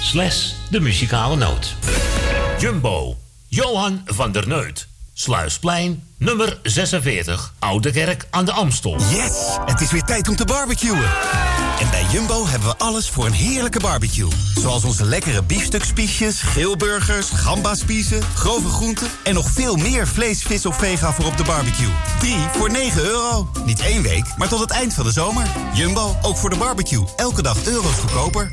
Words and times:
slash 0.00 0.52
de 0.70 0.80
muzikale 0.80 1.36
noot. 1.36 1.76
Jumbo, 2.58 3.16
Johan 3.48 4.02
van 4.06 4.32
der 4.32 4.48
Neut. 4.48 4.88
Sluisplein, 5.12 6.02
nummer 6.18 6.58
46, 6.62 7.52
Oude 7.58 7.90
Kerk 7.90 8.26
aan 8.30 8.44
de 8.44 8.52
Amstel. 8.52 8.96
Yes, 9.10 9.58
het 9.64 9.80
is 9.80 9.90
weer 9.90 10.02
tijd 10.02 10.28
om 10.28 10.36
te 10.36 10.44
barbecuen. 10.44 11.04
En 11.80 11.90
bij 11.90 12.04
Jumbo 12.12 12.46
hebben 12.46 12.68
we 12.68 12.76
alles 12.76 13.08
voor 13.08 13.26
een 13.26 13.32
heerlijke 13.32 13.80
barbecue. 13.80 14.28
Zoals 14.54 14.84
onze 14.84 15.04
lekkere 15.04 15.42
biefstukspiesjes, 15.42 16.42
grillburgers, 16.42 17.28
gambaspiezen, 17.30 18.22
grove 18.34 18.68
groenten... 18.68 19.08
en 19.24 19.34
nog 19.34 19.50
veel 19.50 19.76
meer 19.76 20.06
vlees, 20.06 20.42
vis 20.42 20.66
of 20.66 20.76
vega 20.76 21.12
voor 21.12 21.24
op 21.24 21.36
de 21.36 21.44
barbecue. 21.44 21.92
3 22.18 22.36
voor 22.52 22.70
9 22.70 23.02
euro. 23.02 23.50
Niet 23.64 23.80
één 23.80 24.02
week, 24.02 24.24
maar 24.36 24.48
tot 24.48 24.60
het 24.60 24.70
eind 24.70 24.94
van 24.94 25.04
de 25.04 25.12
zomer. 25.12 25.46
Jumbo, 25.74 26.16
ook 26.22 26.36
voor 26.36 26.50
de 26.50 26.56
barbecue. 26.56 27.04
Elke 27.16 27.42
dag 27.42 27.66
euro's 27.66 27.94
goedkoper. 27.94 28.52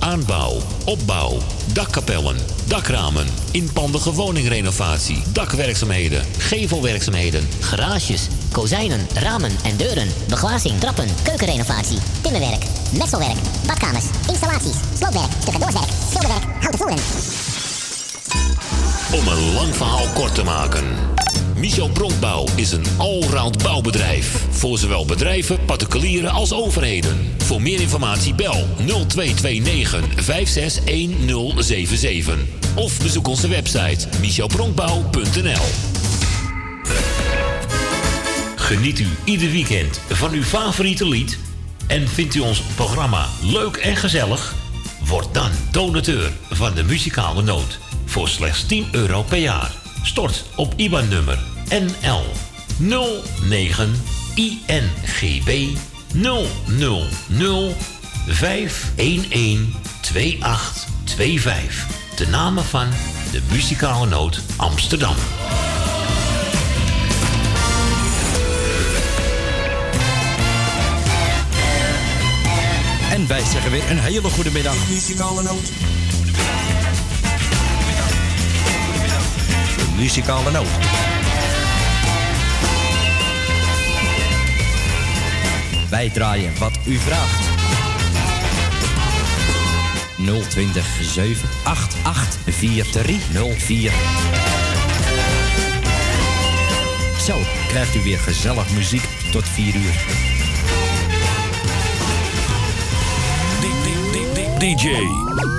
aanbouw, 0.00 0.60
opbouw, 0.84 1.38
dakkapellen, 1.72 2.36
dakramen, 2.66 3.26
inpandige 3.50 4.12
woningrenovatie, 4.12 5.22
dakwerkzaamheden, 5.32 6.24
gevelwerkzaamheden, 6.38 7.48
Garages, 7.60 8.26
kozijnen, 8.52 9.06
ramen 9.14 9.50
en 9.64 9.76
deuren, 9.76 10.08
beglazing, 10.28 10.80
trappen, 10.80 11.08
keukenrenovatie, 11.22 11.98
timmerwerk, 12.20 12.64
messelwerk, 12.98 13.38
badkamers, 13.66 14.04
installaties, 14.28 14.76
sloopwerk, 14.98 15.32
tussendoorwerk, 15.32 15.90
schilderwerk, 16.08 16.44
houten 16.60 16.78
voeren. 16.78 16.98
Om 19.12 19.28
een 19.28 19.52
lang 19.54 19.74
verhaal 19.74 20.06
kort 20.14 20.34
te 20.34 20.42
maken. 20.42 20.84
Michel 21.60 21.88
Bronkbouw 21.88 22.46
is 22.56 22.72
een 22.72 22.84
allround 22.96 23.62
bouwbedrijf. 23.62 24.44
Voor 24.50 24.78
zowel 24.78 25.04
bedrijven, 25.04 25.64
particulieren 25.64 26.30
als 26.30 26.52
overheden. 26.52 27.34
Voor 27.38 27.62
meer 27.62 27.80
informatie 27.80 28.34
bel 28.34 28.66
0229 28.76 30.24
561077. 30.24 32.38
Of 32.74 33.02
bezoek 33.02 33.28
onze 33.28 33.48
website 33.48 34.08
michelbronkbouw.nl 34.20 35.64
Geniet 38.56 38.98
u 38.98 39.08
ieder 39.24 39.50
weekend 39.50 40.00
van 40.08 40.32
uw 40.32 40.42
favoriete 40.42 41.08
lied? 41.08 41.38
En 41.86 42.08
vindt 42.08 42.34
u 42.34 42.40
ons 42.40 42.62
programma 42.74 43.28
leuk 43.42 43.76
en 43.76 43.96
gezellig? 43.96 44.54
Word 45.04 45.34
dan 45.34 45.50
donateur 45.70 46.32
van 46.50 46.74
de 46.74 46.82
muzikale 46.82 47.42
noot 47.42 47.78
voor 48.04 48.28
slechts 48.28 48.66
10 48.66 48.86
euro 48.92 49.22
per 49.22 49.38
jaar. 49.38 49.80
Stort 50.02 50.44
op 50.56 50.72
IBAN-nummer 50.76 51.38
NL 51.68 52.24
09 52.78 54.02
INGB 54.34 55.76
000 56.12 57.74
511 58.28 59.80
2825. 60.00 61.86
De 62.16 62.26
namen 62.26 62.64
van 62.64 62.88
de 63.32 63.40
muzikale 63.50 64.06
noot 64.06 64.42
Amsterdam. 64.56 65.14
En 73.10 73.26
wij 73.26 73.44
zeggen 73.44 73.70
weer 73.70 73.90
een 73.90 73.98
hele 73.98 74.30
goede 74.30 74.50
middag. 74.50 74.88
Muzikale 74.88 75.42
noot. 75.42 75.70
Muzikale 80.00 80.50
noot. 80.50 80.66
Wij 85.90 86.10
draaien 86.10 86.52
wat 86.58 86.78
u 86.84 86.98
vraagt. 86.98 87.48
020 90.48 90.86
788 91.02 92.38
4304. 92.44 93.92
Zo 97.26 97.36
krijgt 97.68 97.94
u 97.94 98.00
weer 98.02 98.18
gezellig 98.18 98.70
muziek 98.70 99.04
tot 99.32 99.48
4 99.48 99.74
uur. 99.74 99.94
DJ 104.58 104.88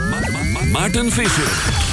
Ma- 0.10 0.90
Ma- 0.90 1.10
Visser. 1.10 1.91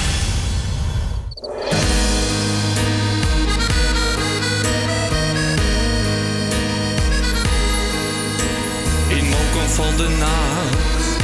Van 9.73 9.95
de 9.97 10.09
nacht. 10.19 11.17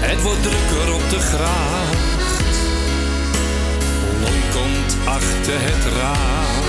Het 0.00 0.22
wordt 0.22 0.42
drukker 0.42 0.94
op 0.94 1.10
de 1.10 1.18
gracht. 1.18 2.48
Lon 4.20 4.40
komt 4.52 4.96
achter 5.04 5.60
het 5.60 5.84
raam. 5.96 6.64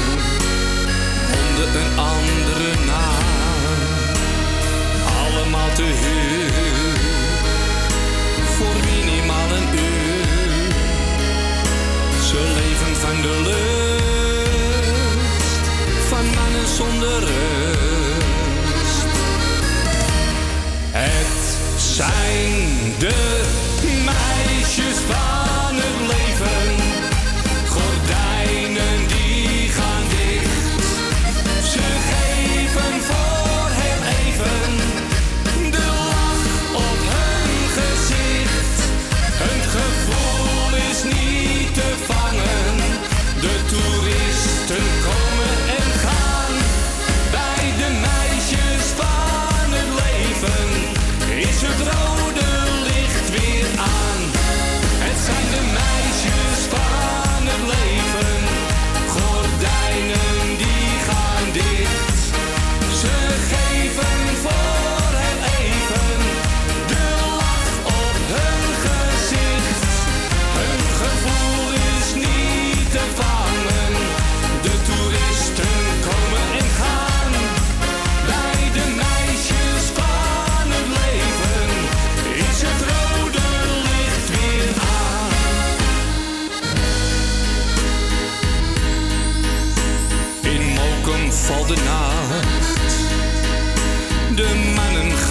Onder 1.42 1.82
een 1.82 2.00
andere 2.00 2.72
naam. 2.86 3.24
Allemaal 5.24 5.72
te 5.74 5.84
huur. 5.84 6.98
Voor 8.56 8.76
minimaal 8.86 9.52
een 9.58 9.70
uur. 9.80 10.72
Ze 12.24 12.54
leven 12.56 12.96
van 12.96 13.22
de 13.22 13.42
lust. 13.44 13.66
Van 16.08 16.26
mannen 16.26 16.68
zonder 16.68 17.20
rust. 17.20 17.85
Zijn 21.96 22.94
de 23.00 23.42
meisjes 24.06 24.98
van 24.98 25.45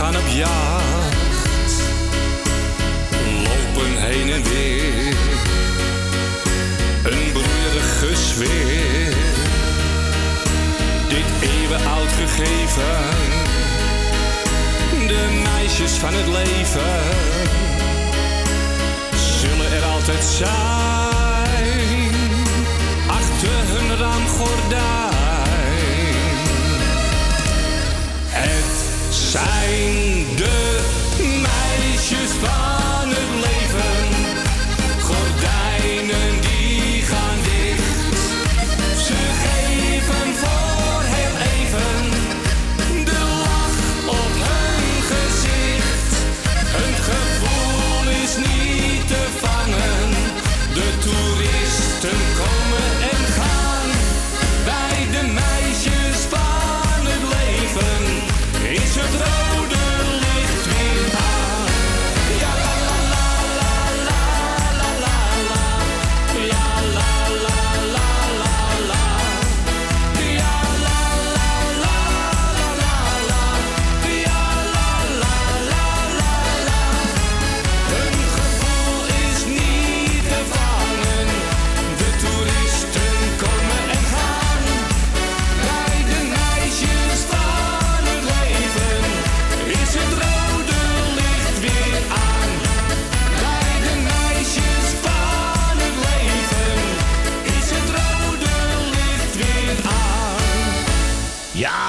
gaan 0.04 0.16
op 0.16 0.28
jacht, 0.28 1.72
lopen 3.44 4.02
heen 4.02 4.30
en 4.30 4.42
weer. 4.42 5.16
Een 7.02 7.32
broeierige 7.32 8.16
sfeer, 8.16 9.14
dit 11.08 11.50
eeuwenoud 11.50 12.12
gegeven. 12.12 12.94
De 15.06 15.42
meisjes 15.42 15.92
van 15.92 16.14
het 16.14 16.26
leven 16.26 17.02
zullen 19.40 19.72
er 19.72 19.84
altijd 19.84 20.24
zijn. 20.24 21.03
Zijn 29.34 30.36
de 30.36 30.81
meisjes 31.19 32.31
van 32.31 33.08
het 33.08 33.34
leven. 33.34 33.63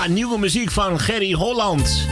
Ja, 0.05 0.11
nieuwe 0.11 0.39
muziek 0.39 0.71
van 0.71 0.99
Gerry 0.99 1.31
Holland. 1.33 2.07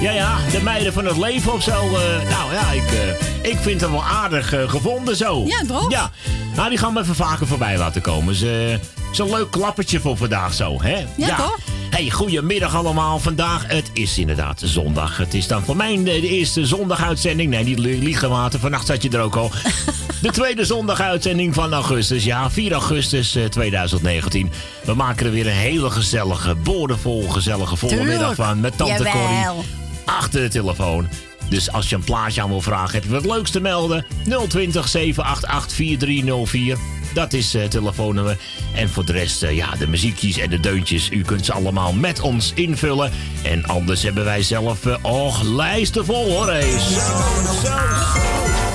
Ja, 0.00 0.10
ja, 0.10 0.36
de 0.50 0.62
meiden 0.62 0.92
van 0.92 1.04
het 1.04 1.16
leven 1.16 1.52
of 1.52 1.62
zo. 1.62 1.70
eh, 1.72 2.30
nou 2.30 2.52
ja, 2.52 2.70
ik, 2.70 2.90
eh, 2.92 3.50
ik 3.50 3.58
vind 3.60 3.80
hem 3.80 3.90
wel 3.90 4.04
aardig 4.04 4.52
eh, 4.52 4.68
gevonden 4.68 5.16
zo. 5.16 5.44
Ja, 5.46 5.62
toch? 5.66 5.90
Ja, 5.90 6.10
nou 6.56 6.68
die 6.68 6.78
gaan 6.78 6.94
we 6.94 7.00
even 7.00 7.14
vaker 7.14 7.46
voorbij 7.46 7.78
laten 7.78 8.02
komen. 8.02 8.34
Ze, 8.34 8.78
Zo'n 9.12 9.30
leuk 9.30 9.50
klappertje 9.50 10.00
voor 10.00 10.16
vandaag 10.16 10.54
zo, 10.54 10.82
hè? 10.82 11.06
Ja, 11.16 11.36
toch? 11.36 11.58
Hey, 11.90 12.10
goedemiddag 12.10 12.74
allemaal. 12.74 13.18
Vandaag, 13.18 13.64
het 13.66 13.90
is 13.92 14.18
inderdaad 14.18 14.60
zondag. 14.64 15.16
Het 15.16 15.34
is 15.34 15.46
dan 15.46 15.62
voor 15.64 15.76
mij 15.76 15.96
de, 15.96 16.02
de 16.02 16.28
eerste 16.28 16.66
zondaguitzending. 16.66 17.50
Nee, 17.50 17.64
niet 17.64 17.78
li- 17.78 18.02
liegen, 18.02 18.30
Maarten. 18.30 18.60
Vannacht 18.60 18.86
zat 18.86 19.02
je 19.02 19.08
er 19.10 19.20
ook 19.20 19.36
al. 19.36 19.50
De 20.22 20.30
tweede 20.30 20.64
zondaguitzending 20.64 21.54
van 21.54 21.72
augustus. 21.72 22.24
Ja, 22.24 22.50
4 22.50 22.72
augustus 22.72 23.34
eh, 23.34 23.44
2019. 23.44 24.50
We 24.84 24.94
maken 24.94 25.26
er 25.26 25.32
weer 25.32 25.46
een 25.46 25.52
hele 25.52 25.90
gezellige, 25.90 26.54
boordevol 26.54 27.28
gezellige 27.28 27.76
volle 27.76 28.04
middag 28.04 28.34
van. 28.34 28.60
Met 28.60 28.76
Tante 28.76 28.92
Jawel. 28.92 29.12
Corrie 29.12 29.78
achter 30.18 30.40
de 30.40 30.48
telefoon. 30.48 31.08
Dus 31.48 31.72
als 31.72 31.88
je 31.88 31.94
een 31.94 32.04
plaatje 32.04 32.42
aan 32.42 32.48
wil 32.48 32.60
vragen, 32.60 32.94
heb 32.94 33.04
je 33.04 33.10
wat 33.10 33.26
leuks 33.26 33.50
te 33.50 33.60
melden. 33.60 34.06
020 34.48 34.88
788 34.88 35.76
4304. 35.76 36.76
Dat 37.14 37.32
is 37.32 37.52
het 37.52 37.70
telefoonnummer. 37.70 38.38
En 38.74 38.88
voor 38.88 39.04
de 39.04 39.12
rest, 39.12 39.42
eh, 39.42 39.56
ja, 39.56 39.70
de 39.78 39.86
muziekjes 39.86 40.38
en 40.38 40.50
de 40.50 40.60
deuntjes. 40.60 41.10
U 41.10 41.22
kunt 41.22 41.44
ze 41.44 41.52
allemaal 41.52 41.92
met 41.92 42.20
ons 42.20 42.52
invullen. 42.54 43.12
En 43.42 43.64
anders 43.66 44.02
hebben 44.02 44.24
wij 44.24 44.42
zelf, 44.42 44.86
eh, 44.86 44.96
och, 45.02 45.42
lijsten 45.42 46.04
vol 46.04 46.30
hoor. 46.30 46.46
Hey. 46.46 46.70
Zo, 46.70 46.78
zo, 46.78 47.64
zo. 47.64 48.69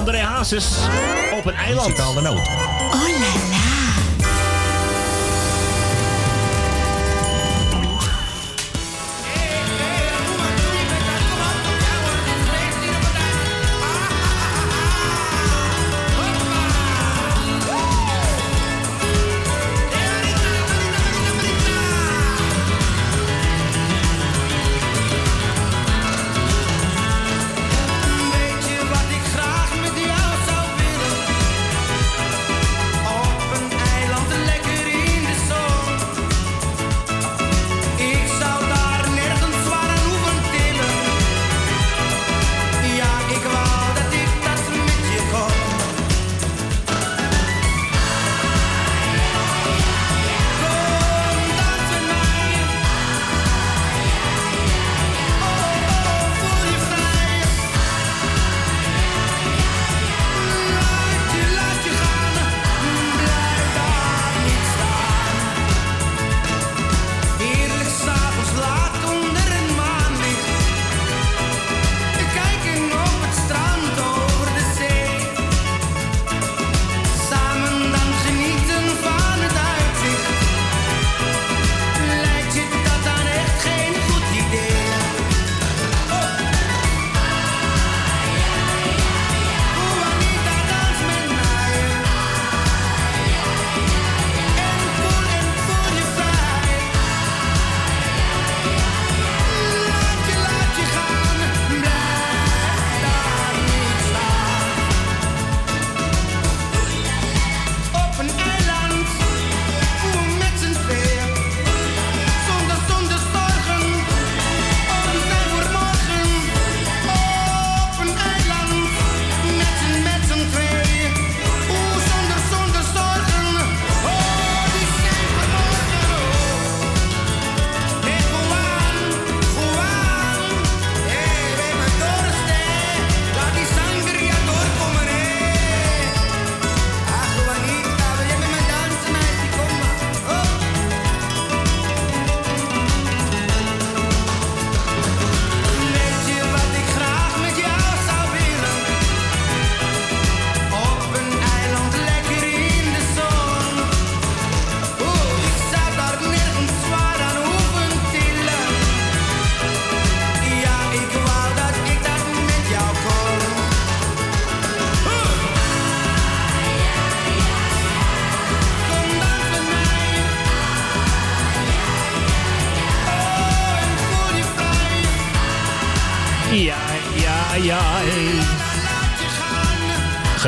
André 0.00 0.18
Hazes 0.18 0.78
op 1.38 1.46
een 1.46 1.54
eiland. 1.54 1.88
Muzikaal 1.88 2.14
de 2.14 2.20
noot. 2.20 2.69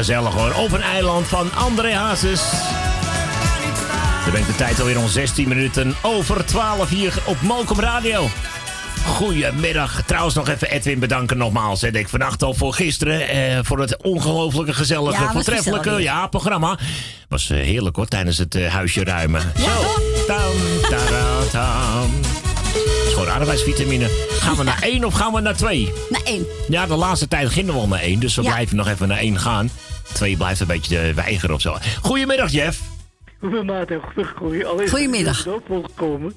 Gezellig 0.02 0.34
hoor. 0.34 0.54
Op 0.54 0.72
een 0.72 0.82
eiland 0.82 1.26
van 1.26 1.52
André 1.54 1.94
Hazes. 1.94 2.40
Dan 4.22 4.30
brengt 4.30 4.48
de 4.48 4.54
tijd 4.56 4.80
alweer 4.80 4.98
om 4.98 5.08
16 5.08 5.48
minuten 5.48 5.94
over 6.02 6.44
12 6.44 6.88
hier 6.88 7.14
op 7.24 7.40
Malcolm 7.42 7.80
Radio. 7.80 8.28
Goedemiddag. 9.06 10.02
Trouwens 10.06 10.34
nog 10.34 10.48
even 10.48 10.70
Edwin 10.70 10.98
bedanken 10.98 11.36
nogmaals. 11.36 11.80
Hè. 11.80 11.88
Ik 11.88 12.08
vannacht 12.08 12.42
al 12.42 12.54
voor 12.54 12.74
gisteren. 12.74 13.28
Eh, 13.28 13.58
voor 13.62 13.78
het 13.80 14.02
ongelooflijke, 14.02 14.72
gezellige, 14.74 15.22
Ja, 15.22 15.32
voortreffelijke 15.32 16.02
ja, 16.02 16.26
programma. 16.26 16.78
Was 17.28 17.50
eh, 17.50 17.58
heerlijk 17.58 17.96
hoor, 17.96 18.06
tijdens 18.06 18.38
het 18.38 18.54
eh, 18.54 18.72
huisje 18.72 19.04
ruimen. 19.04 19.40
Zo. 19.56 20.02
Tam, 20.26 20.52
gewoon 23.12 23.28
arbeidsvitamine. 23.28 24.08
Gaan 24.40 24.56
we 24.56 24.62
naar 24.62 24.82
één 24.82 25.04
of 25.04 25.14
gaan 25.14 25.32
we 25.32 25.40
naar 25.40 25.56
twee? 25.56 25.92
Naar 26.10 26.22
één. 26.24 26.46
Ja, 26.68 26.86
de 26.86 26.94
laatste 26.94 27.28
tijd 27.28 27.50
gingen 27.50 27.74
we 27.74 27.80
al 27.80 27.88
naar 27.88 28.00
één. 28.00 28.20
Dus 28.20 28.34
we 28.34 28.42
Ja. 28.42 28.50
blijven 28.50 28.76
nog 28.76 28.88
even 28.88 29.08
naar 29.08 29.18
één 29.18 29.38
gaan. 29.38 29.70
Twee 30.22 30.36
blijft 30.36 30.60
een 30.60 30.66
beetje 30.66 30.98
eh, 30.98 31.14
weigeren 31.14 31.54
of 31.54 31.60
zo. 31.60 31.76
Goedemiddag, 32.02 32.50
Jeff. 32.50 32.80
Goedemiddag, 33.40 34.00
goeie- 34.36 34.64
al 34.66 34.80
is 34.80 34.90
Goedemiddag. 34.90 35.42
gekomen. 35.42 36.34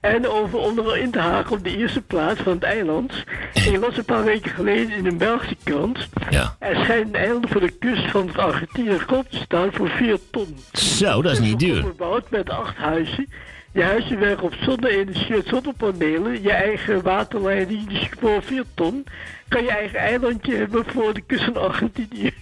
En 0.00 0.28
over 0.28 0.58
om 0.58 0.78
er 0.78 0.96
in 0.98 1.10
te 1.10 1.18
haken 1.18 1.52
op 1.52 1.64
de 1.64 1.76
eerste 1.76 2.00
plaats 2.00 2.40
van 2.40 2.52
het 2.52 2.62
eiland. 2.62 3.24
Ik 3.52 3.76
las 3.76 3.96
een 3.96 4.04
paar 4.04 4.24
weken 4.24 4.50
geleden 4.50 4.96
in 4.96 5.06
een 5.06 5.18
Belgische 5.18 5.56
krant. 5.62 6.08
Ja. 6.30 6.56
Er 6.58 6.76
schijnt 6.76 7.06
een 7.08 7.14
eiland 7.14 7.48
voor 7.48 7.60
de 7.60 7.70
kust 7.70 8.10
van 8.10 8.36
Argentinië 8.36 8.98
grond 8.98 9.30
te 9.30 9.36
staan 9.36 9.72
voor 9.72 9.88
4 9.88 10.18
ton. 10.30 10.56
Zo, 10.72 11.22
dat 11.22 11.32
is 11.32 11.38
niet 11.40 11.58
duur. 11.58 11.82
Gebouwd 11.82 12.30
met 12.30 12.50
acht 12.50 12.76
huizen. 12.76 13.28
Je 13.72 13.82
huizen 13.82 14.18
werken 14.18 14.44
op 14.44 14.54
zonne-energie 14.60 15.30
met 15.36 15.46
zonnepanelen. 15.46 16.42
Je 16.42 16.52
eigen 16.52 17.02
waterleiding. 17.02 17.88
Dus 17.88 18.08
voor 18.20 18.42
4 18.42 18.64
ton 18.74 19.04
kan 19.48 19.62
je 19.62 19.70
eigen 19.70 19.98
eilandje 19.98 20.54
hebben 20.56 20.84
voor 20.86 21.14
de 21.14 21.22
kust 21.26 21.44
van 21.44 21.56
Argentinië. 21.56 22.32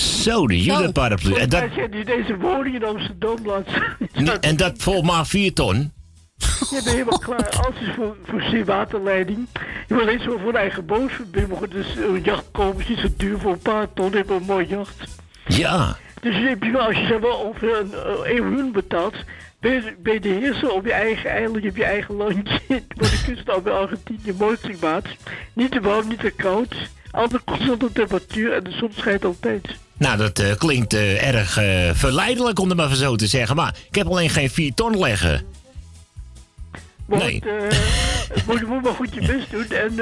Zo, 0.00 0.46
de 0.46 0.62
jullie 0.62 0.92
paraplu. 0.92 1.34
En 1.34 1.48
dat, 1.48 1.74
je 1.74 2.04
deze 2.04 2.36
woning 2.36 2.74
in 2.74 2.84
Amsterdam 2.84 3.36
laat 3.44 3.66
en 4.40 4.56
dat 4.56 4.72
vol 4.76 5.02
maar 5.02 5.26
4 5.26 5.52
ton. 5.52 5.92
Je 6.36 6.66
bent 6.70 6.90
helemaal 6.90 7.18
klaar. 7.18 7.48
Alles 7.64 7.80
is 7.80 7.94
voor, 7.94 8.16
voor 8.24 8.42
zeewaterleiding. 8.42 9.46
Je 9.86 9.94
moet 9.94 10.02
alleen 10.02 10.20
zo 10.20 10.38
voor 10.38 10.48
een 10.48 10.56
eigen 10.56 10.86
boot 10.86 11.12
verbinden. 11.12 11.70
Dus 11.70 11.86
een 11.96 12.22
jacht 12.22 12.44
komen 12.52 12.80
is 12.80 12.88
niet 12.88 12.98
zo 12.98 13.08
duur 13.16 13.38
voor 13.38 13.52
een 13.52 13.58
paar 13.58 13.92
ton. 13.92 14.10
Je 14.10 14.16
hebt 14.16 14.30
een 14.30 14.42
mooi 14.42 14.66
jacht. 14.66 15.04
Ja. 15.46 15.96
Dus 16.20 16.36
je 16.36 16.42
hebt 16.42 16.64
je 16.64 16.70
wel, 16.70 16.86
als 16.86 16.96
je 16.96 17.06
zeg 17.06 17.20
maar 17.20 17.38
over 17.38 17.78
een 17.78 17.92
een 18.36 18.48
miljoen 18.48 18.72
betaalt, 18.72 19.14
ben 19.60 19.72
je, 19.72 19.94
ben 19.98 20.12
je 20.12 20.20
de 20.20 20.28
heerser 20.28 20.70
op 20.70 20.84
je 20.84 20.92
eigen 20.92 21.30
eiland, 21.30 21.64
op 21.64 21.76
je 21.76 21.84
eigen 21.84 22.14
landje. 22.14 22.60
Voor 22.96 23.08
de 23.10 23.22
kust 23.26 23.50
al 23.50 23.60
bij 23.60 23.72
Argentinië, 23.72 24.34
mooi 24.38 24.56
klimaat. 24.56 25.06
Niet 25.52 25.70
te 25.70 25.80
warm, 25.80 26.08
niet 26.08 26.20
te 26.20 26.30
koud. 26.30 26.74
Altijd 27.10 27.44
constante 27.44 27.92
temperatuur 27.92 28.52
en 28.52 28.64
de 28.64 28.70
zon 28.70 28.92
schijnt 28.92 29.24
altijd. 29.24 29.78
Nou, 30.00 30.16
dat 30.16 30.38
eh, 30.38 30.54
klinkt 30.58 30.94
eh, 30.94 31.26
erg 31.26 31.56
eh, 31.56 31.90
verleidelijk 31.94 32.58
om 32.58 32.68
het 32.68 32.76
maar 32.76 32.94
zo 32.94 33.16
te 33.16 33.26
zeggen. 33.26 33.56
Maar 33.56 33.74
ik 33.88 33.94
heb 33.94 34.06
alleen 34.06 34.30
geen 34.30 34.50
4 34.50 34.74
ton 34.74 34.98
leggen. 34.98 35.42
Maar 37.06 37.18
Nee. 37.18 37.40
eh, 37.40 37.78
moet 38.46 38.58
je 38.58 38.64
moet 38.66 38.82
maar 38.82 38.94
goed 38.94 39.14
je 39.14 39.20
best 39.20 39.50
doen. 39.50 39.66
En, 39.70 39.98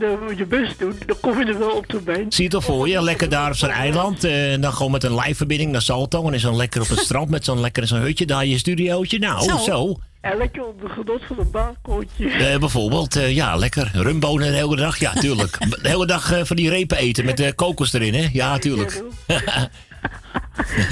en 0.00 0.18
moet 0.26 0.38
je 0.38 0.46
best 0.46 0.78
doen, 0.78 0.98
dan 1.06 1.16
kom 1.20 1.38
je 1.38 1.44
er 1.46 1.58
wel 1.58 1.70
op 1.70 1.86
termijn. 1.86 2.26
Zie 2.32 2.44
je 2.44 2.50
toch 2.50 2.64
voor 2.64 2.88
je? 2.88 3.02
Lekker 3.02 3.28
daar 3.28 3.50
op 3.50 3.56
zo'n 3.56 3.68
eiland. 3.68 4.24
eh, 4.24 4.52
en 4.52 4.60
dan 4.60 4.72
gewoon 4.72 4.92
met 4.92 5.04
een 5.04 5.14
live-verbinding 5.14 5.72
naar 5.72 5.82
Salto. 5.82 6.26
En 6.28 6.34
is 6.34 6.42
dan 6.42 6.56
lekker 6.56 6.80
op 6.80 6.88
het 6.88 6.98
strand 6.98 7.30
met 7.30 7.44
zo'n 7.44 7.60
lekker 7.60 7.86
zo'n 7.86 7.98
hutje. 8.00 8.26
Daar 8.26 8.46
je 8.46 8.58
studiootje. 8.58 9.18
Nou, 9.18 9.42
Zo. 9.42 9.56
zo. 9.58 9.96
En 10.30 10.36
lekker 10.36 10.66
op 10.66 10.80
de 10.80 10.88
genot 10.88 11.22
van 11.26 11.38
een 11.38 11.50
baarkootje. 11.50 12.30
Eh, 12.30 12.58
bijvoorbeeld, 12.58 13.16
eh, 13.16 13.34
ja, 13.34 13.56
lekker. 13.56 13.90
Rumbonen 13.92 14.50
de 14.50 14.56
hele 14.56 14.76
dag. 14.76 14.98
Ja, 14.98 15.12
tuurlijk. 15.12 15.58
De 15.82 15.88
hele 15.88 16.06
dag 16.06 16.32
eh, 16.32 16.44
van 16.44 16.56
die 16.56 16.68
repen 16.68 16.96
eten 16.96 17.24
met 17.24 17.36
de 17.36 17.52
kokos 17.52 17.92
erin, 17.92 18.14
hè? 18.14 18.28
Ja, 18.32 18.58
tuurlijk. 18.58 19.02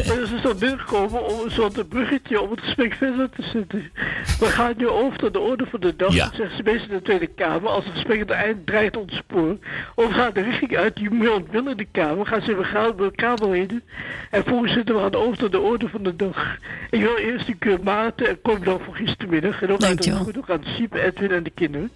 Maar 0.06 0.26
ze 0.26 0.34
is 0.34 0.42
dan 0.42 0.58
binnengekomen 0.58 1.26
om 1.26 1.44
een 1.44 1.50
soort 1.50 1.88
bruggetje 1.88 2.40
om 2.40 2.50
het 2.50 2.60
gesprek 2.60 2.94
verder 2.94 3.30
te 3.30 3.42
zetten. 3.42 3.90
We 4.38 4.46
gaan 4.46 4.74
nu 4.76 4.88
over 4.88 5.18
tot 5.18 5.32
de 5.32 5.38
orde 5.38 5.66
van 5.66 5.80
de 5.80 5.96
dag. 5.96 6.14
Ja. 6.14 6.30
Zeggen 6.34 6.56
ze 6.56 6.62
meestal 6.62 6.88
in 6.88 6.96
de 6.96 7.02
Tweede 7.02 7.26
Kamer. 7.26 7.68
Als 7.68 7.84
het 7.84 7.92
gesprek 7.92 8.20
aan 8.20 8.26
het 8.26 8.36
eind 8.36 8.66
dreigt 8.66 8.96
ons 8.96 9.16
spoor. 9.16 9.56
Of 9.94 10.12
gaat 10.12 10.34
de 10.34 10.42
richting 10.42 10.76
uit 10.76 10.96
die 10.96 11.10
willen 11.10 11.70
in 11.70 11.76
de 11.76 11.86
Kamer. 11.90 12.26
Gaan 12.26 12.42
ze 12.42 12.64
gaan 12.64 12.86
met 12.86 12.98
de 12.98 13.10
Kamerleden. 13.14 13.82
En 14.30 14.44
volgens 14.44 14.72
zitten 14.72 14.94
we 14.94 15.00
gaan 15.00 15.14
over 15.14 15.38
tot 15.38 15.52
de 15.52 15.60
orde 15.60 15.88
van 15.88 16.02
de 16.02 16.16
dag. 16.16 16.56
Ik 16.90 17.00
wil 17.00 17.16
eerst 17.16 17.48
een 17.48 17.58
keer 17.58 17.78
Maarten 17.82 18.28
en 18.28 18.42
kom 18.42 18.64
dan 18.64 18.80
voor 18.84 18.94
gistermiddag. 18.94 19.62
En 19.62 19.72
ook 19.72 19.82
aan 19.82 19.96
de 19.96 20.12
goed 20.12 20.38
ook 20.38 20.50
aan 20.50 20.64
Siep, 20.64 20.94
Edwin 20.94 21.30
en 21.30 21.42
de 21.42 21.50
kinderen. 21.50 21.90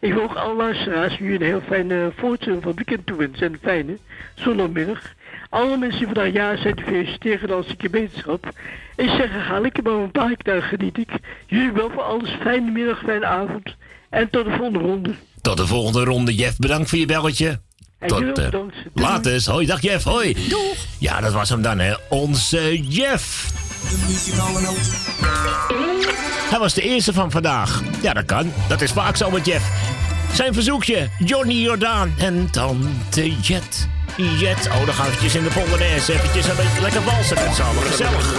Ik 0.00 0.12
wil 0.12 0.22
ook 0.22 0.34
alle 0.34 0.54
luisteraars 0.54 1.18
jullie 1.18 1.34
een 1.34 1.42
heel 1.42 1.60
fijne 1.60 2.12
voortzetting 2.16 2.62
van 2.62 2.74
het 2.76 2.86
weekend 2.86 3.06
toewensen. 3.06 3.46
En 3.46 3.52
een 3.52 3.58
fijne 3.62 3.98
zondagmiddag. 4.34 5.16
Alle 5.48 5.76
mensen 5.76 5.98
die 5.98 6.06
vandaag 6.06 6.32
jaar 6.32 6.58
zijn, 6.58 6.74
die 6.74 6.84
feliciteren 6.84 7.48
dan 7.48 7.56
als 7.56 7.66
ik 7.66 7.82
je 7.82 7.90
beterschap. 7.90 8.46
Ik 8.96 9.08
zeg, 9.08 9.30
ga 9.46 9.60
lekker 9.60 9.82
maar 9.82 9.92
een 9.92 10.10
paar 10.10 10.36
keer 10.36 10.62
geniet 10.62 10.98
ik. 10.98 11.08
Jullie 11.46 11.72
wel 11.72 11.90
voor 11.90 12.02
alles. 12.02 12.30
Fijne 12.42 12.70
middag, 12.70 12.98
fijne 13.04 13.26
avond. 13.26 13.74
En 14.10 14.30
tot 14.30 14.44
de 14.44 14.50
volgende 14.50 14.78
ronde. 14.78 15.14
Tot 15.40 15.56
de 15.56 15.66
volgende 15.66 16.04
ronde, 16.04 16.34
Jeff. 16.34 16.56
Bedankt 16.56 16.88
voor 16.88 16.98
je 16.98 17.06
belletje. 17.06 17.60
En 17.98 18.08
Tot 18.08 18.24
ook 18.24 18.38
eh, 18.38 18.60
later. 18.94 19.32
eens. 19.32 19.46
Hoi, 19.46 19.66
dag 19.66 19.82
Jeff. 19.82 20.04
Hoi. 20.04 20.32
Doeg. 20.48 20.74
Ja, 20.98 21.20
dat 21.20 21.32
was 21.32 21.48
hem 21.48 21.62
dan, 21.62 21.78
hè. 21.78 21.94
Onze 22.08 22.82
Jeff. 22.88 23.50
Hij 26.50 26.58
was 26.58 26.74
de 26.74 26.82
eerste 26.82 27.12
van 27.12 27.30
vandaag. 27.30 27.82
Ja, 28.02 28.12
dat 28.12 28.24
kan. 28.24 28.52
Dat 28.68 28.80
is 28.80 28.92
vaak 28.92 29.16
zo 29.16 29.30
met 29.30 29.46
Jeff. 29.46 29.70
Zijn 30.32 30.54
verzoekje, 30.54 31.08
Johnny 31.18 31.54
Jordaan 31.54 32.14
en 32.18 32.50
Tante 32.50 33.30
Jet. 33.40 33.88
Jet. 34.18 34.68
Oh, 34.68 34.84
dan 34.86 34.94
gaan 34.94 35.04
we 35.04 35.10
eventjes 35.10 35.34
in 35.34 35.42
de 35.42 35.50
Polonaise. 35.50 36.12
Eventjes 36.12 36.46
een 36.46 36.56
beetje 36.56 36.80
lekker 36.80 37.04
walsen 37.04 37.36
met 37.44 37.54
z'n 37.54 37.62
allen. 37.62 37.82
Gezellig. 37.82 38.32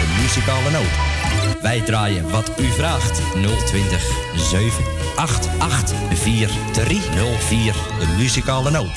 De 0.00 0.18
muzikale 0.20 0.70
noot. 0.70 1.60
Wij 1.60 1.80
draaien 1.80 2.30
wat 2.30 2.50
u 2.60 2.70
vraagt. 2.70 3.20
020 3.66 4.02
788 4.36 5.96
4304. 6.14 7.72
De 7.72 8.06
muzikale 8.16 8.70
noot. 8.70 8.90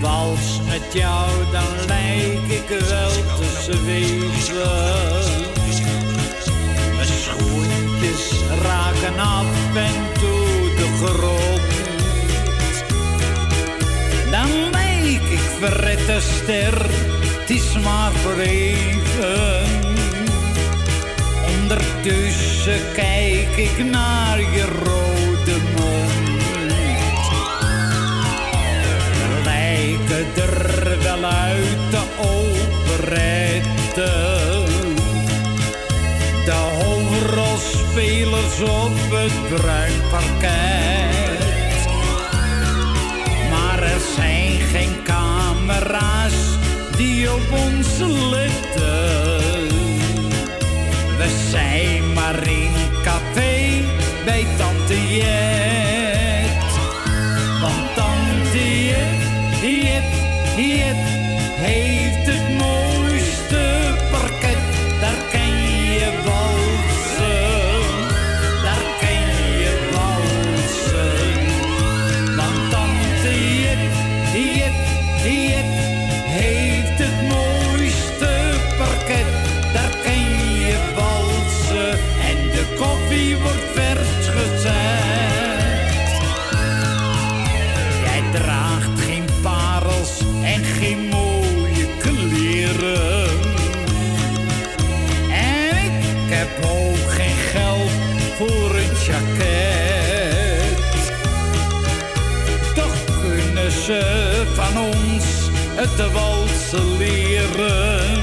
Wals 0.00 0.60
met 0.68 0.92
jou, 0.92 1.30
dan 1.52 1.86
lijk 1.86 2.48
ik 2.48 2.68
wel 2.68 3.10
te 3.10 3.60
zweven. 3.60 4.28
Mijn 6.96 7.06
schoentjes 7.06 8.40
raken 8.62 9.18
af 9.18 9.74
en 9.74 10.20
toe 10.20 10.74
de 10.76 11.06
grond. 11.06 11.59
Verrette 15.60 16.20
ster, 16.20 16.86
het 17.40 17.50
is 17.50 17.78
maar 17.84 18.12
voor. 18.12 18.38
Ondertussen 21.60 22.80
kijk 22.94 23.56
ik 23.56 23.84
naar 23.90 24.40
je 24.40 24.64
rode 24.84 25.56
mond. 25.76 26.42
We 29.12 29.40
lijken 29.44 30.26
er 30.34 30.98
wel 31.02 31.24
uit 31.24 31.90
de 31.90 32.02
operette. 32.18 34.12
De 36.44 36.52
hoofdrolspelers 36.52 38.60
op 38.60 38.92
het 39.10 39.48
bruin 39.48 40.00
parket. 40.10 41.88
Maar 43.50 43.82
er 43.82 44.00
zijn 44.16 44.60
geen 44.60 45.02
camera's 45.70 46.58
die 46.96 47.32
op 47.32 47.50
ons 47.50 47.98
letten. 48.30 49.68
We 51.18 51.48
zijn 51.50 52.12
maar 52.12 52.48
in 52.48 52.69
het 105.96 106.12
walsen 106.12 106.96
leren. 106.96 108.22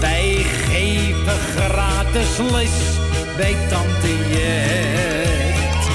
Wij 0.00 0.44
geven 0.68 1.38
gratis 1.56 2.38
les 2.52 2.98
bij 3.36 3.56
Tante 3.68 4.28
Jet. 4.28 5.88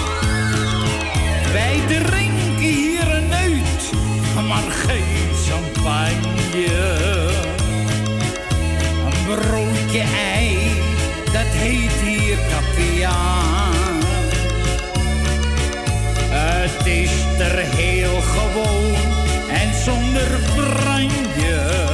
Wij 1.52 1.80
drinken 1.88 2.58
hier 2.58 3.16
een 3.16 3.34
uit, 3.34 3.92
maar 4.48 4.72
geen 4.72 5.30
champagne. 5.48 6.66
Een 9.06 9.36
broodje 9.36 10.04
ei, 10.34 10.58
dat 11.26 11.52
heet 11.52 11.92
hier 11.92 12.38
kaviaar. 12.50 13.74
Het 16.30 16.86
is 16.86 17.12
er 17.40 17.58
heel 17.58 18.22
gewoon 18.22 19.15
zonder 19.86 20.40
franje. 20.56 21.85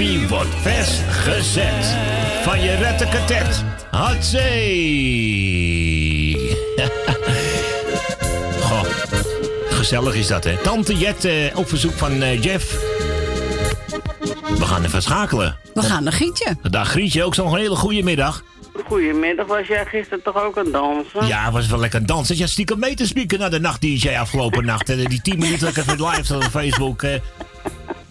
Koffie 0.00 0.28
wordt 0.28 0.54
vers 0.60 0.98
gezet. 1.08 1.96
Van 2.42 2.62
je 2.62 2.74
rettekatet. 2.74 3.64
Hatzee. 3.90 5.18
Goh, 8.66 8.84
gezellig 9.70 10.14
is 10.14 10.26
dat, 10.26 10.44
hè? 10.44 10.56
Tante 10.56 10.94
Jet 10.94 11.24
eh, 11.24 11.32
op 11.54 11.68
verzoek 11.68 11.92
van 11.92 12.22
eh, 12.22 12.42
Jeff. 12.42 12.78
We 14.58 14.64
gaan 14.64 14.84
even 14.84 15.02
schakelen. 15.02 15.56
We 15.74 15.82
gaan 15.82 16.02
naar 16.02 16.12
Gietje. 16.12 16.56
Dag 16.70 16.88
Grietje, 16.88 17.24
ook 17.24 17.34
zo'n 17.34 17.56
hele 17.56 17.76
goede 17.76 18.02
middag. 18.02 18.44
Goedemiddag, 18.86 19.46
was 19.46 19.66
jij 19.66 19.86
gisteren 19.86 20.22
toch 20.22 20.42
ook 20.42 20.58
aan 20.58 20.64
het 20.64 20.72
dansen? 20.72 21.26
Ja, 21.26 21.50
was 21.50 21.66
wel 21.66 21.78
lekker 21.78 22.06
dansen. 22.06 22.36
Ja, 22.36 22.46
stiekem 22.46 22.78
mee 22.78 22.94
te 22.94 23.06
spieken 23.06 23.38
naar 23.38 23.50
de 23.50 23.60
nacht-dj 23.60 24.08
afgelopen 24.08 24.64
nacht. 24.64 24.88
Eh, 24.88 25.06
Die 25.06 25.22
10 25.22 25.38
minuten 25.38 25.60
dat 25.60 25.76
ik 25.76 25.76
even 25.76 26.06
live 26.06 26.24
zat 26.24 26.44
op 26.44 26.50
Facebook. 26.50 27.02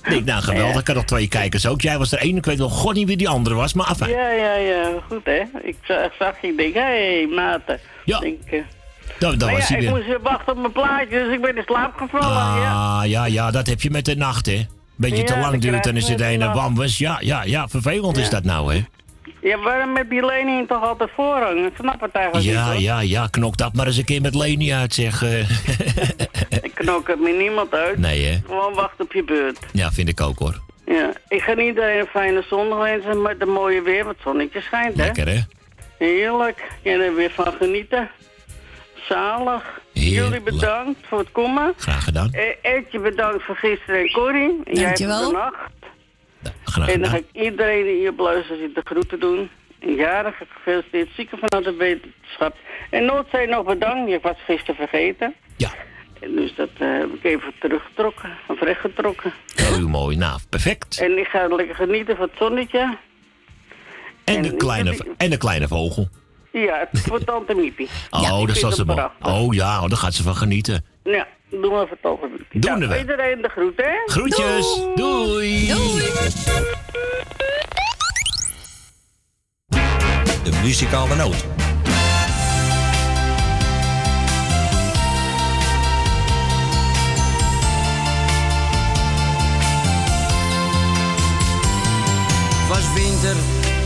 Ik 0.10 0.26
denk, 0.26 0.26
nou 0.26 0.42
geweldig, 0.42 0.82
ik 0.82 0.88
had 0.88 0.96
nog 0.96 1.06
twee 1.06 1.28
kijkers 1.28 1.68
ook. 1.68 1.82
Jij 1.82 1.98
was 1.98 2.12
er 2.12 2.20
één, 2.20 2.38
ik 2.38 2.46
weet 2.46 2.58
nog 2.58 2.74
god 2.74 2.94
niet 2.94 3.08
wie 3.08 3.18
die 3.18 3.30
andere 3.30 3.56
was, 3.56 3.74
maar 3.74 3.86
afijn. 3.86 4.10
Ja, 4.10 4.30
ja, 4.32 4.54
ja, 4.56 4.90
goed 5.08 5.26
hè. 5.26 5.42
Ik 5.62 5.76
zag, 5.84 6.12
zag 6.20 6.42
je, 6.42 6.48
ik 6.48 6.58
denk, 6.58 6.74
hé, 6.74 6.82
hey, 6.82 7.28
maten. 7.36 7.80
Ja. 8.06 8.20
Denk, 8.20 8.40
eh, 8.52 8.60
Dat, 9.20 9.40
dat 9.40 9.50
was 9.50 9.60
ja, 9.60 9.66
hij 9.66 9.78
ik 9.84 9.90
weer. 9.90 10.06
moest 10.08 10.22
wachten 10.22 10.54
op 10.54 10.60
mijn 10.60 10.72
plaatje, 10.72 11.10
dus 11.10 11.34
ik 11.34 11.42
ben 11.42 11.58
in 11.58 11.64
slaap 11.66 11.94
gevallen. 11.98 12.28
ja. 12.62 13.00
Ah, 13.00 13.06
ja, 13.06 13.26
ja, 13.26 13.52
dat 13.52 13.68
heb 13.68 13.82
je 13.82 13.90
met 13.90 14.06
de 14.06 14.16
nacht, 14.16 14.46
hè. 14.46 14.66
Beetje 14.96 15.24
te 15.24 15.34
Ja, 15.34 15.40
lang 15.40 15.62
duurt, 15.62 15.84
dan 15.84 15.96
is 15.96 16.08
het 16.08 16.22
een 16.22 16.54
wambus. 16.54 16.98
Ja, 16.98 17.18
ja, 17.20 17.44
ja, 17.44 17.68
vervelend 17.68 18.18
is 18.18 18.30
dat 18.30 18.44
nou, 18.44 18.74
hè. 18.76 18.84
Ja, 19.42 19.58
waarom 19.60 19.96
heb 19.96 20.12
je 20.12 20.26
Leni 20.26 20.66
toch 20.66 20.84
altijd 20.84 21.10
voorrang? 21.16 21.66
Ik 21.66 21.74
snap 21.80 22.02
het 22.02 22.12
eigenlijk 22.12 22.46
Ja, 22.46 22.64
niet 22.64 22.72
hoor. 22.74 22.82
ja, 22.82 23.00
ja, 23.00 23.28
knok 23.32 23.58
dat 23.58 23.74
maar 23.74 23.86
eens 23.86 23.98
een 23.98 24.06
keer 24.06 24.22
met 24.22 24.36
Leni 24.36 24.74
uit, 24.74 24.94
zeg. 24.94 25.24
eh. 25.24 25.40
Ik 26.62 26.72
knok 26.74 27.08
het 27.08 27.20
met 27.22 27.38
niemand 27.38 27.74
uit. 27.74 27.98
Nee, 27.98 28.26
hè. 28.26 28.38
Gewoon 28.46 28.74
wachten 28.74 29.06
op 29.06 29.14
je 29.14 29.24
beurt. 29.24 29.60
Ja, 29.72 29.92
vind 29.92 30.10
ik 30.10 30.22
ook, 30.22 30.40
hoor. 30.40 30.60
Ja, 30.86 31.12
ik 31.28 31.42
ga 31.42 31.56
iedereen 31.56 32.00
een 32.00 32.06
fijne 32.06 32.44
zondag 32.50 32.80
wensen 32.80 33.22
met 33.22 33.40
de 33.40 33.46
mooie 33.46 33.82
weer, 33.82 34.08
het 34.08 34.18
zonnetje 34.24 34.62
schijnt 34.62 34.98
hè. 34.98 35.04
Lekker, 35.04 35.28
hè. 35.28 35.40
Heerlijk. 35.98 36.68
Je 36.84 36.90
er 36.90 37.16
weer 37.16 37.32
van 37.32 37.54
genieten. 37.60 38.10
Zalig. 39.08 39.82
Heerlijk. 39.94 40.16
Jullie 40.16 40.42
bedankt 40.42 41.00
voor 41.08 41.20
het 41.20 41.32
komen. 41.32 41.74
Graag 41.78 42.04
gedaan. 42.04 42.30
Eh, 42.32 42.74
Edje 42.74 43.00
bedankt 43.00 43.44
voor 43.44 43.56
gisteren 43.56 44.00
en 44.02 44.12
Corrie. 44.12 44.62
En 44.64 44.74
Jij 44.74 44.84
hebt 44.84 44.98
Dankjewel. 45.00 45.52
En 46.88 47.02
dan 47.02 47.10
ga 47.10 47.18
ik 47.18 47.26
iedereen 47.32 47.84
die 47.84 47.96
hier 47.96 48.10
op 48.10 48.20
luistert 48.20 48.60
zit 48.60 48.76
de 48.76 48.82
groeten 48.84 49.20
doen. 49.20 49.50
En 49.80 49.94
jarige 49.94 50.46
gefeliciteerd, 50.50 51.10
zieken 51.16 51.38
vanuit 51.38 51.64
de 51.64 51.74
wetenschap. 51.74 52.56
En 52.90 53.06
Noordzee 53.06 53.48
nog 53.48 53.66
bedankt, 53.66 54.12
ik 54.12 54.22
was 54.22 54.38
gisteren 54.46 54.76
vergeten. 54.76 55.36
Ja. 55.58 55.70
En 56.20 56.36
dus 56.36 56.56
dat 56.56 56.70
eh, 56.78 56.88
heb 56.88 57.14
ik 57.14 57.24
even 57.24 57.54
teruggetrokken, 57.60 58.30
of 58.48 58.62
rechtgetrokken. 58.62 59.34
Heel 59.56 59.88
mooi, 59.88 60.18
nou, 60.18 60.40
perfect. 60.50 61.00
En 61.00 61.18
ik 61.18 61.28
ga 61.28 61.48
lekker 61.48 61.76
genieten 61.76 62.16
van 62.16 62.26
het 62.26 62.38
zonnetje. 62.38 62.98
En 64.24 64.42
de 64.42 64.56
kleine, 64.56 65.06
en 65.18 65.30
de 65.30 65.38
kleine 65.38 65.68
vogel. 65.68 66.08
Ja, 66.52 66.88
het 66.90 67.02
voor 67.02 67.24
tante 67.24 67.54
Miepie. 67.54 67.90
Oh, 68.10 68.40
Ik 68.42 68.48
dat 68.48 68.58
zal 68.58 68.72
ze. 68.72 69.10
Oh 69.22 69.54
ja, 69.54 69.88
daar 69.88 69.98
gaat 69.98 70.14
ze 70.14 70.24
van 70.24 70.36
genieten. 70.36 70.86
Ja, 71.04 71.28
doen 71.50 71.62
we 71.62 71.82
even 71.84 71.98
tante 72.02 72.28
Miepie. 72.28 72.60
Doen 72.62 72.80
Nou, 72.80 72.92
we. 72.92 72.98
Iedereen 73.00 73.42
de 73.42 73.50
groet, 73.50 73.78
hè? 73.78 73.92
Groetjes. 74.06 74.82
Doei. 74.96 75.68
De 80.44 80.60
muzikale 80.64 81.16
noot. 81.16 81.46
Het 92.60 92.68
was 92.68 92.94
winter 92.94 93.36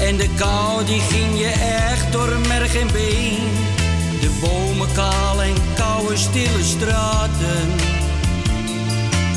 en 0.07 0.17
de 0.17 0.29
kou 0.37 0.85
die 0.85 0.99
ging 0.99 1.39
je 1.39 1.51
echt 1.89 2.11
door 2.11 2.39
merg 2.47 2.75
en 2.75 2.87
been. 2.87 3.82
Bomen 4.43 4.93
kaal 4.93 5.41
en 5.41 5.55
koude 5.75 6.17
stille 6.17 6.63
straten. 6.63 7.67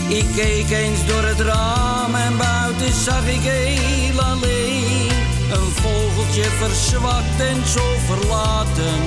Ik 0.09 0.27
keek 0.35 0.71
eens 0.71 1.07
door 1.07 1.23
het 1.23 1.41
raam 1.41 2.15
en 2.15 2.37
buiten 2.37 2.93
zag 3.05 3.27
ik 3.27 3.41
heel 3.43 4.21
alleen. 4.21 5.11
Een 5.53 5.71
vogeltje 5.73 6.43
verzwakt 6.43 7.41
en 7.41 7.67
zo 7.67 7.85
verlaten. 8.07 8.99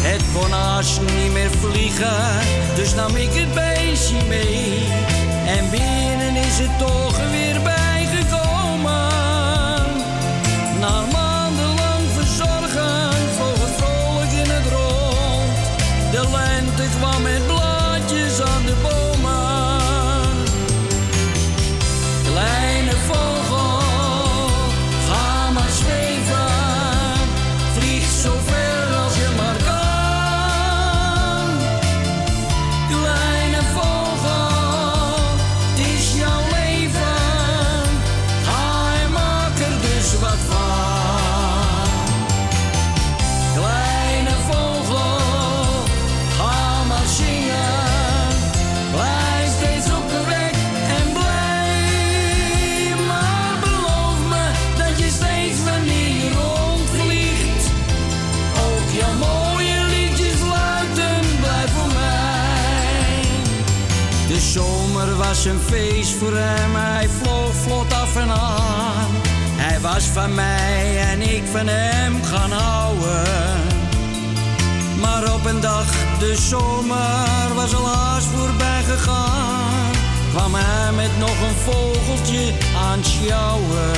Het 0.00 0.22
kon 0.32 1.14
niet 1.16 1.32
meer 1.32 1.50
vliegen, 1.50 2.38
dus 2.74 2.94
nam 2.94 3.16
ik 3.16 3.32
het 3.32 3.54
beestje 3.54 4.24
mee. 4.28 4.88
En 5.46 5.70
binnen 5.70 6.36
is 6.36 6.58
het 6.58 6.78
toch 6.78 7.30
weer 7.30 7.55
een 65.46 65.60
feest 65.60 66.10
voor 66.10 66.36
hem, 66.36 66.74
hij 66.74 67.08
vloog 67.08 67.54
vlot 67.54 67.92
af 67.92 68.16
en 68.16 68.30
aan. 68.30 69.10
Hij 69.56 69.80
was 69.80 70.04
van 70.04 70.34
mij 70.34 70.98
en 71.10 71.20
ik 71.20 71.42
van 71.52 71.66
hem 71.66 72.22
gaan 72.22 72.50
houden. 72.50 73.24
Maar 75.00 75.34
op 75.34 75.44
een 75.44 75.60
dag, 75.60 75.86
de 76.18 76.36
zomer 76.36 77.54
was 77.54 77.74
al 77.74 77.86
haast 77.86 78.26
voorbij 78.26 78.82
gegaan. 78.82 79.90
Kwam 80.30 80.54
hij 80.54 80.92
met 80.92 81.18
nog 81.18 81.40
een 81.48 81.58
vogeltje 81.64 82.52
aan 82.90 83.04
sjouwen. 83.04 83.92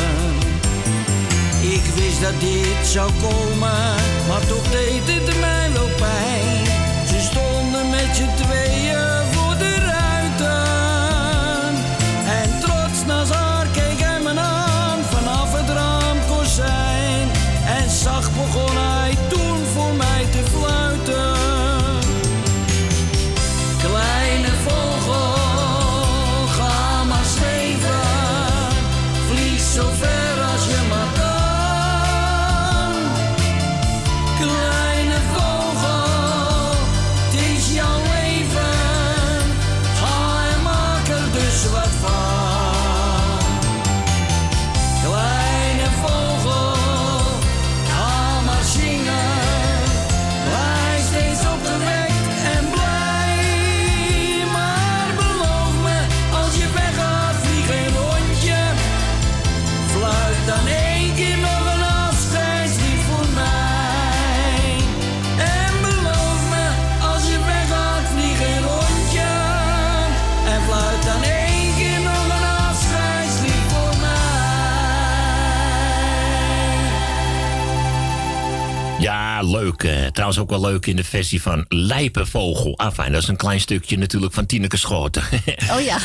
Ik 1.61 1.85
wist 1.95 2.21
dat 2.21 2.41
dit 2.41 2.87
zou 2.87 3.11
komen, 3.21 3.95
maar 4.29 4.47
toch 4.49 4.71
deed 4.71 5.03
het 5.07 5.41
mij 5.41 5.73
wel 5.73 5.89
pijn. 5.97 6.65
Ze 7.09 7.21
stonden 7.31 7.91
met 7.91 8.17
z'n 8.17 8.43
tweeën 8.43 9.38
leuk. 79.83 79.97
eh, 80.03 80.07
trouwens 80.07 80.39
ook 80.41 80.51
wel 80.51 80.61
leuk 80.61 80.87
in 80.87 80.97
de 80.97 81.05
versie 81.05 81.43
van 81.43 81.65
Lijpenvogel. 81.69 82.79
Ah, 82.79 82.93
fijn, 82.93 83.13
dat 83.13 83.23
is 83.23 83.29
een 83.29 83.37
klein 83.37 83.61
stukje 83.61 83.99
natuurlijk 83.99 84.33
van 84.35 84.47
Tineke 84.47 84.77
Schoten. 84.77 85.23
Oh 85.71 85.81
ja. 85.81 85.99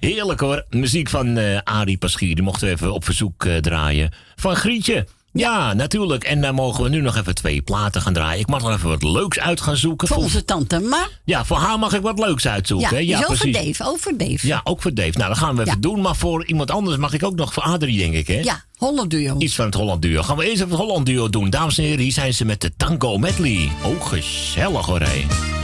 Heerlijk 0.00 0.40
hoor. 0.40 0.64
Muziek 0.70 1.08
van 1.08 1.36
eh 1.38 1.58
Arie 1.64 1.98
Paschier. 1.98 2.34
Die 2.34 2.44
mochten 2.44 2.66
we 2.68 2.72
even 2.74 2.92
op 2.92 3.04
verzoek 3.04 3.44
eh, 3.44 3.56
draaien. 3.56 4.12
Van 4.36 4.56
Grietje. 4.56 5.06
Ja, 5.38 5.72
natuurlijk. 5.72 6.24
En 6.24 6.40
dan 6.40 6.54
mogen 6.54 6.82
we 6.82 6.88
nu 6.88 7.00
nog 7.00 7.16
even 7.16 7.34
twee 7.34 7.62
platen 7.62 8.02
gaan 8.02 8.12
draaien. 8.12 8.40
Ik 8.40 8.46
mag 8.48 8.62
nog 8.62 8.70
even 8.72 8.88
wat 8.88 9.02
leuks 9.02 9.38
uit 9.38 9.60
gaan 9.60 9.76
zoeken. 9.76 10.08
Voor 10.08 10.16
onze 10.16 10.44
tante 10.44 10.78
Ma. 10.80 11.06
Ja, 11.24 11.44
voor 11.44 11.56
haar 11.56 11.78
mag 11.78 11.92
ik 11.94 12.02
wat 12.02 12.18
leuks 12.18 12.46
uitzoeken. 12.48 13.06
Ja, 13.06 13.18
is 13.18 13.24
over 13.26 13.38
precies. 13.50 13.66
Dave, 13.78 13.90
over 13.90 14.16
Dave. 14.18 14.46
Ja, 14.46 14.60
ook 14.64 14.82
voor 14.82 14.94
Dave. 14.94 15.18
Nou, 15.18 15.28
dat 15.28 15.38
gaan 15.38 15.54
we 15.56 15.60
even 15.62 15.74
Ja. 15.74 15.80
doen. 15.80 16.00
Maar 16.00 16.16
voor 16.16 16.46
iemand 16.46 16.70
anders 16.70 16.96
mag 16.96 17.12
ik 17.12 17.24
ook 17.24 17.34
nog 17.36 17.52
voor 17.52 17.62
Adrie, 17.62 17.98
denk 17.98 18.14
ik, 18.14 18.26
hè? 18.26 18.40
Ja, 18.40 18.64
Holland 18.76 19.10
Duo. 19.10 19.38
Iets 19.38 19.54
van 19.54 19.64
het 19.64 19.74
Holland 19.74 20.02
Duo. 20.02 20.22
Gaan 20.22 20.36
we 20.36 20.42
eerst 20.44 20.56
even 20.62 20.70
het 20.70 20.78
Holland 20.80 21.06
Duo 21.06 21.30
doen. 21.30 21.50
Dames 21.50 21.78
en 21.78 21.84
heren, 21.84 22.00
hier 22.00 22.12
zijn 22.12 22.34
ze 22.34 22.44
met 22.44 22.60
de 22.60 22.72
Tango 22.76 23.18
Medley. 23.18 23.68
Oh, 23.82 24.06
gezellig 24.06 24.86
hoor, 24.86 25.00
hé. 25.00 25.55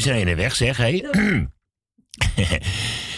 Zo, 0.00 0.10
die 0.10 0.20
is 0.20 0.22
er 0.22 0.28
een 0.28 0.36
weg, 0.36 0.54
zeg. 0.54 0.76
Hé. 0.76 1.02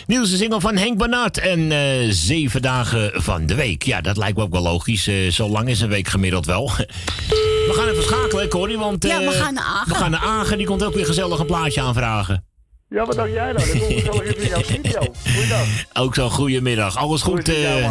Nieuwste 0.07 0.37
single 0.37 0.61
van 0.61 0.77
Henk 0.77 0.99
Bernard 0.99 1.39
en 1.39 1.73
eh, 1.73 2.07
zeven 2.11 2.63
dagen 2.63 3.23
van 3.23 3.47
de 3.47 3.55
week. 3.55 3.83
Ja, 3.83 4.01
dat 4.01 4.17
lijkt 4.17 4.37
me 4.37 4.43
ook 4.43 4.53
wel 4.53 4.63
logisch. 4.63 5.07
eh, 5.07 5.31
zo 5.31 5.49
lang 5.49 5.69
is 5.69 5.81
een 5.81 5.89
week 5.89 6.09
gemiddeld 6.09 6.47
wel. 6.47 6.71
we 7.69 7.73
gaan 7.75 7.89
even 7.89 8.03
schakelen, 8.03 8.49
Corrie, 8.49 8.79
want... 8.79 9.05
Ja, 9.05 9.19
we 9.19 9.25
eh, 9.25 9.31
gaan 9.41 9.55
naar 9.55 9.65
Agen. 9.65 9.89
We 9.89 9.95
gaan 9.95 10.11
naar 10.11 10.21
Agen, 10.21 10.59
die 10.59 10.67
komt 10.67 10.85
ook 10.85 10.95
weer 10.95 11.07
gezellig 11.07 11.39
een 11.39 11.47
plaatje 11.47 11.81
aanvragen. 11.81 12.45
Ja, 12.89 13.05
wat 13.05 13.17
dacht 13.17 13.33
jij 13.33 13.53
nou? 13.53 13.55
Dat 13.55 13.71
komt 13.71 13.93
gezellig 13.93 14.23
even 14.23 14.43
in 14.43 14.49
jouw 14.49 14.63
studio. 14.63 15.15
Goeiedag. 15.35 15.67
Ook 15.93 16.15
zo'n 16.15 16.31
goedemiddag. 16.31 16.97
Alles 16.97 17.23
goed? 17.23 17.51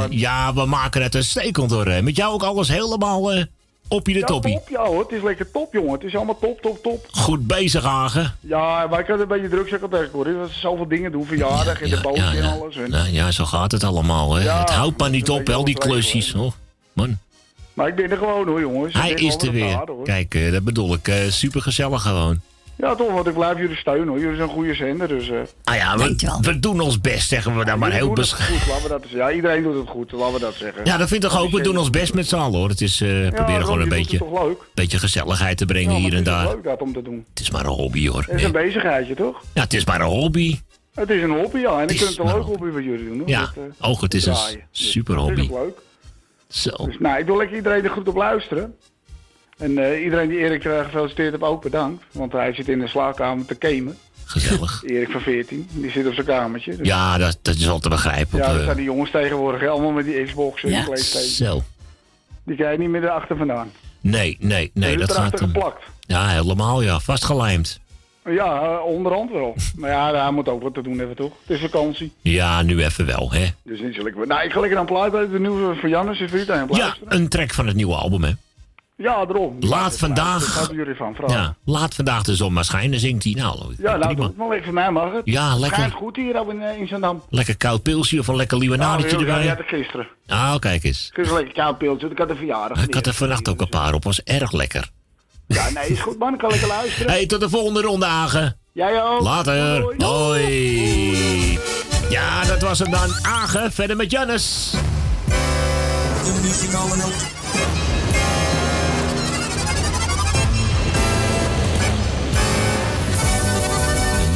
ja, 0.09 0.53
we 0.53 0.65
maken 0.65 1.01
het 1.01 1.15
uitstekend 1.15 1.71
hoor. 1.71 2.03
Met 2.03 2.15
jou 2.15 2.33
ook 2.33 2.43
alles 2.43 2.67
helemaal 2.67 3.31
op 3.87 4.07
je 4.07 4.13
de 4.13 4.19
Ja, 4.19 4.25
toppie. 4.25 4.53
top, 4.53 4.69
ja 4.69 4.85
hoor. 4.85 4.99
Het 5.01 5.11
is 5.11 5.21
lekker 5.21 5.51
top, 5.51 5.73
jongen. 5.73 5.91
Het 5.93 6.03
is 6.03 6.15
allemaal 6.15 6.39
top, 6.39 6.61
top, 6.61 6.83
top. 6.83 7.07
Goed 7.11 7.47
bezig, 7.47 7.83
Agen. 7.83 8.35
Ja, 8.39 8.89
wij 8.89 9.03
kunnen 9.03 9.21
een 9.21 9.27
beetje 9.27 9.49
druk 9.49 9.67
zeggen 9.67 9.89
tegen 9.89 10.09
hoor. 10.11 10.23
Dat 10.23 10.49
ze 10.49 10.59
zoveel 10.59 10.87
dingen 10.87 11.11
doen, 11.11 11.25
verjaardag 11.25 11.81
en 11.81 11.89
de 11.89 12.11
ja. 12.13 12.33
en 12.33 12.43
alles. 12.61 12.75
En... 12.75 13.13
Ja, 13.13 13.31
zo 13.31 13.45
gaat 13.45 13.71
het 13.71 13.83
allemaal. 13.83 14.33
Hè. 14.35 14.49
Het 14.49 14.69
houdt 14.69 14.99
maar 14.99 15.09
niet 15.09 15.29
op, 15.29 15.47
wel, 15.47 15.65
die 15.65 15.77
klusjes. 15.77 16.33
Oh, 16.33 16.51
man, 16.93 17.17
Maar 17.73 17.87
ik 17.87 17.95
ben 17.95 18.11
er 18.11 18.17
gewoon 18.17 18.47
hoor, 18.47 18.59
jongens. 18.59 18.93
Hij 18.93 19.11
is 19.11 19.35
er 19.37 19.51
weer. 19.51 19.81
hoor. 19.85 20.03
Kijk, 20.03 20.35
eh, 20.35 20.51
dat 20.51 20.63
bedoel 20.63 20.93
ik. 20.93 21.07
eh 21.07 21.29
super 21.29 21.61
gezellig 21.61 22.01
gewoon. 22.01 22.41
Ja, 22.77 22.95
toch, 22.95 23.11
want 23.11 23.27
ik 23.27 23.33
blijf 23.33 23.57
jullie 23.57 23.75
steunen 23.75 24.07
hoor. 24.07 24.19
Jullie 24.19 24.35
zijn 24.35 24.47
een 24.47 24.53
goede 24.55 24.73
zender, 24.73 25.07
dus... 25.07 25.29
eh 25.29 25.37
Ah 25.63 25.75
ja, 25.75 25.97
we, 25.97 26.37
we 26.41 26.59
doen 26.59 26.79
ons 26.79 27.01
best, 27.01 27.27
zeggen 27.29 27.57
we 27.57 27.65
daar 27.65 27.77
maar 27.77 27.91
heel 27.91 28.13
bescheiden. 28.13 28.59
goed, 28.59 28.67
laten 28.67 28.83
we 28.83 28.89
dat 28.89 29.03
eens- 29.03 29.11
Ja, 29.11 29.31
iedereen 29.31 29.63
doet 29.63 29.75
het 29.75 29.87
goed, 29.87 30.11
laten 30.11 30.33
we 30.33 30.39
dat 30.39 30.53
zeggen. 30.53 30.81
Ja, 30.85 30.97
dat 30.97 31.07
vind 31.07 31.23
ik 31.23 31.29
toch 31.29 31.39
ook. 31.41 31.51
We 31.51 31.61
doen 31.61 31.77
ons 31.77 31.89
best 31.89 32.13
met 32.13 32.27
z'n 32.27 32.35
allen 32.35 32.59
hoor. 32.59 32.69
Het 32.69 32.81
is, 32.81 33.01
eh, 33.01 33.29
proberen 33.29 33.65
gewoon 33.65 33.81
een 33.81 33.89
beetje, 33.89 34.19
beetje 34.73 34.99
gezelligheid 34.99 35.57
te 35.57 35.65
brengen 35.65 35.91
Ja, 35.93 35.97
hier 35.99 36.09
en 36.11 36.17
het 36.17 36.27
is 36.27 36.33
daar. 36.33 36.47
leuk 36.47 36.63
dat 36.63 36.81
om 36.81 36.93
te 36.93 37.01
doen. 37.01 37.25
Het 37.29 37.39
is 37.39 37.51
maar 37.51 37.65
een 37.65 37.71
hobby 37.71 38.07
hoor. 38.07 38.23
Het 38.27 38.35
is 38.35 38.43
een 38.43 38.51
bezigheidje, 38.51 39.15
toch? 39.15 39.41
Ja, 39.53 39.61
het 39.61 39.73
is 39.73 39.85
maar 39.85 40.01
een 40.01 40.07
hobby. 40.07 40.59
Het 40.93 41.09
is 41.09 41.21
een 41.21 41.31
hobby, 41.31 41.59
ja. 41.59 41.81
En 41.81 41.87
ik 41.87 41.97
vind 41.97 42.09
het 42.09 42.19
een 42.19 42.25
leuk 42.25 42.43
hobby 42.43 42.69
wat 42.69 42.83
jullie 42.83 43.07
doen. 43.07 43.19
hoor. 43.19 43.29
Ja, 43.29 43.39
Dat, 43.39 43.51
eh, 43.79 43.89
ook 43.89 44.01
het 44.01 44.13
is 44.13 44.25
een 44.25 44.35
super 44.71 45.15
Dat 45.15 45.29
is 45.29 45.29
hobby. 45.37 45.53
ook 45.53 45.59
leuk. 45.63 45.77
Zo. 46.47 46.85
Dus 46.85 46.97
nou, 46.99 47.19
ik 47.19 47.25
wil 47.25 47.37
lekker 47.37 47.55
iedereen 47.57 47.83
er 47.83 47.89
goed 47.89 48.07
op 48.07 48.15
luisteren. 48.15 48.75
En 49.57 49.77
eh, 49.77 50.03
iedereen 50.03 50.29
die 50.29 50.37
Erik 50.37 50.61
gefeliciteerd 50.61 51.31
heeft 51.31 51.43
ook 51.43 51.61
bedankt. 51.61 52.03
Want 52.11 52.31
hij 52.31 52.53
zit 52.53 52.67
in 52.67 52.79
de 52.79 52.87
slaapkamer 52.87 53.45
te 53.45 53.55
gamen. 53.59 53.97
Gezellig. 54.25 54.83
Erik 54.85 55.09
van 55.11 55.21
14, 55.21 55.67
die 55.71 55.91
zit 55.91 56.07
op 56.07 56.13
zijn 56.13 56.25
kamertje. 56.25 56.75
Dus 56.75 56.87
Ja, 56.87 57.17
dat, 57.17 57.37
dat 57.41 57.55
is 57.55 57.65
wel 57.65 57.79
te 57.79 57.89
begrijpen. 57.89 58.37
ja, 58.39 58.47
dat 58.47 58.57
eh, 58.57 58.63
zijn 58.63 58.75
die 58.75 58.85
jongens 58.85 59.11
tegenwoordig, 59.11 59.61
hè, 59.61 59.67
allemaal 59.67 59.91
met 59.91 60.05
die 60.05 60.23
Xbox 60.23 60.63
en 60.63 60.69
Ja. 60.69 60.83
Playstation. 60.83 61.29
Zo. 61.29 61.63
Die 62.43 62.55
krijg 62.55 62.71
je 62.71 62.79
niet 62.79 62.89
meer 62.89 63.03
erachter 63.03 63.37
vandaan. 63.37 63.71
Nee, 64.01 64.37
nee, 64.39 64.71
nee. 64.73 64.97
Dat 64.97 65.09
is 65.09 65.15
gaat 65.15 65.39
hem. 65.39 65.47
geplakt. 65.49 65.83
Ja, 65.99 66.27
helemaal 66.27 66.81
ja. 66.81 66.99
Vastgelijmd. 66.99 67.79
Ja, 68.29 68.61
eh, 68.61 68.85
onderhand 68.85 69.31
wel. 69.31 69.55
maar 69.79 69.89
ja, 69.89 70.13
hij 70.23 70.31
moet 70.31 70.47
ook 70.49 70.61
wat 70.61 70.73
te 70.73 70.81
doen 70.81 70.97
hebben, 70.97 71.15
toch? 71.15 71.31
Het 71.45 71.55
is 71.55 71.61
vakantie. 71.61 72.13
Ja, 72.21 72.61
nu 72.61 72.83
even 72.83 73.05
wel, 73.05 73.31
hè. 73.31 73.45
Dus 73.63 73.79
niet 73.81 73.95
zo 73.95 74.03
lekker. 74.03 74.27
Nou, 74.27 74.43
ik 74.43 74.51
ga 74.51 74.59
lekker 74.59 74.79
aan 74.79 74.85
plaat 74.85 75.13
uit 75.13 75.31
de 75.31 75.39
nieuwe 75.39 75.75
van 75.75 75.89
Jannes 75.89 76.23
Vita 76.27 76.53
en 76.53 76.67
Ja, 76.71 76.95
een 77.05 77.27
track 77.29 77.53
van 77.53 77.67
het 77.67 77.75
nieuwe 77.75 77.95
album, 77.95 78.23
hè. 78.23 78.31
Ja, 78.97 79.25
daarom. 79.25 79.55
Laat 79.59 79.89
Dat 79.89 79.99
vandaag... 79.99 80.69
jullie 80.71 80.95
van. 80.95 81.15
Ja, 81.27 81.55
laat 81.65 81.95
vandaag 81.95 82.23
de 82.23 82.35
zon 82.35 82.53
maar 82.53 82.65
schijnen, 82.65 82.99
zingt 82.99 83.23
hij. 83.23 83.33
Nou, 83.33 83.75
Ja, 83.77 83.95
nou, 83.97 84.15
doe 84.15 84.25
het 84.25 84.37
maar 84.37 84.47
lekker 84.47 84.65
voor 84.65 84.73
mij 84.73 84.91
mag 84.91 85.13
het. 85.13 85.21
Ja, 85.25 85.55
lekker. 85.55 85.77
Schijnt 85.77 85.93
goed 85.93 86.15
hier 86.15 86.49
in, 86.49 86.61
eh, 86.61 86.79
in 86.79 86.87
Zandam. 86.87 87.23
lekker 87.29 87.57
koud 87.57 87.83
pilsje 87.83 88.19
of 88.19 88.27
een 88.27 88.35
lekker 88.35 88.57
limonadetje 88.57 89.17
ja, 89.19 89.25
ja, 89.25 89.31
erbij. 89.31 89.47
had 89.47 89.59
ik 89.59 89.67
gisteren. 89.67 90.07
Ah, 90.27 90.55
kijk 90.59 90.83
eens. 90.83 91.09
Gisteren 91.13 91.41
lekker 91.43 91.63
koud 91.63 91.77
pilsje, 91.77 92.07
ik 92.09 92.17
had 92.17 92.29
een 92.29 92.35
verjaardag. 92.35 92.83
Ik 92.87 92.93
had 92.93 93.05
er 93.05 93.13
vannacht 93.13 93.49
ook 93.49 93.61
een 93.61 93.69
paar 93.69 93.93
op, 93.93 94.03
was 94.03 94.23
erg 94.23 94.51
lekker. 94.51 94.89
Ja, 95.47 95.69
nee, 95.69 95.87
is 95.87 95.99
goed 95.99 96.19
man, 96.19 96.33
ik 96.33 96.39
kan 96.39 96.49
lekker 96.49 96.67
luisteren. 96.67 97.11
Hey, 97.11 97.25
tot 97.25 97.39
de 97.39 97.49
volgende 97.49 97.81
ronde, 97.81 98.05
Agen. 98.05 98.57
Jij 98.71 99.03
ook. 99.03 99.21
Later. 99.21 99.81
Doei. 99.81 100.03
Hoi. 100.03 101.59
Ja, 102.09 102.43
dat 102.43 102.61
was 102.61 102.79
hem 102.79 102.91
dan. 102.91 103.09
Agen, 103.21 103.71
verder 103.71 103.95
met 103.95 104.11
Jannes. 104.11 104.71
De 105.25 106.39
muzikale 106.43 106.95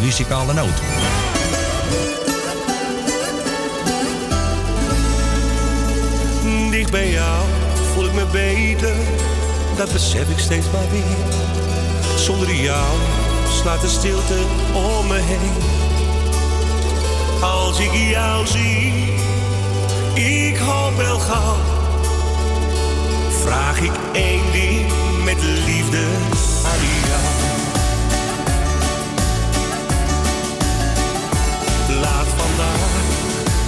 muzikale 0.09 0.53
noot. 0.53 0.81
Dicht 6.71 6.91
bij 6.91 7.09
jou 7.09 7.45
voel 7.93 8.05
ik 8.05 8.13
me 8.13 8.25
beter, 8.31 8.95
dat 9.75 9.91
besef 9.91 10.29
ik 10.29 10.39
steeds 10.39 10.65
maar 10.71 10.89
weer. 10.91 11.33
Zonder 12.17 12.53
jou 12.53 12.97
slaat 13.51 13.81
de 13.81 13.87
stilte 13.87 14.37
om 14.73 15.07
me 15.07 15.17
heen. 15.17 15.53
Als 17.41 17.79
ik 17.79 17.93
jou 17.93 18.47
zie, 18.47 19.13
ik 20.13 20.57
hoop 20.57 20.97
wel 20.97 21.19
gauw. 21.19 21.57
Vraag 23.41 23.79
ik 23.79 23.93
één 24.13 24.51
ding 24.51 24.91
met 25.23 25.43
liefde 25.65 26.03
aan 26.65 26.79
jou. 27.09 27.28
Laat 32.01 32.27
vandaag 32.27 33.09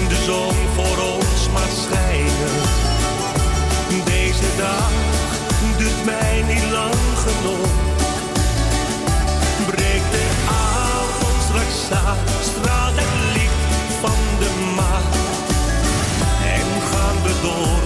de 0.07 0.23
zon 0.25 0.55
voor 0.75 0.97
ons 1.13 1.49
maar 1.53 1.71
schijnen. 1.83 2.55
Deze 4.05 4.49
dag 4.57 4.91
duurt 5.77 6.05
mij 6.05 6.43
niet 6.47 6.71
lang 6.71 6.95
genoeg. 7.25 7.71
Breekt 9.65 10.11
de 10.11 10.27
avond 10.47 11.41
straks 11.47 12.05
aan, 12.05 12.17
straalt 12.41 12.95
het 12.95 13.33
licht 13.33 13.63
van 14.01 14.19
de 14.39 14.49
maan. 14.75 15.11
En 16.57 16.67
gaan 16.91 17.17
we 17.23 17.33
door 17.41 17.80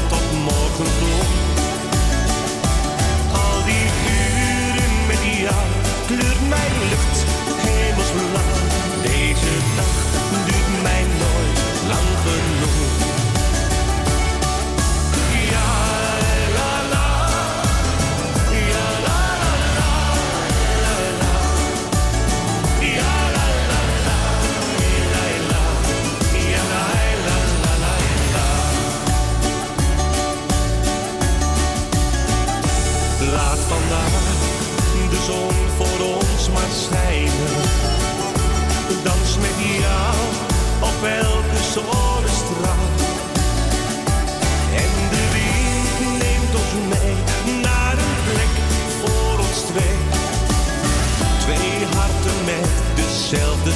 Als 53.66 53.74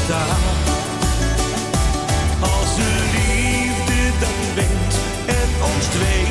de 2.76 3.10
liefde 3.12 4.12
dan 4.20 4.54
wint 4.56 5.00
en 5.26 5.50
ons 5.76 5.86
twee 5.86 6.29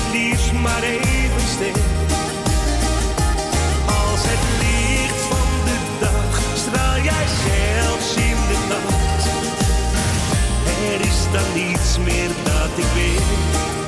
het 0.00 0.12
liefst 0.12 0.52
maar 0.52 0.82
even 0.82 1.46
stil. 1.54 1.82
Als 3.86 4.22
het 4.30 4.44
licht 4.62 5.20
van 5.30 5.48
de 5.64 5.78
dag 6.00 6.40
straal 6.54 6.96
jij 7.02 7.26
zelfs 7.48 8.14
in 8.14 8.38
de 8.50 8.58
nacht. 8.68 9.24
Er 10.92 11.00
is 11.00 11.20
dan 11.32 11.48
niets 11.54 11.98
meer 11.98 12.30
dat 12.44 12.72
ik 12.76 12.90
weet. 12.94 13.79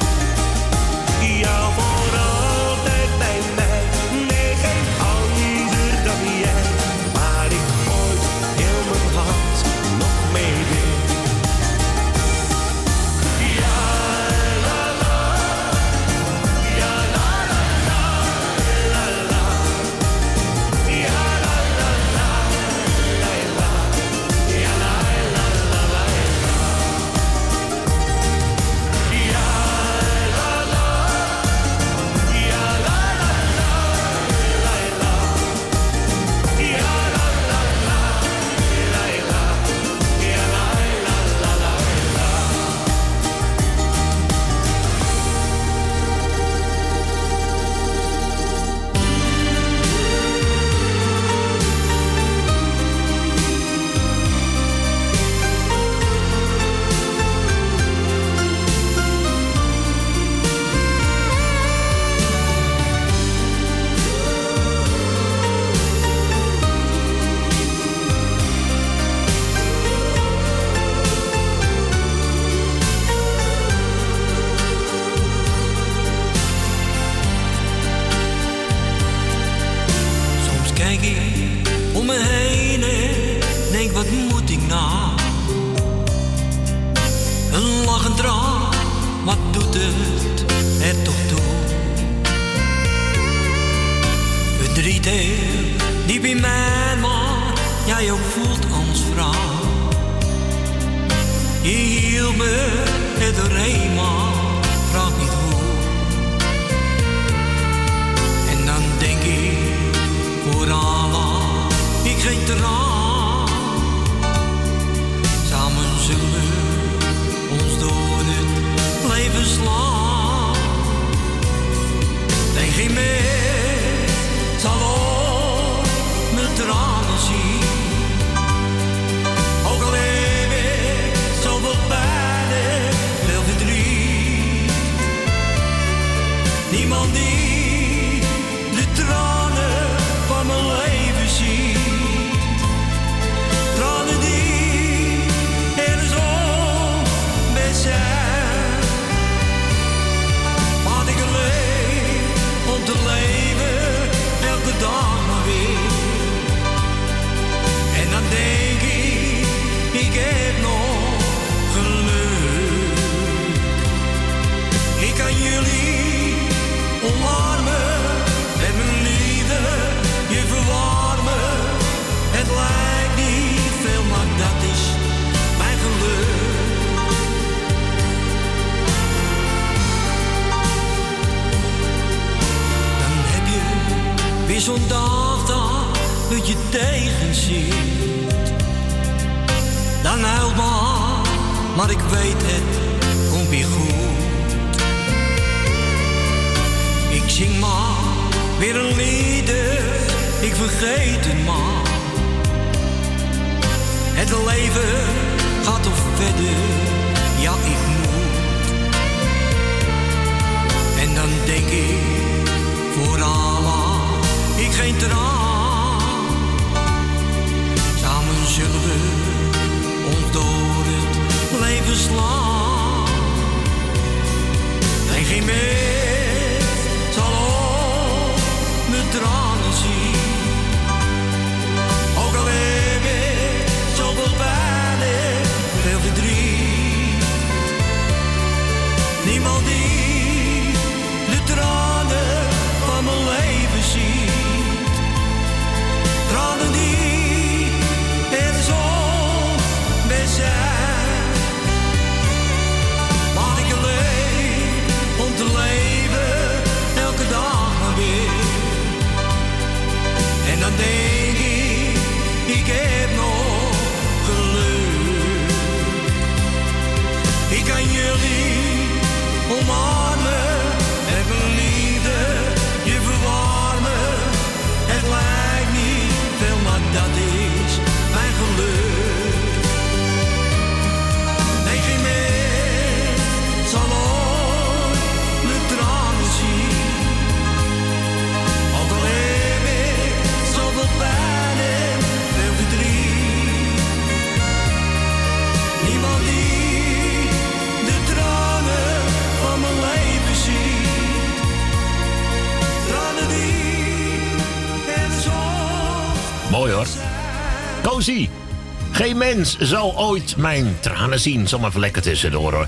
Mens 309.42 309.70
zal 309.70 309.98
ooit 309.98 310.36
mijn 310.36 310.76
tranen 310.80 311.20
zien. 311.20 311.48
Zal 311.48 311.58
maar 311.58 311.68
even 311.68 311.80
lekker 311.80 312.02
tussendoor 312.02 312.52
hoor. 312.52 312.66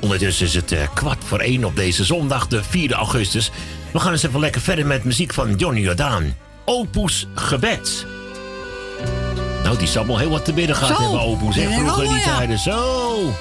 Ondertussen 0.00 0.46
is 0.46 0.54
het 0.54 0.72
eh, 0.72 0.88
kwart 0.94 1.24
voor 1.24 1.38
één 1.38 1.64
op 1.64 1.76
deze 1.76 2.04
zondag, 2.04 2.46
de 2.46 2.62
4 2.62 2.92
augustus. 2.92 3.50
We 3.92 3.98
gaan 3.98 4.12
eens 4.12 4.22
even 4.22 4.40
lekker 4.40 4.60
verder 4.60 4.86
met 4.86 5.04
muziek 5.04 5.34
van 5.34 5.54
Johnny 5.54 5.80
Jordaan. 5.80 6.36
Opus 6.64 7.26
Gebed. 7.34 8.06
Nou, 9.62 9.78
die 9.78 9.86
zal 9.86 10.06
wel 10.06 10.18
heel 10.18 10.30
wat 10.30 10.44
te 10.44 10.52
bidden 10.52 10.76
gehad 10.76 10.96
Zo. 10.96 11.02
hebben, 11.02 11.20
Opus. 11.20 11.56
Ja, 11.56 11.70
Vroeger 11.70 12.08
die 12.08 12.22
tijden. 12.22 12.58
Zo. 12.58 13.32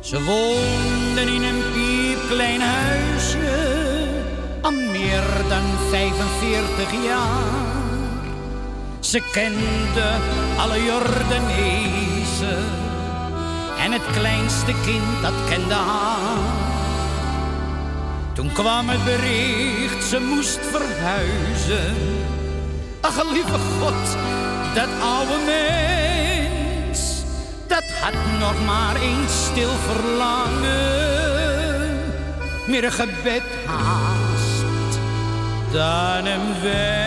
Ze 0.00 0.22
woonden 0.22 1.28
in 1.34 1.42
een 1.42 1.62
piepklein 1.72 2.60
huisje, 2.60 3.78
al 4.62 4.70
meer 4.70 5.22
dan 5.48 5.62
45 5.90 7.04
jaar. 7.04 7.65
Ze 9.16 9.22
kende 9.32 10.08
alle 10.58 10.84
Jordanezen 10.84 12.64
en 13.78 13.92
het 13.92 14.02
kleinste 14.12 14.74
kind 14.84 15.22
dat 15.22 15.32
kende 15.48 15.74
haar. 15.74 16.38
Toen 18.32 18.52
kwam 18.52 18.88
het 18.88 19.04
bericht, 19.04 20.04
ze 20.04 20.20
moest 20.20 20.58
verhuizen. 20.70 21.96
Ach, 23.00 23.32
lieve 23.32 23.58
God, 23.80 24.16
dat 24.74 24.88
oude 25.00 25.38
mens, 25.46 27.00
dat 27.66 27.84
had 28.00 28.14
nog 28.38 28.64
maar 28.66 28.96
één 28.96 29.28
stil 29.28 29.70
verlangen. 29.86 31.24
Meer 32.66 32.84
een 32.84 32.92
gebed 32.92 33.42
haast 33.66 34.98
dan 35.72 36.26
een 36.26 36.60
wens. 36.62 37.05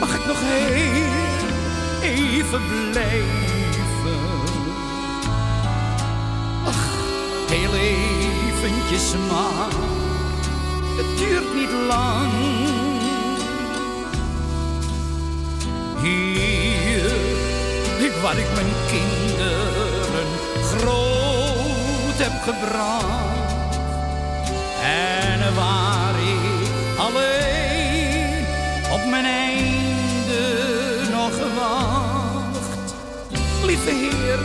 Mag 0.00 0.14
ik 0.14 0.26
nog 0.26 0.38
heel 0.40 1.48
even 2.02 2.62
blijven? 2.90 4.18
Ach, 6.64 6.86
heel 7.48 7.74
eventjes 7.74 9.14
maar 9.30 9.72
het 10.96 11.18
duurt 11.18 11.54
niet 11.54 11.70
lang. 11.88 12.32
Hier, 16.02 17.12
ik 17.98 18.12
waar 18.22 18.36
ik 18.38 18.54
mijn 18.54 18.72
kinderen 18.86 20.26
groot 20.64 22.18
heb 22.18 22.42
gebracht. 22.42 23.76
En 24.82 25.54
waar 25.54 26.01
mijn 29.12 29.24
einde 29.24 30.42
nog 31.10 31.54
wacht. 31.54 32.94
Lieve 33.64 33.90
Heer, 33.90 34.38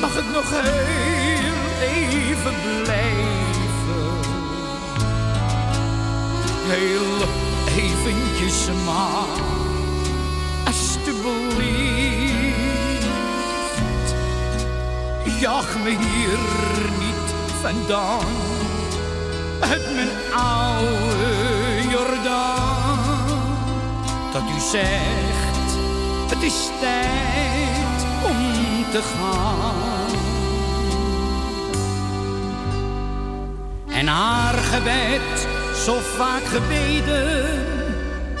mag 0.00 0.16
ik 0.16 0.24
nog 0.32 0.50
heel 0.50 1.60
even 1.80 2.54
blijven? 2.82 3.38
heel 6.66 7.28
eventjes 7.76 8.68
maar, 8.84 9.26
alsjeblieft. 10.66 11.36
Jag 15.40 15.76
me 15.84 15.90
hier 15.90 16.38
niet 16.98 17.34
vandaan, 17.60 18.34
uit 19.60 19.94
mijn 19.94 20.10
oude 20.32 21.88
Jordaan. 21.90 22.57
Dat 24.38 24.50
u 24.56 24.60
zegt, 24.70 25.68
het 26.28 26.42
is 26.42 26.68
tijd 26.80 28.06
om 28.24 28.36
te 28.90 29.02
gaan. 29.02 30.06
En 33.88 34.06
haar 34.06 34.54
gebed, 34.54 35.48
zo 35.84 35.98
vaak 36.16 36.44
gebeden, 36.44 37.66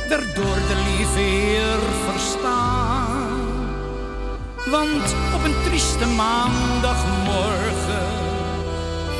werd 0.08 0.34
door 0.34 0.58
de 0.68 0.84
lieve 0.86 1.18
Heer 1.18 1.78
verstaan. 2.10 3.30
Want 4.70 5.14
op 5.34 5.44
een 5.44 5.62
trieste 5.64 6.06
maandagmorgen 6.06 8.06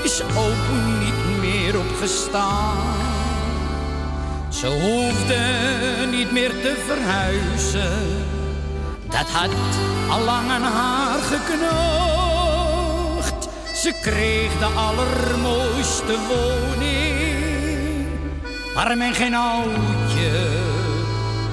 is 0.03 0.23
open 0.23 0.99
niet 0.99 1.41
meer 1.41 1.79
opgestaan. 1.79 2.98
Ze 4.59 4.67
hoefde 4.67 5.37
niet 6.11 6.33
meer 6.33 6.51
te 6.51 6.77
verhuizen, 6.87 8.27
dat 9.09 9.31
had 9.31 9.51
al 10.11 10.25
lang 10.25 10.51
aan 10.51 10.63
haar 10.63 11.19
geknocht. 11.19 11.49
Ze 13.75 13.93
kreeg 14.03 14.59
de 14.59 14.65
allermooiste 14.65 16.17
woning, 16.29 18.07
waar 18.75 18.97
men 18.97 19.15
geen 19.15 19.35
oudje 19.35 20.31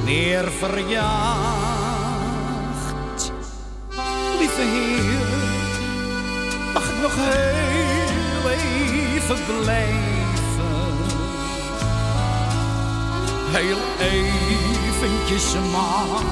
meer 0.03 0.51
verjaagt. 0.51 1.01
Lieve 4.39 4.61
Heer, 4.61 5.27
mag 6.73 6.83
ik 6.83 7.01
nog 7.01 7.15
heel 7.15 8.49
even 8.49 9.37
blijven? 9.61 10.14
Heel 13.55 13.77
eventjes 13.99 15.53
maar, 15.71 16.23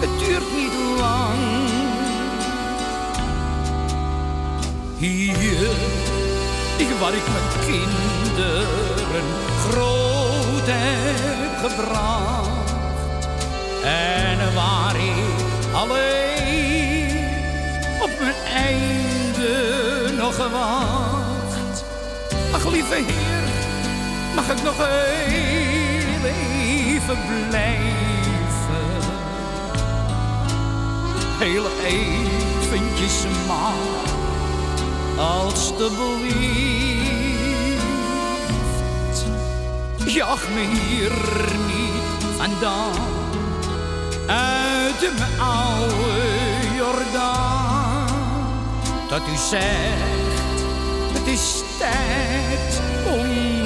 het 0.00 0.18
duurt 0.18 0.52
niet 0.54 0.72
lang. 0.98 1.68
Hier, 4.98 5.70
ik 6.76 6.88
waar 7.00 7.14
ik 7.14 7.22
mijn 7.32 7.50
kinderen 7.66 9.24
groot 9.68 10.66
heb 10.66 11.70
gebracht. 11.70 12.74
En 13.82 14.54
waar 14.54 14.96
ik 14.96 15.74
alleen 15.74 17.24
op 18.00 18.10
mijn 18.18 18.34
einde 18.54 20.12
nog 20.16 20.36
wacht. 20.36 21.84
Ach, 22.52 22.70
lieve 22.70 22.94
Heer, 22.94 23.48
mag 24.34 24.48
ik 24.50 24.62
nog 24.62 24.76
heel 24.76 25.69
even 26.24 27.18
blijven? 27.48 27.98
Heel 31.38 31.66
eventjes 31.84 33.24
maar 33.46 33.74
alstublieft. 35.16 36.90
Jag 40.06 40.48
me 40.54 40.60
hier 40.60 41.12
niet 41.66 42.36
vandaan, 42.36 42.90
uit 44.26 45.18
mijn 45.18 45.40
oude 45.40 46.40
Jordaan. 46.76 48.06
Dat 49.08 49.20
u 49.20 49.36
zegt, 49.48 50.62
het 51.12 51.26
is 51.26 51.62
tijd 51.78 52.80
om 53.06 53.59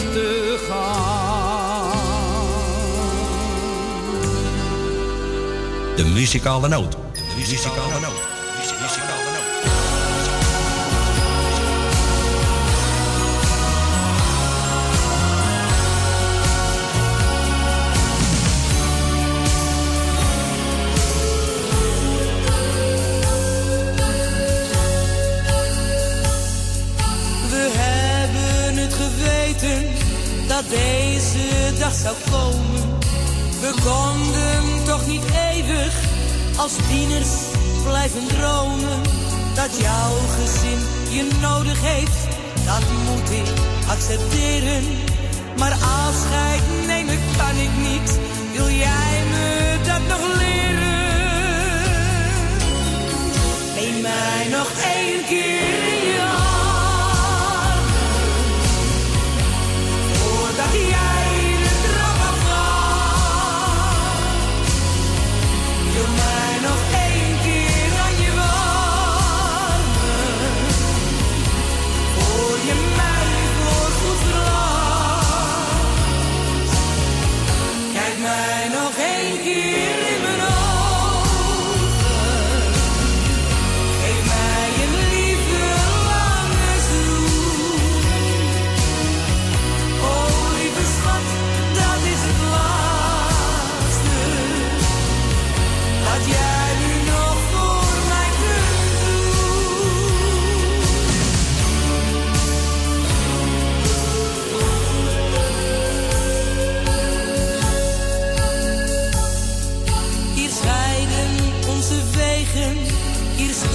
muzikale 6.14 6.68
noot. 6.68 6.92
De 6.92 7.20
muzikale 7.36 8.00
noot. 8.00 8.22
Muzikale 8.58 9.30
noot. 9.34 9.42
We 27.50 27.70
hebben 27.76 28.82
het 28.82 28.94
geweten 28.94 29.86
dat 30.48 30.64
deze 30.68 31.78
dag 31.78 31.94
zou 31.94 32.14
komen. 32.30 32.98
We 33.60 33.74
konden 33.84 34.84
toch 34.84 35.06
niet 35.06 35.22
eeuwig 35.52 36.03
als 36.56 36.72
tieners 36.88 37.30
blijven 37.84 38.26
dromen. 38.26 39.02
Dat 39.54 39.80
jouw 39.80 40.14
gezin 40.36 40.78
je 41.08 41.28
nodig 41.40 41.80
heeft, 41.82 42.26
dat 42.64 42.82
moet 43.06 43.30
ik 43.30 43.48
accepteren. 43.88 44.82
Maar 45.58 45.72
afscheid 45.72 46.62
nemen 46.86 47.18
kan 47.36 47.56
ik 47.56 47.70
niet, 47.88 48.18
wil 48.52 48.68
jij 48.68 49.22
me 49.30 49.76
dat 49.86 50.00
nog 50.08 50.36
leren? 50.36 50.92
Neem 53.74 54.00
mij 54.00 54.48
nog 54.50 54.70
één 54.94 55.24
keer 55.24 55.93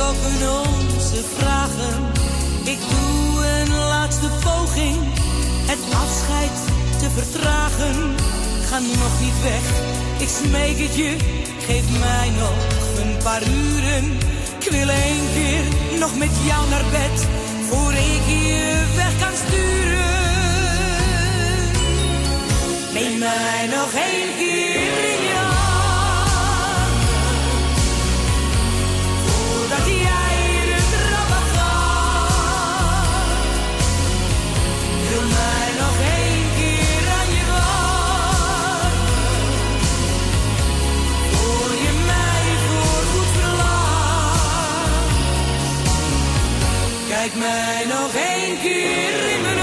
onze 0.09 1.23
vragen. 1.37 2.05
Ik 2.63 2.79
doe 2.79 3.45
een 3.45 3.75
laatste 3.87 4.29
poging, 4.43 4.97
het 5.65 5.79
afscheid 6.03 6.57
te 6.99 7.09
vertragen. 7.09 8.15
Ga 8.69 8.79
nog 8.79 9.19
niet 9.21 9.41
weg, 9.43 9.65
ik 10.17 10.27
smeek 10.27 10.77
het 10.77 10.95
je, 10.95 11.15
geef 11.67 11.99
mij 11.99 12.29
nog 12.39 12.57
een 13.01 13.17
paar 13.23 13.41
uren. 13.41 14.17
Ik 14.59 14.71
wil 14.71 14.89
één 14.89 15.25
keer 15.33 15.99
nog 15.99 16.17
met 16.17 16.31
jou 16.45 16.69
naar 16.69 16.85
bed, 16.91 17.27
voor 17.69 17.91
ik 17.93 18.25
je 18.27 18.83
weg 18.95 19.19
kan 19.19 19.35
sturen. 19.47 20.07
Neem 22.93 23.17
mij 23.17 23.67
nog 23.71 23.93
één 23.93 24.35
keer 24.37 25.08
Kijk 47.19 47.35
mij 47.35 47.85
nog 47.87 48.13
één 48.13 48.59
keer 48.59 49.29
in 49.33 49.41
mijn 49.41 49.58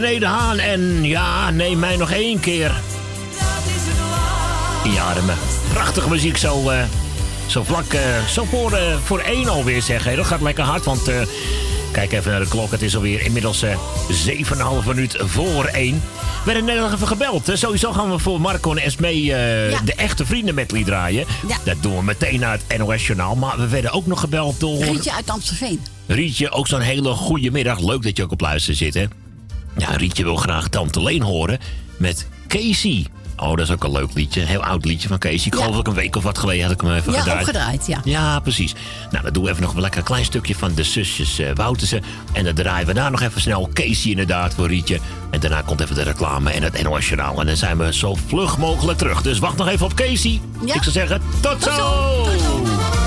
René 0.00 0.18
de 0.18 0.26
Haan 0.26 0.58
en 0.58 1.04
ja, 1.04 1.50
neem 1.50 1.78
mij 1.78 1.96
nog 1.96 2.10
één 2.10 2.40
keer. 2.40 2.74
In 4.84 4.92
je 4.92 5.00
armen. 5.00 5.36
Prachtige 5.72 6.08
muziek 6.08 6.36
zo, 6.36 6.68
eh, 6.68 6.84
zo 7.46 7.62
vlak, 7.62 7.92
eh, 7.92 8.24
zo 8.24 8.44
voor, 8.44 8.72
eh, 8.72 8.96
voor 9.04 9.18
één 9.18 9.48
alweer 9.48 9.82
zeg. 9.82 10.04
Hè. 10.04 10.16
Dat 10.16 10.26
gaat 10.26 10.40
lekker 10.40 10.64
hard, 10.64 10.84
want 10.84 11.10
kijk 11.90 12.12
even 12.12 12.30
naar 12.30 12.40
de 12.40 12.48
klok. 12.48 12.70
Het 12.70 12.82
is 12.82 12.96
alweer 12.96 13.20
inmiddels 13.20 13.62
eh 13.62 13.76
7,5 14.10 14.86
minuut 14.86 15.16
voor 15.18 15.64
één. 15.64 16.02
We 16.44 16.52
werden 16.52 16.64
net 16.64 16.92
even 16.92 17.06
gebeld. 17.06 17.46
Hè. 17.46 17.56
Sowieso 17.56 17.92
gaan 17.92 18.10
we 18.10 18.18
voor 18.18 18.40
Marco 18.40 18.70
en 18.70 18.82
Esme 18.82 19.12
de 19.84 19.94
echte 19.96 20.26
vrienden 20.26 20.54
medley 20.54 20.84
draaien. 20.84 21.26
Dat 21.64 21.76
doen 21.80 21.96
we 21.96 22.02
meteen 22.02 22.40
naar 22.40 22.58
het 22.66 22.78
NOS 22.78 23.06
Journaal. 23.06 23.34
Maar 23.36 23.58
we 23.58 23.68
werden 23.68 23.90
ook 23.90 24.06
nog 24.06 24.20
gebeld 24.20 24.60
door... 24.60 24.84
Rietje 24.84 25.12
uit 25.12 25.30
Amstelveen. 25.30 25.80
Rietje, 26.06 26.50
ook 26.50 26.66
zo'n 26.66 26.80
hele 26.80 27.10
goede 27.10 27.50
middag. 27.50 27.78
Leuk 27.78 28.02
dat 28.02 28.16
je 28.16 28.22
ook 28.22 28.32
op 28.32 28.40
luisteren 28.40 28.76
zit, 28.76 28.94
hè? 28.94 29.04
Ja, 29.88 29.96
Rietje 29.96 30.22
wil 30.24 30.36
graag 30.36 30.68
Tante 30.68 31.02
Leen 31.02 31.22
horen 31.22 31.58
met 31.96 32.28
Casey. 32.48 33.06
Oh, 33.36 33.48
dat 33.48 33.58
is 33.58 33.70
ook 33.70 33.84
een 33.84 33.92
leuk 33.92 34.14
liedje. 34.14 34.40
Een 34.40 34.46
heel 34.46 34.64
oud 34.64 34.84
liedje 34.84 35.08
van 35.08 35.18
Casey. 35.18 35.46
Ik 35.46 35.54
geloof 35.54 35.70
dat 35.70 35.80
ik 35.80 35.86
een 35.86 35.94
week 35.94 36.16
of 36.16 36.22
wat 36.22 36.38
geleden 36.38 36.62
had 36.62 36.72
ik 36.72 36.80
hem 36.80 36.92
even 36.92 37.12
Ja, 37.12 37.18
gedraaid. 37.18 37.40
opgedraaid, 37.40 37.86
ja. 37.86 38.00
Ja, 38.04 38.40
precies. 38.40 38.74
Nou, 39.10 39.24
dan 39.24 39.32
doen 39.32 39.44
we 39.44 39.50
even 39.50 39.62
nog 39.62 39.74
een 39.74 39.80
lekker 39.80 40.02
klein 40.02 40.24
stukje 40.24 40.54
van 40.54 40.74
de 40.74 40.82
zusjes 40.84 41.40
Woutersen. 41.54 42.02
En 42.32 42.44
dan 42.44 42.54
draaien 42.54 42.86
we 42.86 42.94
daar 42.94 43.10
nog 43.10 43.20
even 43.20 43.40
snel 43.40 43.70
Casey 43.72 44.10
inderdaad 44.10 44.54
voor 44.54 44.66
Rietje. 44.68 44.98
En 45.30 45.40
daarna 45.40 45.60
komt 45.62 45.80
even 45.80 45.94
de 45.94 46.02
reclame 46.02 46.50
en 46.50 46.62
het 46.62 46.82
NOS 46.82 47.06
Journaal. 47.08 47.40
En 47.40 47.46
dan 47.46 47.56
zijn 47.56 47.78
we 47.78 47.94
zo 47.94 48.16
vlug 48.26 48.58
mogelijk 48.58 48.98
terug. 48.98 49.22
Dus 49.22 49.38
wacht 49.38 49.56
nog 49.56 49.68
even 49.68 49.86
op 49.86 49.94
Casey. 49.94 50.40
Ik 50.64 50.72
zou 50.82 50.90
zeggen, 50.90 51.20
tot, 51.40 51.62
zo. 51.62 52.22
Casey, 52.24 53.03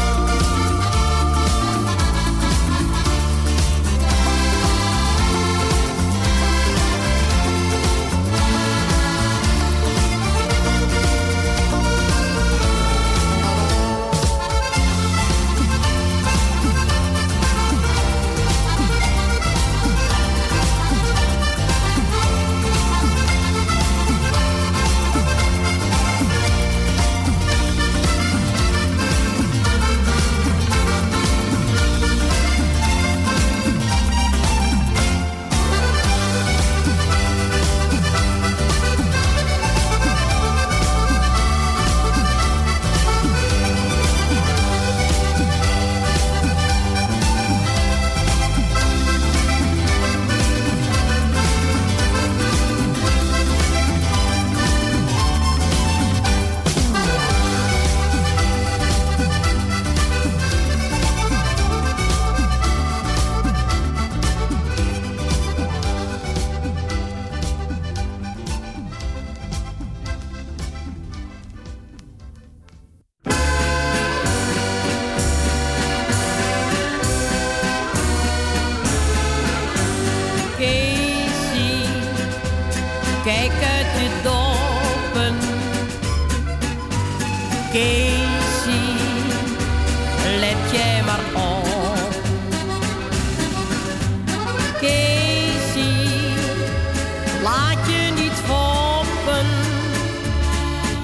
Laat 97.47 97.87
je 97.87 98.11
niet 98.15 98.37
foppen, 98.45 99.47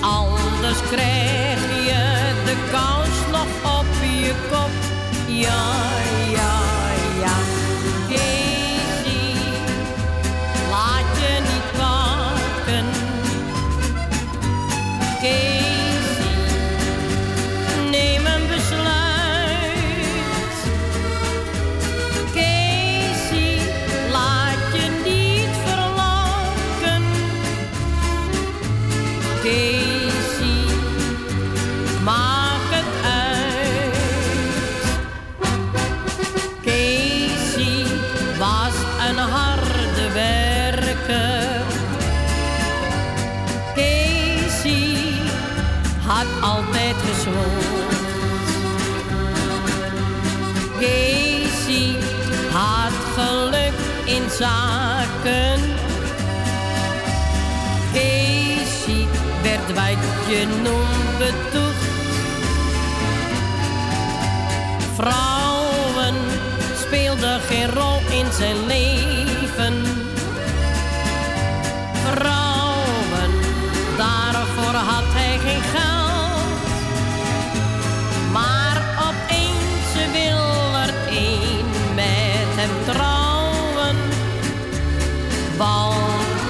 anders 0.01 0.79
krijg 0.91 1.59
je 1.85 2.33
de 2.45 2.55
kous 2.71 3.31
nog 3.31 3.79
op 3.79 3.85
je 4.01 4.33
kop. 4.49 4.71
Ja. 5.27 6.02
Zaken. 54.43 55.61
Werd 59.41 59.73
wat 59.73 60.27
je 60.27 60.45
noemt 60.63 61.17
betoegd. 61.17 61.91
Vrouwen 64.95 66.15
speelden 66.85 67.39
geen 67.41 67.69
rol 67.71 67.99
in 68.09 68.31
zijn 68.31 68.65
leven. 68.65 69.92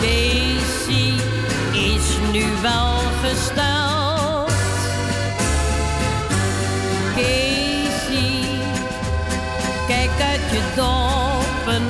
Casey 0.01 1.13
is 1.71 2.17
nu 2.31 2.43
wel 2.61 2.97
gesteld. 3.23 4.51
Casey, 7.15 8.45
kijk 9.87 10.09
uit 10.21 10.41
je 10.51 10.61
doppen. 10.75 11.83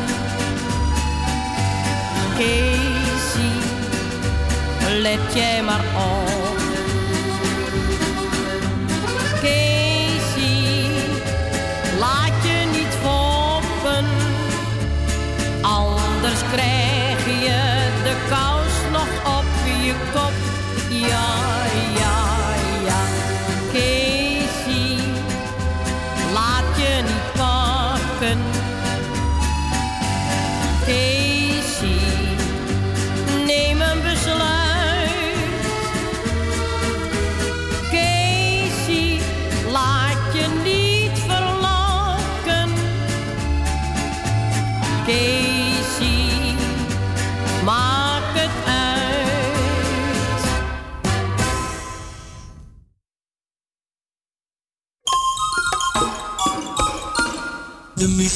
Casey, 2.37 3.51
let 5.01 5.33
jij 5.33 5.63
maar 5.63 5.83
op. 5.95 6.22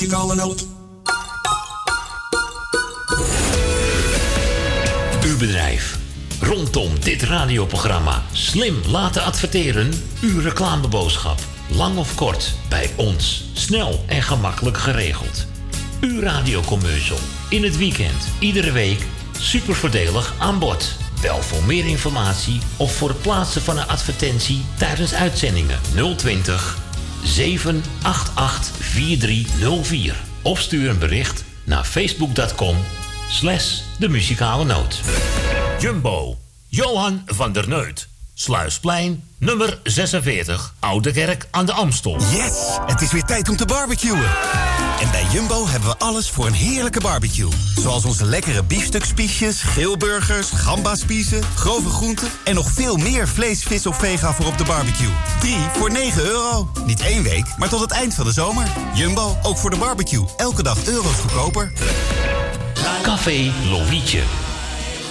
noot. 0.06 0.66
Uw 5.24 5.38
bedrijf. 5.38 5.98
Rondom 6.42 7.00
dit 7.00 7.24
radioprogramma 7.24 8.24
slim 8.32 8.82
laten 8.88 9.24
adverteren. 9.24 9.92
Uw 10.22 10.40
reclameboodschap. 10.40 11.40
Lang 11.70 11.98
of 11.98 12.16
kort, 12.16 12.54
bij 12.70 12.90
ons. 12.96 13.44
Snel 13.54 14.04
en 14.08 14.22
gemakkelijk 14.22 14.78
geregeld. 14.78 15.46
Uw 16.02 16.22
radiocommercial. 16.22 17.20
In 17.50 17.64
het 17.64 17.78
weekend, 17.78 18.28
iedere 18.40 18.72
week. 18.72 19.06
Super 19.40 19.76
voordelig 19.76 20.34
aan 20.38 20.60
bod. 20.60 20.96
Bel 21.22 21.42
voor 21.42 21.64
meer 21.64 21.86
informatie 21.86 22.60
of 22.78 22.96
voor 22.96 23.10
het 23.10 23.22
plaatsen 23.22 23.62
van 23.62 23.78
een 23.78 23.88
advertentie 23.88 24.66
tijdens 24.78 25.14
uitzendingen 25.14 25.80
020 26.18 26.86
788 27.28 28.72
4304. 28.80 30.16
Of 30.42 30.60
stuur 30.60 30.90
een 30.90 31.00
bericht 31.00 31.44
naar 31.64 31.84
facebook.com 31.84 32.78
slash 33.30 33.80
de 34.00 34.10
muzikale 34.10 34.66
noot. 34.66 35.02
Jumbo, 35.80 36.38
Johan 36.68 37.22
van 37.26 37.52
der 37.52 37.68
Neut. 37.68 38.08
Sluisplein, 38.40 39.24
nummer 39.38 39.80
46, 39.84 40.74
Oude 40.80 41.12
Kerk 41.12 41.48
aan 41.52 41.66
de 41.66 41.72
Amstel. 41.72 42.18
Yes! 42.32 42.78
Het 42.86 43.02
is 43.02 43.12
weer 43.12 43.24
tijd 43.24 43.50
om 43.50 43.56
te 43.56 43.66
barbecuen. 43.66 44.24
En 45.00 45.12
bij 45.12 45.26
Jumbo 45.32 45.68
hebben 45.68 45.90
we 45.90 45.98
alles 45.98 46.30
voor 46.30 46.48
een 46.48 46.54
heerlijke 46.54 47.00
barbecue. 47.00 47.50
Zoals 47.76 48.06
onze 48.06 48.26
lekkere 48.26 48.64
biefstukspiesjes, 48.64 49.62
grillburgers, 49.62 50.50
gambaspiezen, 50.50 51.44
grove 51.56 51.90
groenten... 51.90 52.28
en 52.44 52.56
nog 52.56 52.72
veel 52.72 52.98
meer 52.98 53.28
vlees, 53.28 53.64
vis 53.64 53.86
of 53.86 53.98
vega 53.98 54.34
voor 54.34 54.46
op 54.46 54.58
de 54.58 54.66
barbecue. 54.66 55.12
3 55.40 55.56
voor 55.74 55.92
9 55.92 56.26
euro. 56.26 56.70
Niet 56.86 57.02
één 57.02 57.24
week, 57.24 57.46
maar 57.58 57.70
tot 57.70 57.80
het 57.80 57.92
eind 57.92 58.14
van 58.14 58.26
de 58.26 58.32
zomer. 58.32 58.68
Jumbo, 58.94 59.38
ook 59.44 59.58
voor 59.58 59.70
de 59.70 59.78
barbecue. 59.78 60.26
Elke 60.38 60.64
dag 60.64 60.86
euro's 60.86 61.16
goedkoper. 61.20 61.72
Café 63.02 63.52
Lovietje. 63.70 64.47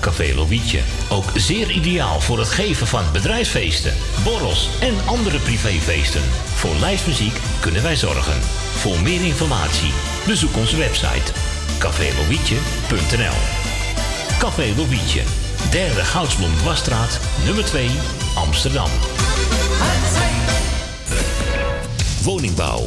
Café 0.00 0.34
Lovietje. 0.34 0.80
Ook 1.08 1.30
zeer 1.34 1.70
ideaal 1.70 2.20
voor 2.20 2.38
het 2.38 2.48
geven 2.48 2.86
van 2.86 3.02
bedrijfsfeesten, 3.12 3.94
borrels 4.24 4.68
en 4.80 4.94
andere 5.06 5.38
privéfeesten. 5.38 6.22
Voor 6.54 6.74
lijstmuziek 6.80 7.40
kunnen 7.60 7.82
wij 7.82 7.96
zorgen. 7.96 8.40
Voor 8.74 9.00
meer 9.00 9.24
informatie 9.24 9.92
bezoek 10.26 10.56
onze 10.56 10.76
website 10.76 11.32
cafélovietje.nl 11.78 13.36
Café 14.38 14.72
Lovietje. 14.76 15.22
Derde 15.70 16.04
Goudsblom 16.04 16.62
Wasstraat, 16.64 17.20
nummer 17.44 17.64
2, 17.64 17.90
Amsterdam. 18.34 18.90
Woningbouw, 22.22 22.86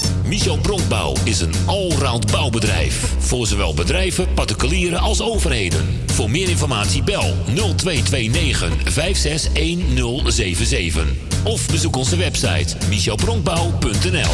Michel 0.25 0.57
Bronkbouw 0.57 1.13
is 1.23 1.41
een 1.41 1.53
allround 1.65 2.31
bouwbedrijf. 2.31 3.15
Voor 3.19 3.47
zowel 3.47 3.73
bedrijven, 3.73 4.33
particulieren 4.33 4.99
als 4.99 5.21
overheden. 5.21 5.99
Voor 6.05 6.29
meer 6.29 6.49
informatie 6.49 7.03
bel 7.03 7.35
0229 7.45 8.71
561077. 8.83 11.05
Of 11.43 11.67
bezoek 11.67 11.95
onze 11.95 12.17
website 12.17 12.75
michelbronkbouw.nl 12.89 14.33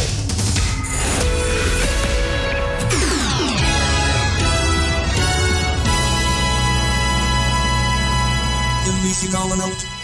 De 8.83 9.96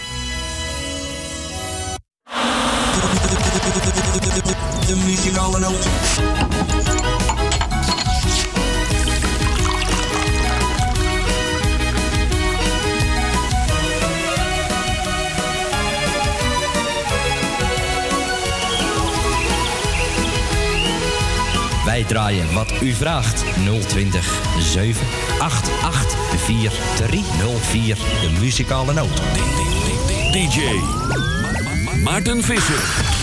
De 4.94 5.00
muzikale 5.06 5.58
noot. 5.58 5.88
Wij 21.84 22.04
draaien 22.04 22.52
wat 22.52 22.72
u 22.82 22.92
vraagt. 22.92 23.44
020 23.88 24.42
788 24.58 26.14
4304. 26.44 27.96
De 27.96 28.30
muzikale 28.40 28.92
noot. 28.92 29.22
DJ 30.32 30.60
Maarten 32.02 32.42
Visser. 32.42 33.13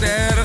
Soms 0.00 0.37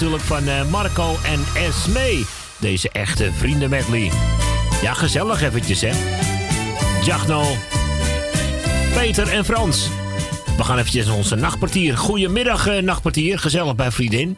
natuurlijk 0.00 0.26
van 0.26 0.48
eh, 0.48 0.70
Marco 0.70 1.16
en 1.24 1.40
Esme. 1.54 2.24
Deze 2.60 2.90
echte 2.90 3.32
vrienden 3.32 3.70
medley. 3.70 4.10
Ja, 4.82 4.94
gezellig 4.94 5.42
eventjes, 5.42 5.80
hè. 5.80 5.90
Jagno, 7.04 7.42
Peter 8.94 9.28
en 9.28 9.44
Frans. 9.44 9.90
We 10.56 10.64
gaan 10.64 10.78
eventjes 10.78 11.06
naar 11.06 11.14
onze 11.14 11.34
nachtpartier. 11.34 11.96
Goedemiddag, 11.96 12.66
eh, 12.66 12.82
nachtpartier. 12.82 13.38
Gezellig 13.38 13.74
bij 13.74 13.90
vriendin. 13.90 14.36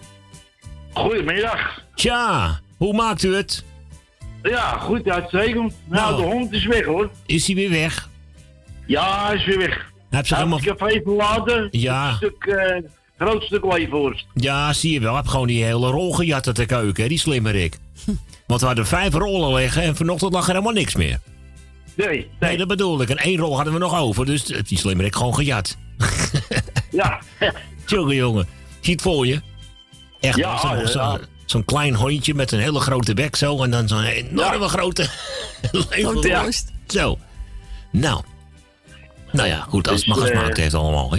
Goedemiddag. 0.92 1.82
Tja, 1.94 2.61
hoe 2.76 2.92
maakt 2.92 3.22
u 3.22 3.34
het? 3.34 3.64
Ja, 4.42 4.78
goed, 4.78 5.08
uitstekend. 5.08 5.74
Nou, 5.84 6.16
de 6.16 6.22
hond 6.22 6.52
is 6.52 6.66
weg 6.66 6.84
hoor. 6.84 7.11
Is 7.26 7.46
hij 7.46 7.54
weer 7.54 7.70
weg? 7.70 8.08
Ja, 8.86 9.26
hij 9.26 9.36
is 9.36 9.44
weer 9.44 9.58
weg. 9.58 9.90
Heb 10.11 10.26
ze 10.26 10.34
helemaal... 10.34 10.58
heeft 10.58 10.70
het 10.70 10.78
café 10.78 11.00
verlaten. 11.04 11.68
Ja. 11.70 12.08
Een 12.08 12.14
stuk, 12.14 12.44
eh, 12.44 12.76
groot 13.20 13.42
stuk 13.42 13.64
leefworst. 13.64 14.26
Ja, 14.34 14.72
zie 14.72 14.92
je 14.92 15.00
wel. 15.00 15.10
Ik 15.10 15.16
heb 15.16 15.26
gewoon 15.26 15.46
die 15.46 15.64
hele 15.64 15.90
rol 15.90 16.12
gejat 16.12 16.46
uit 16.46 16.56
de 16.56 16.66
keuken, 16.66 17.02
hè, 17.02 17.08
die 17.08 17.18
slimmerik. 17.18 17.78
Want 18.46 18.60
we 18.60 18.66
hadden 18.66 18.86
vijf 18.86 19.14
rollen 19.14 19.54
liggen 19.54 19.82
en 19.82 19.96
vanochtend 19.96 20.32
lag 20.32 20.46
er 20.46 20.50
helemaal 20.52 20.72
niks 20.72 20.94
meer. 20.94 21.18
Nee, 21.94 22.28
nee. 22.40 22.56
dat 22.56 22.68
bedoel 22.68 23.02
ik. 23.02 23.08
En 23.08 23.16
één 23.16 23.38
rol 23.38 23.54
hadden 23.56 23.72
we 23.72 23.78
nog 23.78 23.98
over, 23.98 24.26
dus 24.26 24.44
die 24.44 24.78
slimmerik 24.78 25.16
gewoon 25.16 25.34
gejat. 25.34 25.76
Ja. 26.90 27.20
Jongen, 27.86 28.14
jongen. 28.14 28.46
Zie 28.80 28.92
het 28.92 29.02
voor 29.02 29.26
je? 29.26 29.40
Echt, 30.20 30.36
Ja, 30.36 30.86
zo'n 30.86 31.20
ja. 31.46 31.62
klein 31.64 31.94
hondje 31.94 32.34
met 32.34 32.52
een 32.52 32.58
hele 32.60 32.80
grote 32.80 33.14
bek 33.14 33.36
zo. 33.36 33.62
En 33.62 33.70
dan 33.70 33.88
zo'n 33.88 34.02
enorme 34.04 34.68
grote... 34.68 35.08
Worst. 36.12 36.72
Zo. 36.86 37.18
Nou. 37.92 38.22
Nou 39.32 39.48
ja, 39.48 39.66
goed. 39.68 39.88
Als 39.88 39.98
het 39.98 40.06
maar 40.06 40.16
Dus, 40.16 40.28
eh, 40.28 40.36
gesmaakt 40.36 40.56
heeft 40.56 40.74
allemaal, 40.74 41.12
hè. 41.12 41.18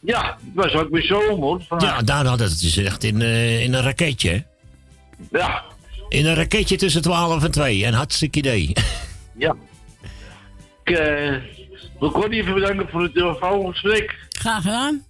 Ja, 0.00 0.38
het 0.44 0.54
was 0.54 0.72
ook 0.72 0.90
weer 0.90 1.02
zomer. 1.02 1.66
Ja, 1.78 2.02
daar 2.02 2.26
had 2.26 2.38
het 2.38 2.60
dus 2.60 2.76
echt 2.76 3.04
in, 3.04 3.22
eh, 3.22 3.62
in 3.62 3.74
een 3.74 3.82
raketje, 3.82 4.30
hè. 4.30 4.40
Ja. 5.38 5.62
In 6.08 6.26
een 6.26 6.34
raketje 6.34 6.76
tussen 6.76 7.02
12 7.02 7.44
en 7.44 7.50
2. 7.50 7.84
En 7.84 7.92
hartstikke 7.94 8.38
idee. 8.38 8.72
Ja. 9.36 9.56
Ik 10.84 10.96
eh, 10.98 11.34
wil 11.98 12.10
Connie 12.10 12.40
even 12.40 12.54
bedanken 12.54 12.88
voor 12.88 13.02
het 13.02 13.14
telefoongesprek. 13.14 14.18
Graag 14.28 14.62
gedaan. 14.62 15.04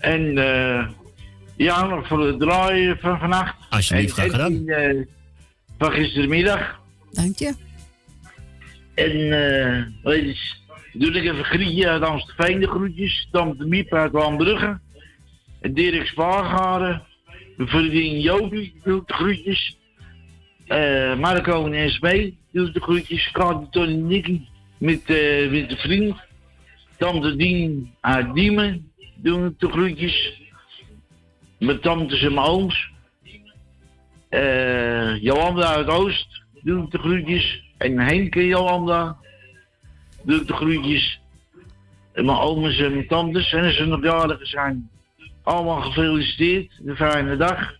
En 0.00 0.38
eh 0.38 0.86
ja, 1.56 1.86
nog 1.86 2.06
voor 2.06 2.26
het 2.26 2.40
draaien 2.40 2.98
van 2.98 3.18
vannacht. 3.18 3.54
Alsjeblieft, 3.70 4.12
graag 4.12 4.24
En 4.24 4.30
gedaan. 4.30 4.52
Edwin, 4.52 4.68
eh, 4.68 5.06
van 5.78 5.92
gistermiddag. 5.92 6.80
Dank 7.10 7.38
je. 7.38 7.54
En 8.94 9.32
eh 9.32 9.82
weet 10.02 10.24
je, 10.24 10.54
doe 10.98 11.10
ik 11.10 11.24
even 11.24 11.44
Grietje 11.44 11.88
uit 11.88 12.02
Amstelveen 12.02 12.60
de 12.60 12.68
groetjes. 12.68 13.28
Dan 13.30 13.56
de 13.58 13.66
Miep 13.66 13.92
uit 13.92 14.12
Lambrugge. 14.12 14.78
Dirk 15.60 16.06
Spaargaren. 16.06 17.02
Vriendin 17.56 18.20
Jopie 18.20 18.74
doet 18.84 19.08
de 19.08 19.14
groetjes. 19.14 19.78
Eh 20.66 21.18
Marco 21.18 21.66
en 21.66 21.90
SB 21.90 22.30
doet 22.52 22.74
de 22.74 22.80
groetjes. 22.80 23.30
Kati, 23.30 23.66
Tony, 23.70 23.94
Nicky 23.94 24.40
met, 24.78 25.04
eh, 25.04 25.50
met 25.50 25.68
de 25.68 25.76
vriend. 25.76 26.16
Tante 26.96 27.36
Dien 27.36 27.94
uit 28.00 28.34
Diemen 28.34 28.90
doen 29.16 29.54
de 29.58 29.68
groetjes. 29.68 30.40
Mijn 31.58 31.80
tantes 31.80 32.22
en 32.22 32.34
mijn 32.34 32.46
ooms. 32.46 32.90
Eh 34.28 35.22
Jolanda 35.22 35.74
uit 35.74 35.88
Oost 35.88 36.42
doet 36.62 36.90
de 36.90 36.98
groetjes. 36.98 37.64
En 37.78 37.98
Henk 37.98 38.36
en 38.36 38.46
Jolanda 38.46 39.16
doet 40.26 40.48
de 40.48 40.54
groetjes. 40.54 41.20
En 42.12 42.24
mijn 42.24 42.38
ooms 42.38 42.78
en 42.78 42.92
mijn 42.92 43.06
tantes. 43.06 43.52
En 43.52 43.64
als 43.64 43.76
ze 43.76 43.84
nog 43.84 44.02
jarig 44.02 44.46
zijn, 44.46 44.90
allemaal 45.42 45.80
gefeliciteerd. 45.80 46.80
Een 46.84 46.96
fijne 46.96 47.36
dag. 47.36 47.74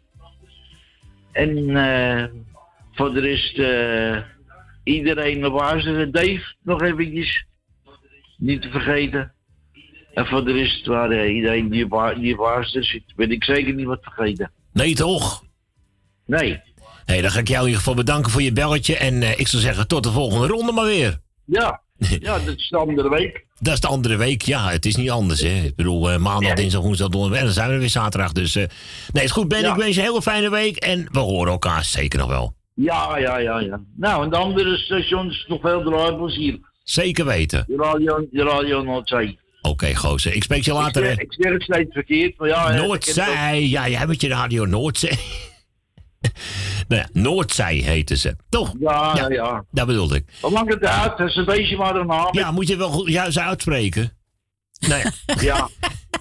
En 1.32 1.76
eh, 1.76 2.24
voor 2.92 3.14
de 3.14 3.20
rest 3.20 3.58
eh, 3.58 4.22
iedereen 4.84 5.46
op 5.46 5.60
luisteren. 5.60 6.12
Dave 6.12 6.54
nog 6.62 6.82
eventjes. 6.82 7.44
Niet 8.36 8.62
te 8.62 8.70
vergeten. 8.70 9.34
En 10.16 10.26
voor 10.26 10.44
de 10.44 10.52
rest 10.52 10.86
waar 10.86 11.10
eh, 11.10 11.34
iedereen 11.34 11.68
die 11.68 11.84
op 11.84 12.14
die 12.20 12.38
op 12.38 12.64
zit, 12.64 13.02
ben 13.16 13.30
ik 13.30 13.44
zeker 13.44 13.74
niet 13.74 13.86
wat 13.86 14.02
vergeten. 14.02 14.50
Nee, 14.72 14.94
toch? 14.94 15.44
Nee. 16.26 16.60
Hé, 17.04 17.20
dan 17.20 17.30
ga 17.30 17.38
ik 17.38 17.48
jou 17.48 17.60
in 17.60 17.66
ieder 17.66 17.78
geval 17.78 17.94
bedanken 17.94 18.30
voor 18.30 18.42
je 18.42 18.52
belletje. 18.52 18.96
En 18.96 19.22
eh, 19.22 19.38
ik 19.38 19.48
zou 19.48 19.62
zeggen, 19.62 19.88
tot 19.88 20.02
de 20.02 20.10
volgende 20.10 20.46
ronde 20.46 20.72
maar 20.72 20.84
weer. 20.84 21.18
Ja, 21.44 21.82
ja 22.20 22.38
dat 22.38 22.56
is 22.56 22.68
de 22.68 22.76
andere 22.76 23.08
week. 23.08 23.44
Dat 23.60 23.74
is 23.74 23.80
de 23.80 23.86
andere 23.86 24.16
week. 24.16 24.42
Ja, 24.42 24.70
het 24.70 24.86
is 24.86 24.96
niet 24.96 25.10
anders, 25.10 25.40
hè. 25.40 25.62
Ik 25.64 25.76
bedoel, 25.76 26.10
eh, 26.10 26.18
maandag, 26.18 26.54
dinsdag, 26.54 26.82
woensdag, 26.82 27.08
donderdag. 27.08 27.38
En 27.38 27.44
dan 27.44 27.54
zijn 27.54 27.70
we 27.70 27.78
weer 27.78 27.88
zaterdag. 27.88 28.32
Dus, 28.32 28.56
eh, 28.56 28.64
nee, 29.12 29.24
is 29.24 29.30
goed, 29.30 29.48
Ben. 29.48 29.60
Ja. 29.60 29.70
Ik 29.70 29.76
wens 29.76 29.94
je 29.94 30.00
een 30.00 30.06
hele 30.06 30.22
fijne 30.22 30.50
week. 30.50 30.76
En 30.76 31.08
we 31.12 31.18
horen 31.18 31.52
elkaar 31.52 31.84
zeker 31.84 32.18
nog 32.18 32.28
wel. 32.28 32.54
Ja, 32.74 33.18
ja, 33.18 33.38
ja, 33.38 33.60
ja. 33.60 33.80
Nou, 33.96 34.24
en 34.24 34.30
de 34.30 34.36
andere 34.36 34.76
stations 34.76 35.44
nog 35.48 35.60
veel 35.60 35.82
draaibels 35.82 36.36
hier. 36.36 36.58
Zeker 36.84 37.24
weten. 37.24 37.64
De 37.66 37.76
radio, 37.76 38.26
de 38.30 38.42
radio 38.42 38.82
Noordzee. 38.82 39.38
Oké, 39.62 39.94
gozer. 39.94 40.34
Ik 40.34 40.42
spreek 40.42 40.64
je 40.64 40.72
later, 40.72 41.04
zeg, 41.04 41.18
ik 41.18 41.32
zeg 41.32 41.52
het 41.52 41.62
steeds 41.62 41.92
verkeerd, 41.92 42.38
maar 42.38 42.48
ja... 42.48 42.72
Noordzij. 42.72 43.66
Ja, 43.68 43.88
jij 43.88 44.06
met 44.06 44.20
je 44.20 44.28
radio 44.28 44.64
Noordzee. 44.64 45.18
nou 46.88 47.00
ja, 47.02 47.08
Noordzij 47.12 47.74
heten 47.74 48.18
ze. 48.18 48.36
Toch? 48.48 48.72
Ja, 48.80 49.12
ja, 49.16 49.28
ja. 49.28 49.64
Dat 49.70 49.86
bedoelde 49.86 50.14
ik. 50.16 50.24
Wat 50.40 50.50
maakt 50.50 50.72
het 50.72 50.84
uit? 50.84 51.18
Dat 51.18 51.28
is 51.28 51.36
een 51.36 51.44
beetje 51.44 51.76
maar 51.76 51.96
een 51.96 52.06
naam. 52.06 52.28
Ja, 52.30 52.50
moet 52.50 52.68
je 52.68 52.76
wel 52.76 52.90
goed 52.90 53.08
juist 53.08 53.38
uitspreken. 53.38 54.12
Nou 54.88 55.02
ja. 55.02 55.12
Ja. 55.40 55.68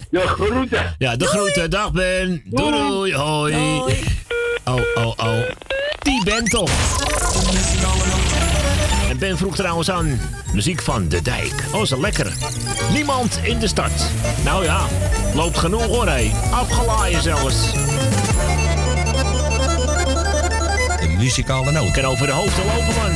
De 0.10 0.20
groeten. 0.20 0.96
Ja, 0.98 1.16
de 1.16 1.26
groeten. 1.26 1.70
Dag 1.70 1.92
Ben. 1.92 2.42
Doei, 2.46 2.72
doei. 2.72 3.14
Hoi. 3.14 3.54
Oh, 4.66 4.82
oh, 4.96 5.14
oh. 5.18 5.40
Die 6.00 6.24
Ben 6.24 6.44
toch. 6.44 6.70
En 9.10 9.18
Ben 9.18 9.38
vroeg 9.38 9.56
trouwens 9.56 9.92
aan 9.92 10.20
muziek 10.54 10.82
van 10.82 11.08
De 11.08 11.22
Dijk. 11.22 11.64
Oh, 11.74 11.84
zo 11.84 12.02
lekker. 12.02 12.34
Niemand 12.94 13.40
in 13.44 13.60
de 13.60 13.68
stad. 13.68 14.12
Nou 14.44 14.64
ja, 14.64 14.86
loopt 15.34 15.58
genoeg 15.58 15.86
hoor, 15.86 16.08
hé. 16.08 16.32
Afgelaaien 16.52 17.22
zelfs. 17.22 17.72
Muzikale 21.26 21.72
noot. 21.72 21.92
Kan 21.92 22.06
over 22.06 22.28
de 22.28 22.34
hoofden 22.34 22.66
lopen, 22.66 22.96
man. 22.96 23.16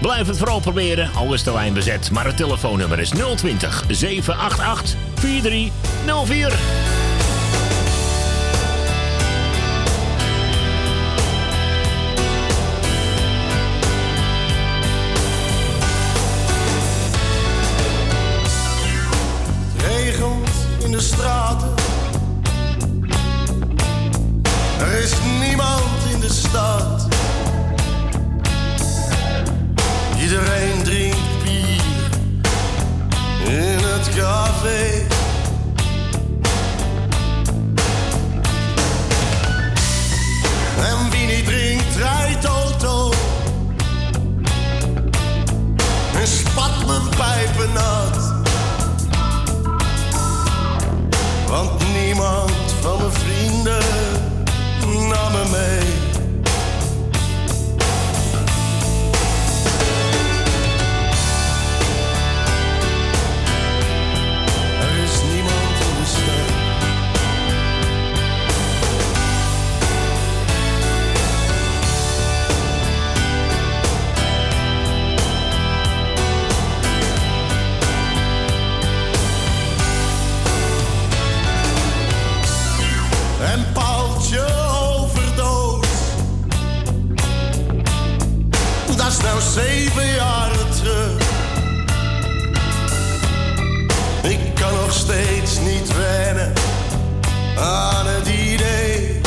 Blijf 0.00 0.26
het 0.26 0.38
vooral 0.38 0.60
proberen, 0.60 1.10
al 1.14 1.34
is 1.34 1.42
de 1.42 1.52
lijn 1.52 1.74
bezet. 1.74 2.10
Maar 2.10 2.24
het 2.24 2.36
telefoonnummer 2.36 2.98
is 2.98 3.08
020 3.08 3.84
788 3.88 4.96
4304. 5.14 7.15
En 40.78 41.10
wie 41.10 41.26
niet 41.26 41.46
drinkt, 41.46 41.96
rijdt 41.96 42.44
auto. 42.44 43.12
En 46.20 46.26
spat 46.26 46.86
mijn 46.86 47.08
pijpen 47.16 47.72
nat. 47.72 48.34
Want 51.48 51.82
niemand 51.92 52.52
van 52.80 52.98
mijn 52.98 53.12
vrienden 53.12 53.84
nam 55.08 55.32
me 55.32 55.44
mee. 55.50 55.95
Wennen 95.96 96.52
aan 97.58 98.06
het 98.06 98.28
idee. 98.28 99.20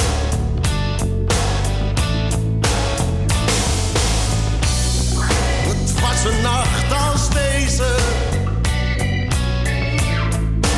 Het 5.67 5.99
was 6.01 6.33
een 6.33 6.41
nacht 6.41 7.11
als 7.11 7.29
deze. 7.29 7.95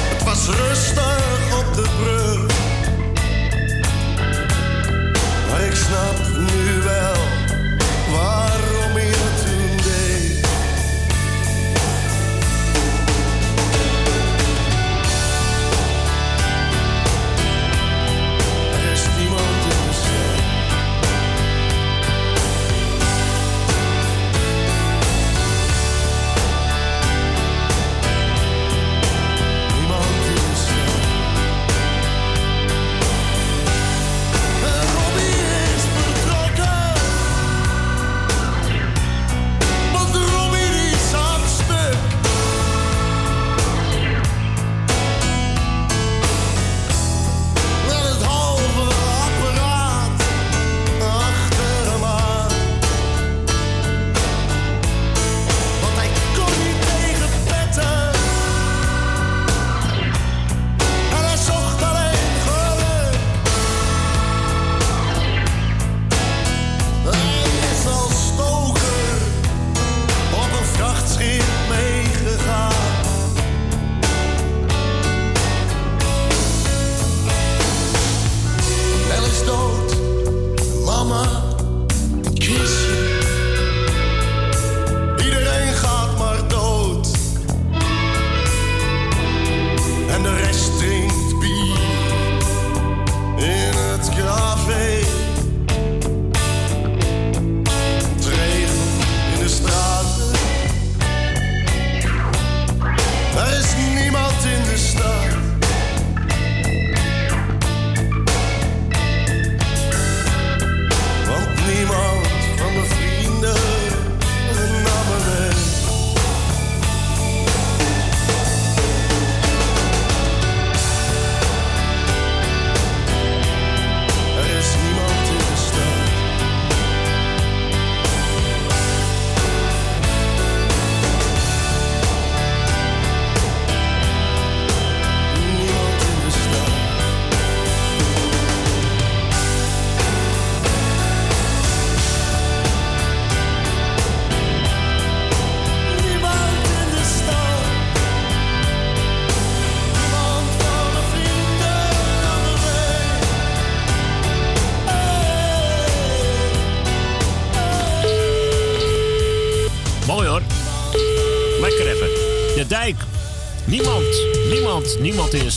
Het 0.10 0.24
was 0.24 0.48
rustig 0.48 1.60
op 1.60 1.74
de 1.74 1.86
brug. 2.00 2.46
Maar 5.50 5.62
ik 5.62 5.76
snap 5.76 6.31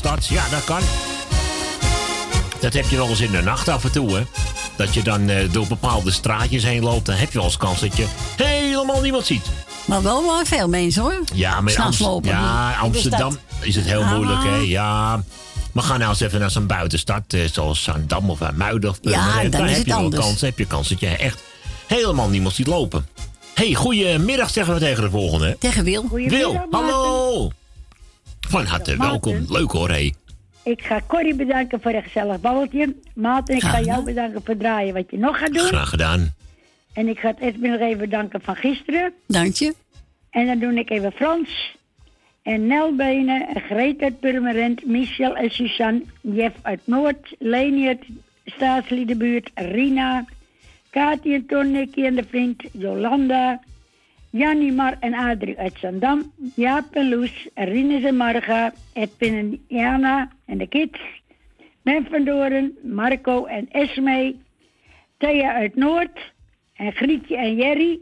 stad. 0.05 0.27
Ja, 0.27 0.49
dat 0.51 0.65
kan. 0.65 0.81
Dat 2.61 2.73
heb 2.73 2.85
je 2.89 2.97
wel 2.97 3.09
eens 3.09 3.21
in 3.21 3.31
de 3.31 3.43
nacht 3.43 3.69
af 3.69 3.85
en 3.85 3.93
toe, 3.93 4.15
hè. 4.17 4.23
Dat 4.77 4.95
je 4.95 5.03
dan 5.03 5.29
eh, 5.29 5.53
door 5.53 5.67
bepaalde 5.67 6.11
straatjes 6.11 6.63
heen 6.63 6.83
loopt. 6.83 7.07
Dan 7.07 7.15
heb 7.15 7.29
je 7.33 7.39
wel 7.39 7.45
eens 7.47 7.57
kans 7.57 7.81
dat 7.81 7.97
je 7.97 8.07
helemaal 8.37 9.01
niemand 9.01 9.27
ziet. 9.27 9.47
Maar 9.85 10.03
wel 10.03 10.23
wel 10.23 10.45
veel 10.45 10.69
mensen 10.69 11.03
hoor. 11.03 11.21
Ja, 11.35 11.61
maar 11.61 11.77
Amst- 11.77 12.01
lopen. 12.01 12.31
ja, 12.31 12.75
Amsterdam 12.81 13.39
is 13.61 13.75
het 13.77 13.85
heel 13.85 14.03
Ah. 14.03 14.13
moeilijk, 14.15 14.43
hè. 14.43 14.57
Ja. 14.57 15.23
Maar 15.73 15.85
ga 15.85 15.97
nou 15.97 16.11
eens 16.11 16.21
even 16.21 16.41
naar 16.41 16.51
zo'n 16.51 16.67
buitenstad, 16.67 17.23
eh, 17.29 17.41
zoals 17.53 17.83
Zandam 17.83 18.31
of 18.31 18.39
Muiden 18.55 18.91
of 18.91 18.99
Ja, 19.03 19.41
dan 19.43 19.51
Daar 19.51 19.65
is 19.65 19.69
heb 19.69 19.77
het 19.79 19.87
je 19.87 19.93
wel 19.93 19.97
anders. 20.03 20.25
kans, 20.25 20.41
heb 20.41 20.59
je 20.59 20.67
kans 20.67 20.89
dat 20.89 21.01
je 21.01 21.07
echt 21.09 21.43
helemaal 21.87 22.29
niemand 22.29 22.55
ziet 22.55 22.67
lopen. 22.67 23.07
hey, 23.55 23.75
goedemiddag 23.75 24.51
zeggen 24.51 24.75
we 24.75 24.81
tegen 24.81 25.03
de 25.03 25.11
volgende. 25.11 25.57
Tegen 25.59 25.85
Wil. 25.85 26.09
Wil, 26.11 26.67
hallo. 26.71 27.04
Van 28.55 28.65
harte 28.65 28.97
welkom. 28.97 29.45
Leuk 29.49 29.71
hoor, 29.71 29.91
hé. 29.91 30.11
Ik 30.65 30.83
ga 30.83 31.01
Corrie 31.07 31.35
bedanken 31.35 31.81
voor 31.81 31.93
een 31.93 32.03
gezellig 32.03 32.41
babbeltje. 32.41 32.95
Maarten, 33.15 33.55
ik 33.55 33.63
ga 33.63 33.81
jou 33.81 34.05
bedanken 34.05 34.41
voor 34.41 34.49
het 34.49 34.59
draaien 34.59 34.95
wat 34.95 35.11
je 35.11 35.19
nog 35.19 35.39
gaat 35.39 35.55
doen. 35.55 35.67
Graag 35.67 35.89
gedaan. 35.89 36.35
En 36.93 37.09
ik 37.09 37.19
ga 37.19 37.29
het 37.29 37.41
Edwin 37.41 37.71
nog 37.71 37.81
even 37.81 37.99
bedanken 37.99 38.41
van 38.41 38.57
gisteren. 38.57 39.13
Dank 39.27 39.55
je. 39.55 39.75
En 40.31 40.47
dan 40.47 40.59
doe 40.59 40.75
ik 40.75 40.91
even 40.91 41.13
Frans. 41.13 41.77
En 42.43 42.67
Nel 42.67 42.95
Benen, 42.95 43.47
Greet 43.69 44.03
uit 44.03 44.21
Purmerend, 44.21 44.87
Michel 44.87 45.37
en 45.37 45.51
Suzanne, 45.51 46.03
Jeff 46.21 46.55
uit 46.63 46.81
Noord, 46.85 47.35
Leni 47.39 47.87
uit 47.87 48.05
Staatsliedenbuurt, 48.45 49.51
Rina, 49.55 50.25
Kati 50.91 51.35
en 51.35 51.47
Ton, 51.47 51.71
Nicky 51.71 52.05
en 52.05 52.15
de 52.15 52.25
vriend, 52.29 52.63
Jolanda, 52.73 53.61
Jannie, 54.37 54.73
Mar 54.73 54.97
en 55.01 55.15
Adrie 55.15 55.59
uit 55.59 55.79
Zandam, 55.81 56.33
Jaap 56.55 56.95
en 56.95 57.09
Loes, 57.09 57.49
Rinus 57.55 58.03
en 58.03 58.17
Marga, 58.17 58.73
Edwin 58.93 59.35
en 59.35 59.65
Jana 59.69 60.29
en 60.47 60.59
de 60.59 60.67
kids, 60.67 60.99
Ben 61.83 62.07
van 62.11 62.25
Doren, 62.25 62.79
Marco 62.83 63.45
en 63.45 63.69
Esme, 63.71 64.35
Thea 65.19 65.55
uit 65.55 65.77
Noord 65.77 66.33
en 66.75 66.93
Grietje 66.93 67.37
en 67.37 67.57
Jerry. 67.57 67.99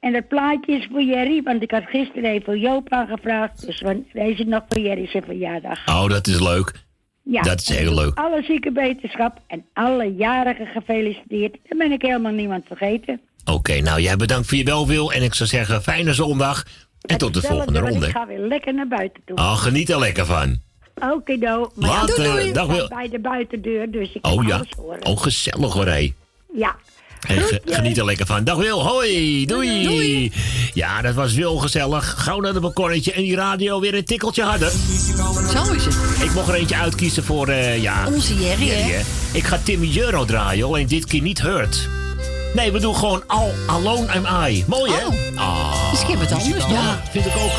En 0.00 0.12
dat 0.12 0.28
plaatje 0.28 0.72
is 0.72 0.88
voor 0.90 1.02
Jerry, 1.02 1.42
want 1.42 1.62
ik 1.62 1.70
had 1.70 1.84
gisteren 1.86 2.30
even 2.30 2.58
Joop 2.58 2.92
aangevraagd. 2.92 3.66
Dus 3.66 3.82
deze 4.12 4.44
nog 4.44 4.64
voor 4.68 4.82
Jerry 4.82 5.06
zijn 5.06 5.24
verjaardag. 5.24 5.88
Oh, 5.88 6.08
dat 6.08 6.26
is 6.26 6.40
leuk. 6.40 6.87
Ja, 7.30 7.42
Dat 7.42 7.60
is 7.60 7.68
heel 7.68 7.94
leuk. 7.94 8.18
Alle 8.18 8.42
zieke 8.42 8.72
wetenschap 8.72 9.38
en 9.46 9.64
alle 9.72 10.14
jarigen 10.14 10.66
gefeliciteerd. 10.66 11.56
Dan 11.68 11.78
ben 11.78 11.92
ik 11.92 12.02
helemaal 12.02 12.32
niemand 12.32 12.64
vergeten. 12.66 13.20
Oké, 13.44 13.80
nou 13.80 14.00
jij 14.00 14.16
bedankt 14.16 14.48
voor 14.48 14.58
je 14.58 14.64
welwil. 14.64 15.12
En 15.12 15.22
ik 15.22 15.34
zou 15.34 15.48
zeggen, 15.48 15.82
fijne 15.82 16.14
zondag. 16.14 16.64
En 17.00 17.18
tot 17.18 17.34
de 17.34 17.42
volgende 17.42 17.78
ronde. 17.78 18.06
Ik 18.06 18.12
ga 18.12 18.26
weer 18.26 18.38
lekker 18.38 18.74
naar 18.74 18.88
buiten 18.88 19.22
toe. 19.24 19.36
Oh, 19.36 19.56
geniet 19.56 19.90
er 19.90 19.98
lekker 19.98 20.26
van. 20.26 20.58
Oké, 21.10 21.38
do. 21.38 21.70
Maar 21.74 21.88
Later, 21.90 22.16
doei, 22.16 22.28
doei. 22.28 22.52
dag 22.52 22.64
Ik 22.68 22.70
sta 22.74 22.76
Wil. 22.78 22.88
bij 22.88 23.08
de 23.08 23.18
buitendeur, 23.18 23.90
dus 23.90 24.12
ik 24.12 24.22
kan 24.22 24.32
Oh 24.32 24.46
ja. 24.46 24.54
alles 24.56 24.68
horen. 24.76 25.06
Oh, 25.06 25.20
gezellig 25.20 25.72
hoor, 25.72 25.86
hé. 25.86 26.12
Ja. 26.54 26.76
En 27.26 27.42
ge- 27.42 27.60
geniet 27.66 27.98
er 27.98 28.04
lekker 28.04 28.26
van. 28.26 28.44
Dag 28.44 28.56
Wil, 28.56 28.86
hoi, 28.86 29.46
doei. 29.46 30.32
Ja, 30.74 31.02
dat 31.02 31.14
was 31.14 31.32
Wil 31.34 31.56
gezellig. 31.56 32.14
Gauw 32.18 32.40
naar 32.40 32.52
de 32.52 32.60
balkonnetje 32.60 33.12
en 33.12 33.22
die 33.22 33.36
radio 33.36 33.80
weer 33.80 33.94
een 33.94 34.04
tikkeltje 34.04 34.42
harder. 34.42 34.70
Zo 35.52 35.72
is 35.72 35.84
het. 35.84 35.94
Ik 36.22 36.32
mocht 36.34 36.48
er 36.48 36.54
eentje 36.54 36.76
uitkiezen 36.76 37.24
voor, 37.24 37.48
eh, 37.48 37.82
ja... 37.82 38.06
Onze 38.06 38.34
Jerry, 38.44 38.68
hè? 38.68 39.00
Ik 39.32 39.44
ga 39.44 39.60
Timmy 39.62 39.96
Euro 39.98 40.24
draaien, 40.24 40.66
alleen 40.66 40.86
dit 40.86 41.04
keer 41.06 41.20
niet 41.22 41.40
Hurt. 41.42 41.88
Nee, 42.54 42.72
we 42.72 42.78
doen 42.80 42.94
gewoon 42.96 43.22
All 43.26 43.50
Alone 43.66 44.06
Am 44.12 44.46
I. 44.48 44.64
Mooi, 44.66 44.92
hè? 44.92 45.04
Ah, 45.36 45.90
Dus 45.90 46.00
ik 46.00 46.06
heb 46.06 46.20
het 46.20 46.32
anders, 46.32 46.64
Ja, 46.68 47.02
vind 47.10 47.26
ik 47.26 47.32
ook. 47.36 47.52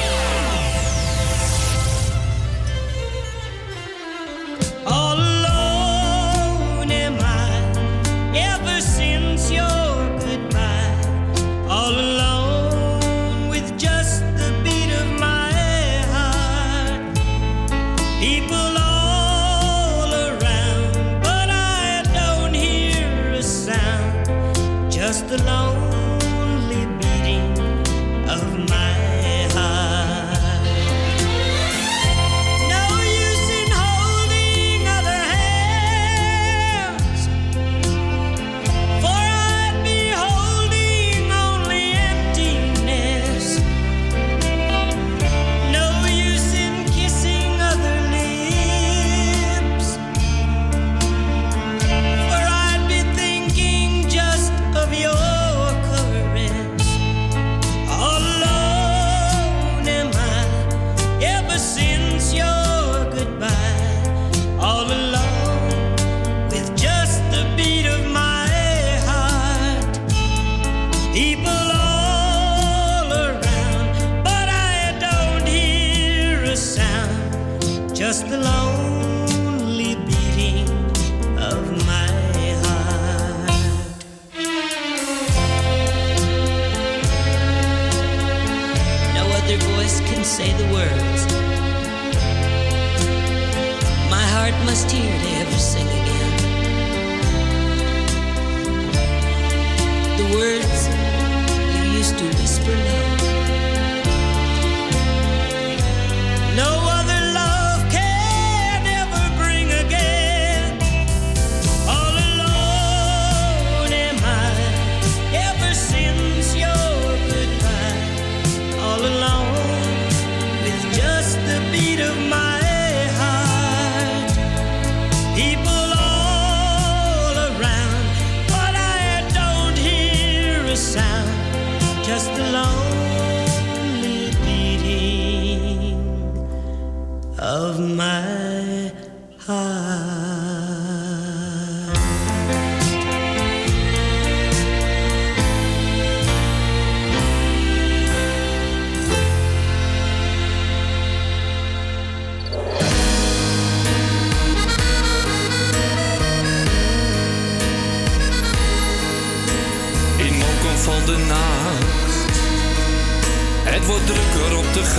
countless 94.70 94.84
tears. 94.84 95.19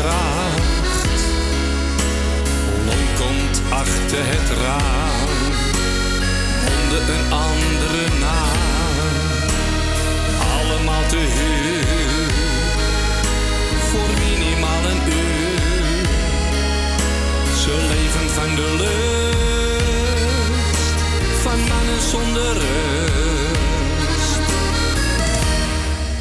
kracht. 0.00 0.68
Komt 3.16 3.60
achter 3.70 4.18
het 4.22 4.48
raam, 4.62 5.28
onder 6.76 7.02
een 7.14 7.32
andere 7.32 8.04
naam. 8.20 8.58
Allemaal 10.56 11.06
te 11.08 11.16
huur, 11.16 12.30
voor 13.90 14.10
minimaal 14.24 14.84
een 14.90 15.02
uur. 15.12 16.06
Ze 17.62 17.74
leven 17.88 18.30
van 18.30 18.54
de 18.54 18.68
lust, 18.82 19.78
van 21.42 21.58
mannen 21.58 22.02
zonder 22.10 22.52
rust. 22.52 22.80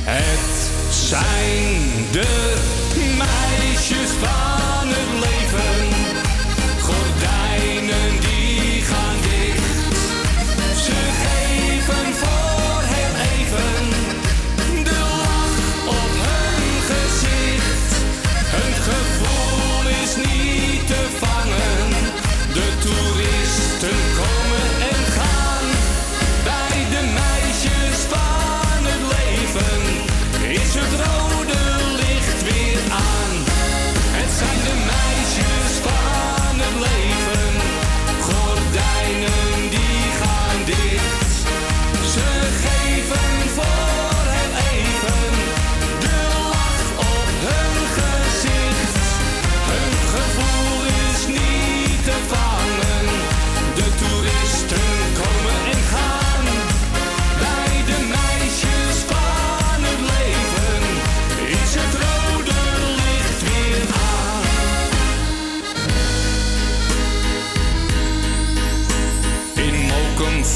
Het 0.03 0.69
zijn 0.89 1.81
de 2.11 2.48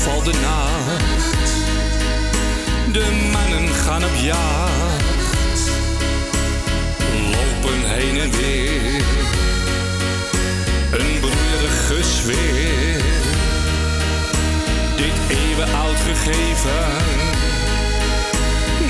Val 0.03 0.23
de 0.23 0.33
nacht. 0.41 1.51
De 2.91 3.29
mannen 3.31 3.73
gaan 3.73 4.03
op 4.03 4.15
jacht. 4.21 5.59
Lopen 7.31 7.89
heen 7.89 8.19
en 8.19 8.31
weer. 8.31 9.03
Een 10.91 11.19
broerige 11.19 12.03
sfeer. 12.03 13.01
Dit 14.95 15.37
eeuwen 15.37 15.73
oud 15.73 15.97
gegeven 15.97 17.31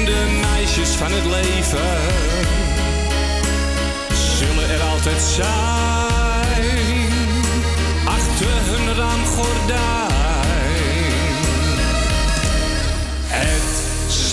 de 0.06 0.40
meisjes 0.42 0.90
van 0.90 1.12
het 1.12 1.26
leven 1.26 2.02
zullen 4.38 4.70
er 4.70 4.82
altijd 4.82 5.22
zijn 5.22 5.44
achter 8.06 8.48
hun 8.48 8.96
raamgordijn. 8.96 10.13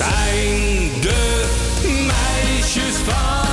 zijn 0.00 0.90
de 1.00 1.44
meisjes 1.84 2.96
van. 2.96 3.49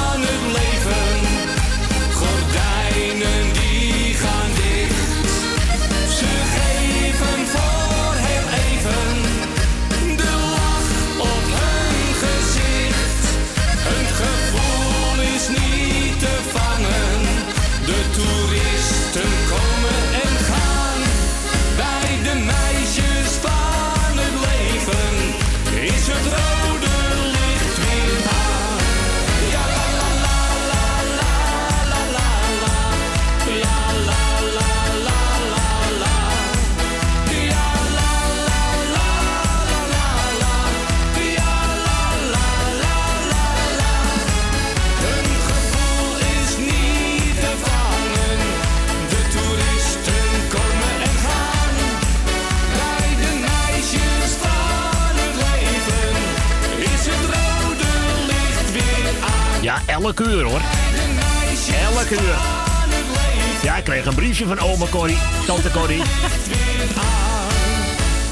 Elke 60.03 60.23
uur 60.23 60.43
hoor. 60.43 60.61
Elke 61.93 62.13
uur. 62.13 62.37
Ja, 63.63 63.75
ik 63.77 63.83
kreeg 63.83 64.05
een 64.05 64.15
briefje 64.15 64.45
van 64.45 64.59
oma 64.59 64.85
Corrie, 64.89 65.17
tante 65.45 65.71
Corrie. 65.71 66.01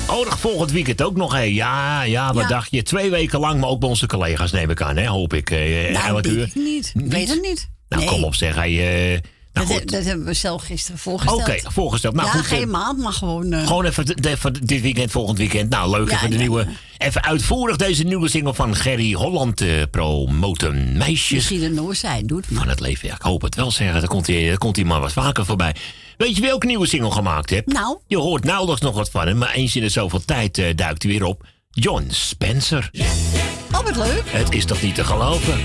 Oh, 0.10 0.26
nog 0.26 0.40
volgend 0.40 0.72
weekend 0.72 1.02
ook 1.04 1.16
nog, 1.16 1.34
hè? 1.34 1.40
Ja, 1.42 2.02
ja, 2.04 2.34
wat 2.34 2.44
Ja. 2.44 2.50
dacht 2.50 2.68
je? 2.72 2.84
Twee 2.84 3.10
weken 3.10 3.40
lang, 3.40 3.60
maar 3.60 3.70
ook 3.70 3.80
bij 3.80 3.90
onze 3.90 4.06
collega's 4.08 4.52
neem 4.52 4.70
ik 4.70 4.82
aan, 4.82 4.98
hè? 4.98 5.08
Hoop 5.08 5.34
ik. 5.34 5.50
eh, 5.50 5.94
Nou, 5.94 6.06
elke 6.08 6.30
uur. 6.30 6.44
ik 6.44 6.56
niet. 6.56 6.92
Weet 6.96 7.30
het 7.30 7.42
niet. 7.42 7.70
Nou, 7.90 8.02
Nee. 8.04 8.12
kom 8.12 8.24
op, 8.24 8.36
zeg. 8.36 8.56
Hij, 8.56 8.70
eh, 8.72 9.10
nou 9.54 9.68
dat, 9.68 9.78
goed. 9.78 9.92
dat 9.92 10.04
hebben 10.06 10.26
we 10.26 10.34
zelf 10.34 10.64
gisteren 10.64 11.00
voorgesteld. 11.00 11.40
Oké, 11.42 11.60
voorgesteld. 11.64 12.16
Nou, 12.16 12.28
ja, 12.28 12.34
goed, 12.34 12.46
geen 12.46 12.62
eh, 12.62 12.68
maand, 12.68 12.98
maar 13.00 13.14
gewoon... 13.14 13.52
eh, 13.54 13.68
Gewoon 13.68 13.86
even, 13.86 14.06
even 14.22 14.54
dit 14.66 14.82
weekend, 14.82 15.12
volgend 15.12 15.38
weekend. 15.38 15.70
Nou, 15.70 15.90
leuk 15.98 16.10
Ja, 16.10 16.16
even 16.16 16.28
de 16.30 16.36
ja, 16.36 16.42
nieuwe. 16.42 16.68
Even 17.06 17.24
uitvoerig 17.24 17.76
deze 17.76 18.04
nieuwe 18.04 18.30
single 18.30 18.54
van 18.54 18.76
Gerry 18.76 19.14
Holland 19.14 19.62
eh, 19.62 19.70
promoten. 19.92 20.98
Meisjes 20.98 21.32
Misschien 21.32 21.64
een 21.64 21.74
Noor 21.74 21.96
zijn, 21.96 22.28
doet 22.28 22.46
van 22.52 22.68
het 22.68 22.80
leven. 22.80 23.08
Ja, 23.08 23.14
ik 23.14 23.22
hoop 23.22 23.42
het 23.42 23.56
wel 23.56 23.72
zeggen. 23.72 24.00
Dan 24.00 24.10
komt 24.10 24.28
hij, 24.28 24.48
dan 24.48 24.58
komt 24.58 24.76
hij 24.76 24.86
maar 24.86 25.00
wat 25.00 25.14
vaker 25.14 25.46
voorbij. 25.46 25.76
Weet 26.18 26.36
je 26.36 26.42
wie 26.42 26.54
ook 26.54 26.62
een 26.62 26.68
nieuwe 26.68 26.88
single 26.88 27.12
gemaakt 27.12 27.50
heeft? 27.50 27.66
Nou? 27.66 27.98
Je 28.08 28.18
hoort 28.18 28.44
nauwelijks 28.44 28.82
nog 28.82 28.96
wat 28.96 29.10
van 29.10 29.28
hem, 29.28 29.38
maar 29.38 29.54
eens 29.54 29.76
in 29.76 29.82
de 29.82 29.90
zoveel 29.90 30.26
tijd 30.26 30.58
eh, 30.58 30.76
duikt 30.76 31.04
hij 31.04 31.12
weer 31.12 31.24
op. 31.24 31.46
John 31.70 32.08
Spencer. 32.10 32.90
Oh, 33.72 33.84
wat 33.84 33.96
leuk. 33.96 34.24
Het 34.26 34.54
is 34.54 34.66
toch 34.66 34.82
niet 34.82 34.96
te 34.96 35.04
geloven? 35.04 35.60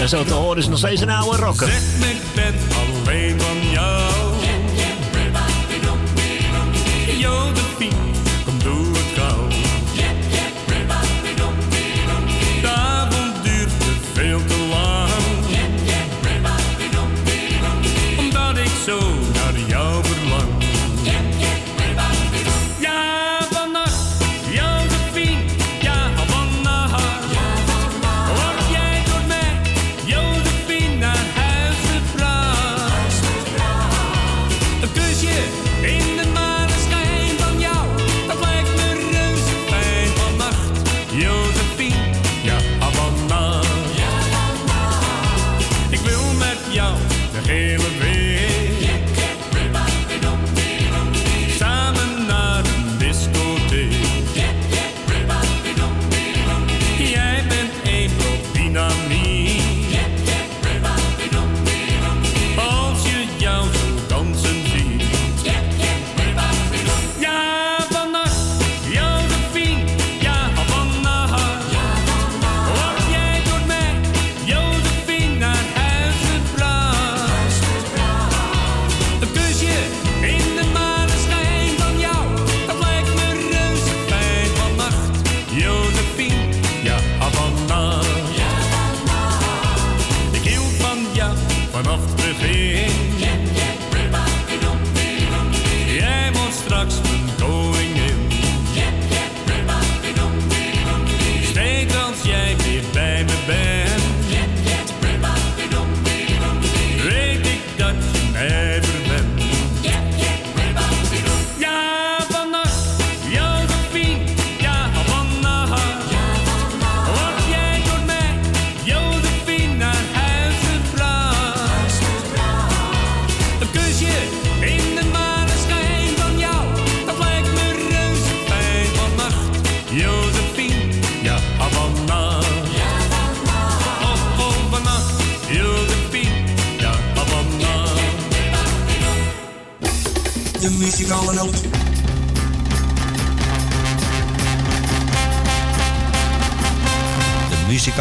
En 0.00 0.08
zo 0.08 0.24
te 0.24 0.34
horen 0.34 0.58
is 0.58 0.68
nog 0.68 0.78
steeds 0.78 1.00
een 1.00 1.10
oude 1.10 1.36
rocker. 1.36 1.68
Zeg 1.68 1.98
me, 1.98 2.10
ik 2.10 2.34
ben 2.34 2.54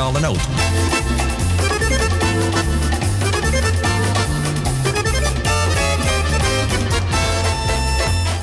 muzikale 0.06 0.19
noot. 0.19 0.48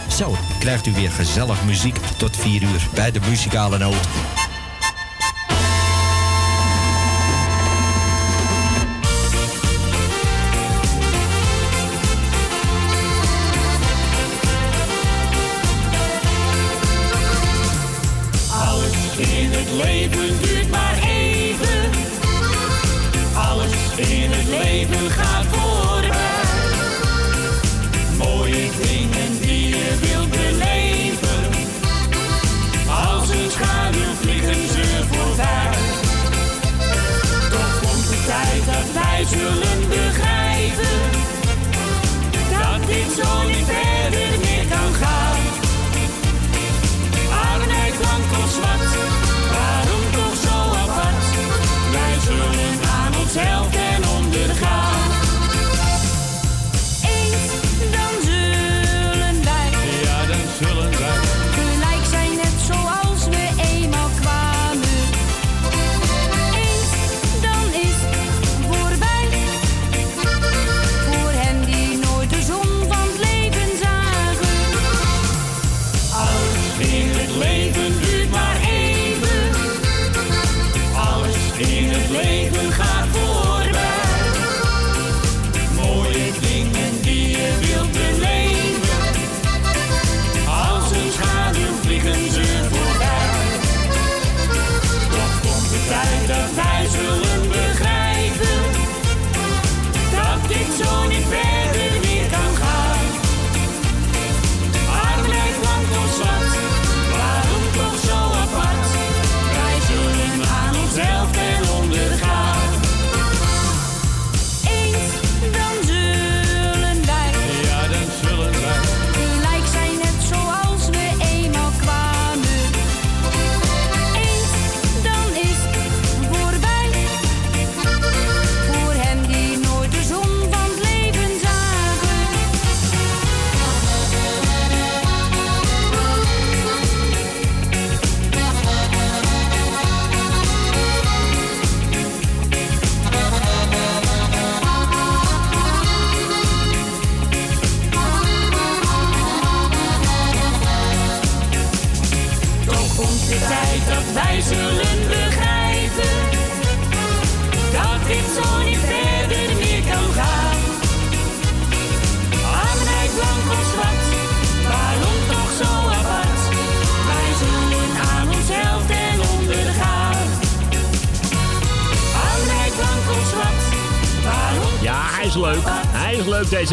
Zo, 0.09 0.37
krijgt 0.59 0.87
u 0.87 0.93
weer 0.93 1.11
gezellig 1.11 1.65
muziek 1.65 1.97
tot 2.17 2.37
4 2.37 2.63
uur 2.63 2.89
bij 2.95 3.11
de 3.11 3.21
muzikale 3.29 3.79
noot. 3.79 4.09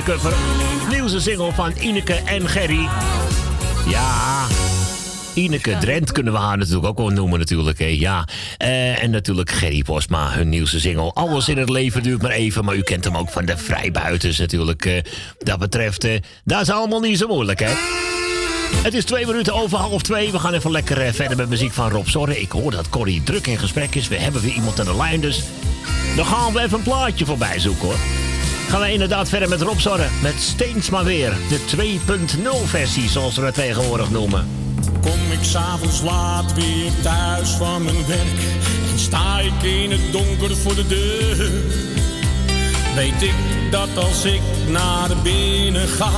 Deze 0.05 0.11
cover. 0.11 0.33
Nieuwste 0.89 1.19
single 1.19 1.53
van 1.53 1.73
Ineke 1.79 2.13
en 2.13 2.49
Gerry. 2.49 2.87
Ja, 3.87 4.45
Ineke 5.33 5.77
Drent 5.77 6.11
kunnen 6.11 6.33
we 6.33 6.39
haar 6.39 6.57
natuurlijk 6.57 6.85
ook 6.87 6.97
wel 6.97 7.09
noemen 7.09 7.39
natuurlijk. 7.39 7.79
Hè. 7.79 7.85
Ja. 7.85 8.27
Eh, 8.57 9.03
en 9.03 9.09
natuurlijk 9.09 9.51
Gerry 9.51 9.81
Posma, 9.81 10.31
hun 10.31 10.49
nieuwste 10.49 10.79
single. 10.79 11.11
Alles 11.13 11.49
in 11.49 11.57
het 11.57 11.69
leven 11.69 12.03
duurt 12.03 12.21
maar 12.21 12.31
even, 12.31 12.65
maar 12.65 12.75
u 12.75 12.81
kent 12.81 13.03
hem 13.03 13.17
ook 13.17 13.29
van 13.29 13.45
de 13.45 13.57
vrijbuiters 13.57 14.37
natuurlijk. 14.37 14.85
eh. 14.85 15.03
dat 15.37 15.59
betreft, 15.59 16.03
eh, 16.03 16.19
dat 16.43 16.61
is 16.61 16.69
allemaal 16.69 16.99
niet 16.99 17.17
zo 17.17 17.27
moeilijk, 17.27 17.59
hè. 17.59 17.73
Het 18.83 18.93
is 18.93 19.05
twee 19.05 19.25
minuten 19.25 19.53
over 19.53 19.77
half 19.77 20.01
twee. 20.01 20.31
We 20.31 20.39
gaan 20.39 20.53
even 20.53 20.71
lekker 20.71 21.13
verder 21.13 21.37
met 21.37 21.49
muziek 21.49 21.73
van 21.73 21.89
Rob 21.89 22.07
Zorre. 22.07 22.41
Ik 22.41 22.51
hoor 22.51 22.71
dat 22.71 22.89
Corrie 22.89 23.23
druk 23.23 23.47
in 23.47 23.57
gesprek 23.57 23.95
is. 23.95 24.07
We 24.07 24.15
hebben 24.15 24.41
weer 24.41 24.53
iemand 24.53 24.79
aan 24.79 24.85
de 24.85 24.95
lijn, 24.95 25.21
dus 25.21 25.43
dan 26.15 26.25
gaan 26.25 26.53
we 26.53 26.59
even 26.61 26.77
een 26.77 26.83
plaatje 26.83 27.25
voorbij 27.25 27.59
zoeken, 27.59 27.85
hoor. 27.87 28.18
Gaan 28.69 28.81
we 28.81 28.91
inderdaad 28.91 29.29
verder 29.29 29.49
met 29.49 29.61
Rob. 29.61 29.79
Met 30.21 30.33
Steens 30.39 30.89
maar 30.89 31.03
weer. 31.03 31.33
De 31.49 31.59
2.0 31.75 32.65
versie, 32.65 33.09
zoals 33.09 33.35
we 33.35 33.45
het 33.45 33.53
tegenwoordig 33.53 34.09
noemen. 34.09 34.47
Kom 35.01 35.31
ik 35.31 35.43
s'avonds 35.43 36.01
laat 36.01 36.53
weer 36.53 36.91
thuis 37.01 37.49
van 37.49 37.83
mijn 37.83 38.05
werk 38.07 38.39
en 38.91 38.99
sta 38.99 39.39
ik 39.39 39.63
in 39.63 39.91
het 39.91 40.11
donker 40.11 40.57
voor 40.57 40.75
de 40.75 40.87
deur. 40.87 41.51
Weet 42.95 43.21
ik 43.21 43.33
dat 43.71 43.97
als 43.97 44.25
ik 44.25 44.41
naar 44.67 45.09
binnen 45.23 45.87
ga, 45.87 46.11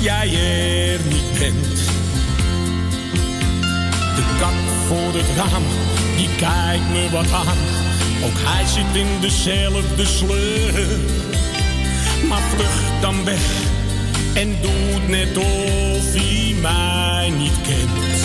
jij 0.00 0.28
er 0.28 1.00
niet 1.08 1.38
bent. 1.38 1.76
De 4.16 4.36
kat 4.38 4.86
voor 4.86 5.20
het 5.20 5.36
raam, 5.36 5.62
die 6.16 6.28
kijkt 6.36 6.88
me 6.92 7.08
wat 7.10 7.32
aan. 7.32 7.58
Ook 8.24 8.38
hij 8.38 8.66
zit 8.66 8.96
in 9.02 9.20
dezelfde 9.20 10.06
sleur. 10.06 11.19
Vlucht 12.50 13.00
dan 13.00 13.24
weg 13.24 13.40
en 14.34 14.56
doet 14.60 15.08
net 15.08 15.36
of 15.36 16.12
hij 16.12 16.54
mij 16.60 17.32
niet 17.38 17.60
kent. 17.62 18.16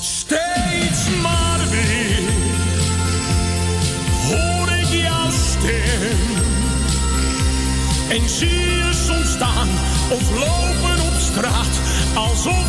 Steeds 0.00 1.08
maar 1.22 1.60
weer 1.70 2.22
hoor 4.28 4.68
ik 4.68 5.02
jouw 5.02 5.30
stem 5.30 6.42
en 8.08 8.28
zie 8.28 8.48
je 8.48 8.90
soms 9.06 9.30
staan 9.30 9.68
of 10.10 10.30
lopen 10.30 11.04
op 11.04 11.14
straat 11.18 11.80
alsof 12.14 12.63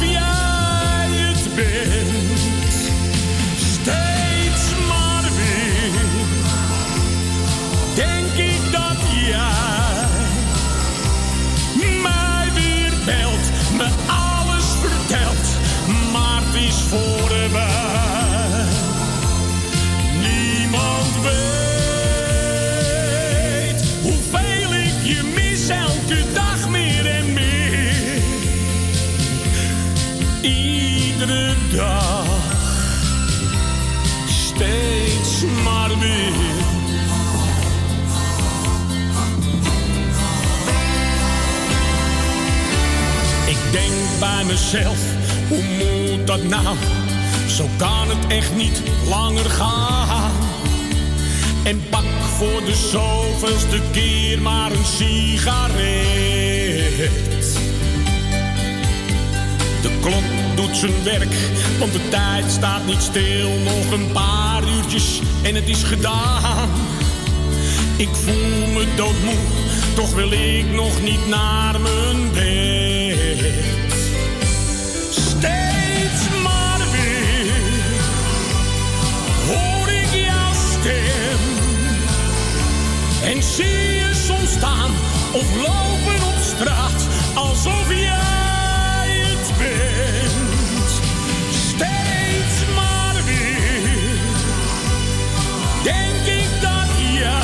hoe 45.48 45.64
moet 45.78 46.28
dat 46.28 46.44
nou? 46.44 46.76
Zo 47.48 47.70
kan 47.78 48.10
het 48.10 48.28
echt 48.28 48.56
niet 48.56 48.82
langer 49.08 49.50
gaan. 49.50 50.32
En 51.64 51.82
pak 51.90 52.04
voor 52.38 52.62
de 52.66 52.76
zoveelste 52.92 53.82
keer 53.92 54.42
maar 54.42 54.72
een 54.72 54.86
sigaret. 54.86 55.84
De 59.82 59.90
klok 60.02 60.24
doet 60.56 60.78
zijn 60.78 61.04
werk, 61.04 61.36
want 61.80 61.94
de 61.94 62.10
tijd 62.10 62.52
staat 62.52 62.86
niet 62.86 63.02
stil. 63.02 63.50
Nog 63.50 63.92
een 63.92 64.12
paar 64.12 64.64
uurtjes 64.78 65.22
en 65.44 65.56
het 65.56 65.68
is 65.68 65.84
gedaan. 65.84 66.70
Ik 67.98 68.10
voel 68.12 68.68
me 68.74 68.86
doodmoe, 68.96 69.36
toch 69.96 70.14
wil 70.14 70.32
ik 70.32 70.66
nog 70.74 71.02
niet 71.02 71.28
naar 71.28 71.80
mijn 71.80 72.32
bed. 72.34 72.45
En 83.26 83.44
zie 83.44 83.66
je 83.66 84.12
soms 84.14 84.52
staan 84.52 84.92
of 85.32 85.56
lopen 85.56 86.28
op 86.28 86.36
straat 86.42 87.08
alsof 87.36 87.90
jij 87.90 89.10
het 89.10 89.58
bent. 89.58 91.02
Steeds 91.52 92.74
maar 92.76 93.16
weer 93.26 94.20
denk 95.84 96.26
ik 96.26 96.62
dat 96.62 96.90
jij 97.14 97.42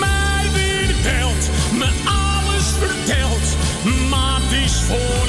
mij 0.00 0.50
weer 0.52 0.94
belt, 1.02 1.50
me 1.72 1.88
alles 2.04 2.66
vertelt, 2.78 3.56
maar 4.08 4.40
het 4.42 4.52
is 4.52 4.80
voorbij. 4.80 5.21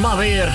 Maar 0.00 0.16
weer. 0.16 0.52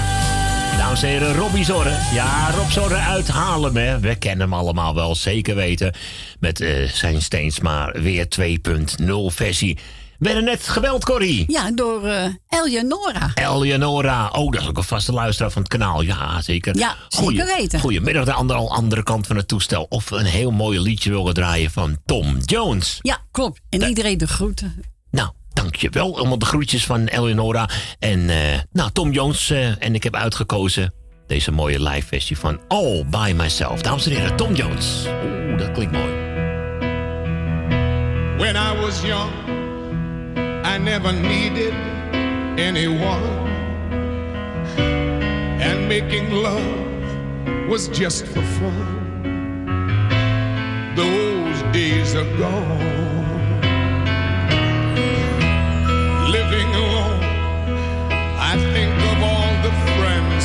Dames 0.77 1.03
en 1.03 1.09
heren, 1.09 1.35
Robbie 1.35 1.63
Zorre. 1.65 1.97
Ja, 2.13 2.51
Rob 2.51 2.69
Zorre 2.69 2.95
uit 2.95 3.27
Haarlem, 3.27 3.75
hè. 3.75 3.99
We 3.99 4.15
kennen 4.15 4.49
hem 4.49 4.53
allemaal 4.59 4.95
wel, 4.95 5.15
zeker 5.15 5.55
weten. 5.55 5.93
Met 6.39 6.61
eh, 6.61 6.89
zijn 6.89 7.21
Steens 7.21 7.59
maar 7.59 8.01
weer 8.01 8.27
2.0 8.39 9.05
versie. 9.25 9.77
Werden 10.17 10.43
net 10.43 10.67
gebeld, 10.67 11.05
Corrie. 11.05 11.43
Ja, 11.47 11.71
door 11.71 12.05
eh 12.07 12.25
Eleonora. 12.49 13.31
Eleonora. 13.33 14.27
Oh, 14.27 14.51
dat 14.51 14.61
is 14.61 14.67
ook 14.67 14.77
een 14.77 14.83
vaste 14.83 15.11
luisteraar 15.13 15.51
van 15.51 15.61
het 15.61 15.71
kanaal. 15.71 16.01
Ja, 16.01 16.41
zeker. 16.41 16.77
Ja, 16.77 16.95
zeker 17.07 17.45
weten. 17.57 17.79
Goedemiddag, 17.79 18.25
de 18.25 18.33
andere, 18.33 18.59
andere 18.59 19.03
kant 19.03 19.27
van 19.27 19.35
het 19.35 19.47
toestel. 19.47 19.85
Of 19.89 20.11
een 20.11 20.25
heel 20.25 20.51
mooi 20.51 20.79
liedje 20.79 21.09
willen 21.09 21.33
draaien 21.33 21.71
van 21.71 21.97
Tom 22.05 22.37
Jones. 22.37 22.99
Ja, 23.01 23.17
klopt. 23.31 23.61
En 23.69 23.83
iedereen 23.83 24.17
de 24.17 24.27
groeten. 24.27 24.83
Dankjewel. 25.61 26.17
Allemaal 26.17 26.39
de 26.39 26.45
groetjes 26.45 26.85
van 26.85 27.05
Eleonora. 27.07 27.69
En 27.99 28.29
eh, 28.29 28.59
nou, 28.71 28.89
Tom 28.91 29.11
Jones. 29.11 29.49
eh, 29.49 29.83
en 29.83 29.95
ik 29.95 30.03
heb 30.03 30.15
uitgekozen 30.15 30.93
deze 31.27 31.51
mooie 31.51 31.83
live 31.83 32.07
versie 32.07 32.37
van 32.37 32.59
All 32.67 33.05
By 33.09 33.33
Myself. 33.35 33.81
Dames 33.81 34.05
en 34.05 34.11
heren, 34.11 34.35
Tom 34.35 34.53
Jones. 34.53 35.05
Oeh, 35.23 35.57
dat 35.57 35.71
klinkt 35.71 35.91
mooi. 35.93 36.13
When 38.37 38.55
I 38.55 38.81
was 38.81 39.01
young, 39.01 39.31
I 40.75 40.77
never 40.77 41.13
needed 41.13 41.73
anyone. 42.57 43.47
And 45.61 45.87
making 45.87 46.31
love 46.31 46.63
was 47.67 47.87
just 47.97 48.23
for 48.27 48.43
fun. 48.43 48.97
Those 50.95 51.71
days 51.71 52.15
are 52.15 52.37
gone. 52.37 53.08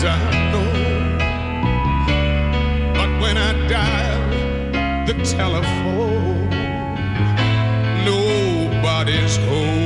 I 0.07 0.53
know. 0.53 0.73
But 2.95 3.11
when 3.21 3.37
I 3.37 3.53
dial 3.69 5.07
the 5.07 5.15
telephone, 5.25 6.51
nobody's 8.05 9.37
home. 9.37 9.84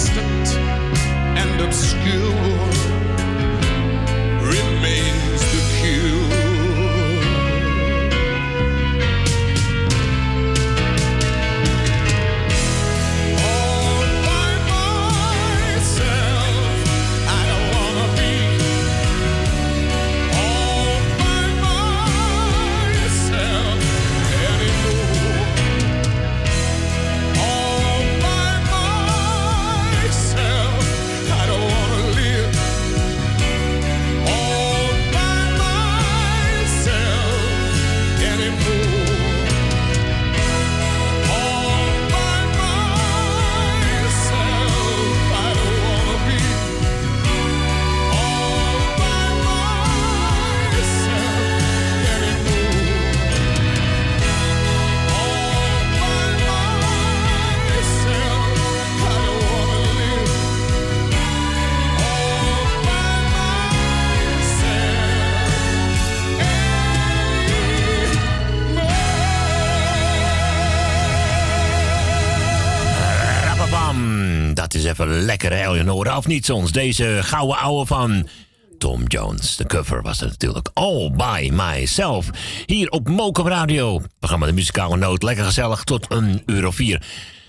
Distant 0.00 0.56
and 1.36 1.60
obscure 1.60 2.49
of 76.20 76.26
niet 76.26 76.44
soms? 76.44 76.72
Deze 76.72 77.18
gouden 77.22 77.58
ouwe 77.58 77.86
van 77.86 78.28
Tom 78.78 79.02
Jones. 79.06 79.56
De 79.56 79.66
cover 79.66 80.02
was 80.02 80.20
het 80.20 80.28
natuurlijk 80.28 80.68
All 80.74 81.10
By 81.16 81.50
Myself. 81.52 82.30
Hier 82.66 82.88
op 82.90 83.08
Mokum 83.08 83.46
Radio. 83.48 84.02
Programma 84.18 84.46
De 84.46 84.52
Muzikale 84.52 84.96
Noot. 84.96 85.22
Lekker 85.22 85.44
gezellig 85.44 85.84
tot 85.84 86.06
een 86.08 86.42
uur 86.46 86.66
of 86.66 86.74
vier. 86.74 87.02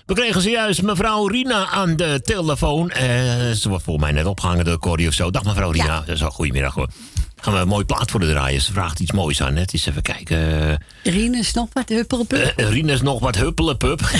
We 0.06 0.14
kregen 0.14 0.40
zojuist 0.42 0.82
mevrouw 0.82 1.26
Rina 1.26 1.68
aan 1.68 1.96
de 1.96 2.20
telefoon. 2.24 2.90
Eh, 2.90 3.06
ze 3.50 3.68
wordt 3.68 3.84
volgens 3.84 4.04
mij 4.04 4.14
net 4.14 4.26
opgehangen 4.26 4.64
door 4.64 4.78
Corrie 4.78 5.08
of 5.08 5.14
zo. 5.14 5.30
Dag 5.30 5.44
mevrouw 5.44 5.70
Rina. 5.70 6.00
Dat 6.06 6.14
is 6.14 6.24
al 6.24 6.30
goedemiddag 6.30 6.74
hoor. 6.74 6.88
Gaan 7.36 7.54
we 7.54 7.60
een 7.60 7.68
mooi 7.68 7.84
plaat 7.84 8.10
voor 8.10 8.20
de 8.20 8.28
draaien. 8.30 8.60
Ze 8.60 8.72
vraagt 8.72 9.00
iets 9.00 9.12
moois 9.12 9.42
aan. 9.42 9.56
Het 9.56 9.72
is 9.72 9.86
even 9.86 10.02
kijken. 10.02 10.68
Eh, 11.02 11.12
Rinus 11.14 11.52
nog 11.52 11.68
wat 11.72 11.88
huppelpup. 11.88 12.32
eh, 12.56 12.68
Rinus 12.68 13.00
nog 13.02 13.20
wat 13.20 13.36
huppelepup. 13.36 14.00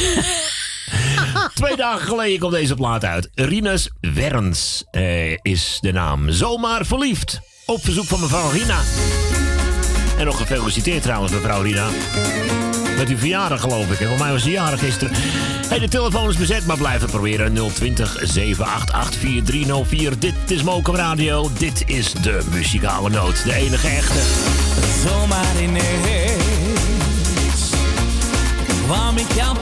Twee 1.55 1.77
dagen 1.77 2.07
geleden 2.07 2.39
kwam 2.39 2.51
deze 2.51 2.75
plaat 2.75 3.05
uit. 3.05 3.31
Rinus 3.35 3.91
Werns 4.01 4.85
eh, 4.91 5.33
is 5.43 5.79
de 5.81 5.93
naam. 5.93 6.31
Zomaar 6.31 6.87
verliefd. 6.87 7.41
Op 7.67 7.85
verzoek 7.85 8.05
van 8.07 8.21
mevrouw 8.21 8.51
Rina. 8.51 8.79
En 10.19 10.25
nog 10.25 10.37
gefeliciteerd 10.37 11.03
trouwens, 11.03 11.33
mevrouw 11.33 11.63
Rina. 11.63 11.87
Met 12.97 13.09
uw 13.09 13.17
verjaardag 13.17 13.61
geloof 13.61 13.91
ik. 13.91 13.99
hè? 13.99 14.07
Voor 14.07 14.19
mij 14.19 14.33
was 14.33 14.43
die 14.43 14.53
jarig 14.53 14.81
gisteren. 14.81 15.15
Hey, 15.69 15.79
de 15.79 15.89
telefoon 15.89 16.29
is 16.29 16.37
bezet, 16.37 16.67
maar 16.67 16.77
blijf 16.77 17.01
het 17.01 17.11
proberen. 17.11 17.55
020 17.75 18.17
788 18.23 19.21
4304. 19.21 20.19
Dit 20.19 20.35
is 20.51 20.63
Mokum 20.63 20.95
Radio. 20.95 21.51
Dit 21.59 21.83
is 21.87 22.13
de 22.13 22.41
muzikale 22.51 23.11
noot. 23.11 23.45
De 23.45 23.55
enige 23.55 23.89
echte. 23.89 24.19
Zomaar 25.09 25.63
ineens 25.63 26.41
kwam 28.87 29.17
ik 29.17 29.33
jou 29.33 29.57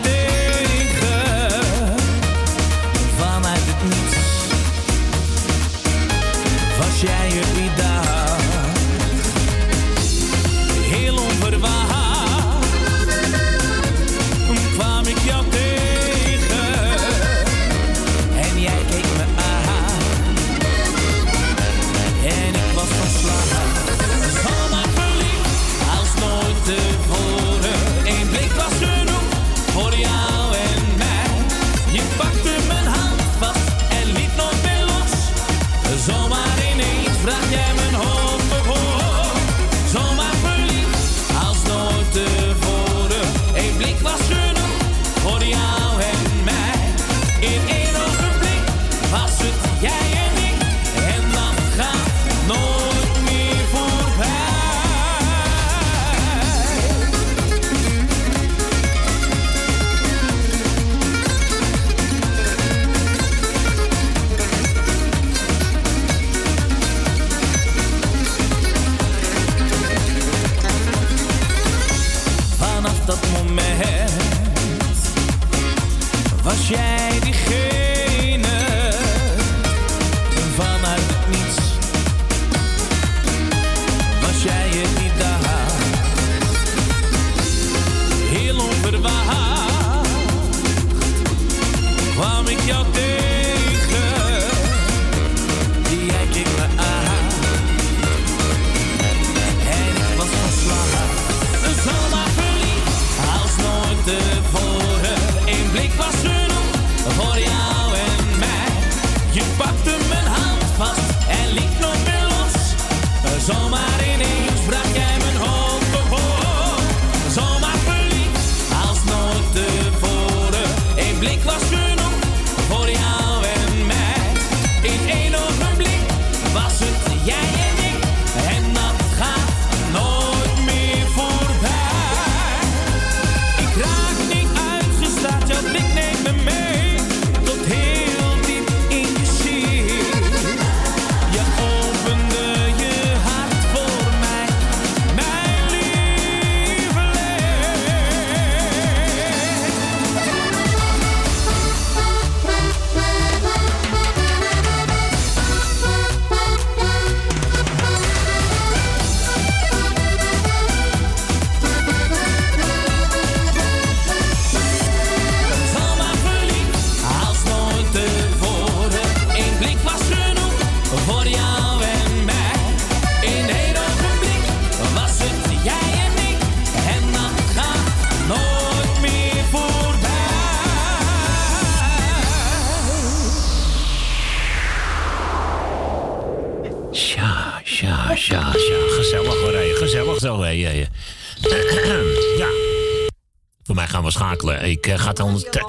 eh. 195.18 195.62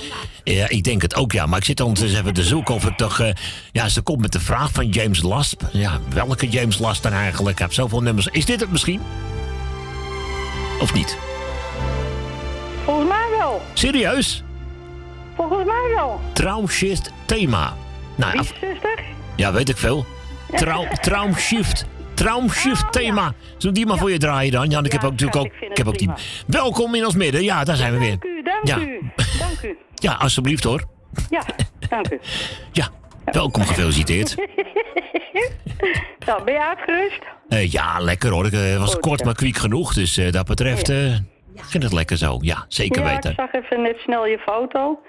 Ja, 0.43 0.69
ik 0.69 0.83
denk 0.83 1.01
het 1.01 1.15
ook, 1.15 1.31
ja. 1.31 1.45
Maar 1.45 1.57
ik 1.59 1.65
zit 1.65 1.79
ondertussen 1.81 2.19
even 2.19 2.33
te 2.33 2.43
zoeken 2.43 2.75
of 2.75 2.85
ik 2.85 2.97
toch... 2.97 3.19
eh, 3.19 3.33
ja, 3.71 3.89
ze 3.89 4.01
komt 4.01 4.21
met 4.21 4.31
de 4.31 4.39
vraag 4.39 4.71
van 4.71 4.87
James 4.89 5.21
Last. 5.21 5.55
Ja, 5.71 5.99
welke 6.13 6.49
James 6.49 6.77
Last 6.79 7.03
dan 7.03 7.11
eigenlijk? 7.13 7.55
Ik 7.55 7.61
heb 7.61 7.73
zoveel 7.73 8.01
nummers. 8.01 8.27
Is 8.27 8.45
dit 8.45 8.59
het 8.59 8.71
misschien? 8.71 9.01
Of 10.79 10.93
niet? 10.93 11.17
Volgens 12.85 13.07
mij 13.09 13.37
wel. 13.37 13.61
Serieus? 13.73 14.43
Volgens 15.35 15.65
mij 15.65 15.91
wel. 15.95 16.21
Traumshift 16.33 17.11
thema. 17.25 17.75
Nou, 18.15 18.31
Wie, 18.31 18.39
af- 18.41 18.47
zuster? 18.61 18.99
ja, 19.35 19.51
weet 19.53 19.69
ik 19.69 19.77
veel. 19.77 20.05
Trau, 20.55 20.87
traumshift. 21.01 21.85
Traumshift 22.13 22.91
thema. 22.91 23.33
Zullen 23.57 23.75
die 23.75 23.85
maar 23.85 23.97
voor 23.97 24.11
je 24.11 24.17
draaien 24.17 24.51
dan? 24.51 24.69
Ja, 24.69 24.77
en 24.77 24.85
ik 24.85 24.91
heb 24.91 25.03
ook 25.03 25.11
natuurlijk 25.11 25.39
ook... 25.39 25.51
Ik 25.69 25.77
heb 25.77 25.87
ook 25.87 25.97
die... 25.97 26.09
Welkom 26.47 26.95
in 26.95 27.05
ons 27.05 27.15
midden. 27.15 27.43
Ja, 27.43 27.63
daar 27.63 27.75
zijn 27.75 27.93
we 27.93 27.99
weer. 27.99 28.09
Dank 28.19 28.23
u, 28.23 28.43
dank 28.43 28.67
Ja. 28.67 28.77
u. 28.77 28.90
Ja, 30.01 30.13
alsjeblieft 30.13 30.63
hoor. 30.63 30.83
Ja, 31.29 31.43
dank 31.89 32.11
u. 32.11 32.19
Ja, 32.71 32.87
welkom 33.25 33.63
gefeliciteerd. 33.63 34.35
nou, 36.27 36.43
ben 36.43 36.53
je 36.53 36.59
uitgerust? 36.65 37.19
Eh, 37.49 37.71
ja, 37.71 37.99
lekker 37.99 38.31
hoor. 38.31 38.45
Ik 38.45 38.53
eh, 38.53 38.77
was 38.79 38.91
Goed, 38.91 38.99
kort 38.99 39.19
ja. 39.19 39.25
maar 39.25 39.35
kwiek 39.35 39.57
genoeg. 39.57 39.93
Dus 39.93 40.17
eh, 40.17 40.31
dat 40.31 40.45
betreft... 40.45 40.89
ik 41.55 41.63
vind 41.63 41.83
het 41.83 41.93
lekker 41.93 42.17
zo. 42.17 42.37
Ja, 42.41 42.65
zeker 42.67 43.01
ja, 43.01 43.13
weten. 43.13 43.31
ik 43.31 43.39
zag 43.39 43.53
even 43.53 43.81
net 43.81 43.97
snel 43.97 44.25
je 44.25 44.37
foto. 44.37 44.99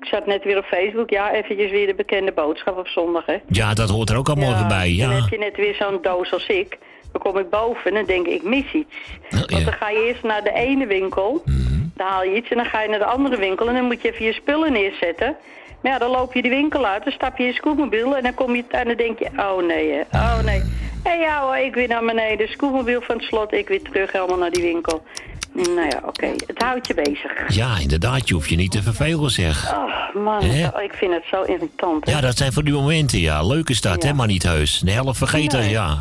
Ik 0.00 0.06
zat 0.10 0.26
net 0.26 0.44
weer 0.44 0.58
op 0.58 0.64
Facebook. 0.64 1.10
Ja, 1.10 1.32
eventjes 1.32 1.70
weer 1.70 1.86
de 1.86 1.94
bekende 1.94 2.32
boodschap 2.32 2.78
op 2.78 2.88
zondag, 2.88 3.26
hè. 3.26 3.36
Ja, 3.48 3.74
dat 3.74 3.90
hoort 3.90 4.10
er 4.10 4.16
ook 4.16 4.28
allemaal 4.28 4.54
even 4.54 4.68
bij. 4.68 4.96
Dan 4.98 5.10
Ja. 5.10 5.20
heb 5.20 5.30
je 5.30 5.38
net 5.38 5.56
weer 5.56 5.74
zo'n 5.74 5.98
doos 6.02 6.32
als 6.32 6.46
ik. 6.46 6.78
Dan 7.12 7.22
kom 7.22 7.38
ik 7.38 7.50
boven 7.50 7.84
en 7.84 7.94
dan 7.94 8.04
denk 8.04 8.26
ik, 8.26 8.32
ik 8.32 8.42
mis 8.42 8.72
iets. 8.72 8.94
Want 9.30 9.64
dan 9.64 9.72
ga 9.72 9.90
je 9.90 10.06
eerst 10.08 10.22
naar 10.22 10.42
de 10.42 10.52
ene 10.52 10.86
winkel. 10.86 11.42
Dan 11.96 12.06
haal 12.06 12.24
je 12.24 12.34
iets 12.36 12.48
en 12.50 12.56
dan 12.56 12.66
ga 12.66 12.82
je 12.82 12.88
naar 12.88 12.98
de 12.98 13.04
andere 13.04 13.36
winkel. 13.36 13.68
En 13.68 13.74
dan 13.74 13.84
moet 13.84 14.02
je 14.02 14.12
even 14.12 14.24
je 14.24 14.32
spullen 14.32 14.72
neerzetten. 14.72 15.36
Maar 15.82 15.92
ja, 15.92 15.98
dan 15.98 16.10
loop 16.10 16.34
je 16.34 16.42
die 16.42 16.50
winkel 16.50 16.86
uit. 16.86 17.04
Dan 17.04 17.12
stap 17.12 17.36
je 17.36 17.42
in 17.42 17.48
je 17.48 17.54
scootmobiel. 17.54 18.16
En 18.16 18.22
dan 18.22 18.34
kom 18.34 18.54
je 18.56 18.64
en 18.68 18.86
dan 18.86 18.96
denk 18.96 19.18
je, 19.18 19.28
oh 19.36 19.66
nee, 19.66 19.92
hè. 19.92 20.18
oh 20.18 20.40
nee. 20.44 20.62
En 21.02 21.18
ja 21.18 21.40
hoor, 21.42 21.56
ik 21.56 21.74
weer 21.74 21.88
naar 21.88 22.04
beneden. 22.04 22.48
Scootmobiel 22.48 23.00
van 23.00 23.16
het 23.16 23.24
slot. 23.24 23.52
Ik 23.52 23.68
weer 23.68 23.82
terug 23.82 24.12
helemaal 24.12 24.38
naar 24.38 24.50
die 24.50 24.62
winkel. 24.62 25.02
Nou 25.52 25.80
ja, 25.88 26.00
oké. 26.04 26.26
Het 26.46 26.62
houdt 26.62 26.86
je 26.86 26.94
bezig. 26.94 27.54
ja, 27.54 27.78
inderdaad. 27.80 28.28
Je 28.28 28.34
hoeft 28.34 28.48
je 28.48 28.56
niet 28.56 28.70
te 28.70 28.82
vervelen, 28.82 29.30
zeg. 29.30 29.74
Oh 29.74 30.22
man, 30.24 30.42
ik 30.82 30.92
vind 30.92 31.12
het 31.12 31.24
zo 31.30 31.42
irritant. 31.42 32.06
hè. 32.06 32.12
Ja, 32.12 32.20
dat 32.20 32.36
zijn 32.36 32.52
voor 32.52 32.64
die 32.64 32.72
momenten, 32.74 33.18
ja. 33.18 33.42
Leuk 33.46 33.68
is 33.68 33.80
dat, 33.80 34.02
hè, 34.02 34.12
maar 34.12 34.26
niet 34.26 34.42
heus. 34.42 34.78
De 34.78 34.90
helft 34.90 35.18
vergeten, 35.18 35.58
Nee. 35.60 35.70
ja. 35.70 35.98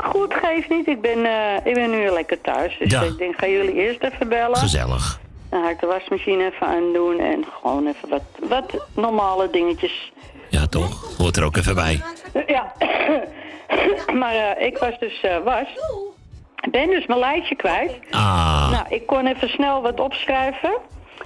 Maar 0.00 0.10
goed, 0.10 0.34
geeft 0.34 0.68
niet. 0.68 0.86
Ik 0.86 1.00
ben, 1.00 1.24
eh, 1.26 1.56
ik 1.64 1.74
ben 1.74 1.90
nu 1.90 2.08
lekker 2.10 2.40
thuis. 2.40 2.76
Dus 2.78 2.90
Ja. 2.90 3.02
ik 3.02 3.18
denk, 3.18 3.38
ga 3.38 3.46
jullie 3.46 3.74
eerst 3.74 4.02
even 4.02 4.28
bellen. 4.28 4.56
Gezellig. 4.56 5.20
Dan 5.50 5.62
ga 5.62 5.70
ik 5.70 5.80
de 5.80 5.86
wasmachine 5.86 6.44
even 6.52 6.66
aandoen 6.66 7.18
en 7.18 7.44
gewoon 7.60 7.86
even 7.86 8.08
wat, 8.08 8.22
wat 8.48 8.86
normale 8.94 9.50
dingetjes. 9.50 10.12
Ja, 10.50 10.66
toch? 10.66 11.16
Hoort 11.18 11.36
er 11.36 11.44
ook 11.44 11.56
even 11.56 11.74
bij. 11.74 12.02
Ja, 12.46 12.72
maar 14.20 14.34
eh, 14.34 14.66
ik 14.66 14.78
was 14.78 14.98
dus 14.98 15.20
eh, 15.22 15.36
was. 15.44 15.66
Ik 16.60 16.70
ben 16.70 16.86
dus 16.90 17.06
mijn 17.06 17.20
lijstje 17.20 17.54
kwijt. 17.56 17.92
Ah, 18.10 18.70
Nou, 18.70 18.84
ik 18.88 19.06
kon 19.06 19.26
even 19.26 19.48
snel 19.48 19.82
wat 19.82 20.00
opschrijven. 20.00 20.72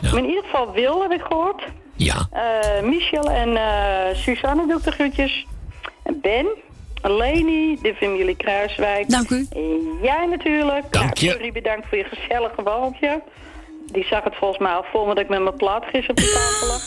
Maar 0.01 0.17
in 0.17 0.29
ieder 0.29 0.43
geval 0.45 0.73
Wil 0.73 1.03
heb 1.03 1.11
ik 1.13 1.21
gehoord. 1.23 1.63
ja. 1.97 2.29
Michel 2.83 3.31
en 3.31 3.59
Suzanne 4.17 4.67
doe 4.67 4.77
ik 4.79 4.85
de 4.85 4.91
groetjes. 4.93 5.47
En 6.03 6.21
Ben, 6.21 6.47
Leni, 7.03 7.79
de 7.83 7.95
familie 7.95 8.37
Kruiswijk. 8.37 9.09
Dank 9.09 9.31
u. 9.31 9.47
En 9.51 9.99
jij 10.03 10.27
natuurlijk. 10.27 10.93
Dank 10.93 11.19
je. 11.19 11.37
Nou, 11.39 11.53
bedankt 11.53 11.87
voor 11.89 11.99
je 11.99 12.05
gezellige 12.05 12.63
wandeltje. 12.63 13.23
Die 13.93 14.05
zag 14.05 14.25
het 14.25 14.37
volgens 14.37 14.61
mij 14.61 14.73
al 14.73 14.85
voor 14.93 15.07
me 15.07 15.15
dat 15.15 15.23
ik 15.25 15.29
met 15.29 15.43
mijn 15.43 15.57
plaat 15.57 15.85
gisteren 15.85 16.11
op 16.11 16.17
de 16.17 16.33
tafel 16.33 16.67
lag. 16.67 16.83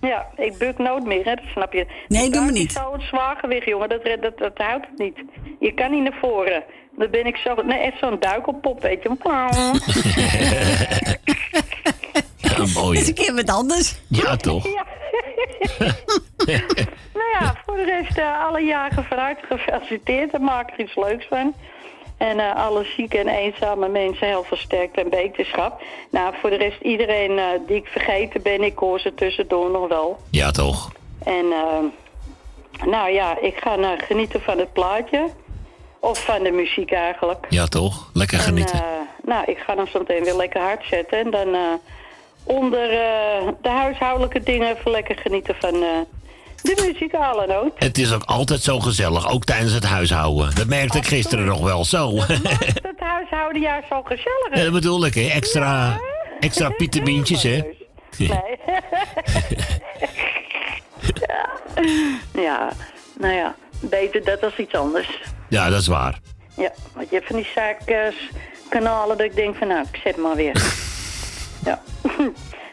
ja, 0.10 0.26
ik 0.36 0.58
buk 0.58 0.78
nooit 0.78 1.04
meer, 1.04 1.24
hè, 1.24 1.34
dat 1.34 1.44
snap 1.52 1.72
je. 1.72 1.86
Nee, 2.08 2.30
doe 2.30 2.44
me 2.44 2.50
niet. 2.50 2.72
zo 2.72 2.92
een 2.92 3.00
zwaar 3.00 3.36
gewicht, 3.36 3.66
jongen, 3.66 3.88
dat, 3.88 4.04
dat, 4.20 4.38
dat, 4.38 4.58
houdt 4.58 4.86
het 4.86 4.98
niet. 4.98 5.18
Je 5.60 5.72
kan 5.72 5.90
niet 5.90 6.02
naar 6.02 6.18
voren. 6.20 6.64
Dan 6.96 7.10
ben 7.10 7.26
ik 7.26 7.36
zo, 7.36 7.54
nee, 7.54 7.78
echt 7.78 7.98
zo'n 7.98 8.20
duikelpop, 8.20 8.82
weet 8.82 9.02
je. 9.02 9.08
Dat 12.74 12.92
is 12.92 13.08
een 13.08 13.14
keer 13.14 13.34
wat 13.34 13.50
anders. 13.50 13.94
Ja, 14.08 14.36
toch? 14.36 14.66
Nou 17.12 17.30
ja, 17.40 17.54
voor 17.66 17.76
de 17.76 17.84
rest 17.84 18.18
eh, 18.18 18.44
alle 18.44 18.60
jaren 18.60 19.04
vooruit 19.04 19.38
gefeliciteerd 19.48 20.32
en 20.32 20.42
maak 20.42 20.70
er 20.70 20.80
iets 20.80 20.96
leuks 20.96 21.26
van. 21.28 21.54
En 22.16 22.38
eh, 22.38 22.56
alle 22.56 22.84
zieke 22.96 23.18
en 23.18 23.28
eenzame 23.28 23.88
mensen 23.88 24.26
heel 24.26 24.44
veel 24.44 24.56
sterkte 24.56 25.00
en 25.00 25.10
beterschap. 25.10 25.82
Nou, 26.10 26.34
voor 26.40 26.50
de 26.50 26.56
rest 26.56 26.80
iedereen 26.80 27.38
eh, 27.38 27.44
die 27.66 27.76
ik 27.76 27.86
vergeten 27.86 28.42
ben, 28.42 28.62
ik 28.62 28.78
hoor 28.78 29.00
ze 29.00 29.14
tussendoor 29.14 29.70
nog 29.70 29.88
wel. 29.88 30.18
Ja, 30.30 30.50
toch? 30.50 30.92
En 31.24 31.44
eh, 31.52 32.86
nou 32.86 33.10
ja, 33.10 33.38
ik 33.40 33.56
ga 33.56 33.96
genieten 33.96 34.40
van 34.40 34.58
het 34.58 34.72
plaatje. 34.72 35.28
Of 36.00 36.24
van 36.24 36.42
de 36.42 36.50
muziek 36.50 36.92
eigenlijk. 36.92 37.46
Ja, 37.48 37.66
toch? 37.66 38.10
Lekker 38.12 38.38
genieten. 38.38 38.78
En, 38.78 39.08
nou, 39.24 39.44
ik 39.46 39.58
ga 39.58 39.74
dan 39.74 39.86
zo 39.86 39.98
meteen 39.98 40.24
weer 40.24 40.36
lekker 40.36 40.60
hard 40.60 40.84
zetten. 40.84 41.18
En 41.18 41.30
dan 41.30 41.54
eh, 41.54 41.60
onder 42.50 42.90
eh, 42.90 43.48
de 43.62 43.68
huishoudelijke 43.68 44.42
dingen 44.42 44.76
even 44.76 44.90
lekker 44.90 45.16
genieten 45.16 45.54
van 45.58 45.74
eh, 45.74 45.98
de 46.62 46.86
muzikale 46.86 47.46
noot. 47.46 47.72
Het 47.74 47.98
is 47.98 48.12
ook 48.12 48.24
altijd 48.24 48.62
zo 48.62 48.80
gezellig, 48.80 49.30
ook 49.30 49.44
tijdens 49.44 49.72
het 49.72 49.84
huishouden. 49.84 50.54
Dat 50.54 50.66
merkte 50.66 50.98
ik 50.98 51.06
gisteren 51.06 51.44
nog 51.44 51.60
wel 51.60 51.84
zo. 51.84 52.16
Het 52.90 53.00
huishouden 53.00 53.62
juist 53.62 53.88
zo 53.88 54.02
gezellig 54.02 54.48
Ja, 54.54 54.62
dat 54.62 54.72
bedoel 54.72 55.06
ik, 55.06 55.14
hè? 55.14 55.28
Extra, 55.28 56.00
extra 56.40 56.70
pieterbientjes, 56.70 57.42
hè? 57.42 57.60
Nee. 58.16 58.30
ja, 62.46 62.72
nou 63.18 63.34
ja, 63.34 63.54
beter 63.80 64.24
dat 64.24 64.42
als 64.42 64.56
iets 64.56 64.74
anders. 64.74 65.20
Ja, 65.48 65.70
dat 65.70 65.80
is 65.80 65.86
waar. 65.86 66.18
Ja, 66.56 66.72
want 66.94 67.10
je 67.10 67.14
hebt 67.14 67.26
van 67.26 67.36
die 67.36 67.48
zaakkanalen 67.54 69.16
dat 69.16 69.26
ik 69.26 69.34
denk 69.34 69.56
van 69.56 69.68
nou, 69.68 69.86
ik 69.92 70.00
zet 70.04 70.16
maar 70.16 70.36
weer. 70.36 70.62
Ja. 71.64 71.82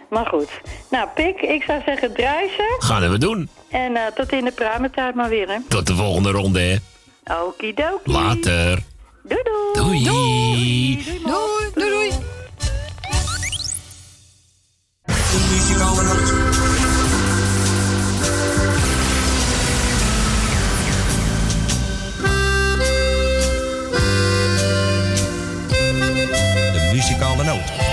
maar 0.10 0.26
goed. 0.26 0.50
Nou, 0.90 1.08
Pik, 1.16 1.42
ik 1.42 1.64
zou 1.64 1.82
zeggen 1.86 2.14
druisen. 2.14 2.76
Gaan 2.80 3.10
we 3.12 3.18
doen. 3.18 3.50
En 3.70 3.96
eh, 3.96 4.06
tot 4.16 4.32
in 4.32 4.44
de 4.44 4.52
pruimentijd 4.52 5.16
maar 5.16 5.30
weer, 5.30 5.48
hè. 5.50 5.58
Tot 5.68 5.88
de 5.88 5.96
volgende 5.96 6.32
ronde, 6.32 6.60
hè. 6.60 6.76
dokie. 7.24 7.74
Later. 8.04 8.80
Doei 9.24 9.44
doei. 9.44 9.74
Doei. 9.74 10.04
Doei. 10.04 11.04
Doei. 11.04 11.22
doei, 11.24 11.72
doei, 11.74 11.90
doei. 11.90 12.12
De 15.06 15.44
muzikale 15.52 16.04
noot. 16.04 16.28
De 26.74 26.90
muzikale 26.94 27.44
noot. 27.44 27.87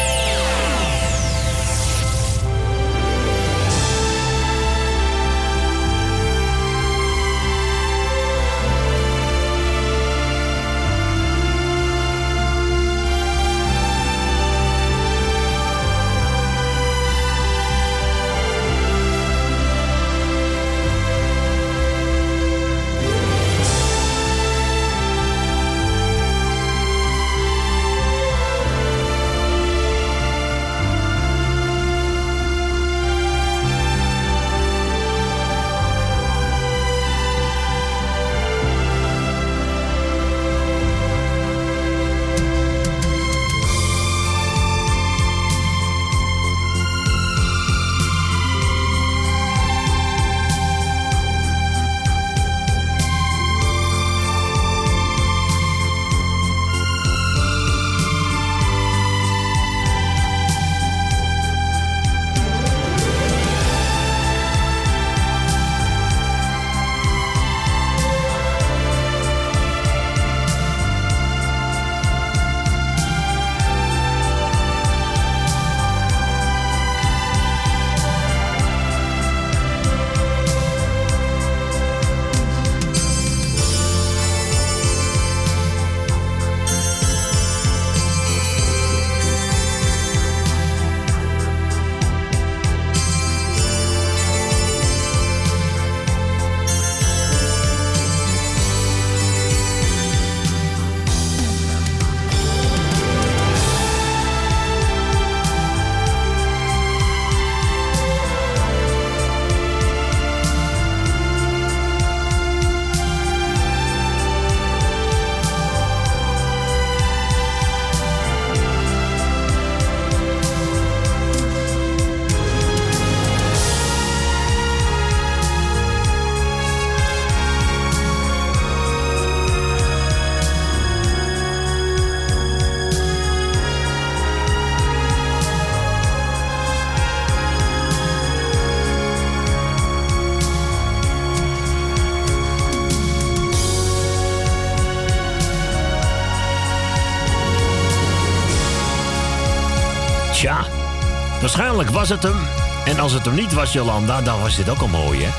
Was 151.82 152.08
het 152.08 152.22
hem. 152.22 152.36
En 152.84 152.98
als 152.98 153.12
het 153.12 153.24
hem 153.24 153.34
niet 153.34 153.52
was, 153.52 153.72
Jolanda, 153.72 154.22
dan 154.22 154.40
was 154.40 154.56
dit 154.56 154.68
ook 154.68 154.78
al 154.78 154.88
mooi, 154.88 155.18
hè? 155.22 155.30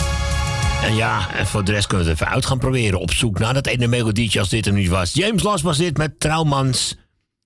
En 0.88 0.96
ja, 0.96 1.30
en 1.34 1.48
voor 1.48 1.64
de 1.64 1.72
rest 1.72 1.88
kunnen 1.88 2.06
we 2.06 2.12
het 2.12 2.22
even 2.22 2.34
uit 2.34 2.46
gaan 2.46 2.58
proberen. 2.58 3.00
Op 3.00 3.12
zoek 3.14 3.40
naar 3.40 3.54
dat 3.54 3.68
ene 3.68 3.88
melodietje 3.88 4.40
als 4.40 4.50
dit 4.50 4.66
hem 4.66 4.74
niet 4.74 4.90
was. 4.90 5.14
James 5.14 5.44
Last 5.44 5.64
was 5.64 5.78
dit 5.78 5.98
met 5.98 6.20
Traumans. 6.20 6.96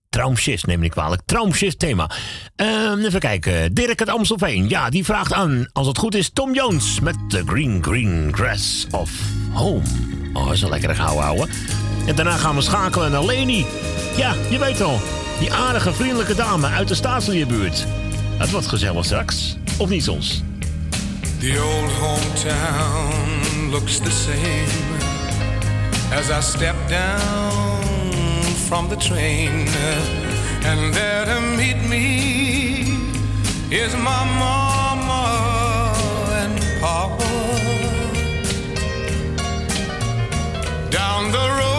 Traumshift, 0.09 0.65
neem 0.65 0.83
ik 0.83 0.91
kwalijk. 0.91 1.21
Traumshift 1.25 1.79
thema. 1.79 2.09
Ehm, 2.55 2.99
even 3.05 3.19
kijken. 3.19 3.73
Dirk 3.73 3.99
uit 3.99 4.09
Amstelveen. 4.09 4.69
Ja, 4.69 4.89
die 4.89 5.05
vraagt 5.05 5.33
aan, 5.33 5.69
als 5.73 5.87
het 5.87 5.97
goed 5.97 6.15
is, 6.15 6.29
Tom 6.33 6.53
Jones 6.53 6.99
met 6.99 7.15
The 7.27 7.43
Green 7.45 7.83
Green 7.83 8.29
Grass 8.31 8.87
of 8.91 9.11
Home. 9.53 9.83
Oh, 10.33 10.45
dat 10.45 10.53
is 10.53 10.61
een 10.61 10.69
lekkere 10.69 10.95
gauw 10.95 11.17
houden. 11.17 11.49
En 12.07 12.15
daarna 12.15 12.37
gaan 12.37 12.55
we 12.55 12.61
schakelen 12.61 13.11
naar 13.11 13.25
Leni. 13.25 13.65
Ja, 14.17 14.33
je 14.49 14.59
weet 14.59 14.81
al. 14.81 14.99
Die 15.39 15.53
aardige, 15.53 15.93
vriendelijke 15.93 16.35
dame 16.35 16.67
uit 16.67 16.87
de 16.87 16.95
staatslierbuurt. 16.95 17.85
Het 18.39 18.51
wordt 18.51 18.67
gezellig 18.67 19.05
straks. 19.05 19.55
Of 19.77 19.89
niet 19.89 20.03
soms? 20.03 20.41
The 21.39 21.61
old 21.63 21.91
hometown 21.91 23.69
looks 23.71 23.97
the 23.99 24.11
same 24.11 24.97
as 26.11 26.29
I 26.29 26.41
step 26.41 26.75
down 26.89 27.83
from 28.67 28.87
the 28.87 28.95
train. 28.95 29.67
And 30.65 30.93
there 30.93 31.25
to 31.25 31.41
meet 31.55 31.89
me 31.89 32.79
is 33.69 33.93
my 33.93 34.25
mama 34.39 35.93
and 36.31 36.79
papa. 36.79 37.23
Down 40.89 41.31
the 41.31 41.47
road 41.57 41.78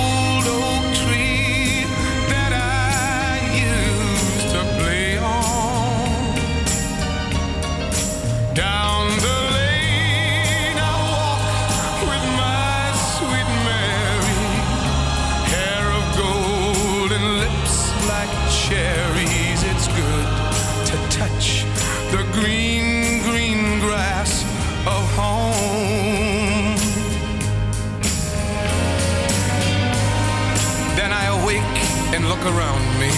around 32.45 32.99
me 32.99 33.11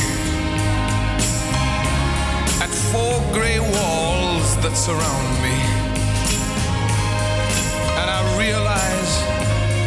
at 2.61 2.69
four 2.91 3.21
gray 3.31 3.59
walls 3.59 4.57
that 4.63 4.75
surround 4.75 5.29
me. 5.41 5.55
And 7.99 8.09
I 8.09 8.21
realize, 8.37 9.13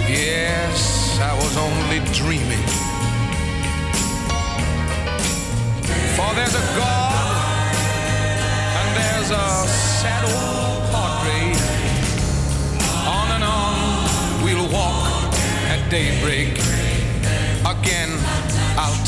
yes, 0.08 1.18
I 1.20 1.34
was 1.34 1.56
only 1.56 2.00
dreaming. 2.12 2.66
For 6.16 6.28
there's 6.34 6.54
a 6.54 6.66
God 6.80 7.74
and 8.80 8.88
there's 8.96 9.30
a 9.30 9.46
portrait. 10.92 11.60
On 13.06 13.28
and 13.36 13.44
on 13.44 14.44
we'll 14.44 14.68
walk 14.72 15.34
at 15.68 15.90
daybreak. 15.90 16.76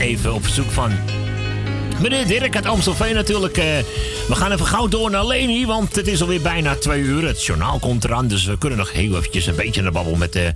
Even 0.00 0.34
op 0.34 0.42
verzoek 0.42 0.70
van 0.70 0.92
meneer 2.00 2.26
Dirk 2.26 2.56
uit 2.56 2.66
Amstelveen 2.66 3.14
natuurlijk. 3.14 3.56
eh, 3.56 3.64
we 4.28 4.34
gaan 4.34 4.52
even 4.52 4.66
gauw 4.66 4.88
door 4.88 5.10
naar 5.10 5.26
Leni, 5.26 5.66
want 5.66 5.96
het 5.96 6.06
is 6.06 6.20
alweer 6.20 6.40
bijna 6.40 6.74
twee 6.74 7.00
uur. 7.00 7.26
Het 7.26 7.44
journaal 7.44 7.78
komt 7.78 8.04
eraan, 8.04 8.28
dus 8.28 8.44
we 8.44 8.58
kunnen 8.58 8.78
nog 8.78 8.92
heel 8.92 9.16
eventjes 9.16 9.46
een 9.46 9.54
beetje 9.56 9.82
naar 9.82 9.92
babbel 9.92 10.14
met, 10.14 10.34
eh, 10.36 10.48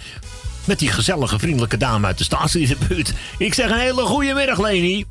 met 0.65 0.79
die 0.79 0.89
gezellige, 0.89 1.39
vriendelijke 1.39 1.77
dame 1.77 2.07
uit 2.07 2.19
de 2.19 2.25
staatsliedenbuurt. 2.25 3.13
Ik 3.39 3.55
zeg 3.55 3.71
een 3.71 3.79
hele 3.79 4.03
goede 4.03 4.35
middag, 4.35 4.61
Leni. 4.61 5.05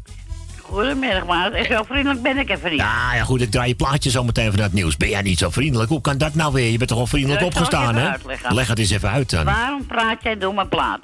Goedemiddag, 0.61 1.25
maar 1.25 1.51
echt 1.51 1.71
zo 1.71 1.83
vriendelijk 1.83 2.21
ben 2.21 2.37
ik 2.37 2.49
even 2.49 2.69
niet. 2.69 2.79
Ja, 2.79 3.13
ja, 3.15 3.23
goed, 3.23 3.41
ik 3.41 3.51
draai 3.51 3.67
je 3.67 3.75
plaatje 3.75 4.09
zo 4.09 4.23
meteen 4.23 4.49
van 4.49 4.59
dat 4.59 4.71
nieuws. 4.71 4.97
Ben 4.97 5.09
jij 5.09 5.21
niet 5.21 5.39
zo 5.39 5.49
vriendelijk? 5.49 5.89
Hoe 5.89 6.01
kan 6.01 6.17
dat 6.17 6.35
nou 6.35 6.53
weer? 6.53 6.71
Je 6.71 6.77
bent 6.77 6.89
toch 6.89 6.99
al 6.99 7.07
vriendelijk 7.07 7.39
het 7.41 7.53
opgestaan, 7.53 7.95
hè? 7.95 8.09
Leg 8.49 8.67
het 8.67 8.79
eens 8.79 8.89
even 8.89 9.09
uit 9.09 9.29
dan. 9.29 9.45
Waarom 9.45 9.85
praat 9.85 10.23
jij 10.23 10.37
door 10.37 10.53
mijn 10.53 10.67
plaat? 10.69 10.99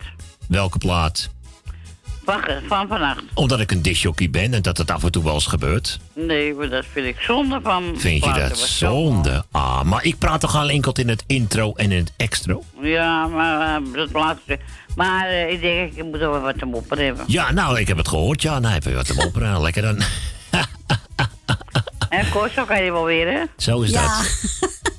Welke 0.47 0.77
plaat? 0.77 1.30
Van, 2.30 2.41
van 2.68 2.88
vannacht. 2.88 3.23
Omdat 3.34 3.60
ik 3.60 3.72
een 3.72 3.81
disjockey 3.81 4.30
ben 4.30 4.53
en 4.53 4.61
dat 4.61 4.77
het 4.77 4.91
af 4.91 5.03
en 5.03 5.11
toe 5.11 5.23
wel 5.23 5.34
eens 5.34 5.45
gebeurt. 5.45 5.99
Nee, 6.14 6.53
maar 6.53 6.69
dat 6.69 6.85
vind 6.91 7.06
ik 7.06 7.19
zonde 7.19 7.60
van 7.64 7.93
Vind 7.97 8.26
je 8.26 8.34
dat 8.34 8.57
zonde? 8.57 9.43
Ah, 9.51 9.84
maar 9.84 10.03
ik 10.03 10.18
praat 10.18 10.39
toch 10.39 10.56
al 10.56 10.69
enkel 10.69 10.91
in 10.93 11.10
het 11.10 11.23
intro 11.27 11.73
en 11.76 11.91
in 11.91 11.97
het 11.97 12.14
extra? 12.18 12.57
Ja, 12.81 13.27
maar 13.27 13.76
eh, 13.76 13.93
dat 13.93 14.11
laatste. 14.11 14.60
Maar 14.95 15.27
eh, 15.27 15.51
ik 15.51 15.61
denk, 15.61 15.93
ik 15.93 16.03
moet 16.03 16.18
wel 16.18 16.39
wat 16.39 16.57
te 16.57 16.65
mopperen 16.65 17.06
hebben. 17.06 17.23
Ja, 17.27 17.51
nou, 17.51 17.80
ik 17.80 17.88
heb 17.88 17.97
het 17.97 18.07
gehoord. 18.07 18.41
Ja, 18.41 18.60
nou, 18.60 18.76
even 18.76 18.93
wat 18.93 19.06
te 19.06 19.14
mopperen. 19.14 19.61
Lekker 19.61 19.81
dan. 19.81 20.01
En 22.10 22.30
kort, 22.30 22.51
zo 22.51 22.65
kan 22.65 22.84
je 22.84 22.91
wel 22.91 23.06
weer, 23.06 23.31
hè? 23.31 23.43
Zo 23.57 23.81
is 23.81 23.91
dat. 23.91 24.30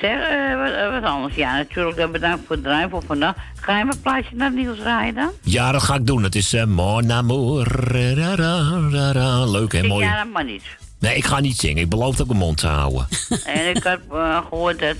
Zeg, 0.00 0.28
eh, 0.28 0.56
wat, 0.56 0.72
eh, 0.72 0.90
wat 1.00 1.10
anders. 1.10 1.34
Ja, 1.34 1.56
natuurlijk, 1.56 2.12
bedankt 2.12 2.46
voor 2.46 2.56
het 2.56 2.64
draaien 2.64 2.90
voor 2.90 3.02
vandaag. 3.06 3.34
Ga 3.60 3.78
je 3.78 3.84
mijn 3.84 4.00
plaatje 4.00 4.36
naar 4.36 4.46
het 4.46 4.56
nieuws 4.56 4.78
draaien 4.78 5.14
dan? 5.14 5.30
Ja, 5.42 5.72
dat 5.72 5.82
ga 5.82 5.94
ik 5.94 6.06
doen. 6.06 6.22
Het 6.22 6.34
is 6.34 6.54
uh, 6.54 6.64
Mon 6.64 7.12
amour. 7.12 7.66
Ra, 8.14 8.34
ra. 9.12 9.44
Leuk, 9.44 9.72
hè? 9.72 9.78
Zing 9.78 9.92
Mooi. 9.92 10.06
jij 10.06 10.16
dat 10.16 10.32
maar 10.32 10.44
niet. 10.44 10.62
Nee, 10.98 11.16
ik 11.16 11.24
ga 11.24 11.40
niet 11.40 11.56
zingen. 11.56 11.82
Ik 11.82 11.88
beloof 11.88 12.16
dat 12.16 12.26
ik 12.26 12.32
mijn 12.32 12.44
mond 12.44 12.58
te 12.58 12.66
houden. 12.66 13.08
en 13.44 13.76
ik 13.76 13.82
heb 13.82 14.12
eh, 14.12 14.38
gehoord 14.48 14.78
dat... 14.78 14.96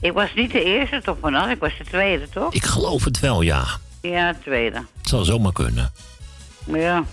ik 0.00 0.12
was 0.12 0.34
niet 0.34 0.52
de 0.52 0.64
eerste 0.64 1.00
toch 1.02 1.16
vannacht, 1.20 1.50
ik 1.50 1.60
was 1.60 1.78
de 1.78 1.84
tweede, 1.84 2.28
toch? 2.28 2.52
Ik 2.54 2.64
geloof 2.64 3.04
het 3.04 3.20
wel, 3.20 3.42
ja. 3.42 3.64
Ja, 4.00 4.34
tweede. 4.42 4.76
Het 4.76 5.08
zal 5.08 5.24
zomaar 5.24 5.52
kunnen. 5.52 5.92
Ja. 6.66 7.04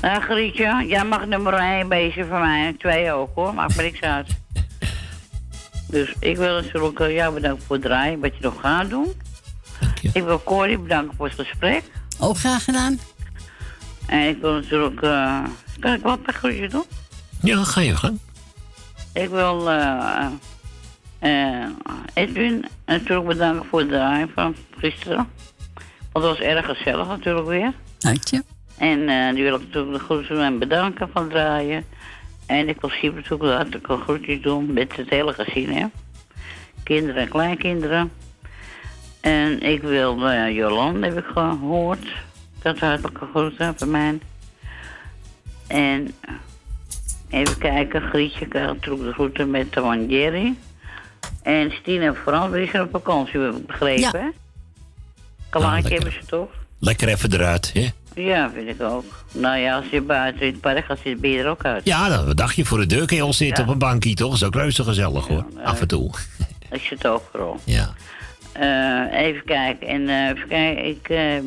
Nou, 0.00 0.22
Grietje, 0.22 0.84
jij 0.86 1.04
mag 1.04 1.26
nummer 1.26 1.54
1 1.54 1.88
bezig 1.88 2.26
van 2.26 2.40
mij. 2.40 2.66
En 2.66 2.76
twee 2.76 3.12
ook 3.12 3.30
hoor, 3.34 3.54
maakt 3.54 3.76
me 3.76 3.82
niks 3.82 4.00
uit. 4.00 4.26
Dus 5.90 6.14
ik 6.20 6.36
wil 6.36 6.54
natuurlijk 6.54 6.98
jou 6.98 7.34
bedanken 7.34 7.62
voor 7.66 7.76
het 7.76 7.84
draaien, 7.84 8.20
wat 8.20 8.36
je 8.36 8.42
nog 8.42 8.60
gaat 8.60 8.90
doen. 8.90 9.12
Ik 10.12 10.24
wil 10.24 10.42
Corrie 10.42 10.78
bedanken 10.78 11.16
voor 11.16 11.26
het 11.26 11.34
gesprek. 11.34 11.82
Ook 12.18 12.36
graag 12.36 12.64
gedaan. 12.64 12.98
En 14.06 14.28
ik 14.28 14.40
wil 14.40 14.52
natuurlijk... 14.52 15.02
eh, 15.02 15.44
kan 15.80 15.92
ik 15.92 16.02
wat 16.02 16.18
een 16.26 16.34
groetje 16.34 16.68
doen? 16.68 16.84
Ja, 17.42 17.64
ga 17.64 17.80
je 17.80 17.96
gang. 17.96 18.18
Ik 19.12 19.28
wil 19.28 19.70
eh 19.70 20.26
eh 21.18 21.66
Edwin 22.14 22.64
natuurlijk 22.86 23.28
bedanken 23.28 23.68
voor 23.68 23.78
het 23.78 23.88
draaien 23.88 24.30
van 24.34 24.54
gisteren. 24.78 25.28
Want 26.12 26.24
het 26.24 26.38
was 26.38 26.46
erg 26.46 26.66
gezellig 26.66 27.06
natuurlijk 27.06 27.46
weer. 27.46 27.72
Dank 27.98 28.24
je. 28.24 28.42
En 28.78 29.08
eh, 29.08 29.34
die 29.34 29.42
wil 29.42 29.54
ik 29.54 29.60
natuurlijk 29.60 29.92
de 29.92 30.04
groeten 30.04 30.34
doen 30.34 30.44
en 30.44 30.58
bedanken 30.58 31.08
van 31.12 31.22
het 31.22 31.30
draaien. 31.30 31.84
En 32.50 32.68
ik 32.68 32.80
wil 32.80 32.90
Siep 32.90 33.14
natuurlijk 33.14 33.42
hartelijk 33.42 33.88
een 33.88 34.00
groetjes 34.00 34.40
doen 34.40 34.72
met 34.72 34.96
het 34.96 35.10
hele 35.10 35.32
gezin, 35.32 35.72
hè. 35.72 35.86
Kinderen 36.82 37.22
en 37.22 37.28
kleinkinderen. 37.28 38.10
En 39.20 39.62
ik 39.62 39.82
wil, 39.82 40.16
nou 40.16 40.34
ja, 40.34 40.50
Jolande 40.50 41.06
heb 41.06 41.18
ik 41.18 41.24
gehoord. 41.24 42.06
Dat 42.62 42.78
hartelijke 42.78 43.26
groeten 43.30 43.74
van 43.76 43.90
mij. 43.90 44.18
En 45.66 46.14
even 47.28 47.58
kijken, 47.58 48.02
Grietje 48.02 48.46
krijgt 48.46 48.72
natuurlijk 48.72 49.04
de 49.04 49.12
groeten 49.12 49.50
met 49.50 49.72
Tawan 49.72 50.08
Jerry. 50.08 50.54
En 51.42 51.70
Stine 51.70 52.04
en 52.04 52.16
Frans, 52.16 52.52
die 52.52 52.68
zijn 52.68 52.82
op 52.82 52.90
vakantie, 52.90 53.40
heb 53.40 53.54
ik 53.54 53.66
begrepen, 53.66 54.20
hè? 54.20 54.28
Kalaatje 55.50 55.94
hebben 55.94 56.12
ze 56.12 56.26
toch? 56.26 56.50
Lekker 56.78 57.08
even 57.08 57.32
eruit, 57.32 57.72
hè? 57.72 57.88
Ja, 58.20 58.50
vind 58.50 58.68
ik 58.68 58.82
ook. 58.82 59.04
Nou 59.32 59.58
ja, 59.58 59.76
als 59.76 59.84
je 59.90 60.00
buiten 60.00 60.42
in 60.46 60.52
het 60.52 60.60
park 60.60 60.84
gaat 60.84 60.98
zitten, 61.02 61.20
ben 61.20 61.30
je 61.30 61.38
er 61.38 61.48
ook 61.48 61.64
uit. 61.64 61.84
Ja, 61.84 62.08
dan 62.08 62.36
dacht 62.36 62.56
je 62.56 62.64
voor 62.64 62.78
de 62.78 62.86
deur 62.86 63.06
kun 63.06 63.16
je 63.16 63.22
al 63.22 63.32
zitten 63.32 63.56
Ja. 63.64 63.68
op 63.68 63.72
een 63.72 63.78
bankje, 63.88 64.14
toch? 64.14 64.34
is 64.34 64.44
ook 64.44 64.54
reuze 64.54 64.84
gezellig, 64.84 65.26
hoor. 65.26 65.44
Af 65.64 65.80
en 65.80 65.88
toe. 65.88 66.10
Ik 66.70 66.80
zit 66.82 67.06
overal. 67.06 67.60
Ja. 67.64 67.90
Eh, 68.52 69.20
even 69.20 69.44
kijken. 69.44 69.86
En 69.86 70.08
eh, 70.08 70.28
even 70.28 70.48
kijken. 70.48 70.86
Ik, 70.86 71.08
eh, 71.08 71.38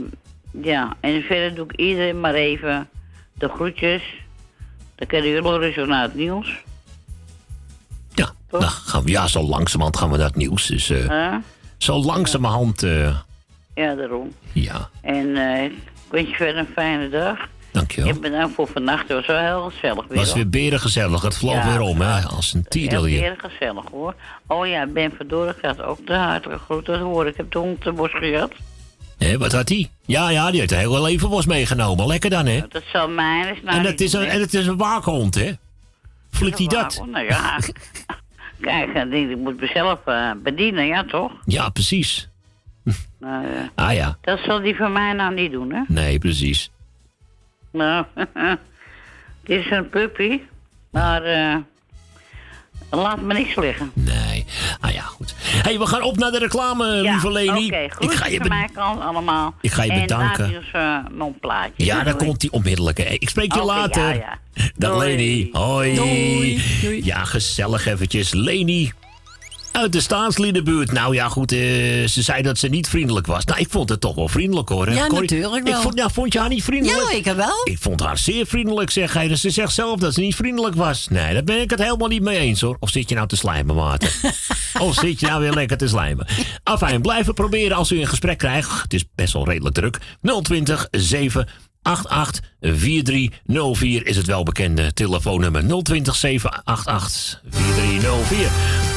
ja, 0.64 0.94
en 1.00 1.22
verder 1.22 1.56
doe 1.56 1.66
ik 1.66 1.80
iedereen 1.80 2.20
maar 2.20 2.34
even 2.34 2.90
de 3.34 3.48
groetjes. 3.50 4.04
Dan 4.96 5.08
kunnen 5.08 5.30
jullie 5.30 5.74
zo 5.74 5.86
naar 5.86 6.02
het 6.04 6.16
nieuws. 6.16 6.62
Nou, 8.16 8.64
gaan 8.66 9.04
we, 9.04 9.10
ja, 9.12 9.28
zo 9.28 9.42
langzamerhand 9.42 9.98
gaan 9.98 10.12
we 10.12 10.18
naar 10.18 10.26
het 10.28 10.36
nieuws. 10.36 10.66
Dus 10.68 10.90
eh, 10.90 11.10
Huh? 11.10 11.36
zo 11.78 12.04
langzamerhand, 12.04 12.82
Ja, 13.76 13.96
daarom. 13.96 14.32
ja. 14.52 14.90
En 15.02 15.36
eh, 15.38 15.64
ik 15.64 15.72
wens 16.14 16.30
je 16.30 16.36
verder 16.36 16.58
een 16.58 16.68
fijne 16.74 17.10
dag. 17.10 17.38
Dankjewel. 17.72 18.10
Ik 18.14 18.22
bedankt 18.22 18.56
voor 18.56 18.68
vannacht. 18.68 19.08
Het 19.08 19.12
was 19.18 19.26
wel 19.26 19.40
heel 19.40 19.70
gezellig 19.70 20.08
weer. 20.08 20.18
was 20.18 20.28
hoor. 20.28 20.36
weer 20.36 20.50
berengezellig. 20.50 21.22
Het 21.22 21.38
vloog 21.38 21.54
Ja, 21.54 21.70
weer 21.70 21.82
om, 21.82 22.02
hè? 22.02 22.22
Als 22.22 22.54
een 22.54 22.60
Heel 22.60 22.70
tierenlier. 22.70 23.24
erg 23.24 23.40
gezellig 23.40 23.84
hoor. 23.92 24.16
Oh 24.48 24.68
ja, 24.68 24.86
Ben 24.86 25.12
Verdoren 25.16 25.56
gaat 25.62 25.82
ook 25.82 26.08
de 26.08 26.14
hartelijke 26.14 26.64
groeten 26.64 27.00
horen. 27.00 27.28
Ik 27.28 27.38
heb 27.38 27.52
de 27.52 27.60
hond 27.60 27.82
te 27.82 27.92
bos 27.92 28.12
gehad. 28.12 28.52
Hé, 29.18 29.38
wat 29.38 29.52
had 29.52 29.70
hij? 29.70 29.90
Ja, 30.06 30.30
ja, 30.30 30.52
die 30.52 30.60
heeft 30.60 30.72
een 30.72 30.78
hele 30.78 31.20
was 31.30 31.46
meegenomen. 31.46 32.08
Lekker 32.08 32.30
dan, 32.30 32.46
hè? 32.46 32.62
Dat 32.70 32.84
zal 32.92 33.08
is 33.08 33.16
nou 33.16 33.78
en, 33.78 33.86
het 33.86 34.02
is 34.02 34.14
een, 34.14 34.26
en 34.26 34.40
het 34.40 34.54
is 34.54 34.68
een 34.68 34.78
waakhond, 34.78 35.36
hè? 35.36 35.52
Flikt 36.32 36.58
hij 36.58 36.68
dat? 36.68 37.04
Nou 37.12 37.26
ja. 37.26 37.60
Kijk, 38.62 38.88
ik 38.88 39.12
denk, 39.12 39.30
ik 39.30 39.38
moet 39.38 39.60
mezelf 39.60 40.00
eh, 40.06 40.32
bedienen, 40.44 40.86
ja 40.86 41.04
toch? 41.04 41.32
Ja, 41.46 41.70
precies. 41.70 42.30
Nou, 43.20 43.46
ja. 43.48 43.72
Ah 43.76 43.94
ja, 43.94 44.18
Dat 44.22 44.40
zal 44.46 44.62
die 44.62 44.76
van 44.76 44.92
mij 44.92 45.14
nou 45.14 45.34
niet 45.34 45.52
doen, 45.52 45.74
hè? 45.74 45.82
nee, 45.88 46.20
precies. 46.20 46.72
Nou, 47.72 48.06
dit 49.46 49.66
is 49.66 49.72
een 49.72 49.90
puppy, 49.90 50.42
maar 50.92 51.24
eh 51.24 51.56
laat 52.90 53.22
me 53.22 53.34
niks 53.34 53.56
liggen. 53.56 53.92
Nee. 53.94 54.46
Ah 54.80 54.92
ja, 54.92 55.02
goed. 55.02 55.34
Hé, 55.38 55.60
hey, 55.62 55.80
we 55.80 55.86
gaan 55.86 56.02
op 56.02 56.18
naar 56.18 56.32
de 56.32 56.38
reclame, 56.40 56.86
Ja, 56.88 57.12
lieve 57.12 57.32
Leni. 57.32 57.66
Oké, 57.66 57.78
ik 57.78 57.92
groetjes 57.94 58.20
ga 58.20 58.28
je 58.28 58.38
van 58.38 58.48
be- 58.48 58.54
mijn 58.54 58.72
kant 58.74 59.02
allemaal. 59.02 59.54
Ik 59.62 59.72
ga 59.72 59.84
je 59.84 59.92
En 59.92 60.02
bedanken. 60.02 60.64
eh, 60.74 61.26
plaatje. 61.40 61.86
Ja, 61.86 62.04
daar 62.04 62.14
Doei. 62.14 62.26
komt 62.26 62.42
hij 62.42 62.52
onmiddellijk. 62.52 62.98
hè. 62.98 63.04
Ik 63.04 63.30
spreek 63.30 63.54
je 63.54 63.64
later. 63.64 64.02
ja, 64.08 64.14
ja. 64.14 64.38
Dag 64.76 64.92
Doei. 64.94 65.08
Leni. 65.16 65.50
Hoi. 65.52 65.96
Doei. 65.96 67.06
Ja, 67.06 67.24
gezellig 67.24 67.86
eventjes. 67.86 68.34
Leni 68.34 68.92
uit 69.74 69.92
de 69.92 70.02
staatsliedenbuurt. 70.02 70.92
Nou 70.92 71.14
ja, 71.14 71.28
goed, 71.30 71.52
eh, 71.52 71.60
ze 72.08 72.22
zei 72.22 72.42
dat 72.42 72.58
ze 72.58 72.68
niet 72.68 72.88
vriendelijk 72.88 73.28
was. 73.28 73.46
Nou, 73.46 73.60
ik 73.60 73.68
vond 73.70 73.90
het 73.90 74.02
toch 74.02 74.16
wel 74.16 74.28
vriendelijk 74.28 74.70
hoor. 74.70 74.88
hè, 74.88 74.94
Ja, 74.94 75.08
Corrie? 75.08 75.22
natuurlijk 75.22 75.64
wel. 75.64 75.76
Ik 75.76 75.82
vond, 75.82 75.98
ja, 75.98 76.10
vond 76.10 76.34
je 76.34 76.40
haar 76.40 76.50
niet 76.50 76.64
vriendelijk? 76.64 77.12
Ja, 77.12 77.18
ik 77.18 77.26
wel. 77.26 77.62
Ik 77.64 77.78
vond 77.80 78.00
haar 78.00 78.18
zeer 78.18 78.46
vriendelijk, 78.46 78.90
zeg 78.90 79.14
hij. 79.14 79.28
Dus 79.28 79.42
ze 79.42 79.50
zegt 79.50 79.74
zelf 79.74 80.00
dat 80.00 80.14
ze 80.14 80.20
niet 80.22 80.36
vriendelijk 80.36 80.76
was. 80.76 81.08
Nee, 81.10 81.34
daar 81.34 81.44
ben 81.44 81.62
ik 81.62 81.70
het 81.70 81.80
helemaal 81.84 82.08
niet 82.08 82.22
mee 82.22 82.38
eens 82.38 82.62
hoor. 82.62 82.78
Of 82.80 82.90
zit 82.90 83.10
je 83.10 83.16
nou 83.16 83.28
te 83.28 83.36
slijmen, 83.36 83.76
Maarten? 83.76 84.10
of 84.80 84.94
zit 84.96 85.20
je 85.20 85.26
nou 85.28 85.42
weer 85.42 85.54
lekker 85.54 85.78
te 85.78 85.88
slijmen? 85.88 86.28
Afijn, 86.64 87.02
blijven 87.02 87.34
proberen 87.34 87.78
als 87.78 87.92
u 87.92 88.00
een 88.00 88.08
gesprek 88.08 88.38
krijgt. 88.38 88.82
Het 88.82 88.94
is 88.94 89.04
best 89.16 89.34
wel 89.34 89.46
redelijk 89.48 89.76
druk. 89.76 90.00
020 90.42 90.88
788 90.92 91.72
4304 92.62 94.08
is 94.08 94.18
het 94.18 94.26
welbekende 94.26 94.94
telefoonnummer. 94.94 95.84
020 95.84 96.16
788 96.16 97.42
4304. 97.50 98.48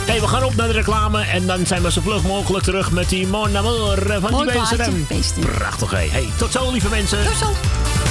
Hey, 0.07 0.21
we 0.21 0.27
gaan 0.27 0.45
op 0.45 0.55
naar 0.55 0.67
de 0.67 0.73
reclame 0.73 1.21
en 1.23 1.47
dan 1.47 1.67
zijn 1.67 1.83
we 1.83 1.91
zo 1.91 2.01
vlug 2.01 2.23
mogelijk 2.23 2.65
terug 2.65 2.91
met 2.91 3.09
die 3.09 3.27
Mon 3.27 3.57
Amour 3.57 4.21
van 4.21 4.45
die 4.45 5.05
beestie. 5.09 5.45
Prachtig, 5.45 5.91
hé. 5.91 6.09
Hey, 6.09 6.27
tot 6.39 6.53
zo, 6.53 6.71
lieve 6.73 6.89
mensen. 6.89 7.25
Tot 7.25 7.37
zo. 7.37 8.06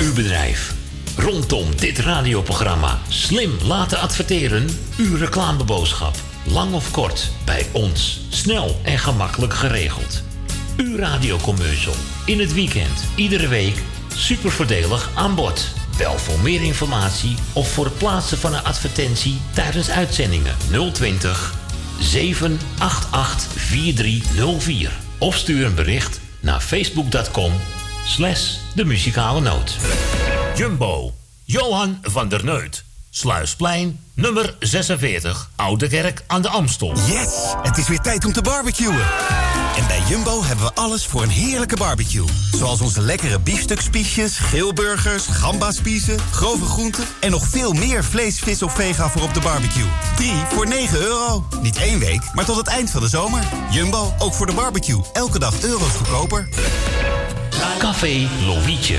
Uw 0.00 0.14
bedrijf. 0.14 0.74
Rondom 1.16 1.76
dit 1.76 1.98
radioprogramma 1.98 2.98
slim 3.08 3.52
laten 3.64 3.98
adverteren. 3.98 4.68
Uw 4.96 5.16
reclameboodschap. 5.16 6.14
Lang 6.44 6.74
of 6.74 6.90
kort, 6.90 7.30
bij 7.44 7.66
ons. 7.72 8.20
Snel 8.28 8.80
en 8.82 8.98
gemakkelijk 8.98 9.54
geregeld. 9.54 10.22
Uw 10.76 10.96
radiocommercial. 10.96 11.94
In 12.24 12.40
het 12.40 12.52
weekend, 12.52 13.04
iedere 13.14 13.48
week. 13.48 13.82
Super 14.14 14.50
voordelig 14.50 15.10
aan 15.14 15.34
bod. 15.34 15.66
Bel 15.96 16.18
voor 16.18 16.38
meer 16.40 16.62
informatie 16.62 17.36
of 17.52 17.72
voor 17.72 17.84
het 17.84 17.98
plaatsen 17.98 18.38
van 18.38 18.54
een 18.54 18.64
advertentie 18.64 19.40
tijdens 19.54 19.90
uitzendingen 19.90 20.56
020 20.92 21.54
788 21.98 23.46
4304. 23.56 24.92
Of 25.18 25.36
stuur 25.36 25.66
een 25.66 25.74
bericht 25.74 26.20
naar 26.40 26.60
facebook.com 26.60 27.52
slash 28.06 28.56
de 28.74 28.84
muzikale 28.84 29.40
noot. 29.40 29.76
Jumbo, 30.56 31.14
Johan 31.44 31.98
van 32.02 32.28
der 32.28 32.44
Neut. 32.44 32.87
Sluisplein, 33.18 34.00
nummer 34.14 34.56
46, 34.58 35.50
Oude 35.56 35.88
Kerk 35.88 36.24
aan 36.26 36.42
de 36.42 36.48
Amstel. 36.48 36.92
Yes, 37.06 37.54
het 37.62 37.78
is 37.78 37.88
weer 37.88 37.98
tijd 37.98 38.24
om 38.24 38.32
te 38.32 38.42
barbecuen. 38.42 39.00
En 39.76 39.86
bij 39.86 40.02
Jumbo 40.08 40.44
hebben 40.44 40.64
we 40.64 40.74
alles 40.74 41.06
voor 41.06 41.22
een 41.22 41.28
heerlijke 41.28 41.76
barbecue. 41.76 42.24
Zoals 42.52 42.80
onze 42.80 43.00
lekkere 43.00 43.40
biefstukspiesjes, 43.40 44.38
geelburgers, 44.38 45.26
gambaspiezen, 45.26 46.18
grove 46.30 46.64
groenten... 46.64 47.04
en 47.20 47.30
nog 47.30 47.46
veel 47.48 47.72
meer 47.72 48.04
vlees, 48.04 48.38
vis 48.38 48.62
of 48.62 48.74
vega 48.74 49.08
voor 49.08 49.22
op 49.22 49.34
de 49.34 49.40
barbecue. 49.40 49.88
3 50.16 50.32
voor 50.48 50.66
9 50.66 51.00
euro. 51.00 51.46
Niet 51.62 51.76
één 51.76 51.98
week, 51.98 52.22
maar 52.34 52.44
tot 52.44 52.56
het 52.56 52.68
eind 52.68 52.90
van 52.90 53.00
de 53.00 53.08
zomer. 53.08 53.42
Jumbo, 53.70 54.14
ook 54.18 54.34
voor 54.34 54.46
de 54.46 54.54
barbecue. 54.54 55.00
Elke 55.12 55.38
dag 55.38 55.62
euro's 55.62 55.92
goedkoper. 55.92 56.48
Café 57.78 58.28
Lovietje. 58.46 58.98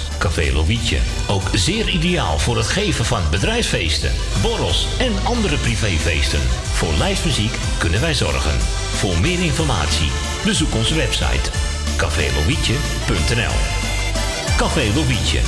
Café 0.21 0.51
Lovietje. 0.53 0.97
Ook 1.27 1.49
zeer 1.53 1.89
ideaal 1.89 2.39
voor 2.39 2.57
het 2.57 2.67
geven 2.67 3.05
van 3.05 3.21
bedrijfsfeesten, 3.31 4.11
borrels 4.41 4.87
en 4.99 5.11
andere 5.23 5.57
privéfeesten. 5.57 6.39
Voor 6.73 6.93
lijstmuziek 6.93 7.55
kunnen 7.77 8.01
wij 8.01 8.13
zorgen. 8.13 8.59
Voor 8.95 9.19
meer 9.19 9.39
informatie 9.39 10.11
bezoek 10.45 10.75
onze 10.75 10.95
website 10.95 11.49
cafélovietje.nl 11.97 13.55
Café 14.57 14.93
Lovietje, 14.95 15.39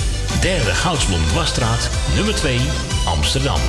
derde 0.41 0.73
Goudsblom 0.75 1.25
Dwarsstraat, 1.27 1.89
nummer 2.15 2.35
2, 2.35 2.59
Amsterdam. 3.05 3.59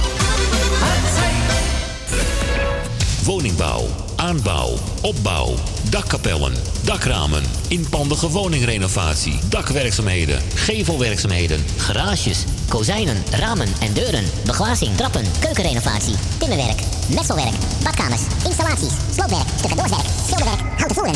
Woningbouw, 3.24 3.86
aanbouw, 4.16 4.74
opbouw, 5.02 5.54
dakkapellen, 5.90 6.54
dakramen, 6.84 7.42
inpandige 7.68 8.30
woningrenovatie, 8.30 9.38
dakwerkzaamheden, 9.48 10.40
gevelwerkzaamheden, 10.54 11.64
Garages, 11.76 12.44
kozijnen, 12.68 13.22
ramen 13.30 13.68
en 13.80 13.92
deuren, 13.92 14.24
beglazing, 14.44 14.96
trappen, 14.96 15.24
keukenrenovatie, 15.40 16.14
timmerwerk, 16.38 16.80
messelwerk, 17.14 17.54
badkamers, 17.82 18.22
installaties, 18.44 18.92
sloopwerk, 19.14 19.48
tussendoorwerk, 19.48 20.06
schilderwerk, 20.26 20.60
houten 20.76 20.96
voeren. 20.96 21.14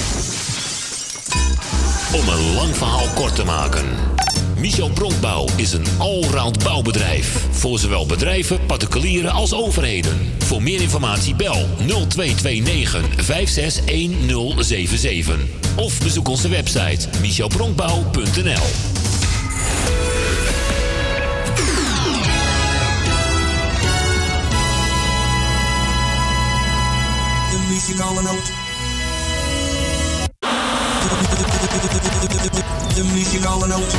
Om 2.13 2.29
een 2.29 2.55
lang 2.55 2.77
verhaal 2.77 3.07
kort 3.15 3.35
te 3.35 3.45
maken. 3.45 4.18
Michel 4.59 4.91
Bronkbouw 4.91 5.47
is 5.57 5.73
een 5.73 5.85
allround 5.99 6.65
bouwbedrijf. 6.65 7.47
Voor 7.51 7.79
zowel 7.79 8.07
bedrijven, 8.07 8.67
particulieren 8.67 9.31
als 9.31 9.55
overheden. 9.55 10.33
Voor 10.39 10.63
meer 10.63 10.81
informatie 10.81 11.35
bel 11.35 11.67
0229 11.77 13.25
561077. 13.25 15.39
Of 15.77 16.03
bezoek 16.03 16.29
onze 16.29 16.49
website 16.49 17.09
michelbronkbouw.nl 17.21 18.67
De. 28.23 28.68
De 32.99 33.05
muzikale 33.05 33.67
noot. 33.67 33.97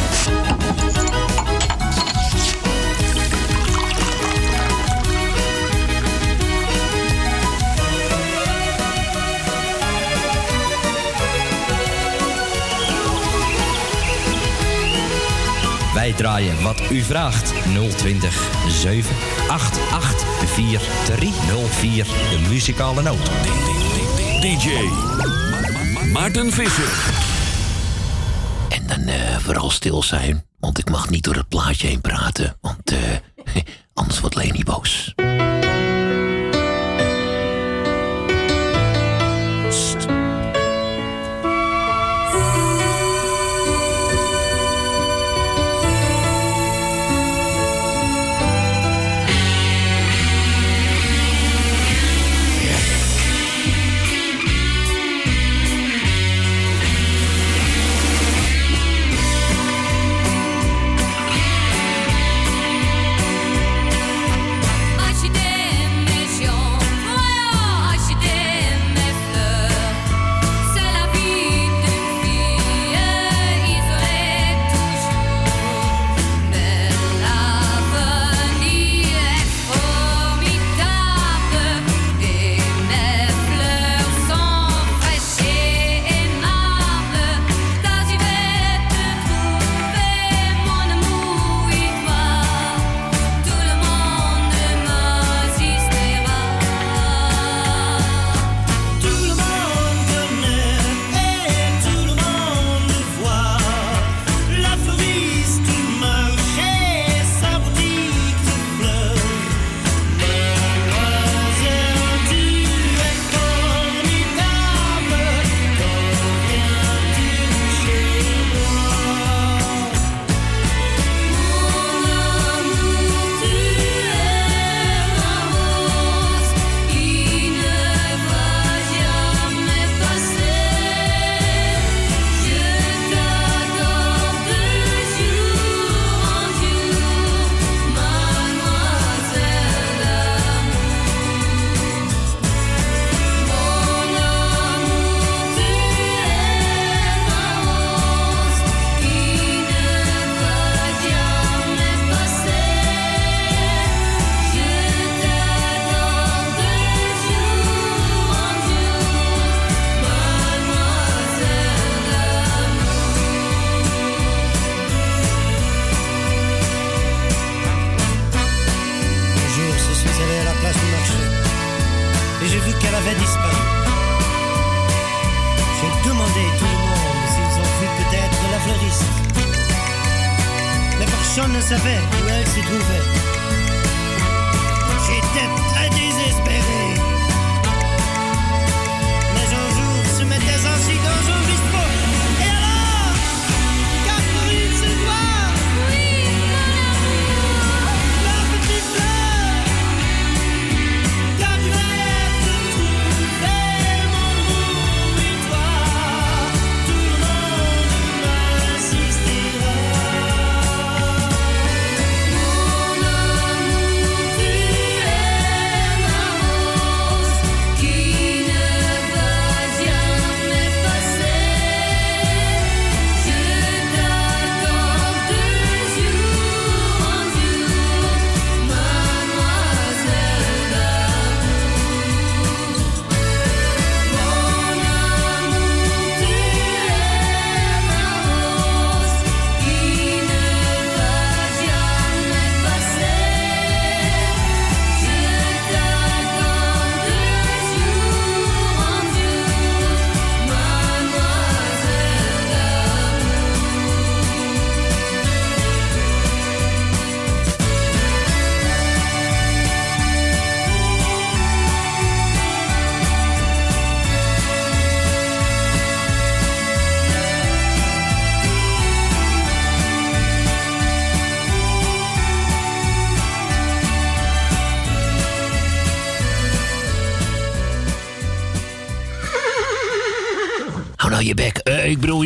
Wij 15.94 16.14
draaien 16.14 16.62
wat 16.62 16.82
u 16.92 17.02
vraagt. 17.02 17.54
020 17.98 18.50
788 18.68 20.24
4304. 20.46 22.06
De 22.06 22.48
muzikale 22.50 23.02
noot. 23.02 23.30
DJ 24.42 24.70
Maarten 26.12 26.52
Visser. 26.52 27.29
Dan 28.90 29.07
eh, 29.07 29.38
vooral 29.38 29.70
stil 29.70 30.03
zijn, 30.03 30.45
want 30.60 30.78
ik 30.78 30.90
mag 30.90 31.10
niet 31.10 31.24
door 31.24 31.36
het 31.36 31.48
plaatje 31.48 31.88
heen 31.88 32.02
praten, 32.02 32.57
want 32.61 32.91
eh, 32.91 32.98
anders 33.94 34.20
wordt 34.20 34.36
Leni 34.36 34.64
boos. 34.64 35.14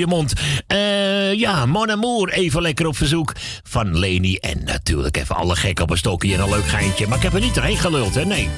Mond. 0.06 0.34
Eh, 0.68 1.34
ja, 1.34 1.66
Mon 1.66 1.92
Amour, 1.92 2.30
even 2.30 2.62
lekker 2.62 2.88
op 2.88 2.98
verzoek 2.98 3.34
van 3.64 4.00
Leni. 4.00 4.36
En 4.36 4.62
natuurlijk 4.66 5.18
even 5.18 5.36
alle 5.36 5.56
gek 5.56 5.80
op 5.80 5.90
een 5.90 5.98
stokje 5.98 6.34
en 6.34 6.40
een 6.40 6.50
leuk 6.50 6.68
geintje. 6.68 7.08
Maar 7.08 7.18
ik 7.18 7.24
heb 7.24 7.34
er 7.34 7.40
niet 7.40 7.56
doorheen 7.56 7.78
geluld, 7.78 8.16
hè? 8.16 8.26
Nee. 8.26 8.50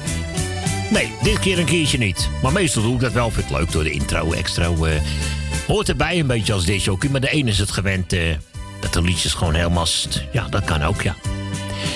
Nee, 0.90 1.12
dit 1.22 1.38
keer 1.38 1.58
een 1.58 1.64
keertje 1.64 1.98
niet. 1.98 2.28
Maar 2.42 2.52
meestal 2.52 2.82
doe 2.82 2.94
ik 2.94 3.00
dat 3.00 3.12
wel. 3.12 3.30
Vind 3.30 3.50
ik 3.50 3.56
leuk 3.56 3.72
door 3.72 3.84
de 3.84 3.90
intro 3.90 4.32
extra. 4.32 4.64
eh, 4.64 5.00
hoort 5.66 5.88
erbij 5.88 6.18
een 6.18 6.26
beetje 6.26 6.52
als 6.52 6.88
ook. 6.88 7.08
Maar 7.08 7.20
de 7.20 7.30
ene 7.30 7.50
is 7.50 7.58
het 7.58 7.70
gewend 7.70 8.12
eh, 8.12 8.20
dat 8.80 8.92
de 8.92 9.02
liedjes 9.02 9.34
gewoon 9.34 9.54
helemaal... 9.54 9.86
Ja, 10.32 10.46
dat 10.50 10.64
kan 10.64 10.82
ook, 10.82 11.02
ja. 11.02 11.16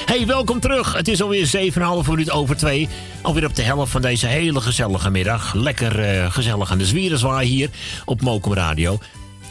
Hey, 0.07 0.27
welkom 0.27 0.61
terug. 0.61 0.93
Het 0.93 1.09
is 1.09 1.23
alweer 1.23 1.73
7,5 2.05 2.09
minuut 2.09 2.31
over 2.31 2.57
2. 2.57 2.89
Alweer 3.23 3.47
op 3.47 3.57
de 3.57 3.63
helft 3.63 3.93
van 3.93 4.03
deze 4.03 4.27
hele 4.27 4.61
gezellige 4.61 5.11
middag. 5.11 5.55
Lekker 5.55 6.33
gezellig 6.33 6.71
aan 6.71 6.79
de 6.79 6.87
zwierenzwaai 6.87 7.49
hier 7.49 7.71
op 8.05 8.21
Mokum 8.21 8.55
Radio. 8.55 8.99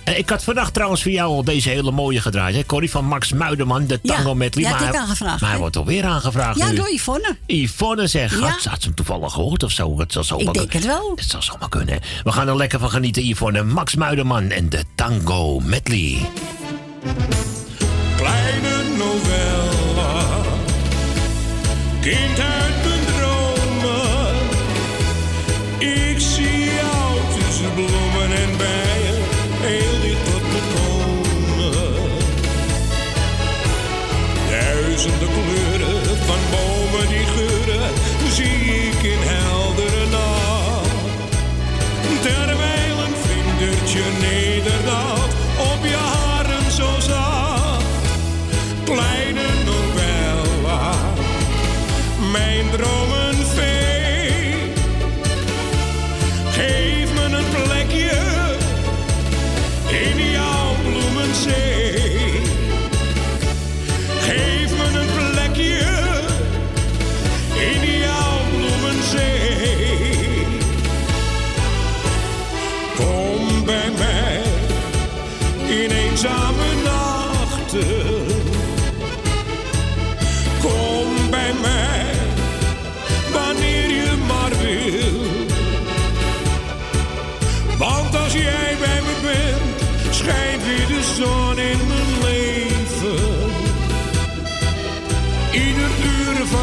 Eh, 0.10 0.18
ik 0.18 0.30
had 0.30 0.44
vannacht 0.44 0.74
trouwens 0.74 1.02
voor 1.02 1.12
jou 1.12 1.30
al 1.30 1.44
deze 1.44 1.70
hele 1.70 1.92
mooie 1.92 2.22
gedraaid. 2.22 2.56
Hè? 2.56 2.66
Corrie 2.66 2.90
van 2.92 3.06
Max 3.06 3.34
Muiderman, 3.34 3.86
de 3.88 4.00
Ja, 4.02 4.16
tango 4.16 4.36
medley. 4.36 4.64
die 4.64 4.68
had 4.72 4.80
maar 4.80 4.88
ik 4.90 4.94
hij- 4.94 5.04
aangevraagd, 5.04 5.42
Maar 5.42 5.50
hij 5.50 5.60
wordt 5.60 5.76
alweer 5.78 6.06
aangevraagd 6.06 6.58
Ja, 6.60 6.70
nu. 6.70 6.76
door 6.76 6.90
Yvonne. 6.94 7.38
Yvonne 7.46 8.08
zegt, 8.08 8.34
Ja. 8.40 8.40
had, 8.40 8.64
had 8.64 8.82
ze 8.82 8.86
hem 8.88 8.96
toevallig 8.96 9.34
gehoord 9.34 9.64
of 9.64 9.72
zo? 9.72 10.00
Het 10.00 10.12
zal 10.14 10.24
zomaar 10.24 10.46
Ik 10.46 10.54
denk 10.54 10.74
het 10.74 10.86
wel. 10.86 11.12
Het 11.16 11.30
zal 11.30 11.42
zomaar 11.42 11.70
kunnen. 11.70 12.00
We 12.24 12.32
gaan 12.32 12.48
er 12.48 12.56
lekker 12.56 12.80
van 12.80 12.90
genieten, 12.90 13.26
Yvonne. 13.28 13.64
Max 13.64 13.96
Muiderman 13.96 14.50
en 14.50 14.70
de 14.70 14.84
tango 14.96 15.60
medley. 15.60 16.18
Kleine 18.16 18.84
novella, 18.98 20.26
kind 22.02 22.40
uit 22.40 22.79
Duizenden 35.00 35.30
kleuren 35.30 36.18
van 36.18 36.40
bomen 36.52 36.69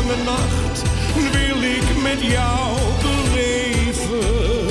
de 0.07 0.23
nacht 0.25 0.83
wil 1.33 1.63
ik 1.63 2.03
met 2.03 2.21
jou 2.33 2.77
beleven. 3.03 4.67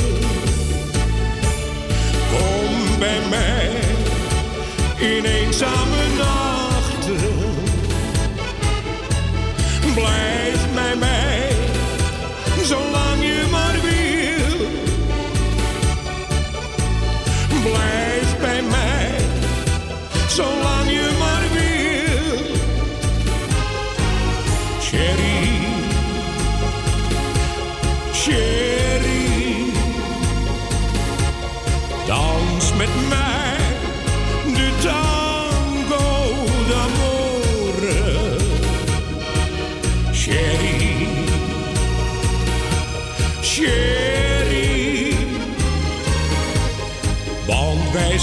Kom 2.32 3.00
bij 3.00 3.20
mij 3.30 3.72
in 4.98 5.26
eenzame 5.26 6.04
nachten. 6.18 7.20
Blijf 9.94 10.74
bij 10.74 10.96
mij, 10.96 11.52
zolang 12.64 13.22
je 13.22 13.48
maar 13.52 13.80
wil. 13.82 14.68
Blijf 17.62 18.38
bij 18.40 18.62
mij, 18.62 19.16
zolang 20.28 20.85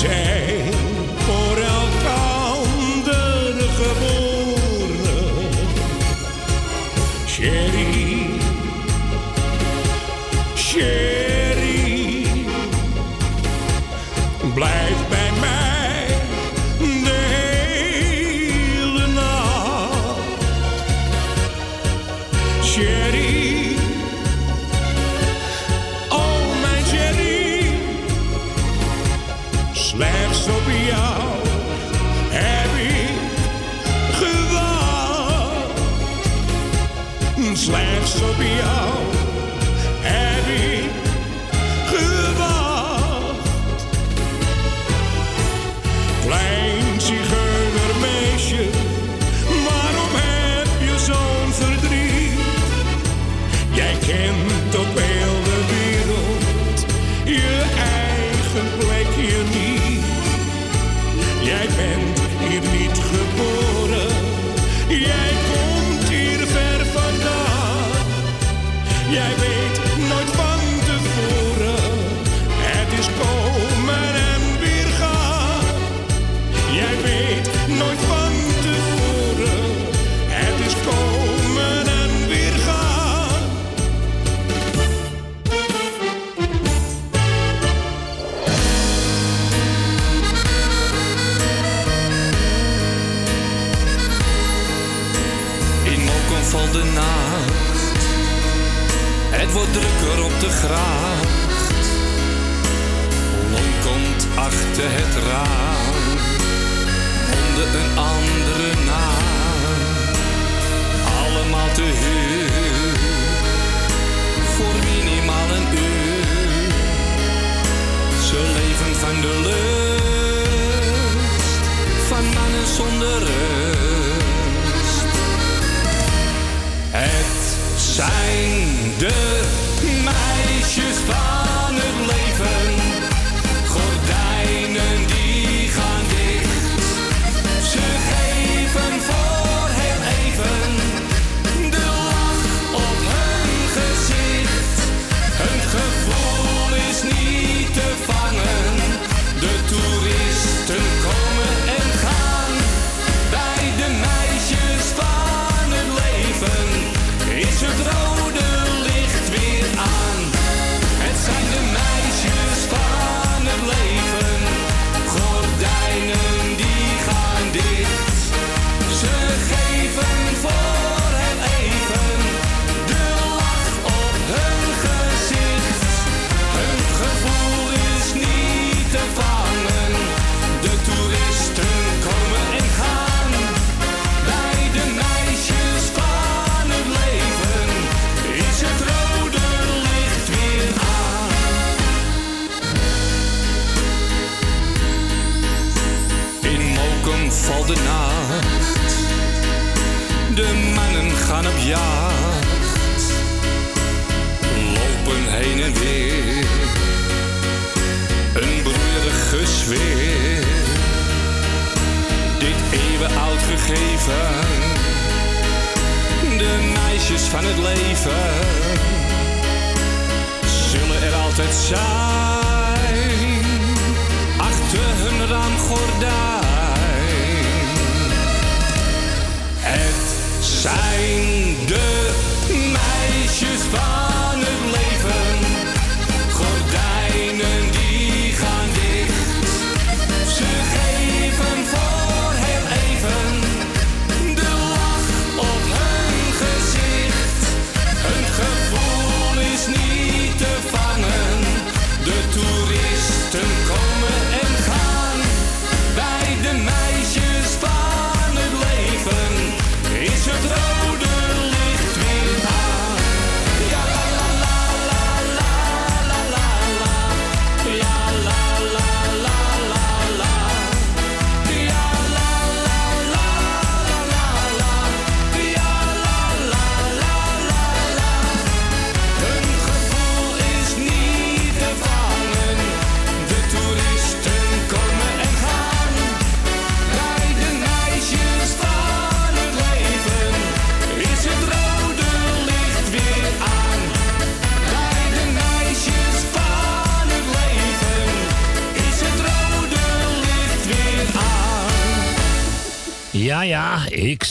want 0.04 0.51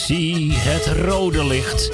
zie 0.06 0.52
het 0.52 0.86
rode 0.86 1.44
licht. 1.44 1.90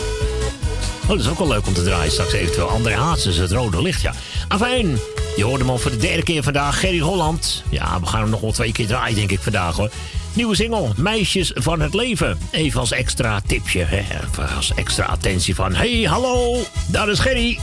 Oh, 1.02 1.08
dat 1.08 1.18
is 1.18 1.28
ook 1.28 1.38
wel 1.38 1.48
leuk 1.48 1.66
om 1.66 1.74
te 1.74 1.82
draaien. 1.82 2.12
Straks 2.12 2.32
eventueel 2.32 2.68
André 2.68 2.94
Hazes, 2.94 3.36
het 3.36 3.52
rode 3.52 3.82
licht, 3.82 4.00
ja. 4.00 4.12
Afijn, 4.48 4.98
je 5.36 5.44
hoorde 5.44 5.58
hem 5.58 5.70
al 5.70 5.78
voor 5.78 5.90
de 5.90 5.96
derde 5.96 6.22
keer 6.22 6.42
vandaag, 6.42 6.80
Gerry 6.80 6.98
Holland. 6.98 7.62
Ja, 7.70 8.00
we 8.00 8.06
gaan 8.06 8.20
hem 8.20 8.30
nog 8.30 8.40
wel 8.40 8.52
twee 8.52 8.72
keer 8.72 8.86
draaien, 8.86 9.16
denk 9.16 9.30
ik, 9.30 9.40
vandaag, 9.40 9.76
hoor. 9.76 9.90
Nieuwe 10.32 10.54
single, 10.54 10.92
Meisjes 10.96 11.52
van 11.54 11.80
het 11.80 11.94
Leven. 11.94 12.38
Even 12.50 12.80
als 12.80 12.92
extra 12.92 13.40
tipje, 13.46 13.84
hè. 13.84 13.98
Even 13.98 14.48
als 14.56 14.74
extra 14.74 15.04
attentie 15.04 15.54
van... 15.54 15.74
hey, 15.74 16.02
hallo, 16.02 16.60
daar 16.90 17.08
is 17.08 17.18
Gerry. 17.18 17.58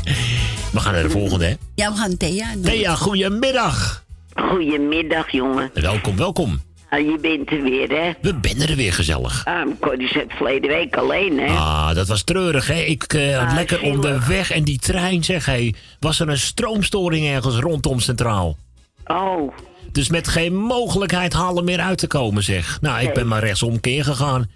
We 0.72 0.80
gaan 0.80 0.94
naar 0.94 1.04
de 1.04 1.10
volgende, 1.10 1.46
hè. 1.46 1.54
Ja, 1.76 1.92
we 1.92 1.98
gaan 1.98 2.18
Thea. 2.18 2.48
Thea, 2.64 2.96
goedemiddag. 2.96 4.04
Goedemiddag, 4.36 5.32
jongen. 5.32 5.72
Welkom, 5.74 6.18
welkom. 6.18 6.65
Ah, 6.96 7.02
je 7.02 7.18
bent 7.22 7.52
er 7.52 7.62
weer, 7.62 7.90
hè? 7.90 8.12
We 8.22 8.36
zijn 8.42 8.70
er 8.70 8.76
weer 8.76 8.94
gezellig. 8.94 9.46
Ah, 9.46 9.68
Corrie 9.80 10.08
zat 10.08 10.24
verleden 10.30 10.70
week 10.70 10.96
alleen, 10.98 11.40
hè? 11.40 11.48
Ah, 11.48 11.96
dat 11.96 12.08
was 12.08 12.24
treurig, 12.24 12.68
hè? 12.68 12.80
Ik 12.80 13.04
eh, 13.04 13.38
had 13.38 13.48
Ah, 13.48 13.54
lekker 13.54 13.78
zielig. 13.80 13.96
onderweg 13.96 14.52
en 14.52 14.64
die 14.64 14.80
trein, 14.80 15.24
zeg 15.24 15.46
hé. 15.46 15.70
Was 16.00 16.20
er 16.20 16.30
een 16.30 16.38
stroomstoring 16.38 17.26
ergens 17.28 17.56
rondom 17.56 18.00
Centraal? 18.00 18.58
Oh. 19.06 19.54
Dus 19.92 20.10
met 20.10 20.28
geen 20.28 20.56
mogelijkheid 20.56 21.34
halen 21.34 21.64
meer 21.64 21.80
uit 21.80 21.98
te 21.98 22.08
komen, 22.08 22.44
zeg. 22.44 22.78
Nou, 22.82 23.02
ik 23.08 23.14
ben 23.14 23.28
maar 23.28 23.44
rechtsomkeer 23.44 24.04
gegaan. 24.04 24.50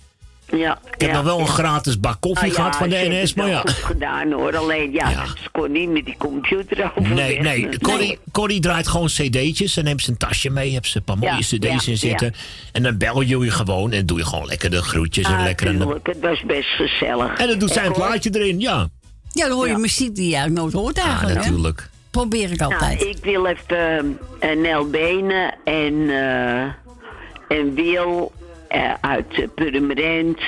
Ja. 0.51 0.79
Ik 0.95 1.01
heb 1.01 1.11
nog 1.11 1.23
wel 1.23 1.39
een 1.39 1.47
gratis 1.47 1.99
bak 1.99 2.17
koffie 2.21 2.49
Ah, 2.49 2.55
ja, 2.55 2.61
gehad 2.61 2.75
van 2.75 2.89
de 2.89 2.95
NS, 3.09 3.29
het 3.29 3.35
maar 3.35 3.47
ja. 3.49 3.59
goed 3.59 3.69
gedaan, 3.71 4.31
hoor. 4.31 4.57
Alleen, 4.57 4.91
ja, 4.91 5.25
ze 5.25 5.49
kon 5.51 5.71
niet 5.71 5.89
met 5.89 6.05
die 6.05 6.15
computer 6.17 6.91
overweg. 6.95 7.13
Nee, 7.15 7.39
nee. 7.41 7.79
Corrie, 7.79 8.19
Corrie 8.31 8.59
draait 8.59 8.87
gewoon 8.87 9.07
cd'tjes 9.07 9.77
en 9.77 9.83
neemt 9.83 10.01
zijn 10.01 10.17
tasje 10.17 10.49
mee. 10.49 10.73
Hebt 10.73 10.87
ze 10.87 10.97
een 10.97 11.03
paar 11.03 11.17
mooie 11.17 11.31
Ja, 11.31 11.39
cd's 11.39 11.85
ja, 11.85 11.91
in 11.91 11.97
zitten. 11.97 12.27
ja. 12.33 12.39
En 12.71 12.83
dan 12.83 12.97
bel 12.97 13.21
je 13.21 13.37
je 13.37 13.51
gewoon 13.51 13.91
en 13.91 14.05
doe 14.05 14.17
je 14.17 14.25
gewoon 14.25 14.45
lekker 14.45 14.69
de 14.69 14.81
groetjes 14.81 15.25
en 15.25 15.33
Ah, 15.35 15.43
lekker 15.43 15.67
een... 15.67 15.77
tuurlijk, 15.79 16.07
het 16.07 16.19
was 16.19 16.43
best 16.47 16.69
gezellig. 16.69 17.37
En 17.37 17.47
dan 17.47 17.59
doet 17.59 17.71
zij 17.71 17.85
een 17.85 17.91
plaatje 17.93 18.29
erin, 18.39 18.59
ja. 18.59 18.87
Ja, 19.31 19.47
dan 19.47 19.55
hoor 19.57 19.67
je 19.67 19.77
muziek 19.77 20.15
die 20.15 20.29
je 20.37 20.49
nooit 20.49 20.73
hoort 20.73 20.97
eigenlijk. 20.97 21.29
hè? 21.35 21.49
natuurlijk. 21.49 21.89
Probeer 22.11 22.51
ik 22.51 22.61
altijd. 22.61 22.99
Nou, 22.99 23.09
ik 23.11 23.17
wil 23.23 23.45
even 23.45 24.17
eh, 24.39 24.57
Nel 24.57 24.89
Benen 24.89 25.55
en, 25.63 26.09
eh, 26.09 27.57
en 27.57 27.73
Wil 27.75 28.31
eh, 28.69 28.93
uit 29.01 29.37
uh, 29.37 29.47
Purmerend 29.55 30.39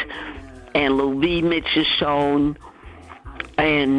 en 0.71 0.91
Louis 0.91 1.41
met 1.41 1.67
zijn 1.73 1.85
zoon 1.85 2.57
en 3.55 3.89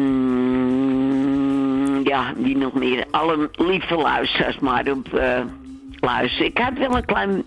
ja, 2.03 2.33
wie 2.37 2.57
nog 2.57 2.73
meer. 2.73 3.05
Alle 3.11 3.49
lieve 3.51 3.95
luisteraars 3.95 4.59
maar 4.59 4.91
op 4.91 5.13
eh, 5.13 5.41
luisteren. 5.99 6.47
Ik 6.47 6.57
had 6.57 6.77
wel 6.77 6.95
een 6.95 7.05
klein 7.05 7.43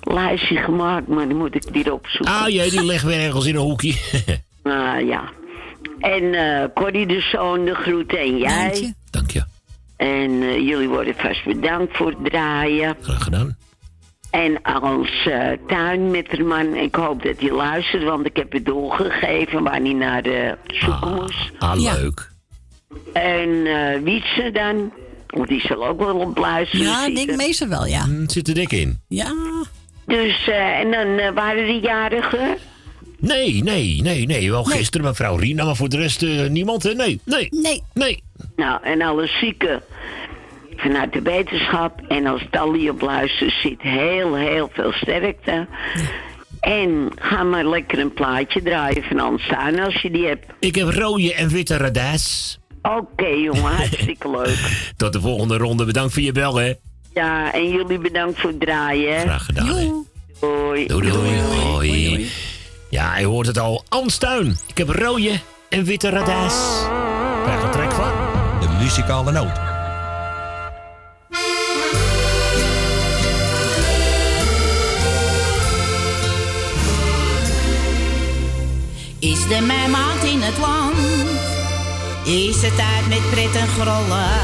lijstje 0.00 0.56
gemaakt, 0.56 1.08
maar 1.08 1.26
die 1.28 1.36
moet 1.36 1.54
ik 1.54 1.64
weer 1.72 1.92
opzoeken. 1.92 2.34
Ah 2.34 2.48
jee, 2.48 2.70
die 2.70 2.84
ligt 2.92 3.04
weer 3.04 3.20
ergens 3.20 3.46
in 3.46 3.54
een 3.54 3.60
hoekje. 3.60 3.94
Ah, 4.64 5.06
ja. 5.06 5.22
En 5.98 6.34
eh 6.34 6.64
Corrie 6.74 7.06
de 7.06 7.20
Zoon, 7.20 7.64
de 7.64 7.74
groeten 7.74 8.18
en 8.18 8.36
jij. 8.38 8.94
Dank 9.10 9.30
je. 9.30 9.44
En 9.96 10.64
jullie 10.64 10.88
worden 10.88 11.14
vast 11.16 11.44
bedankt 11.44 11.96
voor 11.96 12.06
het 12.06 12.24
draaien. 12.24 12.96
Graag 13.00 13.22
gedaan. 13.22 13.56
En 14.34 14.62
als 14.62 15.26
eh 15.26 15.50
tuinmetterman, 15.66 16.74
ik 16.74 16.94
hoop 16.94 17.22
dat 17.22 17.34
hij 17.38 17.50
luistert, 17.50 18.04
want 18.04 18.26
ik 18.26 18.36
heb 18.36 18.52
het 18.52 18.64
doorgegeven 18.66 19.62
waar 19.62 19.80
hij 19.80 19.92
naar 19.92 20.22
de 20.22 20.56
zoeken 20.66 21.14
moest. 21.14 21.50
Ah, 21.58 21.74
leuk. 21.76 22.30
En 23.12 23.66
eh 23.66 24.02
Wietse 24.02 24.50
dan, 24.52 24.92
want 25.26 25.48
die 25.48 25.60
zal 25.60 25.86
ook 25.86 25.98
wel 25.98 26.16
op 26.16 26.38
luisteren 26.38 26.86
Ja, 26.86 27.06
ik 27.06 27.14
denk 27.14 27.36
meestal 27.36 27.68
wel, 27.68 27.86
ja. 27.86 28.08
Het 28.08 28.32
zit 28.32 28.48
er 28.48 28.54
dik 28.54 28.72
in. 28.72 29.00
Ja. 29.08 29.34
Dus, 30.06 30.48
eh, 30.48 30.78
en 30.78 30.90
dan 30.90 31.18
eh, 31.18 31.32
waren 31.34 31.66
de 31.66 31.80
jarigen. 31.82 32.56
Nee, 33.18 33.62
nee, 33.62 34.02
nee, 34.02 34.26
nee. 34.26 34.50
Wel 34.50 34.64
gisteren 34.64 35.06
mevrouw 35.06 35.36
Rina, 35.36 35.64
maar 35.64 35.76
voor 35.76 35.88
de 35.88 35.96
rest 35.96 36.22
eh, 36.22 36.46
niemand, 36.46 36.82
hè? 36.82 36.94
Nee, 36.94 37.20
nee. 37.24 37.48
Nee. 37.50 37.82
Nee. 37.92 38.22
Nou, 38.56 38.82
en 38.82 39.02
alle 39.02 39.26
zieken 39.26 39.82
vanuit 40.84 41.12
de 41.12 41.22
wetenschap. 41.22 42.00
En 42.08 42.26
als 42.26 42.46
Tally 42.50 42.88
op 42.88 43.00
luistert 43.00 43.52
zit, 43.62 43.80
heel, 43.80 44.36
heel 44.36 44.70
veel 44.72 44.92
sterkte. 44.92 45.66
En 46.60 47.10
ga 47.16 47.42
maar 47.42 47.64
lekker 47.64 47.98
een 47.98 48.12
plaatje 48.12 48.62
draaien 48.62 49.02
van 49.02 49.20
Anstuin 49.20 49.80
als 49.80 50.02
je 50.02 50.10
die 50.10 50.26
hebt. 50.26 50.46
Ik 50.60 50.74
heb 50.74 50.88
rode 50.88 51.34
en 51.34 51.48
witte 51.48 51.76
radijs. 51.76 52.58
Oké, 52.82 53.26
jongen, 53.26 53.76
hartstikke 53.76 54.30
leuk. 54.30 54.92
Tot 54.96 55.12
de 55.12 55.20
volgende 55.20 55.56
ronde. 55.56 55.84
Bedankt 55.84 56.12
voor 56.12 56.22
je 56.22 56.32
bel, 56.32 56.56
hè. 56.56 56.72
Ja, 57.14 57.52
en 57.52 57.68
jullie 57.68 57.98
bedankt 57.98 58.40
voor 58.40 58.50
het 58.50 58.60
draaien. 58.60 59.20
Graag 59.20 59.44
gedaan, 59.44 59.66
hè. 59.66 59.90
Doei. 60.40 60.86
Doei, 60.86 61.10
doei. 61.10 61.40
Hoi. 61.40 62.28
Ja, 62.90 63.10
hij 63.10 63.24
hoort 63.24 63.46
het 63.46 63.58
al. 63.58 63.84
Anstuin. 63.88 64.56
Ik 64.66 64.78
heb 64.78 64.88
rode 64.88 65.40
en 65.68 65.84
witte 65.84 66.08
radijs. 66.08 66.54
Krijg 67.42 67.62
er 67.62 67.70
trek 67.70 67.92
van. 67.92 68.12
De 68.60 68.76
muzikale 68.82 69.32
noot. 69.32 69.73
De 79.48 79.60
maand 79.90 80.22
in 80.22 80.42
het 80.42 80.58
land? 80.58 80.96
Is 82.24 82.62
het 82.62 82.76
tijd 82.76 83.08
met 83.08 83.30
pret 83.30 83.56
en 83.56 83.68
grollen? 83.68 84.40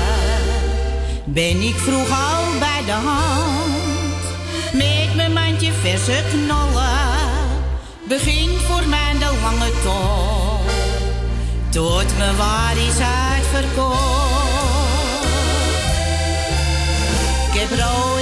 Ben 1.25 1.61
ik 1.61 1.75
vroeg 1.75 2.11
al 2.11 2.59
bij 2.59 2.83
de 2.85 2.93
hand? 2.93 4.23
Met 4.73 5.15
mijn 5.17 5.33
mandje 5.33 5.73
verse 5.73 6.23
knollen. 6.31 6.99
Begin 8.09 8.49
voor 8.67 8.89
mij 8.89 9.13
de 9.19 9.39
lange 9.43 9.71
tocht. 9.83 10.75
Tot 11.71 12.19
me 12.19 12.37
waar 12.37 12.77
is 12.77 12.99
uitverkocht. 13.35 14.01
Ik 17.53 17.61
heb 17.61 17.71
rode 17.79 18.20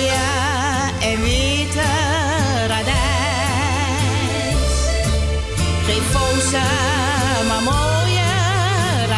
samen 6.50 7.62
mooier 7.62 9.08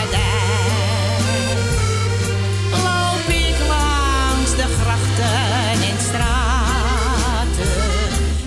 Loop 2.70 3.28
ik 3.28 3.58
langs 3.68 4.50
de 4.50 4.66
grachten 4.82 5.88
en 5.88 5.98
straten, 6.08 7.72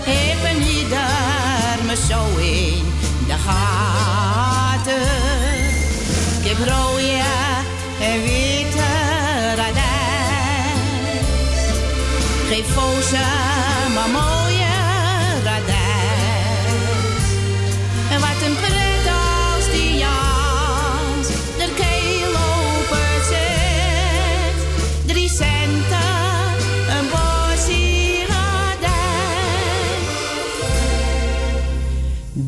heb 0.03 0.55
een 0.55 0.61
ieder 0.61 1.85
me 1.85 1.95
zo 2.10 2.38
in 2.38 2.85
de 3.27 3.35
gaten. 3.47 5.01
Ik 6.41 6.49
heb 6.49 6.68
en 8.01 8.22
witte 8.22 8.91
radijs, 9.55 10.84
geef 12.49 12.73
voor 12.73 13.01
ze 13.01 13.23
maar 13.93 14.10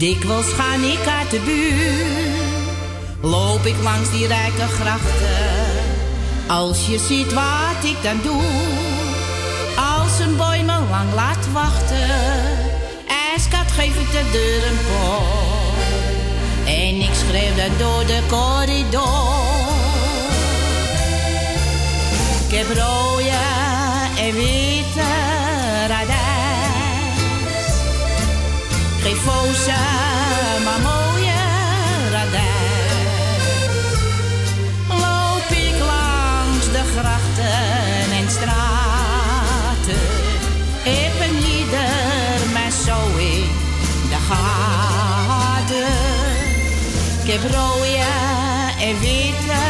Dikwijls 0.05 0.53
ga 0.53 0.73
ik 0.73 1.07
uit 1.19 1.31
de 1.31 1.39
buurt, 1.39 3.31
loop 3.31 3.65
ik 3.65 3.75
langs 3.83 4.11
die 4.11 4.27
rijke 4.27 4.67
grachten. 4.67 5.55
Als 6.47 6.87
je 6.87 6.99
ziet 6.99 7.33
wat 7.33 7.83
ik 7.83 7.97
dan 8.03 8.19
doe, 8.23 8.43
als 9.95 10.19
een 10.19 10.35
boy 10.35 10.57
me 10.57 10.79
lang 10.89 11.13
laat 11.13 11.51
wachten, 11.51 12.09
ijskat 13.31 13.71
geef 13.71 13.99
ik 13.99 14.11
de 14.11 14.29
deur 14.31 14.67
een 14.67 14.77
pop. 14.77 15.77
En 16.65 16.95
ik 17.01 17.13
schreef 17.13 17.55
dat 17.55 17.79
door 17.79 18.05
de 18.05 18.19
corridor. 18.29 19.43
Ik 22.47 22.57
heb 22.57 22.77
rode 22.77 23.64
Geef 29.05 29.17
foze, 29.17 29.71
maar 30.63 30.79
mooie 30.79 31.41
radijn. 32.11 33.39
Loop 34.87 35.49
ik 35.49 35.79
langs 35.79 36.65
de 36.65 36.83
grachten 36.97 38.11
en 38.19 38.29
straten. 38.29 40.01
Ik 40.83 41.11
ben 41.19 41.35
ieder 41.35 42.51
maar 42.53 42.71
zo 42.85 43.17
in 43.17 43.49
de 44.09 44.17
gaten. 44.29 45.93
Ik 47.23 47.31
heb 47.31 47.51
rode 47.51 48.05
en 48.79 48.99
witte 48.99 49.61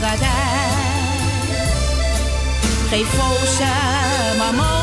radijn. 0.00 1.10
Geen 2.88 3.06
foze, 3.06 3.72
maar 4.38 4.54
mooie 4.54 4.81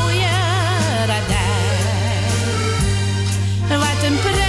and 4.02 4.16
put 4.20 4.34
it 4.34 4.39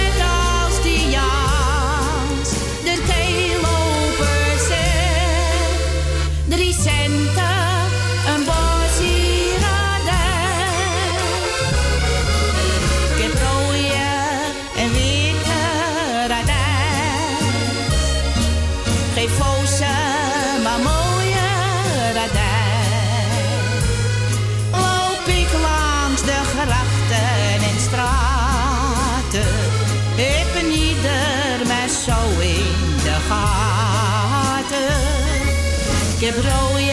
heb 36.24 36.34
rode 36.34 36.90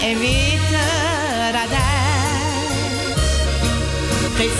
en 0.00 0.18
witte 0.18 0.86
radijs. 1.52 1.86
Geen 4.36 4.50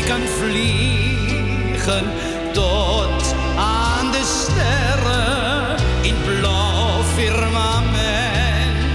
Ik 0.00 0.06
kan 0.06 0.26
vliegen 0.38 2.04
tot 2.52 3.34
aan 3.56 4.10
de 4.10 4.22
sterren 4.24 5.76
in 6.02 6.14
blauw 6.24 7.02
firmament. 7.02 8.86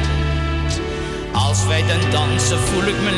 Als 1.32 1.66
wij 1.66 1.84
dan 1.88 2.12
dansen 2.12 2.60
voel 2.60 2.84
ik 2.84 3.02
me 3.02 3.15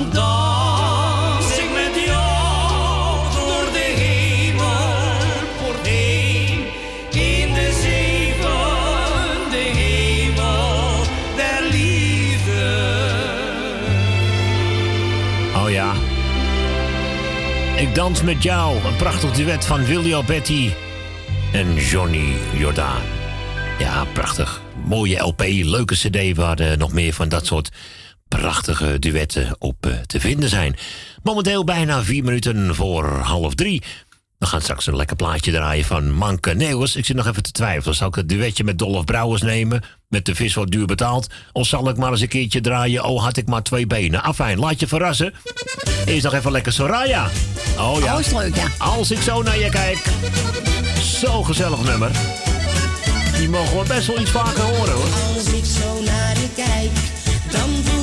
Dan 0.00 0.10
dans 0.12 1.58
ik 1.58 1.70
met 1.72 2.04
jou 2.04 3.32
door 3.32 3.72
de 3.72 3.94
hemelpoort 3.96 5.86
heen. 5.86 6.58
In 7.10 7.54
de 7.54 7.78
zevende 7.82 9.56
hemel 9.56 11.04
der 11.36 11.62
liefde. 11.70 12.92
Oh 15.56 15.70
ja. 15.70 15.92
Ik 17.76 17.94
dans 17.94 18.22
met 18.22 18.42
jou. 18.42 18.84
Een 18.84 18.96
prachtig 18.96 19.32
duet 19.32 19.66
van 19.66 19.84
Willy 19.84 20.14
Alberti 20.14 20.74
en 21.52 21.74
Johnny 21.74 22.32
Jordaan. 22.52 23.02
Ja, 23.78 24.04
prachtig. 24.12 24.60
Mooie 24.84 25.18
LP, 25.18 25.42
leuke 25.46 25.94
CD 25.94 26.36
waar 26.36 26.58
eh, 26.58 26.76
nog 26.76 26.92
meer 26.92 27.12
van 27.12 27.28
dat 27.28 27.46
soort 27.46 27.70
prachtige 28.40 28.98
duetten 28.98 29.56
op 29.58 29.86
eh, 29.86 29.92
te 30.06 30.20
vinden 30.20 30.48
zijn. 30.48 30.76
Momenteel 31.22 31.64
bijna 31.64 32.02
vier 32.02 32.24
minuten 32.24 32.74
voor 32.74 33.08
half 33.08 33.54
drie. 33.54 33.82
We 34.38 34.46
gaan 34.46 34.60
straks 34.60 34.86
een 34.86 34.96
lekker 34.96 35.16
plaatje 35.16 35.52
draaien 35.52 35.84
van 35.84 36.12
Manke 36.12 36.54
Neeuwers. 36.54 36.96
Ik 36.96 37.04
zit 37.04 37.16
nog 37.16 37.26
even 37.26 37.42
te 37.42 37.52
twijfelen. 37.52 37.96
Zal 37.96 38.08
ik 38.08 38.14
het 38.14 38.28
duetje 38.28 38.64
met 38.64 38.78
Dolph 38.78 39.04
Brouwers 39.04 39.42
nemen? 39.42 39.82
Met 40.08 40.24
de 40.24 40.34
vis 40.34 40.54
wat 40.54 40.70
duur 40.70 40.86
betaald? 40.86 41.26
Of 41.52 41.66
zal 41.66 41.88
ik 41.88 41.96
maar 41.96 42.10
eens 42.10 42.20
een 42.20 42.28
keertje 42.28 42.60
draaien? 42.60 43.04
Oh, 43.04 43.22
had 43.22 43.36
ik 43.36 43.46
maar 43.46 43.62
twee 43.62 43.86
benen. 43.86 44.22
Afijn, 44.22 44.58
laat 44.58 44.80
je 44.80 44.86
verrassen. 44.86 45.34
Eerst 46.04 46.24
nog 46.24 46.34
even 46.34 46.52
lekker 46.52 46.72
Soraya. 46.72 47.30
Oh 47.78 48.00
ja. 48.00 48.14
Oh, 48.14 48.20
is 48.20 48.32
leuk, 48.32 48.54
ja. 48.54 48.66
Als 48.78 49.10
ik 49.10 49.20
zo 49.20 49.42
naar 49.42 49.58
je 49.58 49.68
kijk. 49.68 50.04
Zo 51.20 51.42
gezellig 51.42 51.82
nummer. 51.82 52.10
Die 53.36 53.48
mogen 53.48 53.78
we 53.78 53.84
best 53.88 54.06
wel 54.06 54.20
iets 54.20 54.30
vaker 54.30 54.62
horen 54.62 54.92
hoor. 54.92 55.08
Als 55.34 55.46
ik 55.46 55.64
zo 55.64 56.02
naar 56.02 56.38
je 56.38 56.48
kijk, 56.54 56.90
dan 57.50 57.70
voel 57.84 57.99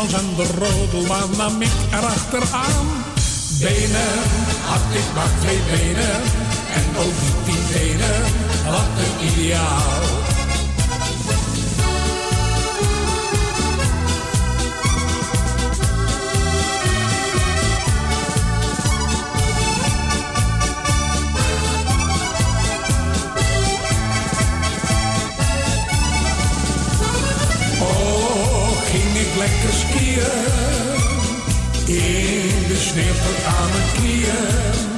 springschans 0.00 0.12
en 0.12 0.36
de 0.36 1.36
nam 1.36 1.62
ik 1.62 1.72
erachteraan. 1.90 2.86
Benen 3.60 4.18
had 4.64 4.94
ik 4.94 5.14
maar 5.14 5.30
twee 5.40 5.60
benen. 5.70 6.22
En 6.74 6.96
ook 6.98 7.44
die 7.44 7.58
tenen, 7.72 8.22
wat 8.64 8.88
een 9.04 9.26
ideaal. 9.28 10.29
In 31.86 32.66
de 32.68 32.76
sneeuw 32.78 33.14
tot 33.24 33.44
aan 33.44 33.70
mijn 33.72 33.92
knieën. 33.94 34.88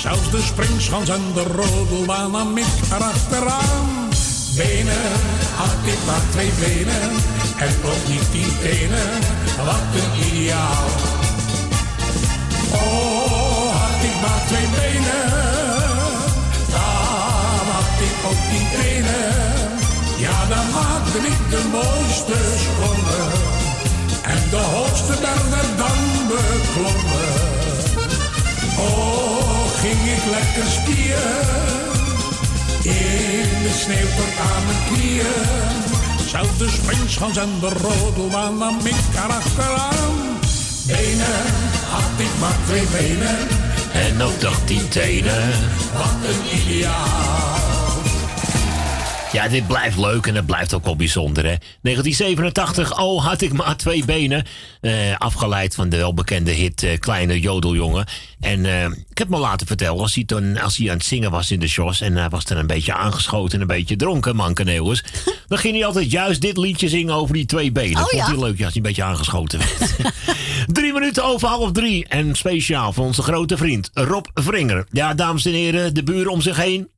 Zelfs 0.00 0.30
de 0.30 0.42
springschans 0.42 1.08
en 1.08 1.22
de 1.34 1.42
rodelbaan 1.42 2.30
nam 2.30 2.56
ik 2.58 2.64
erachteraan. 2.92 4.08
Benen 4.56 5.12
had 5.56 5.76
ik 5.84 5.98
maar 6.06 6.22
twee 6.30 6.50
benen. 6.60 7.10
En 7.58 7.74
ook 7.84 8.08
niet 8.08 8.30
tien 8.30 8.58
tenen. 8.60 9.10
Wat 9.64 9.92
een 9.94 10.26
ideaal. 10.26 10.86
Oh, 12.72 13.72
had 13.80 14.02
ik 14.02 14.20
maar 14.20 14.42
twee 14.46 14.66
benen. 14.76 15.30
Dan 16.70 17.66
had 17.76 17.98
ik 18.08 18.16
ook 18.28 18.42
tien 18.50 18.68
tenen. 18.80 19.32
Ja, 20.16 20.46
dan 20.48 20.70
maakte 20.72 21.18
ik 21.18 21.50
de 21.50 21.62
mooiste 21.72 22.36
sprongen. 22.56 23.71
En 24.32 24.50
de 24.50 24.56
hoogste 24.56 25.14
berg 25.20 25.48
werd 25.48 25.78
dan 25.78 25.98
beklommen. 26.28 27.32
Oh, 28.78 29.66
ging 29.80 30.00
ik 30.16 30.24
lekker 30.30 30.70
skiën. 30.70 31.70
In 32.82 33.62
de 33.62 33.72
sneeuw 33.82 34.10
tot 34.16 34.32
aan 34.50 34.64
mijn 34.66 34.78
knieën. 34.88 35.62
Zelfs 36.26 36.58
de 36.58 36.68
springschans 36.68 37.36
en 37.36 37.50
de 37.60 37.68
rodelbaan 37.68 38.58
nam 38.58 38.78
ik 38.78 38.94
erachteraan. 39.14 40.16
Benen 40.86 41.42
had 41.90 42.16
ik 42.16 42.38
maar 42.40 42.56
twee 42.66 42.86
benen. 42.86 43.36
En 43.92 44.22
ook 44.22 44.42
nog 44.42 44.58
tien 44.64 44.88
tenen. 44.88 45.50
Wat 45.92 46.30
een 46.30 46.58
ideaal. 46.58 47.71
Ja, 49.32 49.48
dit 49.48 49.66
blijft 49.66 49.98
leuk 49.98 50.26
en 50.26 50.34
het 50.34 50.46
blijft 50.46 50.74
ook 50.74 50.84
wel 50.84 50.96
bijzonder, 50.96 51.44
hè. 51.44 51.56
1987, 51.82 52.98
oh, 52.98 53.24
had 53.26 53.40
ik 53.40 53.52
maar 53.52 53.76
twee 53.76 54.04
benen. 54.04 54.44
Eh, 54.80 55.16
afgeleid 55.18 55.74
van 55.74 55.88
de 55.88 55.96
welbekende 55.96 56.50
hit 56.50 56.82
eh, 56.82 56.98
Kleine 56.98 57.40
Jodeljongen. 57.40 58.06
En 58.40 58.66
eh, 58.66 58.84
ik 58.84 59.18
heb 59.18 59.28
me 59.28 59.38
laten 59.38 59.66
vertellen, 59.66 60.00
als 60.00 60.14
hij, 60.14 60.24
toen, 60.24 60.60
als 60.60 60.76
hij 60.76 60.90
aan 60.90 60.96
het 60.96 61.04
zingen 61.04 61.30
was 61.30 61.50
in 61.50 61.60
de 61.60 61.68
shows... 61.68 62.00
en 62.00 62.16
hij 62.16 62.28
was 62.28 62.44
dan 62.44 62.56
een 62.56 62.66
beetje 62.66 62.94
aangeschoten 62.94 63.54
en 63.54 63.60
een 63.60 63.76
beetje 63.76 63.96
dronken, 63.96 64.36
mankeneeuwers... 64.36 65.02
dan 65.48 65.58
ging 65.58 65.74
hij 65.74 65.86
altijd 65.86 66.10
juist 66.10 66.40
dit 66.40 66.56
liedje 66.56 66.88
zingen 66.88 67.14
over 67.14 67.34
die 67.34 67.46
twee 67.46 67.72
benen. 67.72 68.02
Oh, 68.02 68.08
Vond 68.08 68.22
ja. 68.22 68.26
hij 68.26 68.38
leuk 68.38 68.58
ja, 68.58 68.64
als 68.64 68.74
hij 68.74 68.82
een 68.82 68.88
beetje 68.88 69.02
aangeschoten 69.02 69.58
werd. 69.58 69.96
drie 70.78 70.92
minuten 70.92 71.24
over 71.24 71.48
half 71.48 71.72
drie. 71.72 72.08
En 72.08 72.34
speciaal 72.34 72.92
voor 72.92 73.04
onze 73.04 73.22
grote 73.22 73.56
vriend 73.56 73.90
Rob 73.92 74.26
Vringer. 74.34 74.86
Ja, 74.90 75.14
dames 75.14 75.44
en 75.44 75.52
heren, 75.52 75.94
de 75.94 76.02
buren 76.02 76.32
om 76.32 76.40
zich 76.40 76.56
heen... 76.56 76.88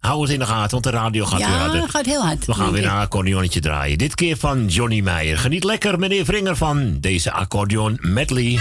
Hou 0.00 0.22
het 0.22 0.30
in 0.30 0.38
de 0.38 0.46
gaten, 0.46 0.70
want 0.70 0.84
de 0.84 0.90
radio 0.90 1.24
gaat 1.24 1.38
weer 1.38 1.48
Ja, 1.48 1.56
harder. 1.58 1.88
gaat 1.88 2.06
heel 2.06 2.22
hard. 2.22 2.46
We 2.46 2.54
gaan 2.54 2.72
weer 2.72 2.84
een 2.84 2.90
accordeonnetje 2.90 3.60
draaien. 3.60 3.98
Dit 3.98 4.14
keer 4.14 4.36
van 4.36 4.66
Johnny 4.66 5.00
Meijer. 5.00 5.38
Geniet 5.38 5.64
lekker, 5.64 5.98
meneer 5.98 6.24
Vringer, 6.24 6.56
van 6.56 6.96
deze 7.00 7.32
accordeon 7.32 7.98
medley. 8.00 8.58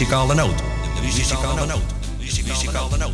Muzikale 0.00 0.34
noot. 0.34 0.58
De 0.94 1.02
muzikale 1.02 1.66
noot. 1.66 1.82
Muzikale 2.18 2.96
noot. 2.96 3.12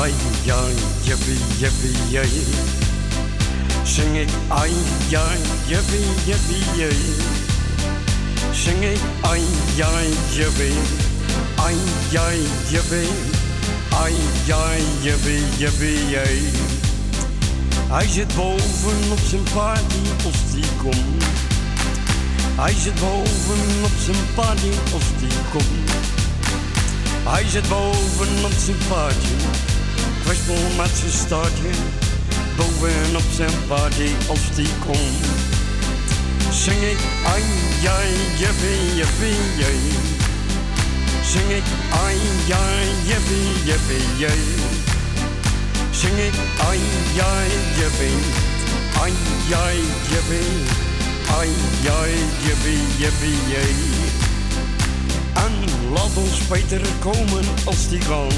Ai, 0.00 0.12
ai, 0.46 0.74
jippie, 1.02 1.38
jippie, 1.58 1.96
jee. 2.10 2.44
Zing 3.84 4.16
ik 4.16 4.28
ai, 4.48 4.72
ai, 5.12 5.38
jippie, 5.66 6.06
jippie, 6.26 6.64
jee. 6.76 7.14
Zing 8.52 8.84
ik 8.84 9.00
ai, 9.20 9.42
ai, 9.94 10.08
jippie. 10.30 10.78
Ai, 11.54 11.76
ai, 12.14 12.40
jippie. 12.70 13.08
Ai, 14.02 14.14
ai, 14.52 14.82
jippie, 15.02 15.42
jippie, 15.58 16.08
jee. 16.08 16.79
Hij 17.90 18.08
zit 18.08 18.36
boven 18.36 19.10
op 19.10 19.18
zijn 19.18 19.42
party 19.54 20.02
als 20.24 20.52
die 20.54 20.64
komt. 20.82 21.24
Hij 22.60 22.74
zit 22.74 23.00
boven 23.00 23.84
op 23.84 23.96
zijn 24.04 24.24
party 24.34 24.70
als 24.92 25.04
die 25.18 25.38
komt. 25.52 25.90
Hij 27.28 27.44
zit 27.48 27.68
boven 27.68 28.44
op 28.44 28.52
zijn 28.64 28.76
paardje, 28.88 29.36
kwispel 30.24 30.62
met 30.76 30.90
zijn 31.00 31.10
staartje. 31.10 31.70
Boven 32.56 33.16
op 33.16 33.28
zijn 33.34 33.56
party 33.68 34.10
als 34.28 34.44
die 34.54 34.72
komt. 34.86 35.24
Zing 36.50 36.82
ik 36.82 37.00
ai, 37.26 37.42
ai, 37.96 38.10
jippie, 38.38 38.96
jippie, 38.96 39.40
jee. 39.58 39.82
Zing 41.30 41.50
ik 41.50 41.66
ai, 42.04 42.16
ai, 42.52 42.86
jippie, 43.06 43.64
jippie, 43.64 44.06
jee. 44.18 44.69
Zing 46.00 46.18
ik 46.18 46.34
ai, 46.68 46.80
ai, 47.20 47.48
jippie, 47.76 48.18
ai, 49.02 49.12
ai, 49.52 49.78
jippie, 50.08 50.52
ai, 51.38 51.48
ai, 52.00 52.14
jippie, 52.44 52.82
jippie, 52.98 53.38
jee. 53.48 53.74
En 55.34 55.52
laat 55.92 56.16
ons 56.16 56.38
Peter 56.48 56.80
komen 56.98 57.44
als 57.64 57.88
die 57.88 57.98
kan. 57.98 58.32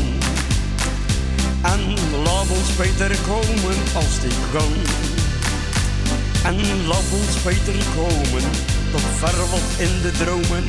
En 1.63 1.81
laat 2.23 2.51
ons 2.51 2.71
Peter 2.77 3.17
komen 3.27 3.79
als 3.95 4.21
die 4.21 4.39
kan. 4.53 4.73
En 6.45 6.87
laat 6.87 7.11
ons 7.21 7.37
Peter 7.43 7.79
komen, 7.95 8.51
tot 8.91 9.07
ver 9.19 9.39
wat 9.51 9.69
in 9.79 9.95
de 10.03 10.11
dromen. 10.11 10.67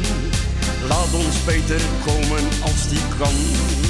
Laat 0.87 1.13
ons 1.13 1.35
Peter 1.45 1.81
komen 2.05 2.45
als 2.61 2.87
die 2.89 3.05
kan. 3.17 3.82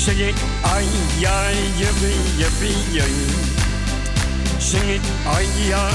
Zing 0.00 0.18
ik 0.18 0.34
ai, 0.62 0.84
ai, 1.24 1.56
jippie, 1.76 2.20
jippie, 2.36 2.76
jee. 2.92 3.24
Zing 4.58 4.90
ik 4.90 5.00
ai, 5.26 5.72
ai, 5.72 5.92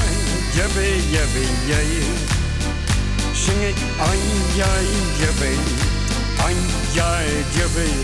jippie, 0.54 1.10
jippie, 1.10 1.48
jee. 1.66 2.02
Zing 3.32 3.62
ik 3.62 3.76
ai, 3.98 4.18
ai, 4.62 4.86
jippie, 5.18 5.58
ai, 6.44 6.54
ai, 7.00 7.26
jippie, 7.56 7.96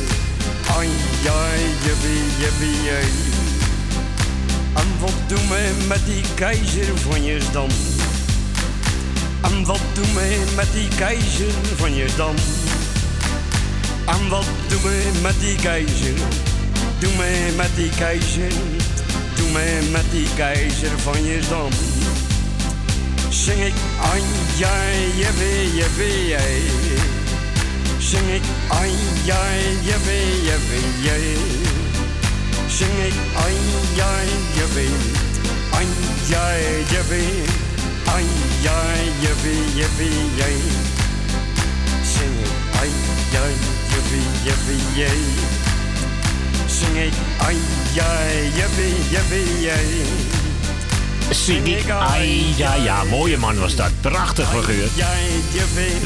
ai, 0.77 0.89
ai, 1.27 1.61
jippie, 1.85 2.23
jippie, 2.39 2.83
jee. 2.83 3.13
En 4.75 4.89
wat 5.01 5.19
doen 5.27 5.49
wij 5.49 5.73
met 5.87 6.07
die 6.07 6.25
keizer 6.35 6.99
van 6.99 7.25
je 7.25 7.39
dan? 7.53 7.71
En 9.41 9.65
wat 9.65 9.81
doen 9.95 10.15
wij 10.15 10.39
met 10.57 10.73
die 10.73 10.89
keizer 10.89 11.53
van 11.77 11.95
je 11.95 12.09
dan? 12.17 12.35
En 14.13 14.29
wat 14.29 14.45
doen 14.69 14.83
wij 14.83 15.21
met 15.23 15.41
die 15.41 15.57
keizer? 15.57 16.15
Doe 16.99 17.17
mij 17.17 17.53
met 17.57 17.71
die 17.75 17.91
keizer, 17.91 18.53
doe 19.37 19.51
mij 19.53 19.83
met 19.91 20.05
die 20.11 20.27
keizer 20.37 20.99
van 20.99 21.25
je 21.25 21.41
dan. 21.49 21.73
Zing 23.29 23.61
ik 23.61 23.75
ai, 24.11 24.23
ai, 24.63 24.97
jippie, 25.17 25.75
jippie, 25.75 26.27
jee. 26.27 26.63
Zing 27.99 28.29
ik 28.35 28.43
ai, 28.69 28.91
ai, 29.29 29.61
jippie, 29.83 30.43
jippie, 30.43 30.89
jee. 31.03 31.37
Zing 32.67 32.99
ik 33.09 33.15
ai, 33.45 33.57
ai, 34.01 34.29
jippie, 34.55 34.95
ai, 35.71 35.87
ai, 36.35 36.63
jippie, 36.91 37.43
ai, 38.15 38.25
ai, 38.65 39.11
jippie, 39.21 39.65
jippie, 39.75 40.21
jee. 40.37 40.63
Zing 42.13 42.37
ik 42.45 42.81
ai, 42.81 42.91
jippie, 44.13 44.43
jippie, 44.45 44.95
jee. 44.95 45.25
Zing 46.67 46.97
ik 46.97 47.13
ai, 47.39 47.57
ai, 48.01 48.51
jippie, 48.55 48.95
jippie, 49.11 49.61
jee. 49.61 50.03
Zing 51.31 51.67
ik, 51.67 51.91
ai, 51.91 52.55
ja, 52.57 52.75
ja, 52.75 53.05
mooie 53.05 53.37
man 53.39 53.59
was 53.59 53.77
dat. 53.77 53.91
Prachtig 54.01 54.49
figuur. 54.49 54.89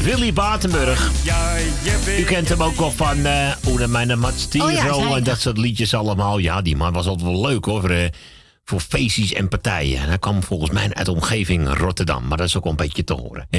Willy 0.03 0.33
Batenburg. 0.33 1.11
U 2.19 2.23
kent 2.23 2.49
hem 2.49 2.63
ook 2.63 2.75
wel 2.77 2.91
van 2.91 3.25
eh 3.25 3.51
Oene 3.67 3.87
Mijn 3.87 4.19
Matstiro 4.19 4.65
Oh 4.65 4.71
ja, 4.71 4.93
zei 4.93 5.13
en 5.13 5.23
dat 5.23 5.39
soort 5.39 5.57
liedjes 5.57 5.93
allemaal. 5.93 6.37
Ja, 6.37 6.61
die 6.61 6.75
man 6.75 6.93
was 6.93 7.07
altijd 7.07 7.31
wel 7.31 7.41
leuk 7.41 7.65
hoor. 7.65 7.89
eh, 7.89 8.09
voor 8.65 8.79
feestjes 8.79 9.33
en 9.33 9.47
partijen. 9.47 9.99
En 10.01 10.07
hij 10.07 10.17
kwam 10.17 10.43
volgens 10.43 10.71
mij 10.71 10.93
uit 10.93 11.05
de 11.05 11.11
omgeving 11.11 11.77
Rotterdam. 11.77 12.27
Maar 12.27 12.37
dat 12.37 12.47
is 12.47 12.57
ook 12.57 12.63
wel 12.63 12.71
een 12.71 12.77
beetje 12.77 13.03
te 13.03 13.13
horen. 13.13 13.47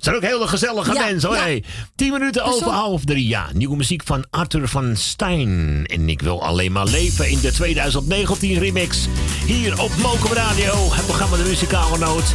Het 0.00 0.08
zijn 0.08 0.16
ook 0.16 0.30
hele 0.30 0.46
gezellige 0.48 0.92
Ja, 0.92 1.04
mensen 1.04 1.28
hoor. 1.28 1.38
ja. 1.38 1.42
Hey, 1.42 1.64
Tien 1.96 2.12
minuten 2.12 2.44
over 2.44 2.68
half 2.70 3.04
drie. 3.04 3.26
Ja, 3.28 3.46
nieuwe 3.52 3.76
muziek 3.76 4.02
van 4.04 4.24
Arthur 4.30 4.68
van 4.68 4.96
Stijn. 4.96 5.84
En 5.86 6.08
ik 6.08 6.20
wil 6.22 6.42
alleen 6.44 6.72
maar 6.72 6.86
leven 6.86 7.28
in 7.30 7.40
de 7.40 7.52
2019 7.52 8.58
remix. 8.58 8.98
Hier 9.46 9.80
op 9.80 9.90
Mokum 9.96 10.32
Radio. 10.32 10.74
Het 10.92 11.04
programma 11.06 11.36
De 11.36 11.42
Muzikale 11.42 11.98
Noot. 11.98 12.34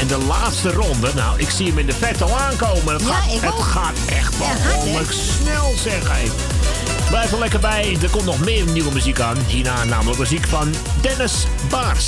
En 0.00 0.06
de 0.06 0.18
laatste 0.18 0.72
ronde. 0.72 1.10
Nou, 1.14 1.40
ik 1.40 1.50
zie 1.50 1.66
hem 1.66 1.78
in 1.78 1.86
de 1.86 1.92
vet 1.92 2.22
al 2.22 2.38
aankomen. 2.38 2.94
Het, 2.94 3.02
Ja, 3.02 3.12
gaat, 3.14 3.32
ik 3.34 3.40
het 3.40 3.54
gaat 3.62 3.96
echt 4.08 4.38
behoorlijk 4.38 5.12
snel 5.12 5.74
zeg. 5.82 6.08
Hey. 6.08 6.28
Blijf 7.08 7.32
er 7.32 7.38
lekker 7.38 7.60
bij. 7.60 7.96
Er 8.02 8.10
komt 8.10 8.24
nog 8.24 8.44
meer 8.44 8.64
nieuwe 8.72 8.92
muziek 8.92 9.20
aan. 9.20 9.36
Hierna 9.46 9.84
namelijk 9.84 10.18
muziek 10.18 10.46
van 10.46 10.74
Dennis 11.00 11.46
Baars. 11.70 12.06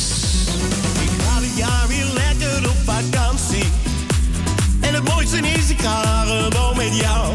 Ik 1.03 1.11
ga 1.29 1.41
dit 1.41 1.57
jaar 1.57 1.89
weer 1.89 2.07
lekker 2.15 2.71
op 2.71 2.77
vakantie. 2.85 3.65
En 4.81 4.95
het 4.95 5.09
mooiste 5.09 5.39
is, 5.39 5.71
ik 5.71 5.81
ga 5.81 6.25
gewoon 6.25 6.77
met 6.77 6.97
jou. 6.97 7.35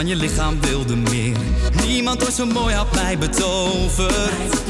Van 0.00 0.08
je 0.08 0.16
lichaam 0.16 0.60
wilde 0.60 0.96
meer. 0.96 1.36
Niemand 1.86 2.24
ooit 2.24 2.34
zo 2.34 2.46
mooi 2.46 2.74
had 2.74 2.94
mij 2.94 3.18
betoverd. 3.18 4.60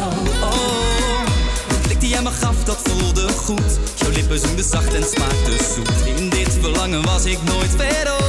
Oh, 0.42 1.24
de 1.68 1.78
blik 1.82 2.00
die 2.00 2.08
jij 2.08 2.22
me 2.22 2.30
gaf, 2.30 2.64
dat 2.64 2.78
voelde 2.82 3.28
goed. 3.28 3.78
Jouw 3.94 4.10
lippen 4.10 4.38
zoemden 4.38 4.64
zacht 4.64 4.94
en 4.94 5.04
smaakte 5.04 5.64
zoet. 5.74 6.16
In 6.16 6.28
dit 6.28 6.58
verlangen 6.60 7.02
was 7.02 7.24
ik 7.24 7.38
nooit 7.42 7.70
veroverd. 7.70 8.19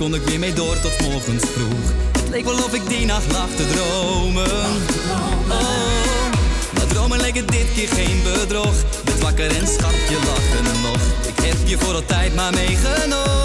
Kon 0.00 0.14
ik 0.14 0.22
weer 0.22 0.38
mee 0.38 0.52
door 0.52 0.80
tot 0.80 1.00
morgens 1.00 1.44
vroeg. 1.52 1.92
Het 2.12 2.28
leek 2.28 2.44
wel 2.44 2.54
of 2.54 2.74
ik 2.74 2.88
die 2.88 3.06
nacht 3.06 3.32
lag 3.32 3.48
te 3.56 3.66
dromen. 3.66 4.50
Oh, 5.48 6.30
maar 6.74 6.86
dromen 6.86 7.20
leken 7.20 7.46
dit 7.46 7.66
keer 7.74 7.88
geen 7.88 8.22
bedrog. 8.22 8.74
Werd 9.04 9.20
wakker 9.20 9.56
en 9.56 9.66
schat, 9.66 9.94
je 10.08 10.18
lachte 10.26 10.80
nog. 10.82 11.00
Ik 11.26 11.44
heb 11.44 11.56
je 11.68 11.78
voor 11.78 11.94
altijd 11.94 12.34
maar 12.34 12.52
meegenomen. 12.52 13.39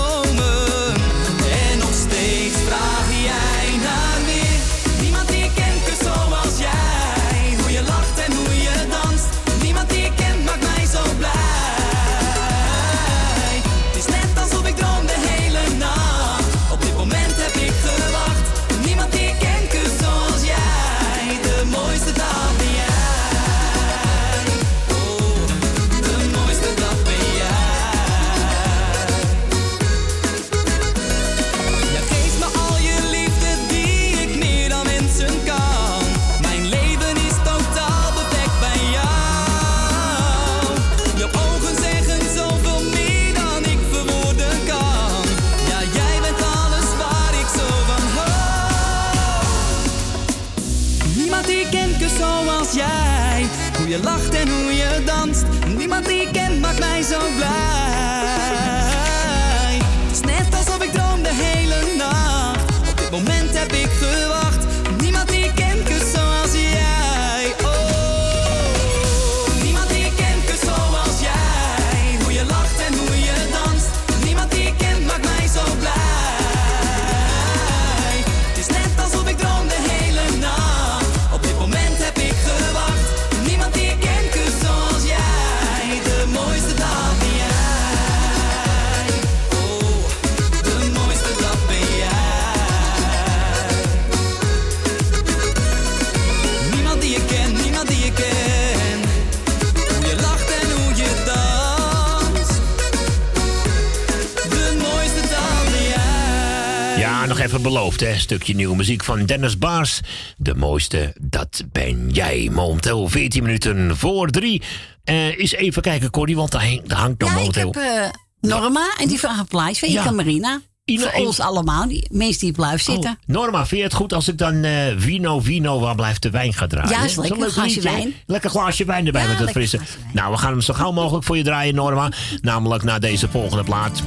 Beloofd, 107.66 108.00
hè. 108.00 108.18
Stukje 108.18 108.56
nieuwe 108.56 108.76
muziek 108.76 109.04
van 109.04 109.26
Dennis 109.26 109.58
Baars. 109.58 110.00
De 110.38 110.56
mooiste, 110.56 111.16
dat 111.22 111.64
ben 111.72 112.10
jij. 112.12 112.50
Momenteel 112.52 113.08
14 113.10 113.44
minuten 113.44 113.98
voor 113.98 114.30
drie. 114.30 114.62
Eens 115.04 115.52
even 115.54 115.82
kijken, 115.82 116.10
Corrie, 116.10 116.36
want 116.36 116.52
daar 116.52 116.66
hangt, 116.68 116.90
daar 116.90 116.98
hangt 117.00 117.20
nog 117.20 117.34
Ja, 117.34 117.40
ik 117.48 117.56
heb 117.56 117.76
eh, 117.76 118.10
Norma 118.42 118.86
en 119.00 119.08
die 119.08 119.20
vraagt 119.20 119.40
een 119.40 119.46
plaatje. 119.48 119.92
Ja. 119.92 120.02
Ik 120.02 120.08
en 120.08 120.16
Marina. 120.16 120.62
Ina, 120.86 121.02
Voor 121.02 121.12
en- 121.12 121.26
ons 121.26 121.40
allemaal, 121.40 121.88
die 121.88 122.08
mensen 122.12 122.40
die 122.42 122.52
blijven 122.52 122.80
zitten. 122.80 123.10
Oh, 123.12 123.36
Norma, 123.36 123.66
vind 123.66 123.80
je 123.80 123.86
het 123.88 123.96
goed 123.96 124.14
als 124.14 124.28
ik 124.28 124.38
dan 124.38 124.64
eh 124.64 124.72
Vino 124.98 125.40
Vino 125.40 125.80
waar 125.80 125.96
blijft 125.96 126.22
de 126.22 126.30
wijn 126.30 126.54
ga 126.54 126.68
draaien? 126.68 126.90
Ja, 126.90 127.04
is 127.04 127.16
lekker. 127.16 127.50
glaasje 127.50 127.62
liedje, 127.76 127.82
wijn. 127.82 128.14
Lekker 128.26 128.50
glaasje 128.50 128.86
wijn 128.86 129.06
erbij 129.06 129.22
Ja, 129.22 129.28
met 129.28 129.38
dat 129.38 129.46
lekker 129.46 129.68
frisse. 129.68 129.96
Nou, 130.14 130.32
we 130.32 130.38
gaan 130.38 130.52
hem 130.52 130.62
zo 130.62 130.74
gauw 130.74 130.92
mogelijk 130.92 131.26
voor 131.26 131.38
je 131.38 131.44
draaien, 131.44 131.76
Norma. 131.76 132.12
Namelijk 132.42 132.84
naar 132.84 133.00
deze 133.00 133.30
volgende 133.30 133.64
plaat. 133.64 134.02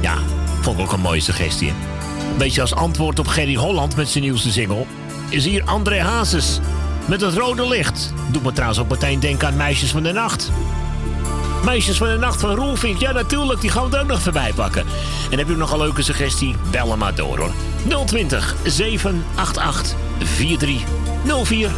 Ja, 0.00 0.14
vond 0.60 0.78
ik 0.78 0.84
ook 0.84 0.92
een 0.92 1.00
mooie 1.00 1.20
suggestie. 1.20 1.72
Beetje 2.36 2.60
als 2.60 2.74
antwoord 2.74 3.18
op 3.18 3.26
Gerry 3.26 3.54
Holland 3.54 3.96
met 3.96 4.08
zijn 4.08 4.24
nieuwste 4.24 4.52
single. 4.52 4.84
Is 5.28 5.44
hier 5.44 5.62
André 5.64 6.00
Hazes 6.00 6.60
met 7.06 7.20
het 7.20 7.34
rode 7.34 7.68
licht. 7.68 8.12
Doet 8.30 8.42
me 8.42 8.52
trouwens 8.52 8.80
ook 8.80 8.88
meteen 8.88 9.20
denken 9.20 9.48
aan 9.48 9.56
Meisjes 9.56 9.90
van 9.90 10.02
de 10.02 10.12
Nacht. 10.12 10.50
Meisjes 11.64 11.96
van 11.96 12.08
de 12.08 12.18
Nacht 12.18 12.40
van 12.40 12.54
Roelvink. 12.54 13.00
Ja, 13.00 13.12
natuurlijk, 13.12 13.60
die 13.60 13.70
gaan 13.70 13.90
we 13.90 13.96
er 13.96 14.02
ook 14.02 14.08
nog 14.08 14.20
voorbij 14.20 14.52
pakken. 14.52 14.84
En 15.30 15.38
heb 15.38 15.48
je 15.48 15.56
nog 15.56 15.72
een 15.72 15.78
leuke 15.78 16.02
suggestie? 16.02 16.54
Bel 16.70 16.90
hem 16.90 16.98
maar 16.98 17.14
door 17.14 17.38
hoor. 17.38 17.52
020 18.06 18.54
788 18.64 19.94
4304. 20.18 21.70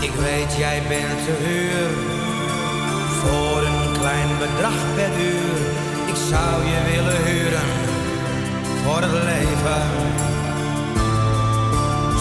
Ik 0.00 0.10
weet, 0.10 0.56
jij 0.58 0.82
bent 0.88 1.24
te 1.24 1.44
huur 1.44 1.88
voor 3.20 3.62
een 3.62 3.98
klein 3.98 4.28
bedrag 4.38 4.94
per 4.94 5.10
uur. 5.20 5.56
Ik 6.06 6.16
zou 6.30 6.64
je 6.64 6.92
willen 6.92 7.24
huren 7.24 7.83
voor 8.84 9.00
het 9.00 9.12
leven. 9.12 9.82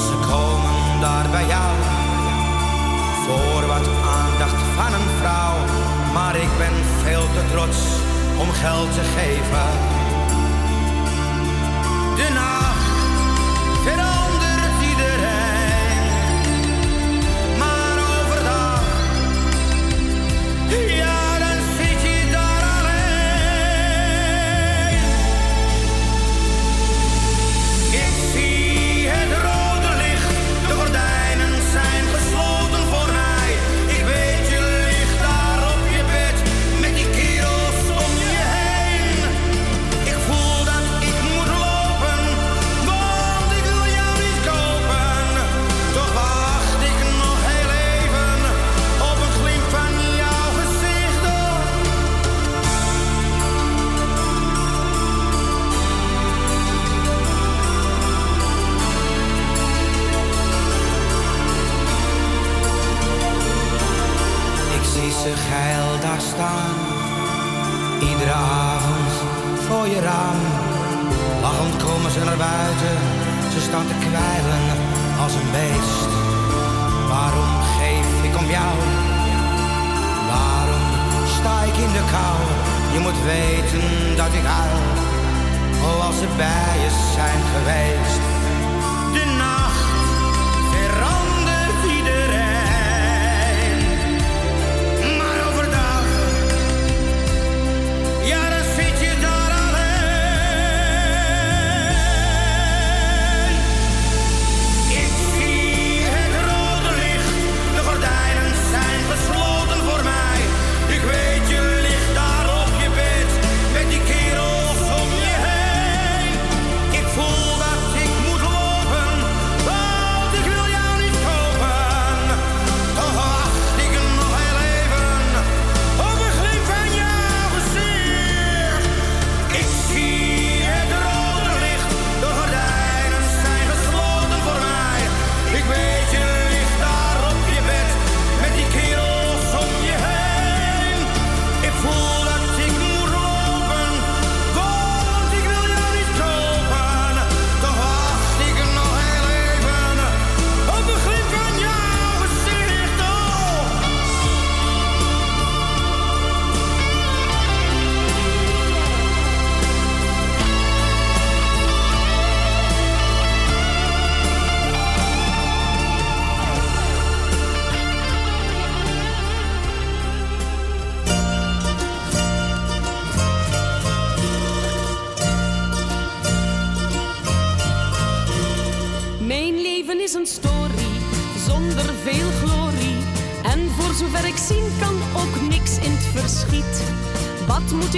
Ze 0.06 0.16
komen 0.32 1.00
daar 1.02 1.28
bij 1.32 1.46
jou 1.46 1.74
voor 3.26 3.68
wat 3.68 3.88
aandacht 4.20 4.62
van 4.78 4.94
een 5.00 5.10
vrouw. 5.20 5.56
Maar 6.14 6.36
ik 6.36 6.52
ben 6.58 6.76
veel 7.04 7.26
te 7.36 7.44
trots 7.52 7.80
om 8.42 8.50
geld 8.52 8.94
te 8.94 9.06
geven. 9.18 9.70
De 12.20 12.30
nacht 12.34 12.93
Iedere 68.00 68.32
avond 68.32 69.14
voor 69.68 69.88
je 69.88 70.00
raam. 70.00 70.40
Lachend 71.42 71.84
komen 71.84 72.12
ze 72.12 72.24
naar 72.24 72.38
buiten, 72.38 72.98
ze 73.54 73.60
staan 73.62 73.88
te 73.88 73.94
kwijlen 73.94 74.66
als 75.24 75.34
een 75.34 75.52
beest. 75.52 76.12
Waarom 77.08 77.54
geef 77.78 78.24
ik 78.30 78.38
om 78.38 78.46
jou? 78.46 78.76
Waarom 80.32 80.86
sta 81.40 81.62
ik 81.64 81.78
in 81.86 81.92
de 81.98 82.04
kou? 82.14 82.38
Je 82.94 83.00
moet 83.00 83.20
weten 83.24 84.16
dat 84.16 84.34
ik 84.34 84.46
huil, 84.46 84.82
oh 85.84 86.06
als 86.06 86.18
ze 86.20 86.28
bij 86.38 86.74
je 86.84 86.92
zijn 87.16 87.42
geweest. 87.54 88.33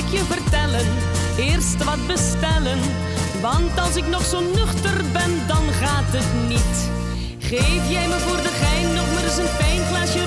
stukje 0.01 0.24
vertellen, 0.24 0.85
eerst 1.38 1.83
wat 1.83 2.07
bestellen. 2.07 2.80
Want 3.41 3.80
als 3.80 3.95
ik 3.95 4.07
nog 4.07 4.25
zo 4.25 4.40
nuchter 4.40 4.98
ben, 5.14 5.48
dan 5.48 5.64
gaat 5.82 6.11
het 6.17 6.49
niet. 6.49 6.77
Geef 7.38 7.90
jij 7.90 8.07
me 8.07 8.17
voor 8.27 8.41
de 8.41 8.53
gein 8.61 8.93
nog 8.93 9.14
maar 9.14 9.24
eens 9.24 9.38
een 9.38 9.57
pijnglaasje 9.57 10.25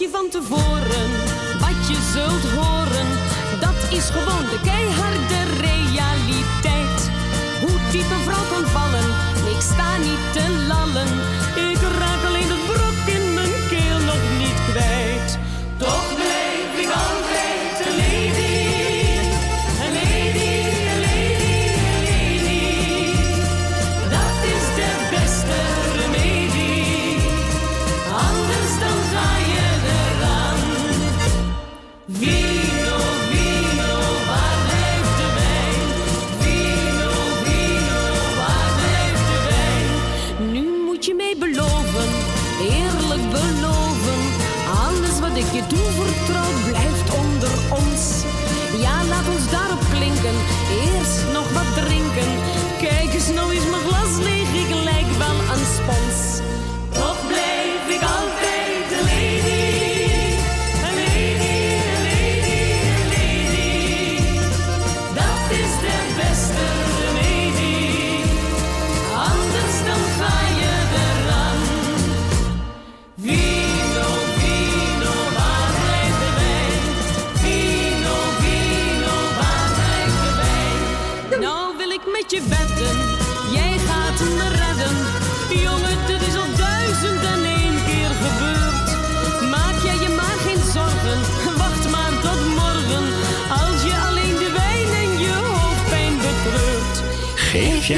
je 0.00 0.08
van 0.08 0.28
tevoren 0.28 1.10
wat 1.58 1.88
je 1.88 1.98
zult 2.12 2.52
horen. 2.58 3.08
Dat 3.60 3.98
is 3.98 4.10
gewoon 4.10 4.44
de 4.44 4.60
keiharde 4.62 5.40
realiteit. 5.60 7.10
Hoe 7.60 7.90
diepe 7.90 8.18
vrouw 8.24 8.44
kan 8.50 8.66
vallen, 8.66 9.08
ik 9.54 9.60
sta 9.60 9.96
niet 9.96 10.32
te 10.32 10.64
lang. 10.68 10.69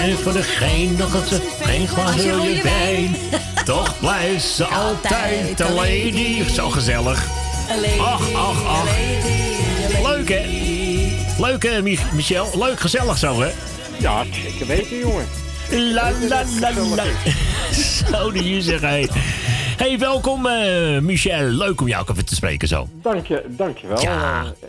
je 0.01 0.17
voor 0.17 0.33
de 0.33 0.43
geen 0.43 0.97
nog 0.97 1.15
eens 1.15 1.41
geen 1.61 1.89
glas 1.89 2.15
je 2.15 2.61
wijn. 2.63 3.17
Toch 3.65 3.99
blijft 3.99 4.45
ze 4.45 4.65
altijd 4.65 5.59
de 5.59 5.71
lady. 5.71 6.49
Zo 6.49 6.71
gezellig. 6.71 7.29
Ach, 8.01 8.33
ach, 8.35 8.65
ach. 8.65 8.89
Leuk, 10.03 10.29
hè? 10.29 10.43
Leuk, 11.39 11.65
eh, 11.65 11.73
hè, 11.73 11.83
Michel? 12.13 12.51
Leuk, 12.59 12.81
gezellig 12.81 13.19
zo, 13.19 13.41
hè? 13.41 13.51
Ja, 13.99 14.25
zeker 14.45 14.67
weten, 14.67 14.99
jongen. 14.99 15.27
La, 15.71 16.11
la, 16.29 16.45
la, 16.61 16.71
la. 16.95 17.05
Zo, 18.11 18.33
die 18.33 18.63
zeggen, 18.63 19.09
Hey, 19.77 19.99
welkom 19.99 20.47
eh, 20.47 20.99
Michel. 20.99 21.45
Leuk 21.45 21.81
om 21.81 21.89
jou 21.89 22.03
ook 22.03 22.11
even 22.11 22.25
te 22.25 22.35
spreken 22.35 22.69
zo. 22.69 22.89
Dank 23.03 23.27
je, 23.27 23.45
dankjewel. 23.49 24.01
Ja. 24.01 24.45
Eh, 24.61 24.69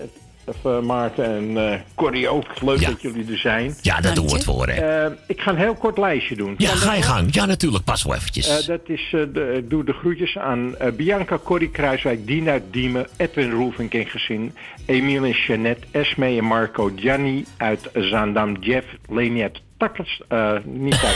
Maarten 0.63 1.25
en 1.25 1.71
eh 1.71 1.79
Corrie 1.95 2.29
ook. 2.29 2.45
Leuk 2.61 2.85
dat 2.85 3.01
jullie 3.01 3.31
er 3.31 3.37
zijn. 3.37 3.75
Ja, 3.81 4.01
daar 4.01 4.15
doen 4.15 4.27
we 4.27 4.33
het 4.33 4.43
voor, 4.43 4.67
hè. 4.67 5.05
Eh, 5.05 5.11
ik 5.27 5.41
ga 5.41 5.51
een 5.51 5.57
heel 5.57 5.75
kort 5.75 5.97
lijstje 5.97 6.35
doen. 6.35 6.55
Ja, 6.57 6.69
ga 6.69 6.93
je 6.93 7.01
dat? 7.01 7.09
gang. 7.09 7.33
Ja, 7.33 7.45
natuurlijk. 7.45 7.83
Pas 7.83 8.03
wel 8.03 8.15
eventjes. 8.15 8.59
Eh, 8.61 8.67
dat 8.67 8.81
is, 8.85 9.09
eh, 9.11 9.21
de, 9.33 9.53
ik 9.57 9.69
doe 9.69 9.83
de 9.83 9.93
groetjes 9.93 10.37
aan 10.37 10.77
eh, 10.77 10.91
Bianca, 10.91 11.37
Corrie 11.43 11.69
Kruiswijk, 11.69 12.27
Dina 12.27 12.51
uit 12.51 12.63
Diemen, 12.71 13.07
Edwin 13.17 13.51
Roelvink 13.51 13.93
en 13.93 14.05
gezin, 14.05 14.55
Emiel 14.85 15.23
en 15.23 15.31
Jeannette, 15.31 15.87
Esme 15.91 16.25
en 16.37 16.45
Marco, 16.45 16.91
Gianni 16.95 17.45
uit 17.57 17.89
Zaandam, 17.93 18.57
Jeff, 18.59 18.85
Leni 19.09 19.41
uit 19.41 19.61
Takkers, 19.77 20.21
eh 20.27 20.53
niet 20.63 20.99
uit 21.03 21.15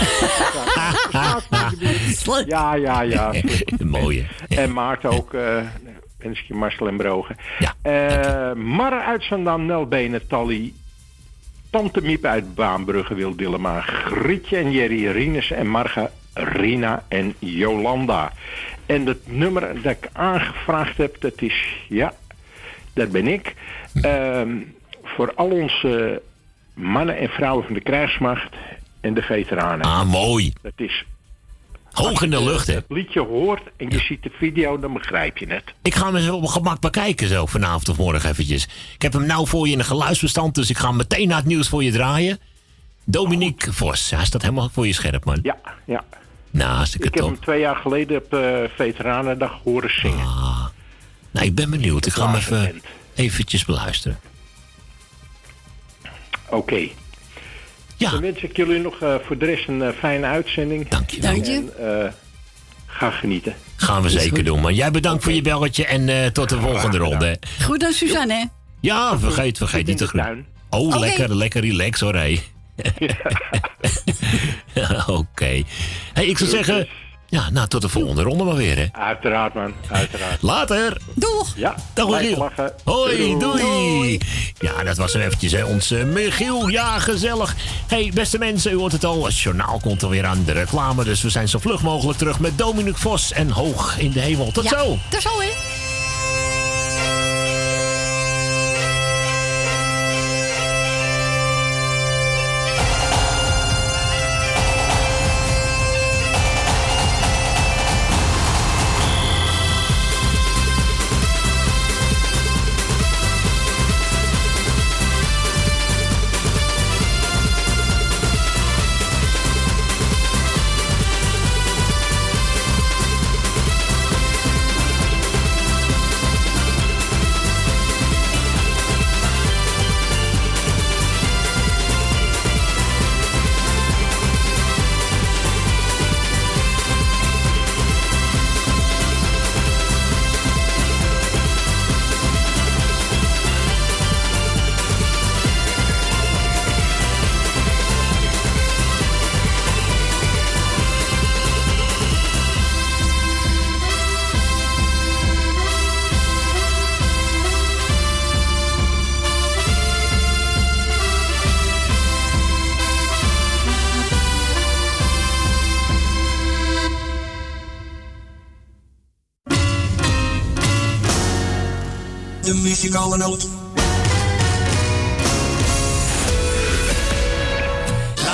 Ja, 2.48 2.76
ja, 2.76 3.01
ja. 3.01 3.34
Mooie. 3.84 4.26
En 4.48 4.74
Maarten 4.74 5.09
ook, 5.09 5.34
eh 5.34 5.58
je 6.20 6.54
Marcel 6.54 6.88
en 6.88 6.98
Brogen. 6.98 7.36
Eh 7.82 8.54
Marre 8.54 9.02
uit 9.02 9.24
Zaandam, 9.24 9.66
Nel 9.66 9.88
Benen, 9.88 10.28
Tally, 10.28 10.74
Tante 11.70 12.02
Miep 12.02 12.26
uit 12.26 12.56
Baanbrugge, 12.56 13.14
Wil 13.14 13.36
Dillema, 13.36 13.82
Grietje 13.82 14.58
en 14.58 14.72
Jerry, 14.72 15.08
Rinus 15.08 15.52
en 15.52 15.68
Marga, 15.68 16.12
Rina 16.34 17.04
en 17.08 17.36
Jolanda. 17.40 18.32
En 18.86 19.06
het 19.06 19.28
nummer 19.28 19.82
dat 19.82 19.92
ik 19.92 20.10
aangevraagd 20.14 20.98
heb, 20.98 21.16
dat 21.20 21.42
is, 21.42 21.86
ja, 21.90 22.14
dat 22.94 23.12
ben 23.12 23.28
ik. 23.28 23.56
Ehm, 24.02 24.58
voor 25.04 25.34
al 25.36 25.50
onze 25.50 26.22
mannen 26.74 27.18
en 27.18 27.30
vrouwen 27.30 27.66
van 27.66 27.74
de 27.74 27.82
krijgsmacht 27.82 28.56
en 29.02 29.14
de 29.14 29.22
veteranen. 29.22 29.86
Ah, 29.86 30.12
mooi. 30.12 30.54
Dat 30.62 30.74
is... 30.76 31.06
Hoog 31.98 32.22
in 32.22 32.30
de 32.30 32.43
lucht, 32.43 32.67
hè? 32.67 32.74
Het 32.74 32.85
liedje 32.90 33.19
hoort 33.22 33.61
en 33.77 33.90
je 33.90 34.00
ziet 34.00 34.24
de 34.24 34.32
video, 34.38 34.80
dan 34.80 34.93
begrijp 34.93 35.38
je 35.38 35.48
het. 35.48 35.64
Ik 35.82 35.95
ga 35.95 36.06
hem 36.06 36.16
eens 36.16 36.30
op 36.30 36.40
mijn 36.40 36.51
gemak 36.51 36.80
bekijken 36.80 37.27
zo 37.27 37.45
vanavond 37.45 37.90
of 37.90 37.98
morgen 37.98 38.30
eventjes. 38.30 38.64
Ik 38.93 39.01
heb 39.01 39.14
hem 39.14 39.26
nou 39.26 39.48
voor 39.48 39.67
je 39.67 39.74
in 39.74 39.80
een 39.80 39.85
geluidsbestand, 39.85 40.56
dus 40.56 40.69
ik 40.69 40.77
ga 40.77 40.88
hem 40.88 40.95
meteen 40.98 41.27
naar 41.27 41.38
het 41.38 41.45
nieuws 41.45 41.69
voor 41.69 41.84
je 41.84 41.92
draaien. 41.92 42.40
Dominique 43.03 43.74
Vos, 43.74 44.09
hij 44.09 44.26
staat 44.26 44.42
helemaal 44.42 44.69
voor 44.74 44.88
je 44.88 44.93
scherp, 44.93 45.26
man. 45.26 45.40
Ja, 45.42 45.58
ja. 45.85 46.03
Nou, 46.51 46.72
hartstikke 46.76 47.08
Ik 47.08 47.14
heb 47.14 47.24
top. 47.24 47.32
hem 47.32 47.42
twee 47.42 47.59
jaar 47.59 47.76
geleden 47.76 48.17
op 48.17 48.34
eh 48.34 48.58
Veteranendag 48.76 49.59
horen 49.64 50.00
zingen. 50.00 50.26
Nou, 51.32 51.45
ik 51.45 51.56
ben 51.56 51.69
benieuwd. 51.69 52.06
Ik 52.06 52.14
ga 52.14 52.26
hem 52.27 52.35
even 52.35 52.82
eventjes 53.16 53.66
beluisteren. 53.66 54.19
Oké. 56.50 56.88
Ja. 57.98 58.11
Dan 58.11 58.22
wens 58.22 58.42
ik 58.42 58.58
jullie 58.58 58.80
nog 58.80 59.01
eh, 59.01 59.16
voor 59.26 59.38
de 59.38 59.45
rest 59.45 59.67
een 59.67 59.82
eh, 59.82 59.90
fijne 60.00 60.26
uitzending. 60.26 60.88
Dank 60.88 61.09
je 61.09 61.22
Dank 61.22 61.45
je. 61.45 61.53
En, 61.77 62.03
eh, 62.03 62.11
ga 62.85 63.11
genieten. 63.11 63.56
Gaan 63.76 64.01
we 64.01 64.09
zeker 64.09 64.43
doen, 64.43 64.61
man. 64.61 64.76
Jij 64.76 64.92
bedankt 64.92 65.24
voor 65.24 65.32
je 65.34 65.42
belletje 65.42 65.85
en 65.85 66.09
eh, 66.09 66.26
tot 66.26 66.50
de 66.50 66.59
volgende 66.59 66.98
ronde. 66.98 67.40
Goed 67.61 67.84
aan 67.84 67.92
Suzanne, 67.92 68.34
hè? 68.34 68.43
Ja, 68.82 69.19
vergeet, 69.19 69.58
vergeet 69.58 69.88
niet 69.88 69.98
te 69.98 70.08
groeten. 70.08 70.45
Oh, 70.69 71.00
lekker, 71.00 71.35
lekker 71.35 71.61
relax 71.61 72.00
hoor, 72.00 72.16
hé. 72.16 72.40
Oké. 75.08 75.64
Hey, 76.14 76.26
ik 76.26 76.38
zou 76.38 76.50
zeggen... 76.50 76.88
Ja, 77.30 77.50
nou, 77.50 77.68
tot 77.68 77.82
de 77.82 77.90
volgende 77.90 78.22
ronde 78.22 78.44
maar 78.44 78.56
weer, 78.56 78.78
hè. 78.78 78.86
Uiteraard, 78.92 79.54
man. 79.54 79.74
Uiteraard. 79.92 80.42
Later. 80.42 80.98
Doeg. 81.14 81.54
Ja. 81.56 81.76
Dag, 81.94 82.10
Michiel. 82.10 82.50
Hoi, 82.84 83.38
doei. 83.38 84.20
Ja, 84.60 84.84
dat 84.84 84.98
was 84.98 85.14
hem 85.14 85.22
eventjes, 85.22 85.52
hè. 85.52 85.66
Onze 85.66 85.96
Michiel. 85.96 86.68
Ja, 86.68 87.00
gezellig. 87.00 87.56
hey, 87.88 88.12
beste 88.14 88.38
mensen, 88.38 88.72
u 88.72 88.76
hoort 88.76 88.92
het 88.92 89.06
al. 89.06 89.26
Het 89.26 89.40
journaal 89.40 89.80
komt 89.82 90.04
alweer 90.04 90.26
aan 90.26 90.44
de 90.46 90.52
reclame. 90.52 91.04
Dus 91.04 91.22
we 91.22 91.30
zijn 91.30 91.50
zo 91.50 91.60
vlug 91.60 91.82
mogelijk 91.82 92.18
terug 92.18 92.40
met 92.40 92.58
Dominic 92.58 92.98
Vos 92.98 93.32
en 93.32 93.50
Hoog 93.50 93.98
in 93.98 94.12
de 94.12 94.20
Hemel. 94.20 94.52
Tot 94.52 94.64
Ja, 94.64 94.70
zo. 94.70 94.98
Tot 95.10 95.22
zo, 95.22 95.30
hè? 95.40 95.87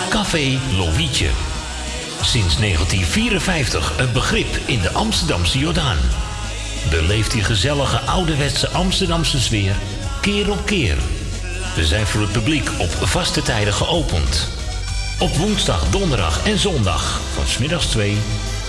Café 0.10 0.60
Lovietje. 0.78 1.30
Sinds 2.22 2.58
1954 2.58 3.94
een 3.98 4.12
begrip 4.12 4.58
in 4.66 4.82
de 4.82 4.92
Amsterdamse 4.92 5.60
Jordaan. 5.60 5.98
Beleeft 6.90 7.32
die 7.32 7.44
gezellige 7.44 8.00
ouderwetse 8.00 8.70
Amsterdamse 8.70 9.40
sfeer 9.40 9.76
keer 10.22 10.52
op 10.52 10.66
keer. 10.66 10.98
We 11.76 11.86
zijn 11.86 12.06
voor 12.08 12.22
het 12.22 12.32
publiek 12.32 12.70
op 12.78 12.90
vaste 12.90 13.42
tijden 13.42 13.74
geopend. 13.74 14.48
Op 15.20 15.36
woensdag, 15.36 15.90
donderdag 15.90 16.46
en 16.46 16.60
zondag 16.60 17.22
van 17.34 17.48
smiddags 17.48 17.86
2 17.86 18.18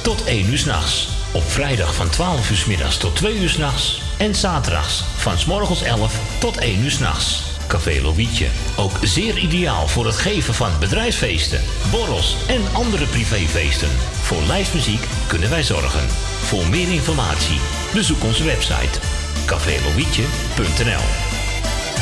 tot 0.03 0.25
1 0.25 0.47
uur 0.51 0.59
s'nachts. 0.59 1.09
Op 1.33 1.51
vrijdag 1.51 1.95
van 1.95 2.09
12 2.09 2.51
uur 2.51 2.57
's 2.57 2.65
middags 2.65 2.97
tot 2.97 3.17
2 3.17 3.39
uur 3.39 3.49
s'nachts. 3.49 4.04
En 4.19 4.35
zaterdags 4.35 5.05
van 5.17 5.35
morgens 5.47 5.83
11 5.83 6.21
tot 6.39 6.57
1 6.57 6.79
uur 6.79 6.91
s'nachts. 6.91 7.43
Café 7.67 8.01
Lovietje. 8.03 8.47
Ook 8.77 8.99
zeer 9.03 9.39
ideaal 9.39 9.89
voor 9.89 10.07
het 10.07 10.17
geven 10.17 10.55
van 10.55 10.71
bedrijfsfeesten, 10.81 11.61
borrels 11.91 12.37
en 12.49 12.61
andere 12.73 13.07
privéfeesten. 13.07 13.89
Voor 14.23 14.43
lijstmuziek 14.43 15.07
kunnen 15.27 15.51
wij 15.51 15.63
zorgen. 15.63 16.09
Voor 16.43 16.67
meer 16.67 16.93
informatie 16.93 17.61
bezoek 17.93 18.25
onze 18.25 18.45
website 18.45 18.99
cafélovietje.nl 19.47 21.05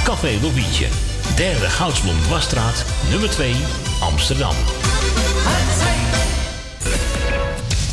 Café 0.04 0.38
Lovietje. 0.42 0.86
Derde 1.36 1.70
Goudsblom 1.70 2.20
Dwarsstraat, 2.20 2.84
nummer 3.10 3.30
2, 3.30 3.54
Amsterdam. 4.00 4.54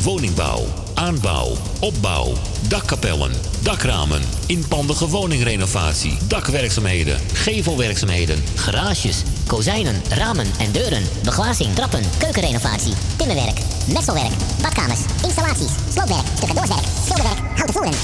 Woningbouw, 0.02 0.66
aanbouw, 1.00 1.56
opbouw, 1.80 2.32
dakkapellen, 2.68 3.32
dakramen, 3.62 4.22
inpandige 4.46 5.08
woningrenovatie, 5.08 6.18
dakwerkzaamheden, 6.28 7.18
gevelwerkzaamheden, 7.32 8.44
Garages, 8.54 9.22
kozijnen, 9.46 10.02
ramen 10.10 10.46
en 10.58 10.72
deuren, 10.72 11.02
beglazing, 11.24 11.74
trappen, 11.74 12.02
keukenrenovatie, 12.18 12.92
timmerwerk, 13.16 13.58
metselwerk, 13.92 14.32
badkamers, 14.62 15.00
installaties, 15.22 15.72
sloopwerk, 15.92 16.26
stucadoorswerk, 16.36 16.84
schilderwerk, 17.04 17.38
houten 17.56 17.72
voeren. 17.74 17.94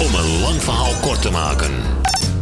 Om 0.00 0.14
een 0.14 0.40
lang 0.40 0.62
verhaal 0.62 0.92
kort 1.00 1.22
te 1.22 1.30
maken. 1.30 1.72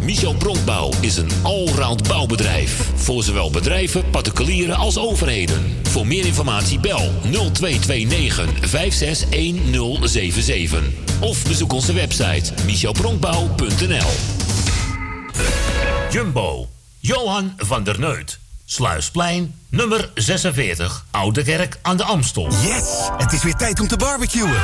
Michel 0.01 0.35
Bronkbouw 0.35 0.91
is 1.01 1.17
een 1.17 1.31
allround 1.43 2.09
bouwbedrijf. 2.09 2.91
Voor 2.95 3.23
zowel 3.23 3.51
bedrijven, 3.51 4.11
particulieren 4.11 4.77
als 4.77 4.99
overheden. 4.99 5.77
Voor 5.83 6.07
meer 6.07 6.27
informatie 6.27 6.81
bel 6.81 7.13
0229 7.23 8.69
561077. 8.69 10.83
Of 11.21 11.47
bezoek 11.47 11.73
onze 11.73 11.93
website 11.93 12.53
michelbronkbouw.nl 12.65 14.11
Jumbo. 16.11 16.69
Johan 16.99 17.53
van 17.57 17.85
der 17.85 18.01
Neut. 18.01 18.39
Sluisplein, 18.65 19.55
nummer 19.69 20.11
46, 20.15 21.05
Oude 21.11 21.43
Kerk 21.43 21.79
aan 21.83 21.97
de 21.97 22.05
Amstel. 22.05 22.49
Yes, 22.51 23.09
het 23.17 23.33
is 23.33 23.43
weer 23.43 23.57
tijd 23.57 23.81
om 23.81 23.89
te 23.89 23.97
barbecuen. 23.97 24.57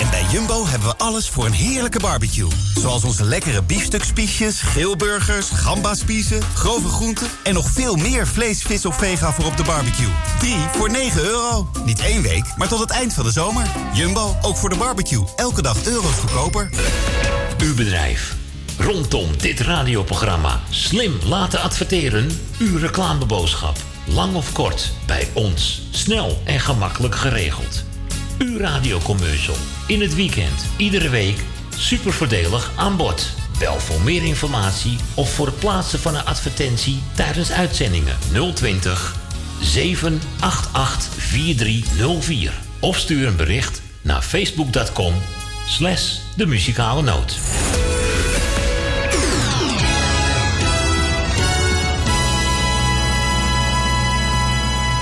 En 0.00 0.10
bij 0.10 0.24
Jumbo 0.30 0.66
hebben 0.66 0.88
we 0.88 0.96
alles 0.96 1.28
voor 1.28 1.46
een 1.46 1.52
heerlijke 1.52 1.98
barbecue. 1.98 2.48
Zoals 2.74 3.04
onze 3.04 3.24
lekkere 3.24 3.62
biefstukspiesjes, 3.62 4.60
grillburgers, 4.60 5.48
gambaspiezen, 5.50 6.42
grove 6.54 6.88
groenten... 6.88 7.26
en 7.42 7.54
nog 7.54 7.70
veel 7.70 7.96
meer 7.96 8.26
vlees, 8.26 8.62
vis 8.62 8.86
of 8.86 8.96
vega 8.96 9.32
voor 9.32 9.44
op 9.44 9.56
de 9.56 9.64
barbecue. 9.64 10.08
3 10.38 10.54
voor 10.72 10.90
9 10.90 11.22
euro. 11.22 11.70
Niet 11.84 12.00
één 12.00 12.22
week, 12.22 12.44
maar 12.56 12.68
tot 12.68 12.80
het 12.80 12.90
eind 12.90 13.12
van 13.12 13.24
de 13.24 13.30
zomer. 13.30 13.66
Jumbo, 13.92 14.36
ook 14.42 14.56
voor 14.56 14.68
de 14.68 14.76
barbecue. 14.76 15.24
Elke 15.36 15.62
dag 15.62 15.86
euro's 15.86 16.14
goedkoper. 16.14 16.70
Uw 17.58 17.74
bedrijf. 17.74 18.36
Rondom 18.78 19.36
dit 19.38 19.60
radioprogramma 19.60 20.60
slim 20.70 21.18
laten 21.24 21.60
adverteren. 21.60 22.40
Uw 22.58 22.78
reclameboodschap. 22.78 23.76
Lang 24.04 24.34
of 24.34 24.52
kort, 24.52 24.92
bij 25.06 25.28
ons. 25.32 25.82
Snel 25.90 26.42
en 26.44 26.60
gemakkelijk 26.60 27.14
geregeld. 27.14 27.86
Uw 28.38 28.58
radiocommercial. 28.58 29.56
In 29.86 30.00
het 30.00 30.14
weekend, 30.14 30.66
iedere 30.76 31.08
week. 31.08 31.44
Super 31.76 32.12
voordelig 32.12 32.72
aan 32.76 32.96
bod. 32.96 33.30
Bel 33.58 33.80
voor 33.80 34.00
meer 34.00 34.24
informatie 34.24 34.98
of 35.14 35.32
voor 35.32 35.46
het 35.46 35.58
plaatsen 35.58 35.98
van 35.98 36.14
een 36.14 36.24
advertentie 36.24 37.02
tijdens 37.14 37.52
uitzendingen 37.52 38.16
020 38.54 39.16
788 39.60 41.12
4304. 41.22 42.52
Of 42.80 42.96
stuur 42.96 43.26
een 43.26 43.36
bericht 43.36 43.82
naar 44.02 44.22
facebook.com 44.22 45.14
slash 45.66 46.16
de 46.36 46.46
muzikale 46.46 47.02
noot. 47.02 47.38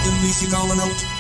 De 0.03 0.19
muzikale 0.23 0.75
noot. 0.75 1.16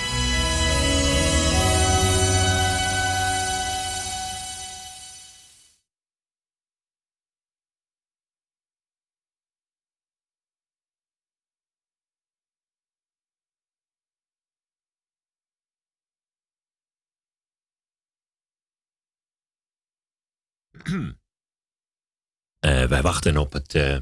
Wij 22.88 23.02
wachten 23.02 23.36
op 23.36 23.52
het 23.52 23.74
eh 23.74 23.96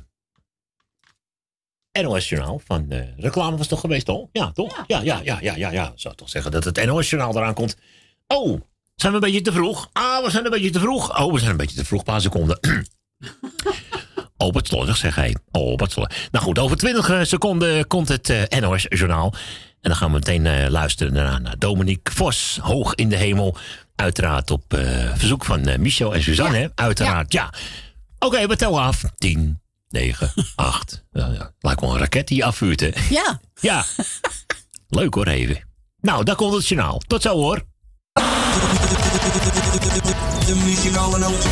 NOS-journaal 2.02 2.60
van 2.64 2.90
eh 2.90 3.18
reclame 3.18 3.56
was 3.56 3.66
toch 3.66 3.80
geweest 3.80 4.08
al? 4.08 4.28
Ja, 4.32 4.52
toch? 4.52 4.84
Ja, 4.86 5.00
ja, 5.00 5.20
ja, 5.24 5.38
ja, 5.40 5.56
ja, 5.56 5.70
ja. 5.70 5.92
Zou 5.94 6.14
toch 6.14 6.28
zeggen 6.28 6.50
dat 6.50 6.64
het 6.64 6.84
NOS-journaal 6.84 7.36
eraan 7.36 7.54
komt. 7.54 7.76
Oh, 8.26 8.60
zijn 8.94 9.12
we 9.12 9.18
een 9.18 9.24
beetje 9.24 9.40
te 9.40 9.52
vroeg? 9.52 9.90
Ah, 9.92 10.24
we 10.24 10.30
zijn 10.30 10.44
een 10.44 10.50
beetje 10.50 10.70
te 10.70 10.80
vroeg. 10.80 11.18
Oh, 11.18 11.32
we 11.32 11.38
zijn 11.38 11.50
een 11.50 11.56
beetje 11.56 11.76
te 11.76 11.84
vroeg, 11.84 11.98
een 11.98 12.04
paar 12.04 12.20
seconden. 12.20 12.58
oh, 14.36 14.52
wat 14.52 14.66
slordig, 14.66 14.96
zeg 14.96 15.14
hij. 15.14 15.36
Oh, 15.50 15.78
wat 15.78 15.92
slordig. 15.92 16.28
Nou 16.30 16.44
goed, 16.44 16.58
over 16.58 16.76
20 16.76 17.26
seconden 17.26 17.86
komt 17.86 18.08
het 18.08 18.30
eh, 18.30 18.60
NOS-journaal. 18.60 19.34
En 19.84 19.90
dan 19.90 19.98
gaan 19.98 20.08
we 20.08 20.14
meteen 20.14 20.46
eh, 20.46 20.70
luisteren 20.70 21.14
daarna 21.14 21.38
naar 21.38 21.58
Dominique 21.58 22.14
Vos, 22.14 22.58
Hoog 22.62 22.94
in 22.94 23.08
de 23.08 23.16
Hemel. 23.16 23.56
Uiteraard 23.96 24.50
op 24.50 24.74
eh, 24.74 25.12
verzoek 25.14 25.44
van 25.44 25.66
eh, 25.66 25.78
Michel 25.78 26.14
en 26.14 26.22
Suzanne, 26.22 26.56
hè? 26.58 26.66
uiteraard, 26.74 27.32
ja. 27.32 27.52
Oké, 28.24 28.46
we 28.46 28.56
tellen 28.56 28.80
af. 28.80 29.02
10, 29.16 29.60
9, 29.88 30.32
8. 30.54 31.04
Ja, 31.12 31.26
ja. 31.26 31.52
Lijkt 31.58 31.80
wel 31.80 31.90
een 31.92 31.98
raket 31.98 32.28
die 32.28 32.36
je 32.36 32.44
afvuurt, 32.44 32.80
hè? 32.80 32.90
Ja. 33.10 33.40
Ja. 33.60 33.84
Leuk 34.88 35.14
hoor, 35.14 35.26
even. 35.26 35.68
Nou, 36.00 36.24
daar 36.24 36.36
komt 36.36 36.54
het 36.54 36.68
journaal. 36.68 36.98
Tot 36.98 37.22
zo 37.22 37.34
hoor. 37.34 37.62
De 40.46 40.62
muzikale 40.64 41.18
noot. 41.18 41.46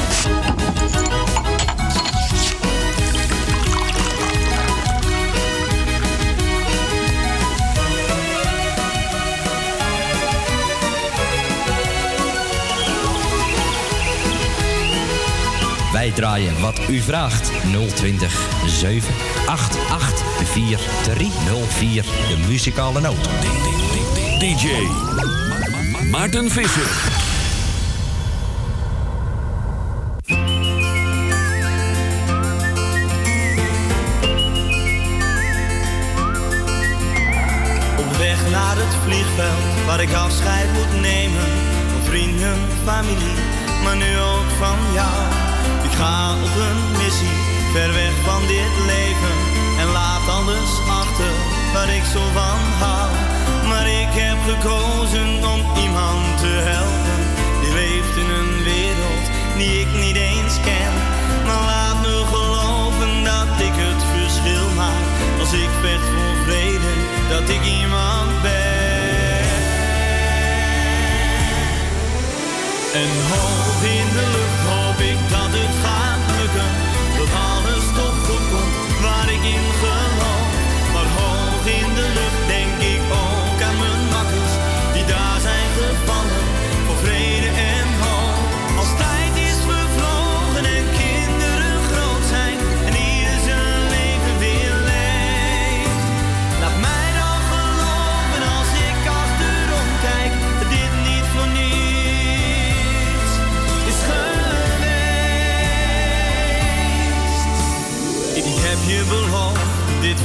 Wij 16.03 16.11
draaien 16.11 16.61
wat 16.61 16.81
u 16.89 17.01
vraagt. 17.01 17.51
020 17.95 18.49
788 18.67 20.27
4304. 20.53 22.03
De 22.03 22.45
muzikale 22.49 23.01
noot. 23.01 23.29
DJ 24.39 24.69
Maarten 26.11 26.51
Visser. 26.51 26.91
Op 37.99 38.17
weg 38.17 38.51
naar 38.51 38.77
het 38.77 38.97
vliegveld 39.05 39.87
waar 39.87 40.01
ik 40.01 40.13
afscheid 40.13 40.73
moet 40.73 41.01
nemen 41.01 41.49
van 41.93 42.03
vrienden, 42.05 42.59
familie, 42.85 43.37
maar 43.85 43.97
nu 43.97 44.19
ook 44.19 44.51
van 44.59 44.79
jou. 44.93 45.42
Ga 46.03 46.33
op 46.33 46.57
een 46.69 46.83
missie, 47.03 47.39
ver 47.73 47.93
weg 47.93 48.15
van 48.25 48.43
dit 48.47 48.75
leven 48.93 49.37
en 49.81 49.89
laat 49.93 50.29
alles 50.29 50.73
achter 51.01 51.35
waar 51.73 51.91
ik 51.99 52.05
zo 52.15 52.23
van 52.39 52.61
hou. 52.83 53.11
Maar 53.69 53.87
ik 54.03 54.13
heb 54.25 54.39
gekozen 54.51 55.31
om 55.53 55.61
iemand 55.85 56.39
te 56.43 56.55
helpen 56.73 57.21
die 57.61 57.73
leeft 57.81 58.17
in 58.23 58.31
een 58.41 58.55
wereld 58.73 59.25
die 59.59 59.81
ik 59.81 59.91
niet 60.05 60.17
eens 60.17 60.55
ken. 60.69 60.95
Maar 61.47 61.63
laat 61.73 61.99
me 62.05 62.17
geloven 62.35 63.13
dat 63.25 63.53
ik 63.69 63.77
het 63.87 64.03
verschil 64.15 64.67
maak 64.83 65.07
als 65.41 65.53
ik 65.53 65.73
vecht 65.83 66.11
vrede, 66.45 66.93
dat 67.33 67.49
ik 67.57 67.63
iemand 67.81 68.33
ben. 68.43 69.51
En 73.01 73.11
hoog 73.31 73.81
in 73.99 74.09
de 74.17 74.27
lucht 74.37 74.82
hoop 74.93 75.01
ik 75.01 75.19
dat 75.31 75.51
het 75.51 75.75
gaat 75.85 76.41
lukken, 76.41 76.71
dat 77.19 77.29
alles 77.51 77.85
toch 77.95 78.17
goed 78.27 78.49
komt 78.51 79.01
waar 79.01 79.33
ik 79.33 79.43
in 79.45 79.73
geloof. 79.81 80.02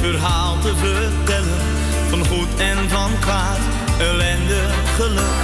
Verhaal 0.00 0.58
te 0.58 0.72
vertellen 0.76 1.62
van 2.10 2.26
goed 2.26 2.52
en 2.58 2.90
van 2.90 3.10
kwaad, 3.20 3.58
ellende, 3.98 4.62
geluk. 4.96 5.40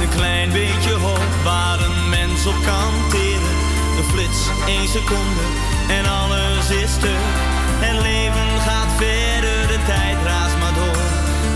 Een 0.00 0.08
klein 0.08 0.52
beetje 0.52 0.92
hoop 0.92 1.30
waar 1.44 1.80
een 1.80 2.08
mens 2.08 2.46
op 2.46 2.58
kan 2.64 2.92
teren. 3.10 3.56
Een 3.98 4.08
flits, 4.12 4.40
één 4.66 4.88
seconde 4.88 5.44
en 5.88 6.04
alles 6.20 6.70
is 6.82 6.92
stuk. 6.92 7.26
Het 7.84 7.98
leven 8.02 8.50
gaat 8.66 8.92
verder, 9.02 9.58
de 9.72 9.80
tijd 9.86 10.16
raast 10.24 10.56
maar 10.60 10.74
door. 10.80 11.06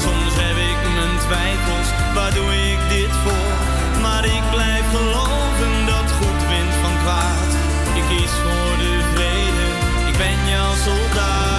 Soms 0.05 0.35
heb 0.45 0.57
ik 0.71 0.79
mijn 0.97 1.17
twijfels, 1.27 1.89
waar 2.15 2.35
doe 2.35 2.51
ik 2.73 2.81
dit 2.97 3.15
voor? 3.25 3.55
Maar 4.05 4.25
ik 4.25 4.45
blijf 4.55 4.87
geloven 4.97 5.75
dat 5.93 6.09
goed 6.19 6.41
wint 6.53 6.75
van 6.83 6.95
kwaad. 7.03 7.51
Ik 7.99 8.05
kies 8.11 8.35
voor 8.45 8.75
de 8.83 8.93
vrede, 9.15 9.67
ik 10.11 10.17
ben 10.23 10.39
jouw 10.53 10.75
soldaat. 10.85 11.54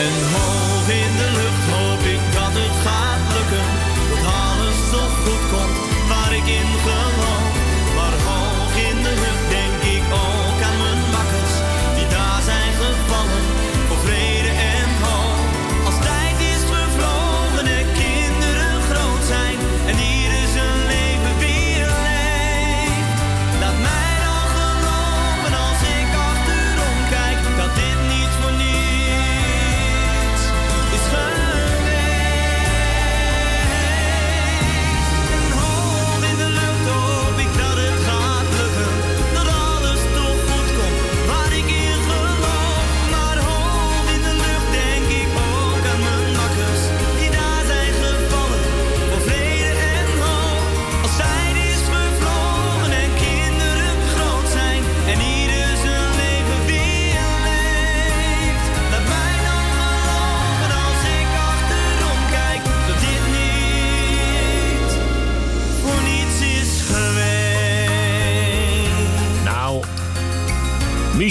En 0.00 0.14
hoog 0.32 0.88
in 0.88 1.16
de 1.16 1.30
lucht 1.40 1.64
hoop 1.74 2.02
ik 2.14 2.32
dat 2.32 2.52
het 2.60 2.76
gaat 2.86 3.22
lukken. 3.36 3.68
Dat 4.10 4.32
alles 4.42 4.78
toch 4.90 5.14
goed 5.24 5.44
komt 5.52 6.08
waar 6.08 6.32
ik 6.32 6.46
in 6.46 6.68
geloof. 6.82 7.29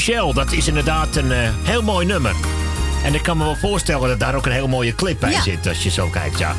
Michel, 0.09 0.33
dat 0.33 0.51
is 0.51 0.67
inderdaad 0.67 1.15
een 1.15 1.31
eh, 1.31 1.49
heel 1.63 1.81
mooi 1.81 2.05
nummer. 2.05 2.35
En 3.03 3.13
ik 3.13 3.23
kan 3.23 3.37
me 3.37 3.43
wel 3.43 3.55
voorstellen 3.55 4.09
dat 4.09 4.19
daar 4.19 4.35
ook 4.35 4.45
een 4.45 4.51
heel 4.51 4.67
mooie 4.67 4.95
clip 4.95 5.19
bij 5.19 5.31
Ja. 5.31 5.41
zit, 5.41 5.67
als 5.67 5.83
je 5.83 5.89
zo 5.89 6.07
kijkt, 6.07 6.39
ja. 6.39 6.55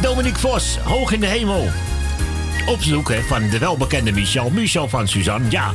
Dominique 0.00 0.38
Vos, 0.38 0.78
Hoog 0.78 1.12
in 1.12 1.20
de 1.20 1.26
Hemel. 1.26 1.68
Op 2.66 2.82
zoek 2.82 3.08
hè, 3.08 3.22
van 3.22 3.48
de 3.48 3.58
welbekende 3.58 4.12
Michel, 4.12 4.50
Michel 4.50 4.88
van 4.88 5.08
Suzanne, 5.08 5.50
ja. 5.50 5.72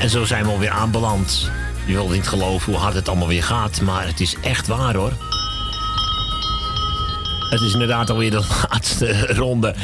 En 0.00 0.10
zo 0.10 0.24
zijn 0.24 0.44
we 0.44 0.50
alweer 0.50 0.70
aanbeland. 0.70 1.50
Je 1.86 1.92
wilt 1.92 2.10
niet 2.10 2.28
geloven 2.28 2.72
hoe 2.72 2.82
hard 2.82 2.94
het 2.94 3.08
allemaal 3.08 3.28
weer 3.28 3.44
gaat, 3.44 3.80
maar 3.80 4.06
het 4.06 4.20
is 4.20 4.36
echt 4.40 4.66
waar 4.66 4.94
hoor. 4.94 5.12
Het 7.50 7.60
is 7.60 7.72
inderdaad 7.72 8.10
alweer 8.10 8.30
de 8.30 8.46
laatste 8.70 9.26
ronde. 9.34 9.74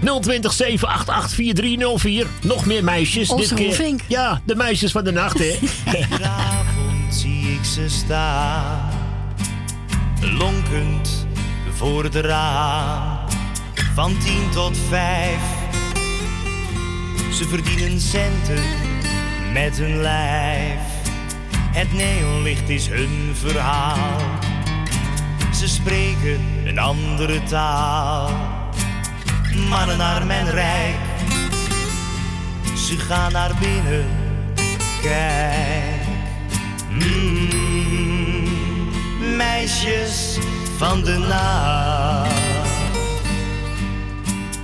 020 0.00 0.52
788 0.52 1.34
4304. 1.34 2.26
Nog 2.42 2.66
meer 2.66 2.84
meisjes. 2.84 3.28
Onze 3.28 3.54
dit 3.54 3.76
keer. 3.76 3.94
Ja, 4.06 4.40
de 4.44 4.54
meisjes 4.54 4.92
van 4.92 5.04
de 5.04 5.12
nacht, 5.12 5.38
hè? 5.38 5.58
Vanavond 6.10 7.14
zie 7.14 7.52
ik 7.52 7.64
ze 7.64 7.88
staan, 7.88 8.90
lonkend 10.20 11.26
voor 11.74 12.04
het 12.04 12.14
raam, 12.14 13.18
van 13.94 14.18
tien 14.18 14.50
tot 14.50 14.76
vijf. 14.88 15.40
Ze 17.32 17.44
verdienen 17.48 18.00
centen 18.00 18.62
met 19.52 19.78
hun 19.78 20.00
lijf, 20.00 20.80
het 21.72 21.92
neonlicht 21.92 22.68
is 22.68 22.88
hun 22.88 23.30
verhaal. 23.34 24.20
Ze 25.54 25.68
spreken 25.68 26.40
een 26.64 26.78
andere 26.78 27.42
taal, 27.42 28.30
mannen 29.58 30.00
arm 30.00 30.30
en 30.30 30.50
rijk. 30.50 30.96
Ze 32.76 32.98
gaan 32.98 33.32
naar 33.32 33.54
binnen, 33.60 34.06
kijk. 35.02 36.06
Mm, 36.90 37.76
meisjes 39.36 40.38
van 40.76 41.02
de 41.02 41.18
nacht. 41.18 42.46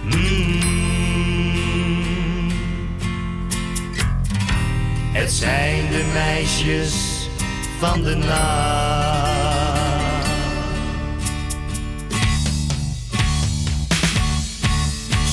Mm, 0.03 0.63
het 5.13 5.33
zijn 5.33 5.89
de 5.91 6.11
meisjes 6.13 7.29
van 7.79 8.03
de 8.03 8.17
nacht. 8.17 9.34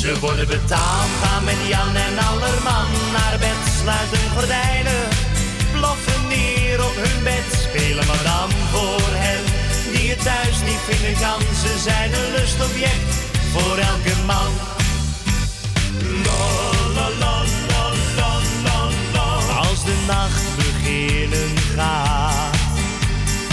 Ze 0.02 0.20
worden 0.20 0.48
betaald, 0.48 1.10
gaan 1.24 1.44
met 1.44 1.56
Jan 1.68 1.96
en 1.96 2.18
Allerman 2.18 2.88
naar 3.12 3.38
bed, 3.40 3.62
sluiten 3.82 4.30
gordijnen, 4.36 5.04
ploffen 5.72 6.28
neer 6.28 6.86
op 6.86 6.96
hun 6.96 7.24
bed, 7.24 7.68
spelen 7.70 8.08
madame 8.08 8.54
voor 8.72 9.10
hen, 9.26 9.44
die 9.94 10.10
het 10.10 10.24
thuis 10.24 10.58
niet 10.66 10.82
vinden 10.90 11.20
kan. 11.22 11.42
Ze 11.64 11.80
zijn 11.80 12.14
een 12.14 12.32
lustobject 12.32 13.12
voor 13.54 13.78
elke 13.78 14.16
man. 14.26 14.52
Als 19.70 19.84
de 19.84 19.98
nacht 20.08 20.44
beginnen 20.56 21.58
gaat, 21.76 22.56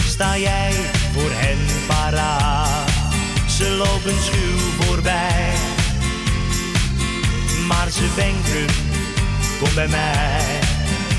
sta 0.07 0.39
jij 0.39 0.73
voor 1.13 1.31
hen 1.33 1.59
paraat. 1.87 2.91
Ze 3.47 3.71
lopen 3.71 4.23
schuw 4.23 4.85
voorbij 4.85 5.78
maar 7.69 7.91
ze 7.91 8.07
wenken, 8.17 8.67
kom 9.59 9.75
bij 9.75 9.89
mij. 9.89 10.59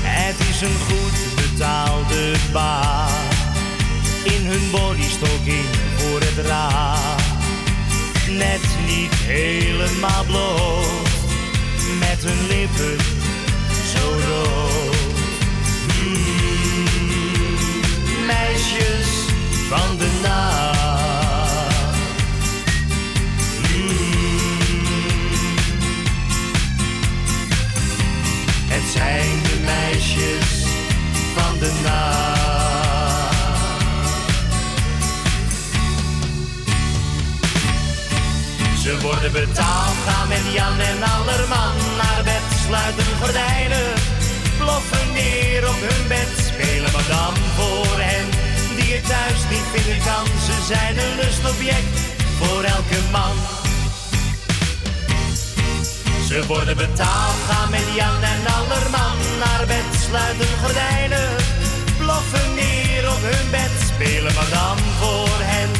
Het 0.02 0.36
is 0.48 0.60
een 0.60 0.78
goed 0.88 1.34
betaalde 1.34 2.34
baan. 2.52 3.28
In 4.24 4.46
hun 4.46 4.70
bodystocking 4.70 5.64
voor 5.96 6.20
het 6.20 6.46
raam. 6.46 7.18
Net 8.28 8.60
niet 8.86 9.14
helemaal 9.14 10.24
bloot, 10.24 11.10
met 11.98 12.24
hun 12.24 12.46
lippen 12.46 12.96
zo 13.94 14.08
rood. 14.28 14.96
Mm, 16.04 16.86
meisjes 18.26 19.08
van 19.68 19.96
de 19.98 20.08
nacht. 20.22 20.59
Ze 39.00 39.06
worden 39.06 39.32
betaald, 39.32 39.96
gaan 40.06 40.28
met 40.28 40.46
Jan 40.52 40.78
en 40.90 41.02
Allerman 41.14 41.76
naar 42.00 42.22
bed, 42.24 42.44
sluiten 42.66 43.10
gordijnen, 43.20 43.92
ploffen 44.58 45.12
neer 45.12 45.68
op 45.68 45.80
hun 45.88 46.08
bed, 46.08 46.30
spelen 46.50 46.92
madame 46.98 47.40
voor 47.56 47.96
hen, 48.08 48.26
die 48.76 48.92
het 48.94 49.06
thuis 49.12 49.40
niet 49.52 49.68
vinden 49.74 50.00
kan. 50.08 50.26
Ze 50.46 50.56
zijn 50.72 50.94
een 51.04 51.14
lustobject 51.20 51.96
voor 52.38 52.62
elke 52.76 53.00
man. 53.16 53.36
Ze 56.28 56.46
worden 56.46 56.76
betaald, 56.76 57.38
gaan 57.48 57.70
met 57.70 57.88
Jan 57.98 58.22
en 58.32 58.42
Allerman 58.58 59.18
naar 59.44 59.64
bed, 59.72 59.88
sluiten 60.06 60.52
gordijnen, 60.62 61.28
ploffen 62.00 62.48
neer 62.54 63.02
op 63.14 63.22
hun 63.30 63.46
bed, 63.56 63.72
spelen 63.92 64.34
madame 64.40 64.84
voor 65.00 65.38
hen, 65.52 65.70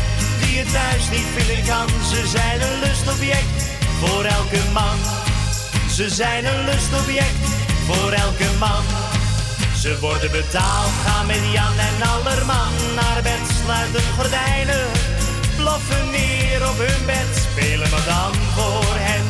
die 0.50 0.58
het 0.58 0.72
thuis 0.72 1.10
niet 1.10 1.28
vinden 1.36 1.64
kan. 1.64 1.86
Ze 2.12 2.26
zijn 2.26 2.60
een 2.60 2.78
lustobject 2.80 3.60
voor 4.00 4.24
elke 4.24 4.60
man. 4.72 4.96
Ze 5.96 6.08
zijn 6.08 6.44
een 6.46 6.64
lustobject 6.64 7.44
voor 7.86 8.10
elke 8.12 8.48
man. 8.58 8.82
Ze 9.80 9.98
worden 10.00 10.30
betaald, 10.30 10.90
gaan 11.06 11.26
met 11.26 11.40
Jan 11.52 11.78
en 11.78 12.08
Allerman 12.08 12.72
naar 12.94 13.22
bed, 13.22 13.44
sluiten 13.64 14.02
gordijnen, 14.16 14.86
ploffen 15.56 16.10
neer 16.10 16.68
op 16.68 16.78
hun 16.78 17.06
bed, 17.06 17.46
spelen 17.50 17.90
madame 17.90 18.34
voor 18.54 18.94
hen 19.08 19.22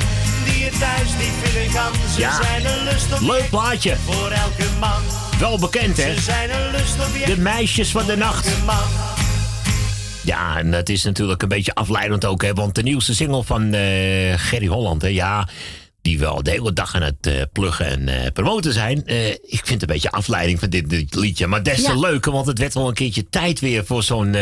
die 0.44 0.65
het 0.65 0.78
thuis 0.78 1.10
niet 1.18 1.34
vinden 1.42 1.73
kan. 1.73 1.92
Ze 2.15 2.20
Ja. 2.20 2.42
zijn 2.42 2.66
een 2.66 2.84
lustobject 2.84 3.20
Leuk 3.40 3.50
plaatje. 3.50 3.97
voor 4.07 4.31
elke 4.31 4.66
man. 4.78 5.02
Wel 5.39 5.58
bekend, 5.58 5.97
hè? 5.97 6.15
Ze 6.15 6.20
zijn 6.20 6.50
een 6.50 6.70
lustobject 6.70 7.26
De 7.26 7.39
meisjes 7.39 7.90
van 7.90 8.07
de 8.07 8.16
nacht. 8.16 8.49
Ja, 10.24 10.58
en 10.58 10.70
dat 10.70 10.89
is 10.89 11.05
natuurlijk 11.05 11.42
een 11.42 11.49
beetje 11.49 11.74
afleidend 11.74 12.24
ook, 12.24 12.42
hè? 12.42 12.52
Want 12.52 12.74
de 12.74 12.82
nieuwste 12.82 13.15
single 13.15 13.44
van 13.44 13.74
eh, 13.74 14.32
Gerry 14.36 14.66
Holland, 14.66 15.02
hè? 15.02 15.08
Ja, 15.08 15.49
die 16.02 16.18
wel 16.18 16.42
de 16.42 16.50
hele 16.50 16.73
dag 16.73 16.94
aan 16.94 17.02
het 17.02 17.26
eh, 17.26 17.42
pluggen 17.52 17.86
en 17.86 18.08
eh, 18.08 18.32
promoten 18.32 18.73
zijn. 18.73 18.99
Ik 19.42 19.60
vind 19.65 19.68
het 19.68 19.82
een 19.82 19.86
beetje 19.94 20.10
afleiding 20.10 20.58
van 20.58 20.68
dit, 20.70 20.90
dit 20.90 21.15
liedje. 21.15 21.47
Maar 21.47 21.62
des 21.62 21.82
te 21.82 21.90
Ja. 21.92 21.99
leuker, 21.99 22.32
want 22.32 22.47
het 22.47 22.58
werd 22.58 22.74
wel 22.74 22.89
een 22.89 22.94
keertje 22.94 23.28
tijd 23.28 23.60
weer 23.60 23.84
voor 23.84 24.02
zo'n... 24.02 24.36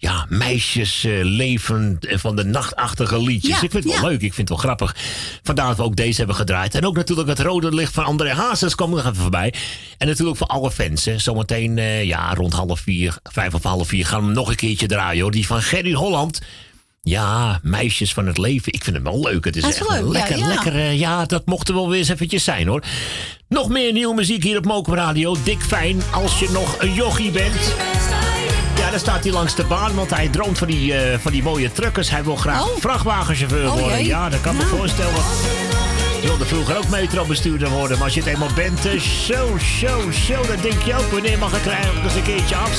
eh, 0.00 0.10
ja, 0.10 0.26
meisjesleven 0.28 1.98
van 2.00 2.36
de 2.36 2.44
nachtachtige 2.44 3.22
liedjes. 3.22 3.50
Ja, 3.58 3.62
ik 3.62 3.70
vind 3.70 3.84
het 3.84 3.92
wel 3.92 4.02
ja. 4.02 4.08
leuk, 4.08 4.22
ik 4.22 4.34
vind 4.34 4.36
het 4.36 4.48
wel 4.48 4.58
grappig. 4.58 4.96
Vandaar 5.42 5.66
dat 5.66 5.76
we 5.76 5.82
ook 5.82 5.96
deze 5.96 6.18
hebben 6.18 6.36
gedraaid. 6.36 6.74
En 6.74 6.86
ook 6.86 6.96
natuurlijk 6.96 7.28
het 7.28 7.40
rode 7.40 7.74
licht 7.74 7.92
van 7.94 8.04
André 8.04 8.32
Hazes 8.32 8.74
kwam 8.74 8.90
nog 8.90 8.98
even 8.98 9.16
voorbij. 9.16 9.54
En 9.98 10.06
natuurlijk 10.06 10.36
voor 10.36 10.46
alle 10.46 10.70
fans. 10.70 11.04
Hè. 11.04 11.18
Zometeen 11.18 11.78
eh, 11.78 12.04
ja, 12.04 12.34
rond 12.34 12.52
half 12.52 12.80
vier, 12.80 13.16
vijf 13.22 13.54
of 13.54 13.62
half 13.62 13.88
vier 13.88 14.06
gaan 14.06 14.20
we 14.20 14.24
hem 14.26 14.34
nog 14.34 14.48
een 14.48 14.56
keertje 14.56 14.86
draaien. 14.86 15.22
Hoor. 15.22 15.30
Die 15.30 15.46
van 15.46 15.62
Gerry 15.62 15.92
Holland. 15.92 16.40
Ja, 17.02 17.60
meisjes 17.62 18.12
van 18.12 18.26
het 18.26 18.38
leven. 18.38 18.72
Ik 18.72 18.84
vind 18.84 18.96
hem 18.96 19.04
wel 19.04 19.20
leuk. 19.20 19.44
Het 19.44 19.56
is 19.56 19.62
echt 19.62 19.88
leuk, 19.88 20.02
ja, 20.02 20.08
lekker, 20.10 20.38
ja. 20.38 20.46
lekker. 20.46 20.74
eh, 20.74 20.98
ja, 20.98 21.24
dat 21.24 21.46
mocht 21.46 21.68
er 21.68 21.74
wel 21.74 21.88
weer 21.88 21.98
eens 21.98 22.08
eventjes 22.08 22.44
zijn 22.44 22.66
hoor. 22.66 22.82
Nog 23.48 23.68
meer 23.68 23.92
nieuwe 23.92 24.14
muziek 24.14 24.42
hier 24.42 24.58
op 24.58 24.64
Mokum 24.64 24.94
Radio. 24.94 25.36
Dik 25.44 25.60
fijn 25.60 26.02
als 26.12 26.38
je 26.38 26.50
nog 26.50 26.76
een 26.78 26.94
jochie 26.94 27.30
bent. 27.30 27.74
Ja, 28.88 28.94
dan 28.94 29.02
staat 29.02 29.22
hij 29.24 29.32
langs 29.32 29.54
de 29.54 29.64
baan, 29.64 29.94
want 29.94 30.10
hij 30.10 30.28
droomt 30.28 30.58
van 30.58 30.66
die, 30.66 30.94
eh, 30.94 31.18
van 31.18 31.32
die 31.32 31.42
mooie 31.42 31.72
truckers. 31.72 32.10
Hij 32.10 32.24
wil 32.24 32.36
graag 32.36 32.62
Oh. 32.68 32.80
vrachtwagenchauffeur 32.80 33.66
Oh, 33.72 33.78
worden. 33.80 34.04
Ja, 34.04 34.28
dat 34.28 34.40
kan 34.40 34.56
me 34.56 34.62
Nou. 34.64 34.76
voorstellen. 34.76 35.12
Je 36.20 36.26
wilde 36.26 36.44
vroeger 36.46 36.76
ook 36.76 36.88
metrobestuurder 36.88 37.68
worden, 37.68 37.96
maar 37.96 38.04
als 38.04 38.14
je 38.14 38.20
het 38.20 38.28
eenmaal 38.28 38.52
bent, 38.54 38.86
eh, 38.86 39.00
zo, 39.00 39.58
zo, 39.80 40.10
zo, 40.10 40.34
dan 40.46 40.56
denk 40.62 40.82
je 40.82 40.94
ook, 40.94 41.10
wanneer 41.12 41.38
mag 41.38 41.56
ik 41.56 41.64
er 41.66 41.72
eigenlijk 41.72 42.04
eens 42.04 42.14
een 42.14 42.22
keertje 42.22 42.56
af, 42.56 42.74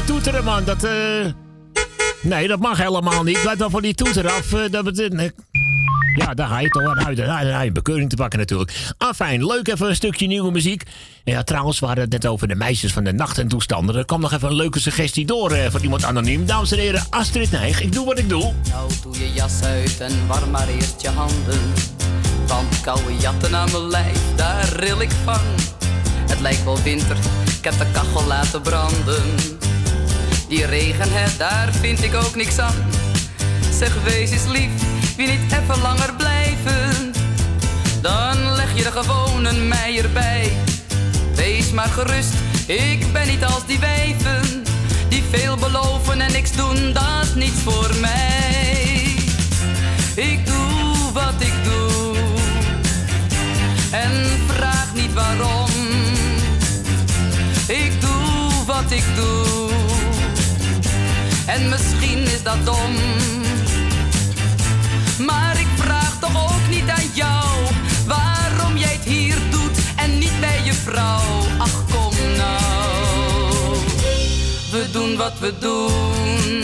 te 0.00 0.06
toeteren, 0.06 0.44
man. 0.44 0.64
Dat, 0.64 0.84
eh, 0.84 0.92
Nee, 2.22 2.48
dat 2.48 2.60
mag 2.60 2.78
helemaal 2.78 3.22
niet. 3.22 3.40
Blijf 3.40 3.58
dan 3.58 3.70
van 3.70 3.82
die 3.82 3.94
toeter 3.94 4.30
af. 4.30 4.52
eh, 4.52 4.70
dat. 4.70 5.08
Ja, 6.14 6.34
daar 6.34 6.48
ga 6.48 6.58
je 6.58 6.68
toch 6.68 6.82
aan 6.82 7.06
uit. 7.06 7.16
Daar 7.16 7.44
ga 7.44 7.60
je 7.60 7.72
bekeuring 7.72 8.10
te 8.10 8.16
pakken 8.16 8.38
natuurlijk. 8.38 8.92
Ah, 8.98 9.12
fijn. 9.14 9.46
Leuk 9.46 9.68
even 9.68 9.88
een 9.88 9.94
stukje 9.94 10.26
nieuwe 10.26 10.50
muziek. 10.50 10.82
Ja, 11.24 11.42
trouwens, 11.42 11.80
we 11.80 11.86
hadden 11.86 12.04
het 12.04 12.12
net 12.12 12.26
over 12.26 12.48
de 12.48 12.54
meisjes 12.54 12.92
van 12.92 13.04
de 13.04 13.12
nacht 13.12 13.38
en 13.38 13.48
toestanden. 13.48 13.96
Er 13.96 14.04
kwam 14.04 14.20
nog 14.20 14.32
even 14.32 14.48
een 14.48 14.54
leuke 14.54 14.80
suggestie 14.80 15.26
door 15.26 15.50
eh, 15.52 15.70
van 15.70 15.80
iemand 15.82 16.04
anoniem. 16.04 16.46
Dames 16.46 16.72
en 16.72 16.78
heren, 16.78 17.06
Astrid 17.10 17.50
Nijg. 17.50 17.80
Ik 17.80 17.92
doe 17.92 18.06
wat 18.06 18.18
ik 18.18 18.28
doe. 18.28 18.52
Nou, 18.68 18.90
doe 19.02 19.18
je 19.18 19.32
jas 19.32 19.62
uit 19.62 20.00
en 20.00 20.26
warm 20.26 20.50
maar 20.50 20.68
eerst 20.68 21.00
je 21.00 21.08
handen. 21.08 21.60
Want 22.46 22.80
koude 22.80 23.16
jatten 23.20 23.56
aan 23.56 23.70
mijn 23.70 23.88
lijf, 23.88 24.18
daar 24.36 24.68
ril 24.76 25.00
ik 25.00 25.10
van. 25.24 25.40
Het 26.28 26.40
lijkt 26.40 26.64
wel 26.64 26.82
winter, 26.82 27.16
ik 27.58 27.64
heb 27.64 27.78
de 27.78 27.86
kachel 27.92 28.26
laten 28.26 28.60
branden. 28.60 29.22
Die 30.50 30.66
regen, 30.66 31.12
hè, 31.12 31.36
daar 31.36 31.72
vind 31.72 32.02
ik 32.02 32.14
ook 32.14 32.34
niks 32.34 32.58
aan. 32.58 32.74
Zeg, 33.72 34.02
wees 34.04 34.30
eens 34.30 34.46
lief, 34.46 34.70
wie 35.16 35.26
niet 35.26 35.52
even 35.52 35.82
langer 35.82 36.14
blijven? 36.16 37.12
Dan 38.00 38.52
leg 38.52 38.76
je 38.76 38.84
er 38.84 38.92
gewoon 38.92 39.44
een 39.44 39.68
meier 39.68 40.10
bij. 40.12 40.52
Wees 41.34 41.70
maar 41.70 41.88
gerust, 41.88 42.32
ik 42.66 43.12
ben 43.12 43.26
niet 43.26 43.44
als 43.44 43.66
die 43.66 43.78
wijven. 43.78 44.62
Die 45.08 45.22
veel 45.30 45.56
beloven 45.56 46.20
en 46.20 46.32
niks 46.32 46.52
doen, 46.52 46.92
dat 46.92 47.36
is 47.36 47.50
voor 47.64 47.90
mij. 48.00 49.14
Ik 50.14 50.46
doe 50.46 51.12
wat 51.12 51.34
ik 51.38 51.54
doe. 51.64 52.16
En 53.90 54.12
vraag 54.46 54.94
niet 54.94 55.12
waarom. 55.12 55.70
Ik 57.66 58.00
doe 58.00 58.64
wat 58.66 58.90
ik 58.90 59.04
doe. 59.16 59.69
En 61.50 61.68
misschien 61.68 62.18
is 62.18 62.42
dat 62.42 62.64
dom. 62.64 62.94
Maar 65.26 65.60
ik 65.60 65.66
vraag 65.76 66.18
toch 66.20 66.52
ook 66.52 66.68
niet 66.68 66.88
aan 66.88 67.10
jou 67.12 67.46
waarom 68.06 68.76
jij 68.76 68.92
het 68.92 69.04
hier 69.04 69.36
doet 69.50 69.78
en 69.96 70.18
niet 70.18 70.40
bij 70.40 70.60
je 70.64 70.72
vrouw. 70.72 71.22
Ach 71.58 71.84
kom 71.92 72.14
nou, 72.36 73.76
we 74.70 74.88
doen 74.92 75.16
wat 75.16 75.38
we 75.38 75.58
doen. 75.58 76.62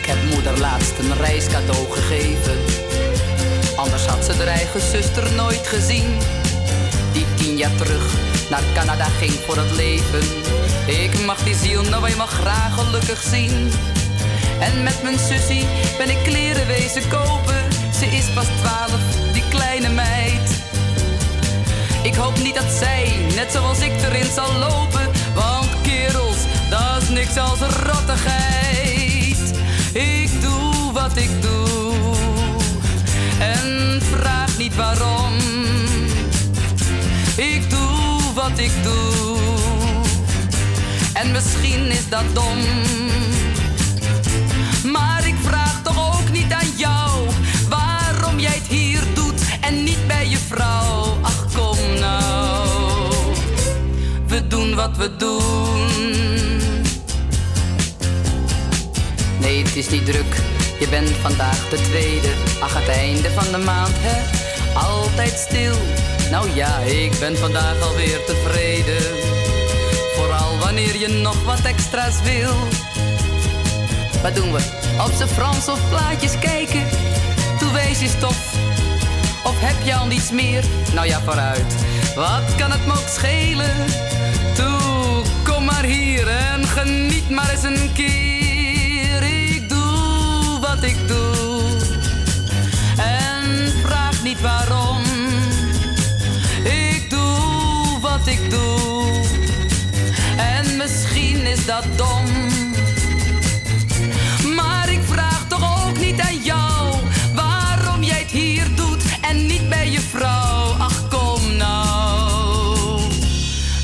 Ik 0.00 0.06
heb 0.06 0.18
moeder 0.34 0.58
laatst 0.58 0.98
een 0.98 1.16
reiscadeau 1.16 1.86
gegeven. 1.90 2.58
Anders 3.76 4.06
had 4.06 4.24
ze 4.24 4.32
haar 4.32 4.46
eigen 4.46 4.80
zuster 4.80 5.32
nooit 5.32 5.66
gezien. 5.66 6.18
Die 7.12 7.26
tien 7.36 7.56
jaar 7.56 7.76
terug 7.76 8.12
naar 8.50 8.62
Canada 8.74 9.04
ging 9.04 9.32
voor 9.32 9.56
het 9.56 9.76
leven. 9.76 10.57
Ik 10.88 11.24
mag 11.24 11.42
die 11.42 11.54
ziel 11.54 11.82
nou 11.82 12.06
eenmaal 12.06 12.26
graag 12.26 12.74
gelukkig 12.74 13.22
zien. 13.22 13.72
En 14.60 14.82
met 14.82 15.02
mijn 15.02 15.18
sussie 15.18 15.66
ben 15.98 16.10
ik 16.10 16.22
kleren 16.22 16.66
wezen 16.66 17.08
kopen. 17.08 17.62
Ze 17.98 18.06
is 18.06 18.24
pas 18.34 18.46
twaalf, 18.60 19.00
die 19.32 19.42
kleine 19.48 19.88
meid. 19.88 20.50
Ik 22.02 22.14
hoop 22.14 22.38
niet 22.42 22.54
dat 22.54 22.70
zij, 22.78 23.12
net 23.34 23.52
zoals 23.52 23.80
ik, 23.80 23.92
erin 24.02 24.32
zal 24.34 24.52
lopen. 24.52 25.10
Want 25.34 25.68
kerels, 25.82 26.38
dat 26.70 27.02
is 27.02 27.08
niks 27.08 27.36
als 27.36 27.58
rottigheid. 27.58 29.52
Ik 29.92 30.40
doe 30.40 30.92
wat 30.92 31.16
ik 31.16 31.42
doe. 31.42 31.92
En 33.38 34.00
vraag 34.12 34.58
niet 34.58 34.76
waarom. 34.76 35.32
Ik 37.36 37.70
doe 37.70 38.32
wat 38.34 38.58
ik 38.58 38.72
doe. 38.82 39.47
En 41.22 41.30
misschien 41.30 41.90
is 41.90 42.08
dat 42.08 42.24
dom. 42.32 42.58
Maar 44.92 45.26
ik 45.26 45.34
vraag 45.42 45.82
toch 45.82 46.18
ook 46.18 46.30
niet 46.30 46.52
aan 46.52 46.70
jou 46.76 47.26
waarom 47.68 48.38
jij 48.38 48.54
het 48.54 48.66
hier 48.66 49.00
doet 49.14 49.40
en 49.60 49.84
niet 49.84 50.06
bij 50.06 50.28
je 50.28 50.36
vrouw. 50.36 51.18
Ach 51.22 51.46
kom 51.54 51.78
nou, 52.00 53.34
we 54.26 54.46
doen 54.46 54.74
wat 54.74 54.96
we 54.96 55.16
doen. 55.16 55.86
Nee, 59.40 59.62
het 59.62 59.76
is 59.76 59.88
niet 59.88 60.04
druk, 60.06 60.36
je 60.80 60.88
bent 60.90 61.10
vandaag 61.20 61.68
de 61.68 61.80
tweede. 61.80 62.28
Ach, 62.60 62.74
het 62.74 62.88
einde 62.88 63.30
van 63.30 63.52
de 63.52 63.58
maand, 63.64 63.94
hè? 63.96 64.46
Altijd 64.78 65.44
stil. 65.48 65.76
Nou 66.30 66.48
ja, 66.54 66.78
ik 66.78 67.18
ben 67.18 67.36
vandaag 67.36 67.80
alweer 67.82 68.24
tevreden. 68.24 69.37
Wanneer 70.78 70.98
je 70.98 71.08
nog 71.08 71.44
wat 71.44 71.60
extra's 71.60 72.22
wil. 72.22 72.54
Wat 74.22 74.34
doen 74.34 74.52
we? 74.52 74.58
Op 75.00 75.12
z'n 75.12 75.26
Frans 75.26 75.68
of 75.68 75.88
plaatjes 75.88 76.38
kijken? 76.38 76.82
Toe 77.58 77.72
wees 77.72 78.00
je 78.00 78.08
stof. 78.08 78.54
Of 79.44 79.54
heb 79.60 79.84
je 79.84 79.94
al 79.94 80.06
niets 80.06 80.30
meer? 80.30 80.64
Nou 80.94 81.06
ja, 81.06 81.20
vooruit. 81.20 81.74
Wat 82.14 82.54
kan 82.56 82.70
het 82.70 82.86
me 82.86 82.92
ook 82.92 83.08
schelen? 83.08 83.86
Toe, 84.54 85.22
kom 85.44 85.64
maar 85.64 85.84
hier 85.84 86.28
en 86.28 86.66
geniet 86.66 87.30
maar 87.30 87.50
eens 87.50 87.62
een 87.62 87.92
keer. 87.92 89.22
Ik 89.22 89.68
doe 89.68 90.58
wat 90.60 90.82
ik 90.82 91.08
doe. 91.08 91.60
En 92.96 93.72
vraag 93.84 94.22
niet 94.22 94.40
waarom. 94.40 95.02
Ik 96.64 97.10
doe 97.10 98.00
wat 98.00 98.26
ik 98.26 98.50
doe. 98.50 99.07
En 100.78 100.84
misschien 100.84 101.46
is 101.46 101.66
dat 101.66 101.84
dom. 101.96 102.24
Maar 104.54 104.92
ik 104.92 105.00
vraag 105.04 105.48
toch 105.48 105.86
ook 105.86 105.98
niet 105.98 106.20
aan 106.20 106.42
jou 106.42 106.94
waarom 107.34 108.02
jij 108.02 108.18
het 108.18 108.30
hier 108.30 108.66
doet 108.74 109.02
en 109.20 109.46
niet 109.46 109.68
bij 109.68 109.90
je 109.90 110.00
vrouw. 110.00 110.74
Ach 110.78 111.08
kom 111.08 111.56
nou, 111.56 113.00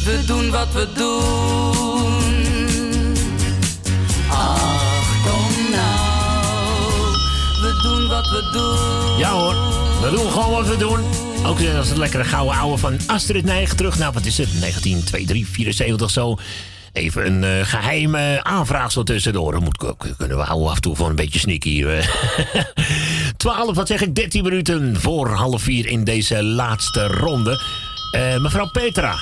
we 0.04 0.22
doen 0.26 0.50
wat 0.50 0.72
we 0.72 0.88
doen. 0.94 2.34
Ach 4.28 5.12
kom 5.24 5.70
nou, 5.70 7.12
we 7.60 7.80
doen 7.82 8.08
wat 8.08 8.30
we 8.30 8.50
doen. 8.52 9.18
Ja 9.18 9.30
hoor, 9.30 9.54
we 10.02 10.16
doen 10.16 10.30
gewoon 10.32 10.50
wat 10.50 10.68
we 10.68 10.76
doen. 10.76 11.00
Ook 11.46 11.60
eh, 11.60 11.78
als 11.78 11.90
een 11.90 11.98
lekkere 11.98 12.24
gouden 12.24 12.56
ouwe 12.56 12.78
van 12.78 12.98
Astrid 13.06 13.44
Nijg 13.44 13.74
terug. 13.74 13.98
Nou, 13.98 14.12
wat 14.12 14.24
is 14.24 14.38
het? 14.38 14.60
1973 14.60 16.10
zo. 16.10 16.36
Even 16.94 17.26
een 17.26 17.44
eh, 17.44 17.66
geheime 17.66 18.40
aanvraag 18.42 18.92
zo 18.92 19.02
tussendoor. 19.02 19.52
Dat 19.52 19.60
moet, 19.60 19.94
kunnen 20.16 20.36
we 20.36 20.42
houden 20.42 20.68
af 20.68 20.74
en 20.74 20.80
toe 20.80 20.96
voor 20.96 21.08
een 21.08 21.16
beetje 21.16 21.38
sneaky. 21.38 21.84
eh. 21.84 22.06
12, 23.36 23.74
wat 23.74 23.86
zeg 23.86 24.00
ik, 24.00 24.14
13 24.14 24.42
minuten 24.42 25.00
voor 25.00 25.28
half 25.30 25.62
vier 25.62 25.86
in 25.86 26.04
deze 26.04 26.42
laatste 26.42 27.06
ronde. 27.06 27.60
Eh, 28.12 28.36
mevrouw 28.40 28.70
Petra. 28.70 29.14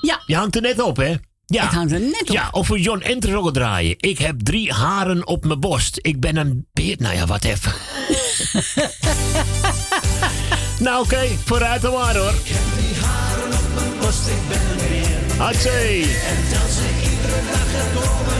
Ja. 0.00 0.20
Je 0.26 0.36
hangt 0.36 0.56
er 0.56 0.62
net 0.62 0.82
op, 0.82 0.96
hè? 0.96 1.14
Ja. 1.46 1.64
Ik 1.64 1.70
hang 1.70 1.92
er 1.92 2.00
net 2.00 2.20
op. 2.20 2.34
Ja, 2.34 2.48
of 2.50 2.68
we 2.68 2.80
John 2.80 3.00
Enter 3.00 3.36
ook 3.36 3.52
draaien. 3.52 3.94
Ik 3.98 4.18
heb 4.18 4.40
drie 4.40 4.72
haren 4.72 5.26
op 5.26 5.44
mijn 5.44 5.60
borst. 5.60 5.98
Ik 6.02 6.20
ben 6.20 6.36
een 6.36 6.66
beer. 6.72 6.96
Nou 6.98 7.14
ja, 7.14 7.26
wat 7.26 7.44
even. 7.44 7.72
nou 10.78 11.04
oké, 11.04 11.26
vooruit 11.44 11.82
dan 11.82 11.92
maar 11.92 12.16
hoor. 12.16 12.34
Borst, 14.00 14.26
ik 14.26 14.48
ben 14.48 14.90
een. 14.90 14.95
Hatsé. 15.38 16.02
En 16.30 16.70
ze 16.70 16.88
iedere 17.02 17.40
dag, 17.50 18.35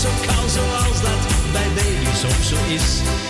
zo 0.00 0.08
kaal 0.26 0.48
zoals 0.48 1.00
dat 1.00 1.52
bij 1.52 1.68
baby's 1.74 2.24
ook 2.24 2.42
zo 2.42 2.56
is. 2.74 3.29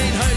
ain't 0.00 0.14
hurt. 0.14 0.29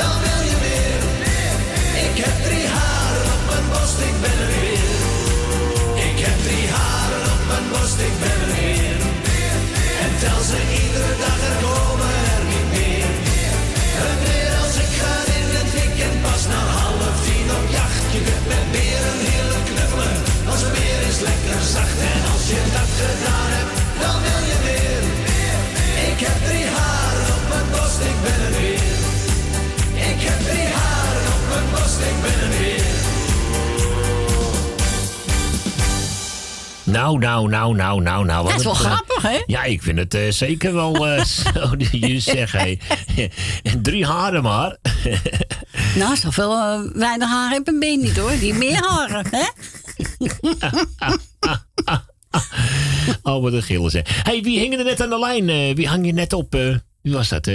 dan 0.00 0.14
wil 0.24 0.42
je 0.50 0.56
meer. 0.66 1.02
Ik 2.06 2.24
heb 2.24 2.34
drie 2.46 2.66
haren 2.66 3.26
op 3.34 3.42
mijn 3.50 3.66
borst, 3.72 3.98
ik 4.08 4.16
ben 4.20 4.36
er 4.44 4.52
weer. 4.60 4.98
Ik 6.08 6.18
heb 6.24 6.36
drie 6.46 6.68
haren 6.68 7.24
op 7.34 7.42
mijn 7.50 7.66
borst, 7.70 7.98
ik 8.08 8.14
ben 8.20 8.39
Nou, 36.90 37.18
nou, 37.18 37.48
nou, 37.48 37.74
nou, 37.74 38.02
nou, 38.02 38.24
nou. 38.24 38.48
Dat 38.48 38.58
is 38.58 38.64
wel 38.64 38.72
eh, 38.72 38.78
grappig, 38.78 39.22
hè? 39.22 39.42
Ja, 39.46 39.64
ik 39.64 39.82
vind 39.82 39.98
het 39.98 40.14
eh, 40.14 40.30
zeker 40.30 40.74
wel 40.74 41.06
eh, 41.06 41.24
zo 41.54 41.74
je 41.90 42.20
zegt. 42.20 42.52
hé. 42.52 42.78
Drie 43.82 44.06
haren 44.06 44.42
maar. 44.42 44.76
Nou, 45.94 46.16
zoveel 46.16 46.52
uh, 46.52 46.80
weinig 46.92 47.28
haren 47.28 47.52
heb 47.52 47.68
een 47.68 47.78
been 47.78 48.00
niet 48.00 48.16
hoor. 48.16 48.38
Die 48.38 48.54
meer 48.54 48.82
haren, 48.82 49.26
hè? 49.30 49.44
Oh, 53.22 53.42
wat 53.42 53.52
een 53.52 53.62
gillen 53.62 53.90
zeg. 53.90 54.22
hey, 54.22 54.42
wie 54.42 54.58
hing 54.58 54.78
er 54.78 54.84
net 54.84 55.00
aan 55.00 55.08
de 55.08 55.18
lijn? 55.18 55.74
Wie 55.74 55.88
hang 55.88 56.06
je 56.06 56.12
net 56.12 56.32
op? 56.32 56.52
wie 57.02 57.12
was 57.12 57.28
dat? 57.28 57.50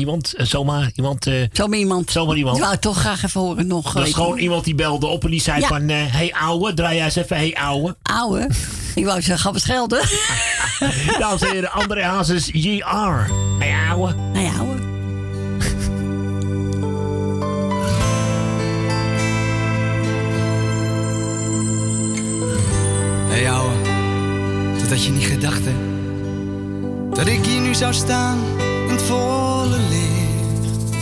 Eh? 0.00 0.06
iemand? 0.06 0.34
Eh, 0.34 0.46
zomaar 0.46 0.90
iemand? 0.94 1.26
eh, 1.26 1.34
zomaar 1.52 1.78
iemand. 1.78 2.10
Zomaar 2.10 2.36
iemand. 2.36 2.54
Ik 2.56 2.60
wou 2.62 2.72
het 2.74 2.82
toch 2.82 2.98
graag 2.98 3.24
even 3.24 3.40
horen 3.40 3.66
nog. 3.66 3.92
Dat 3.92 4.06
is 4.06 4.14
gewoon 4.14 4.38
iemand 4.38 4.64
die 4.64 4.74
belde 4.74 5.06
op 5.06 5.24
en 5.24 5.30
die 5.30 5.40
zei 5.40 5.60
Ja. 5.60 5.66
van... 5.66 5.88
eh 5.88 5.96
hey 6.06 6.32
ouwe, 6.40 6.74
draai 6.74 6.96
jij 6.96 7.04
eens 7.04 7.16
even 7.16 7.36
hey 7.36 7.56
ouwe. 7.56 7.96
Ouwe. 8.02 8.48
Ik 8.94 9.04
wou 9.04 9.16
zeggen, 9.22 9.38
gaan 9.38 9.52
we 9.52 9.58
schelden. 9.58 10.02
Dames 11.18 11.42
en 11.42 11.50
heren, 11.52 11.72
André 11.72 12.02
Hazes, 12.02 12.48
JR. 12.52 13.30
Hey 13.58 13.74
ouwe. 13.88 14.14
Hey 14.32 14.50
ouwe. 14.58 14.78
Hé 23.28 23.36
hey, 23.36 23.50
ouwe, 23.50 23.72
dat 24.80 24.88
had 24.88 25.04
je 25.04 25.10
niet 25.10 25.24
gedacht 25.24 25.60
hè 25.64 25.72
Dat 27.14 27.26
ik 27.26 27.44
hier 27.44 27.60
nu 27.60 27.74
zou 27.74 27.92
staan 27.94 28.38
het 28.90 29.02
volle 29.02 29.78
licht. 29.78 30.94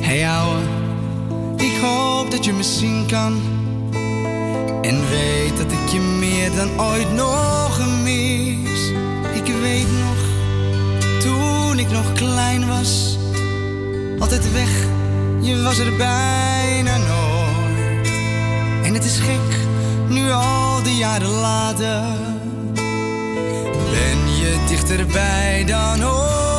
Hey, 0.00 0.28
ouwe, 0.28 0.60
ik 1.56 1.80
hoop 1.82 2.30
dat 2.30 2.44
je 2.44 2.52
me 2.52 2.62
zien 2.62 3.06
kan. 3.06 3.58
En 4.82 5.00
weet 5.08 5.56
dat 5.56 5.72
ik 5.72 5.88
je 5.88 6.00
meer 6.00 6.50
dan 6.54 6.80
ooit 6.80 7.12
nog 7.14 7.80
mis 8.02 8.90
Ik 9.34 9.54
weet 9.60 9.86
nog, 10.00 10.16
toen 11.20 11.78
ik 11.78 11.90
nog 11.90 12.12
klein 12.12 12.68
was 12.68 13.18
Altijd 14.18 14.52
weg, 14.52 14.70
je 15.40 15.62
was 15.62 15.78
er 15.78 15.96
bijna 15.96 16.96
nooit. 16.96 18.08
En 18.84 18.94
het 18.94 19.04
is 19.04 19.18
gek, 19.18 19.56
nu 20.08 20.30
al 20.30 20.82
die 20.82 20.96
jaren 20.96 21.28
later 21.28 22.02
Ben 23.90 24.36
je 24.36 24.64
dichterbij 24.68 25.64
dan 25.66 26.04
ooit 26.04 26.49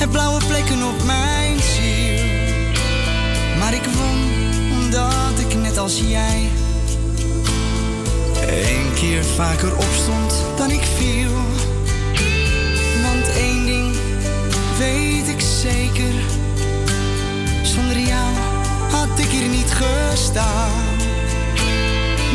heb 0.00 0.10
blauwe 0.10 0.40
plekken 0.46 0.82
op 0.82 1.04
mijn 1.04 1.58
ziel. 1.60 2.24
Maar 3.58 3.74
ik 3.74 3.84
won 3.84 4.18
omdat 4.80 5.38
ik 5.38 5.54
net 5.54 5.78
als 5.78 6.00
jij 6.00 6.48
een 8.46 8.92
keer 8.94 9.24
vaker 9.24 9.76
opstond 9.76 10.34
dan 10.56 10.70
ik 10.70 10.82
viel. 10.96 11.30
Want 13.02 13.28
één 13.36 13.66
ding 13.66 13.94
weet 14.78 15.28
ik 15.28 15.40
zeker. 15.40 16.14
Zonder 17.62 17.98
jou 17.98 18.32
had 18.90 19.18
ik 19.18 19.28
hier 19.28 19.48
niet 19.48 19.72
gestaan. 19.72 20.70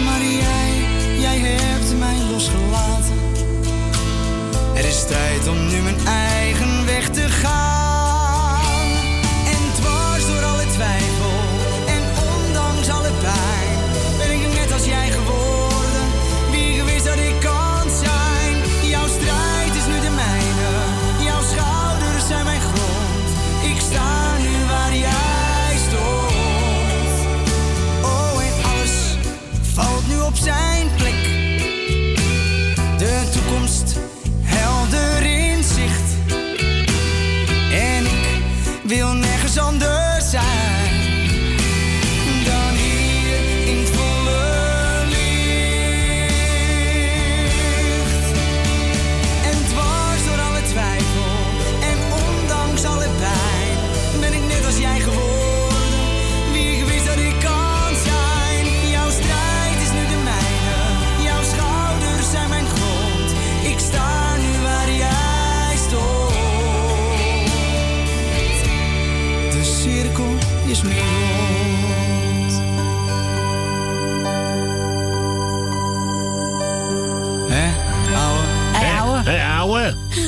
Maar 0.06 0.22
jij, 0.22 0.72
jij 1.20 1.38
hebt 1.38 2.00
mij 2.00 2.18
losgelaten. 2.32 3.20
Er 4.76 4.86
is 4.86 5.06
tijd 5.08 5.48
om 5.48 5.68
nu 5.68 5.82
mijn 5.82 6.08
eigen 6.08 6.86
weg 6.86 7.10
te 7.10 7.25
gaan. 7.46 7.75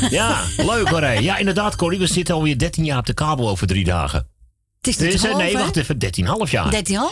Ja, 0.09 0.41
leuk 0.57 0.87
hoor. 0.89 1.01
hé. 1.01 1.11
Ja, 1.11 1.37
inderdaad, 1.37 1.75
Corrie. 1.75 1.99
We 1.99 2.07
zitten 2.07 2.35
alweer 2.35 2.57
13 2.57 2.85
jaar 2.85 2.97
op 2.97 3.05
de 3.05 3.13
kabel 3.13 3.49
over 3.49 3.67
drie 3.67 3.83
dagen. 3.83 4.27
Het 4.81 4.87
is 4.87 4.97
niet 4.97 5.11
Dus, 5.21 5.33
nee, 5.35 5.53
wacht 5.57 5.75
even. 5.77 5.97
13,5 6.45 6.51
jaar. 6.51 6.73
13,5 6.73 6.81
jaar 6.83 7.09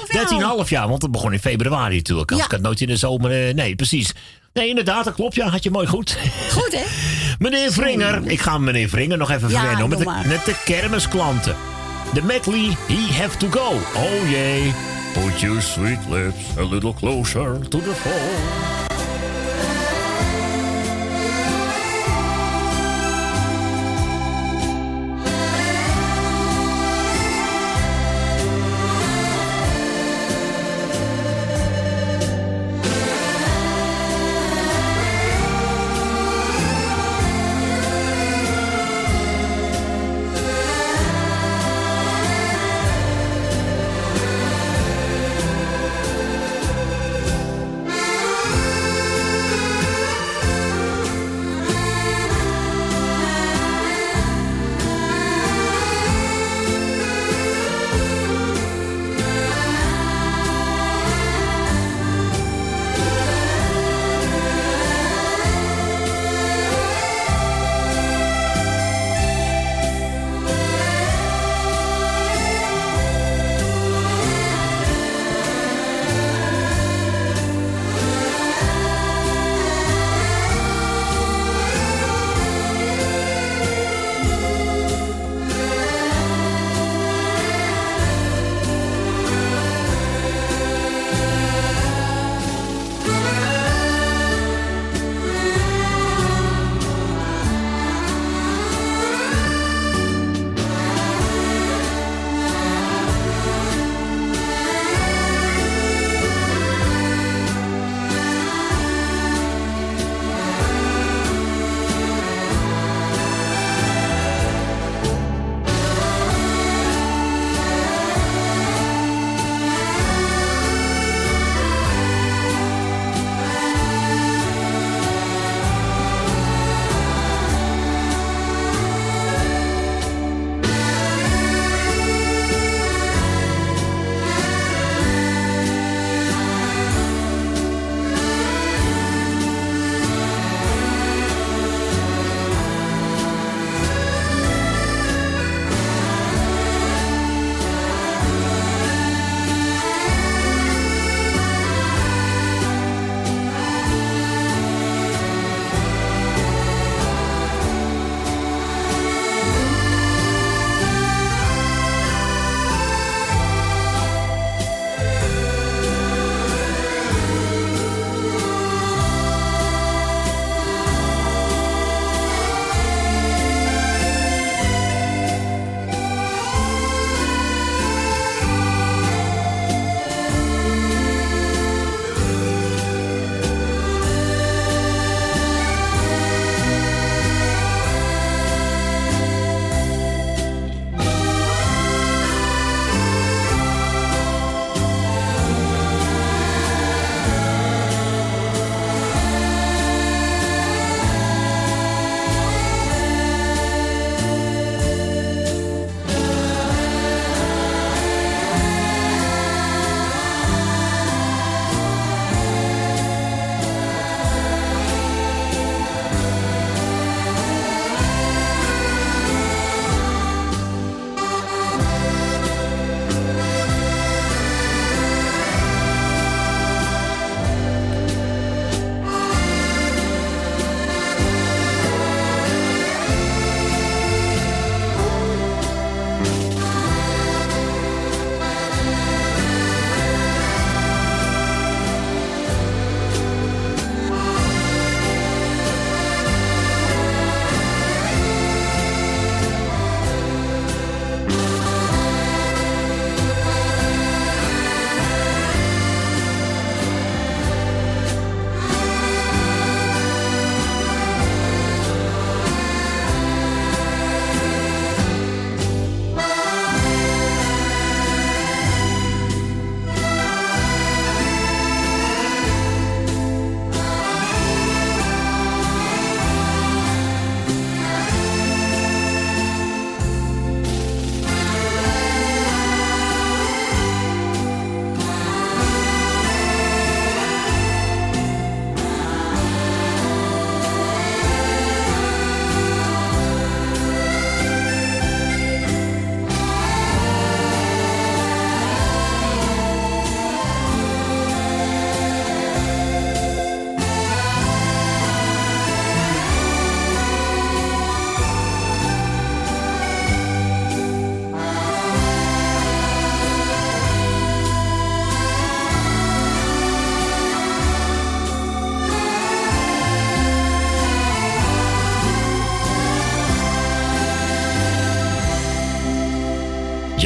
13,5 0.64 0.70
jaar, 0.70 0.88
want 0.88 1.02
het 1.02 1.12
begon 1.12 1.34
in 1.34 1.40
februari 1.40 1.96
natuurlijk. 1.96 2.30
Als 2.32 2.40
Ja. 2.40 2.46
ik 2.46 2.52
het 2.52 2.62
nooit 2.62 2.82
in 2.82 2.88
de 2.88 2.98
zomer... 2.98 3.48
eh, 3.48 3.54
nee, 3.54 3.76
precies. 3.76 4.14
Nee, 4.54 4.70
inderdaad, 4.70 5.04
dat 5.06 5.14
klopt. 5.14 5.36
Ja, 5.36 5.48
had 5.50 5.64
je 5.64 5.72
mooi 5.72 5.88
goed. 5.88 6.18
Goed, 6.52 6.72
hè? 6.76 6.84
Meneer 7.40 7.72
Vringer, 7.72 8.22
ik 8.26 8.42
ga 8.42 8.58
meneer 8.58 8.90
Vringer 8.90 9.18
nog 9.18 9.32
even 9.32 9.50
Ja, 9.50 9.60
verwennen. 9.60 9.90
Met 9.90 9.98
de, 10.00 10.22
met 10.28 10.46
de 10.46 10.56
kermisklanten. 10.66 11.56
De 12.14 12.22
medley, 12.22 12.78
he 12.88 13.14
have 13.22 13.38
to 13.38 13.48
go. 13.50 13.72
Oh 13.96 14.30
jee. 14.30 14.74
Put 15.14 15.40
your 15.40 15.62
sweet 15.62 16.00
lips 16.10 16.44
a 16.60 16.64
little 16.64 16.94
closer 16.94 17.60
to 17.70 17.80
the 17.82 17.94
phone. 17.96 18.75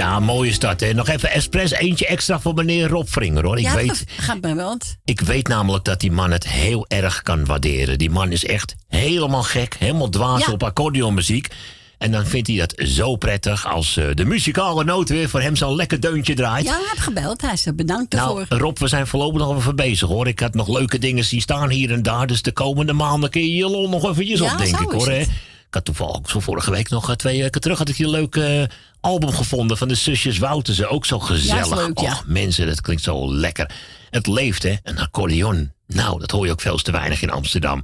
Ja, 0.09 0.19
mooi 0.19 0.49
is 0.49 0.59
dat, 0.59 0.79
hè. 0.79 0.93
Nog 0.93 1.07
even 1.07 1.31
expres 1.31 1.71
eentje 1.71 2.05
extra 2.07 2.39
voor 2.39 2.53
meneer 2.53 2.87
Rob 2.87 3.07
Vringer, 3.07 3.43
hoor. 3.45 3.57
Ik, 3.57 3.63
ja, 3.63 3.75
weet, 3.75 4.03
gaat 4.17 4.41
mij 4.41 4.55
wel. 4.55 4.77
ik 5.05 5.21
weet 5.21 5.47
namelijk 5.47 5.83
dat 5.85 5.99
die 5.99 6.11
man 6.11 6.31
het 6.31 6.47
heel 6.47 6.85
erg 6.87 7.21
kan 7.21 7.45
waarderen. 7.45 7.97
Die 7.97 8.09
man 8.09 8.31
is 8.31 8.45
echt 8.45 8.75
helemaal 8.87 9.43
gek, 9.43 9.75
helemaal 9.79 10.09
dwaas 10.09 10.45
Ja. 10.45 10.51
op 10.51 10.63
accordeonmuziek. 10.63 11.47
En 11.97 12.11
dan 12.11 12.25
vindt 12.25 12.47
hij 12.47 12.57
dat 12.57 12.73
zo 12.87 13.15
prettig 13.15 13.67
als 13.67 13.97
eh, 13.97 14.05
de 14.13 14.25
muzikale 14.25 14.83
noot 14.83 15.09
weer 15.09 15.29
voor 15.29 15.41
hem 15.41 15.55
zo'n 15.55 15.75
lekker 15.75 15.99
deuntje 15.99 16.33
draait. 16.33 16.65
Ja, 16.65 16.71
hij 16.71 16.85
heeft 16.89 17.01
gebeld. 17.01 17.41
Hij 17.41 17.53
is 17.53 17.67
bedankt 17.75 18.13
Nou, 18.13 18.39
ervoor. 18.39 18.57
Rob, 18.57 18.77
we 18.77 18.87
zijn 18.87 19.07
voorlopig 19.07 19.41
nog 19.41 19.57
even 19.57 19.75
bezig 19.75 20.07
hoor. 20.07 20.27
Ik 20.27 20.39
had 20.39 20.53
nog 20.53 20.67
leuke 20.67 20.99
dingen 20.99 21.23
zien 21.23 21.41
staan 21.41 21.69
hier 21.69 21.91
en 21.91 22.03
daar. 22.03 22.27
Dus 22.27 22.41
de 22.41 22.51
komende 22.51 22.93
maanden 22.93 23.29
kun 23.29 23.41
je 23.41 23.55
je 23.55 23.69
lol 23.69 23.89
nog 23.89 24.09
eventjes 24.09 24.39
Ja, 24.39 24.51
op, 24.51 24.57
denk 24.57 24.79
ik 24.79 24.89
hoor. 24.91 25.09
hè. 25.09 25.19
Ik 25.19 25.75
had 25.75 25.85
toevallig 25.85 26.29
zo 26.29 26.39
vorige 26.39 26.71
week 26.71 26.89
nog, 26.89 27.09
eh, 27.09 27.15
twee 27.15 27.41
weken 27.41 27.61
terug, 27.61 27.77
had 27.77 27.89
ik 27.89 27.95
hier 27.95 28.07
leuk 28.07 28.35
eh, 28.35 28.61
album 29.01 29.31
gevonden 29.31 29.77
van 29.77 29.87
de 29.87 29.95
zusjes 29.95 30.37
Woutersen. 30.37 30.89
Ook 30.89 31.05
zo 31.05 31.19
gezellig. 31.19 31.69
Ja, 31.69 31.75
is 31.75 31.81
leuk, 31.81 31.99
ja. 31.99 32.11
Och, 32.11 32.23
mensen, 32.25 32.67
dat 32.67 32.81
klinkt 32.81 33.03
zo 33.03 33.33
lekker. 33.33 33.71
Het 34.09 34.27
leeft, 34.27 34.63
hè. 34.63 34.75
Een 34.83 34.99
accordeon. 34.99 35.71
Nou, 35.87 36.19
dat 36.19 36.31
hoor 36.31 36.45
je 36.45 36.51
ook 36.51 36.61
veel 36.61 36.77
te 36.77 36.91
weinig 36.91 37.21
in 37.21 37.29
Amsterdam. 37.31 37.83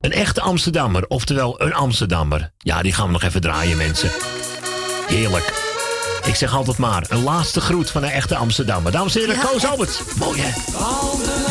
Een 0.00 0.12
echte 0.12 0.40
Amsterdammer, 0.40 1.06
oftewel 1.06 1.62
een 1.62 1.74
Amsterdammer. 1.74 2.52
Ja, 2.58 2.82
die 2.82 2.92
gaan 2.92 3.06
we 3.06 3.12
nog 3.12 3.22
even 3.22 3.40
draaien, 3.40 3.76
mensen. 3.76 4.10
Heerlijk. 5.06 5.68
Ik 6.24 6.34
zeg 6.34 6.54
altijd 6.54 6.78
maar, 6.78 7.04
een 7.08 7.22
laatste 7.22 7.60
groet 7.60 7.90
van 7.90 8.02
een 8.02 8.10
echte 8.10 8.36
Amsterdammer. 8.36 8.92
Dames 8.92 9.14
en 9.14 9.20
heren, 9.20 9.36
Ja, 9.36 9.42
Koos. 9.42 9.64
Albert. 9.64 10.02
Mooi, 10.18 10.40
hè? 10.40 11.49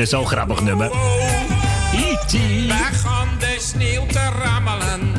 Het 0.00 0.08
zo'n 0.08 0.26
grappig 0.26 0.60
nummer. 0.60 0.90
E.T. 1.94 2.32
Begon 2.66 3.28
de 3.38 3.56
sneeuw 3.58 4.06
te 4.06 4.28
rammelen. 4.42 5.12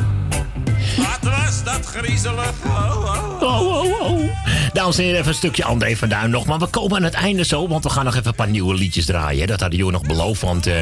Wat 0.96 1.18
was 1.32 1.64
dat 1.64 1.86
griezelig. 1.86 2.52
Oh, 2.66 3.40
oh, 3.40 4.02
Oh. 4.02 4.30
Dames 4.72 4.96
en 4.98 5.02
heren, 5.04 5.18
even 5.18 5.30
een 5.30 5.36
stukje 5.36 5.64
André 5.64 5.96
van 5.96 6.08
Duin 6.08 6.30
nog. 6.30 6.44
Maar 6.46 6.58
we 6.58 6.66
komen 6.66 6.96
aan 6.96 7.02
het 7.02 7.14
einde 7.14 7.44
zo, 7.44 7.68
want 7.68 7.84
we 7.84 7.90
gaan 7.90 8.04
nog 8.04 8.14
even 8.14 8.26
een 8.26 8.34
paar 8.34 8.48
nieuwe 8.48 8.74
liedjes 8.74 9.04
draaien. 9.06 9.40
hè. 9.40 9.46
Dat 9.46 9.60
hadden 9.60 9.78
jullie 9.78 9.92
nog 9.92 10.06
beloofd, 10.06 10.40
want 10.40 10.66
eh, 10.66 10.74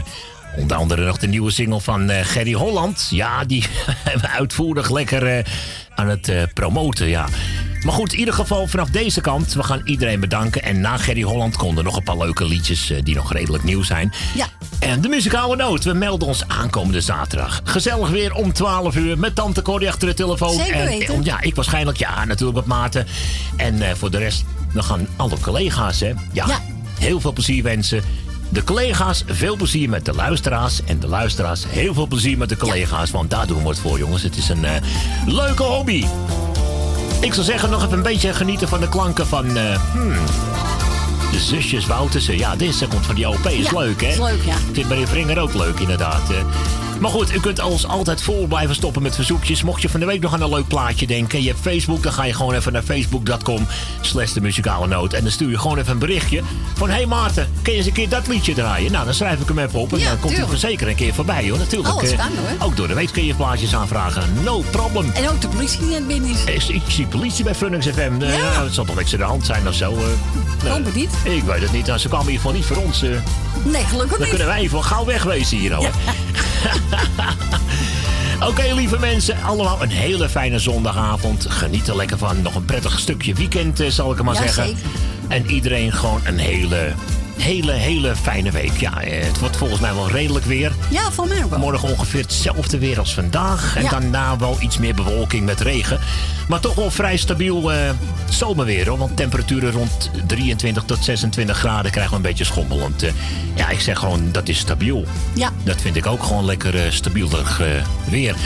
onder 0.57 0.77
andere 0.77 1.05
nog 1.07 1.19
de 1.19 1.27
nieuwe 1.27 1.51
single 1.51 1.81
van 1.81 2.11
eh, 2.11 2.25
Gerry 2.25 2.53
Holland. 2.53 3.07
Ja, 3.11 3.45
die 3.45 3.65
hebben 4.05 4.21
we 4.23 4.29
uitvoerig 4.29 4.91
lekker 4.91 5.27
eh, 5.27 5.45
aan 5.95 6.09
het 6.09 6.33
promoten, 6.55 7.09
ja. 7.09 7.27
Maar 7.85 7.93
goed, 7.93 8.13
in 8.13 8.19
ieder 8.19 8.35
geval 8.35 8.67
vanaf 8.67 8.91
deze 8.91 9.21
kant, 9.21 9.53
we 9.53 9.63
gaan 9.63 9.81
iedereen 9.85 10.21
bedanken. 10.21 10.63
En 10.63 10.81
na 10.81 10.97
Gerry 10.97 11.23
Holland 11.23 11.57
konden 11.57 11.85
nog 11.85 11.97
een 11.97 12.03
paar 12.03 12.17
leuke 12.17 12.45
liedjes 12.45 12.91
eh, 12.91 12.99
die 13.03 13.15
nog 13.15 13.33
redelijk 13.33 13.65
nieuw 13.65 13.83
zijn. 13.83 14.13
Ja. 14.35 14.47
En 14.79 15.01
de 15.01 15.09
muzikale 15.09 15.57
noot, 15.57 15.85
we 15.85 15.93
melden 15.93 16.29
ons 16.29 16.49
aankomende 16.49 17.01
zaterdag. 17.01 17.61
Gezellig 17.65 18.09
weer 18.09 18.35
om 18.35 18.53
12 18.53 18.97
uur 18.97 19.19
met 19.19 19.35
Tante 19.35 19.63
Corrie 19.63 19.89
achter 19.89 20.09
de 20.09 20.15
telefoon. 20.15 20.55
Zeker 20.55 20.75
en, 20.75 20.87
weten. 20.87 21.15
en 21.15 21.25
ja, 21.25 21.41
ik 21.41 21.55
waarschijnlijk, 21.55 21.99
ja, 21.99 22.25
natuurlijk 22.25 22.59
met 22.59 22.67
Maarten. 22.67 23.07
En 23.57 23.83
eh, 23.83 23.95
voor 23.95 24.11
de 24.11 24.19
rest, 24.19 24.45
we 24.73 24.83
gaan 24.83 25.09
alle 25.17 25.39
collega's, 25.41 26.01
hè. 26.01 26.13
Ja, 26.33 26.61
heel 26.99 27.21
veel 27.21 27.33
plezier 27.33 27.63
wensen. 27.63 28.03
De 28.49 28.65
collega's, 28.65 29.25
veel 29.27 29.57
plezier 29.57 29.89
met 29.89 30.05
de 30.05 30.15
luisteraars. 30.15 30.85
En 30.85 30.99
de 30.99 31.09
luisteraars, 31.09 31.65
heel 31.69 31.95
veel 31.95 32.07
plezier 32.07 32.39
met 32.39 32.49
de 32.49 32.57
collega's. 32.57 33.11
Want 33.11 33.31
daar 33.31 33.47
doen 33.47 33.63
we 33.63 33.69
het 33.69 33.79
voor, 33.79 33.99
jongens. 33.99 34.23
Het 34.23 34.37
is 34.37 34.49
een 34.49 34.65
eh, 34.65 34.83
leuke 35.27 35.63
hobby. 35.63 36.05
Ik 37.21 37.35
zou 37.35 37.47
zeggen, 37.47 37.71
nog 37.71 37.85
even 37.85 37.97
een 37.97 38.03
beetje 38.03 38.35
genieten 38.35 38.69
van 38.69 38.81
de 38.81 38.89
klanken 38.89 39.27
van... 39.27 39.57
eh, 39.57 39.81
hmm, 39.93 40.13
de 41.33 41.39
zusjes 41.39 41.87
Woutersen. 41.87 42.39
Ja, 42.39 42.57
deze 42.57 42.87
komt 42.89 43.07
van 43.07 43.15
die 43.15 43.29
OP. 43.29 43.47
Is 43.47 43.71
Ja, 43.71 43.79
leuk, 43.79 44.01
hè? 44.01 44.09
is 44.09 44.19
leuk, 44.19 44.43
ja. 44.45 44.55
Ik 44.55 44.73
vind 44.75 44.89
meneer 44.89 45.07
Vringer 45.09 45.39
ook 45.39 45.55
leuk, 45.55 45.81
inderdaad. 45.81 46.23
Maar 47.01 47.11
goed, 47.11 47.35
u 47.35 47.41
kunt 47.41 47.63
ons 47.63 47.87
altijd 47.87 48.23
vol 48.23 48.47
blijven 48.47 48.75
stoppen 48.75 49.03
met 49.03 49.15
verzoekjes. 49.15 49.63
Mocht 49.63 49.83
je 49.83 49.89
van 49.89 50.01
de 50.01 50.07
week 50.07 50.21
nog 50.21 50.33
aan 50.35 50.43
een 50.43 50.49
leuk 50.49 50.67
plaatje 50.69 51.07
denken. 51.07 51.43
Je 51.43 51.49
hebt 51.49 51.61
Facebook, 51.61 52.03
dan 52.03 52.13
ga 52.13 52.25
je 52.25 52.33
gewoon 52.35 52.55
even 52.55 52.73
naar 52.73 52.83
facebook.com 52.83 53.67
slash 54.01 54.33
de 54.33 54.41
muzikale 54.41 54.87
noot. 54.87 55.13
En 55.13 55.23
dan 55.23 55.31
stuur 55.33 55.51
je 55.51 55.59
gewoon 55.59 55.79
even 55.79 55.93
een 55.93 55.99
berichtje 55.99 56.43
van... 56.75 56.89
Hé 56.89 56.95
hey 56.95 57.07
Maarten, 57.07 57.49
kun 57.63 57.73
je 57.73 57.79
eens 57.79 57.87
een 57.87 57.93
keer 57.93 58.09
dat 58.09 58.27
liedje 58.27 58.55
draaien? 58.55 58.93
Nou, 58.93 59.05
dan 59.05 59.15
schrijf 59.15 59.41
ik 59.41 59.49
hem 59.49 59.59
even 59.59 59.79
op 59.81 59.93
en 59.93 59.99
Ja, 59.99 60.09
dan 60.09 60.19
komt 60.21 60.37
hij 60.37 60.47
er 60.51 60.59
zeker 60.59 60.89
een 60.89 60.95
keer 60.95 61.15
voorbij, 61.15 61.49
hoor. 61.49 61.59
Natuurlijk. 61.59 61.95
Alles 61.95 62.11
eh, 62.11 62.19
kan, 62.19 62.31
hoor. 62.59 62.67
Ook 62.69 62.77
door 62.77 62.89
de 62.89 62.95
week 62.95 63.13
kun 63.13 63.25
je 63.25 63.35
plaatjes 63.35 63.75
aanvragen. 63.75 64.23
No 64.43 64.65
problem. 64.71 65.11
En 65.15 65.29
ook 65.31 65.41
de 65.41 65.49
politie 65.49 65.79
die 65.81 65.89
net 65.89 66.07
binnen 66.07 66.31
is. 66.31 66.45
Is- 66.45 66.69
Ik 66.69 66.83
zie 66.89 67.07
politie 67.07 67.45
bij 67.45 67.55
Funix 67.55 67.87
FM. 67.87 68.13
Eh, 68.23 68.39
ja, 68.39 68.65
het 68.65 68.75
zal 68.75 68.85
toch 68.85 68.97
niks 68.97 69.13
aan 69.13 69.19
de 69.19 69.25
hand 69.25 69.47
zijn 69.47 69.69
of 69.69 69.75
zo. 69.75 69.93
eh. 69.93 70.71
Hoop 70.71 70.85
het 70.85 70.95
niet. 70.95 71.11
Ik 71.23 71.43
weet 71.43 71.61
het 71.63 71.73
niet. 71.73 71.87
Nou, 71.87 71.99
ze 71.99 72.09
kwamen 72.09 72.27
in 72.27 72.33
ieder 72.33 72.47
geval 72.47 72.59
niet 72.61 72.69
voor 72.69 72.85
ons. 72.87 73.01
Nee, 73.65 73.85
gelukkig 73.85 74.11
Dan 74.11 74.19
niet. 74.21 74.29
kunnen 74.29 74.47
wij 74.47 74.61
even 74.61 74.85
gauw 74.85 75.05
wegwezen 75.05 75.59
hier, 75.59 75.73
hoor. 75.75 75.91
Oké, 78.49 78.73
lieve 78.75 78.99
mensen, 78.99 79.43
allemaal 79.43 79.83
een 79.83 79.91
hele 79.91 80.29
fijne 80.29 80.59
zondagavond. 80.59 81.47
Geniet 81.49 81.89
er 81.89 81.97
lekker 81.97 82.19
van. 82.19 82.43
Nog 82.43 82.55
een 82.55 82.65
prettig 82.65 82.99
stukje 82.99 83.35
weekend, 83.35 83.81
eh, 83.81 83.91
zal 83.91 84.13
ik 84.13 84.23
maar 84.23 84.35
Ja, 84.35 84.41
zeggen. 84.41 84.65
zeker. 84.67 84.81
En 85.29 85.51
iedereen 85.51 85.93
gewoon 85.93 86.21
een 86.25 86.39
hele, 86.39 86.93
hele, 87.37 87.73
hele 87.73 88.17
fijne 88.17 88.51
week. 88.51 88.77
Ja, 88.77 89.01
eh, 89.03 89.27
het 89.27 89.39
wordt 89.39 89.57
volgens 89.57 89.81
mij 89.81 89.95
wel 89.95 90.11
redelijk 90.11 90.45
weer. 90.45 90.73
Ja, 90.89 91.11
voor 91.11 91.29
mij 91.29 91.49
wel. 91.49 91.59
Morgen 91.59 91.89
ongeveer 91.89 92.21
hetzelfde 92.23 92.79
weer 92.79 92.99
als 92.99 93.15
vandaag. 93.15 93.77
En 93.77 93.83
Ja. 93.83 93.91
daarna 93.91 94.37
wel 94.37 94.57
iets 94.61 94.79
meer 94.79 94.95
bewolking 94.95 95.45
met 95.45 95.61
regen. 95.61 95.99
Maar 96.49 96.61
toch 96.61 96.75
wel 96.75 96.91
vrij 96.91 97.17
stabiel 97.17 97.73
eh, 97.73 97.79
zomerweer 98.31 98.89
hoor. 98.89 98.99
Want 98.99 99.17
temperaturen 99.17 99.73
rond 99.73 100.11
23 100.27 100.83
tot 100.83 101.05
26 101.05 101.59
graden 101.59 101.91
krijgen 101.91 102.11
we 102.11 102.17
een 102.17 102.23
beetje 102.23 102.45
schommelend. 102.45 103.03
Eh, 103.03 103.13
ja, 103.55 103.69
ik 103.69 103.81
zeg 103.81 103.99
gewoon 103.99 104.33
dat 104.33 104.49
is 104.49 104.59
stabiel. 104.59 105.05
Ja. 105.35 105.53
Dat 105.65 105.81
vind 105.81 105.97
ik 105.97 106.07
ook 106.07 106.23
gewoon 106.23 106.45
lekker 106.45 106.85
eh, 106.85 106.91
stabieler 106.91 107.57
eh, 107.61 107.87
weer. 108.11 108.37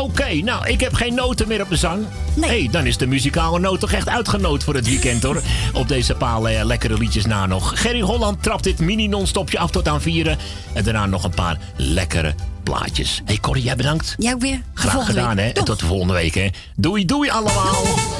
Oké, 0.00 0.34
nou, 0.34 0.68
ik 0.68 0.80
heb 0.80 0.94
geen 0.94 1.14
noten 1.14 1.48
meer 1.48 1.62
op 1.62 1.68
de 1.68 1.76
zang. 1.76 2.04
Nee. 2.34 2.48
hey, 2.50 2.68
dan 2.70 2.86
is 2.86 2.96
de 2.96 3.06
muzikale 3.06 3.58
noot 3.58 3.80
toch 3.80 3.92
echt 3.92 4.08
uitgenoot 4.08 4.64
voor 4.64 4.74
het 4.74 4.86
weekend, 4.86 5.22
hoor. 5.22 5.42
Op 5.72 5.88
deze 5.88 6.14
paar 6.14 6.44
eh, 6.44 6.64
lekkere 6.64 6.98
liedjes 6.98 7.26
na 7.26 7.46
nog. 7.46 7.80
Gerry 7.80 8.00
Holland 8.00 8.42
trapt 8.42 8.64
dit 8.64 8.78
mini-non-stopje 8.78 9.58
af 9.58 9.70
tot 9.70 9.88
aan 9.88 10.00
vieren. 10.00 10.38
En 10.72 10.84
daarna 10.84 11.06
nog 11.06 11.24
een 11.24 11.34
paar 11.34 11.58
lekkere 11.76 12.34
plaatjes. 12.62 13.22
hey 13.24 13.38
Corrie, 13.40 13.62
jij 13.62 13.76
bedankt. 13.76 14.14
Jij 14.18 14.32
ook 14.32 14.40
weer. 14.40 14.60
Graag 14.74 15.06
gedaan, 15.06 15.38
hè. 15.38 15.48
En 15.48 15.64
tot 15.64 15.80
de 15.80 15.86
volgende 15.86 16.12
week, 16.12 16.34
hè. 16.34 16.48
Doei, 16.76 17.04
doei 17.04 17.30
allemaal. 17.30 17.84
Doei 17.84 18.11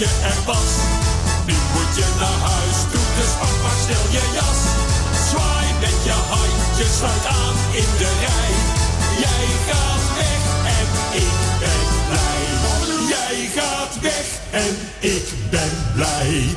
je. 0.00 0.06
Nu 1.46 1.54
moet 1.72 1.96
je 1.96 2.06
naar 2.20 2.38
huis 2.50 2.78
toe, 2.92 3.06
dus 3.16 3.32
pak 3.40 3.54
maar 3.62 3.78
snel 3.84 4.06
je 4.16 4.24
jas. 4.38 4.60
Zwaai 5.28 5.66
met 5.80 5.98
je 6.04 6.16
handjes, 6.32 6.96
sluit 6.96 7.26
aan 7.26 7.56
in 7.80 7.90
de 7.98 8.10
rij. 8.24 8.54
Jij 9.24 9.46
gaat 9.68 10.06
weg 10.18 10.42
en 10.78 10.88
ik 11.24 11.38
ben 11.60 11.86
blij. 12.08 12.44
Jij 13.14 13.48
gaat 13.56 14.00
weg 14.00 14.26
en 14.50 14.74
ik 15.00 15.26
ben 15.50 15.72
blij. 15.94 16.56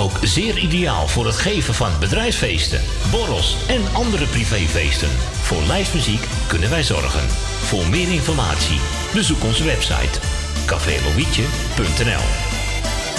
Ook 0.00 0.18
zeer 0.22 0.58
ideaal 0.58 1.08
voor 1.08 1.26
het 1.26 1.36
geven 1.36 1.74
van 1.74 1.90
bedrijfsfeesten, 2.00 2.80
borrels 3.10 3.56
en 3.68 3.82
andere 3.92 4.26
privéfeesten. 4.26 5.08
Voor 5.42 5.62
lijstmuziek 5.62 6.26
kunnen 6.46 6.70
wij 6.70 6.82
zorgen. 6.82 7.28
Voor 7.62 7.86
meer 7.86 8.12
informatie 8.12 8.80
bezoek 9.14 9.44
onze 9.44 9.64
website 9.64 10.18
cafélovietje.nl 10.66 12.24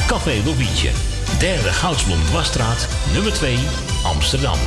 Café 0.07 0.41
Lovietje, 0.45 0.89
derde 1.39 1.73
Goudsblom 1.73 2.31
Wasstraat, 2.31 2.87
nummer 3.13 3.33
2, 3.33 3.57
Amsterdam. 4.03 4.57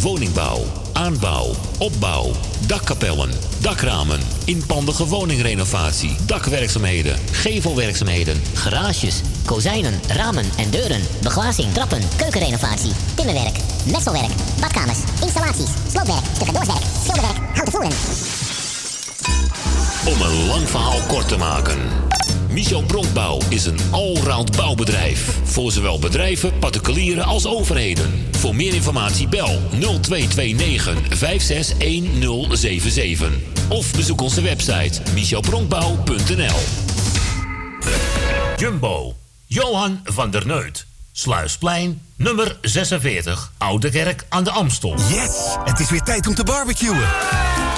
Woningbouw, 0.00 0.64
aanbouw, 0.92 1.54
opbouw, 1.78 2.32
dakkapellen, 2.66 3.30
dakramen, 3.60 4.20
inpandige 4.44 5.06
woningrenovatie, 5.06 6.16
dakwerkzaamheden, 6.26 7.18
gevelwerkzaamheden, 7.32 8.42
Garages, 8.54 9.20
kozijnen, 9.50 10.00
ramen 10.08 10.44
en 10.56 10.70
deuren, 10.70 11.02
beglazing, 11.22 11.72
trappen, 11.72 12.02
keukenrenovatie, 12.16 12.92
timmerwerk, 13.14 13.56
messelwerk, 13.92 14.30
badkamers, 14.60 14.98
installaties, 15.22 15.70
sloopwerk, 15.90 16.24
stucadoorswerk, 16.34 16.82
schilderwerk, 17.02 17.38
houten 17.54 17.72
voeren. 17.72 17.92
Om 20.06 20.20
een 20.20 20.46
lang 20.46 20.68
verhaal 20.68 21.00
kort 21.08 21.28
te 21.28 21.36
maken. 21.36 21.78
Michel 22.48 22.82
Bronkbouw 22.82 23.38
is 23.48 23.66
een 23.66 23.78
allround 23.90 24.56
bouwbedrijf. 24.56 25.38
Voor 25.44 25.72
zowel 25.72 25.98
bedrijven, 25.98 26.58
particulieren 26.58 27.24
als 27.24 27.46
overheden. 27.46 28.26
Voor 28.30 28.54
meer 28.54 28.74
informatie 28.74 29.28
bel 29.28 29.60
0229 29.70 30.98
561077. 31.08 33.32
Of 33.68 33.94
bezoek 33.94 34.20
onze 34.20 34.42
website 34.42 35.00
michelbronkbouw.nl 35.14 36.58
Jumbo, 38.56 39.14
Johan 39.52 40.00
van 40.04 40.30
der 40.30 40.46
Neut. 40.46 40.86
Sluisplein, 41.12 42.02
nummer 42.16 42.58
46, 42.60 43.52
Oude 43.58 43.90
Kerk 43.90 44.26
aan 44.28 44.44
de 44.44 44.50
Amstel. 44.50 44.94
Yes! 45.08 45.56
Het 45.64 45.80
is 45.80 45.90
weer 45.90 46.02
tijd 46.02 46.26
om 46.26 46.34
te 46.34 46.44
barbecuen. 46.44 47.02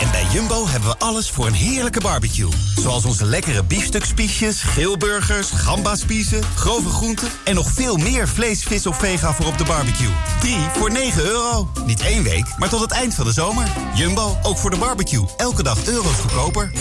En 0.00 0.10
bij 0.10 0.26
Jumbo 0.32 0.68
hebben 0.68 0.88
we 0.88 0.98
alles 0.98 1.30
voor 1.30 1.46
een 1.46 1.52
heerlijke 1.52 2.00
barbecue. 2.00 2.48
Zoals 2.76 3.04
onze 3.04 3.24
lekkere 3.24 3.64
biefstukspiesjes, 3.64 4.62
geelburgers, 4.62 5.50
gambaspiezen, 5.50 6.42
grove 6.54 6.88
groenten... 6.88 7.28
en 7.44 7.54
nog 7.54 7.70
veel 7.70 7.96
meer 7.96 8.28
vlees, 8.28 8.62
vis 8.62 8.86
of 8.86 8.98
vega 8.98 9.32
voor 9.32 9.46
op 9.46 9.58
de 9.58 9.64
barbecue. 9.64 10.12
3 10.40 10.56
voor 10.72 10.90
9 10.90 11.24
euro. 11.24 11.70
Niet 11.86 12.00
één 12.00 12.22
week, 12.22 12.58
maar 12.58 12.68
tot 12.68 12.80
het 12.80 12.92
eind 12.92 13.14
van 13.14 13.24
de 13.24 13.32
zomer. 13.32 13.66
Jumbo, 13.94 14.38
ook 14.42 14.58
voor 14.58 14.70
de 14.70 14.78
barbecue. 14.78 15.24
Elke 15.36 15.62
dag 15.62 15.86
euro's 15.86 16.18
goedkoper. 16.18 16.72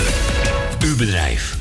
Uw 0.80 0.96
bedrijf. 0.96 1.61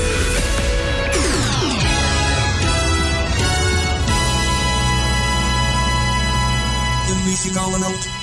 phenomenal. 7.51 8.20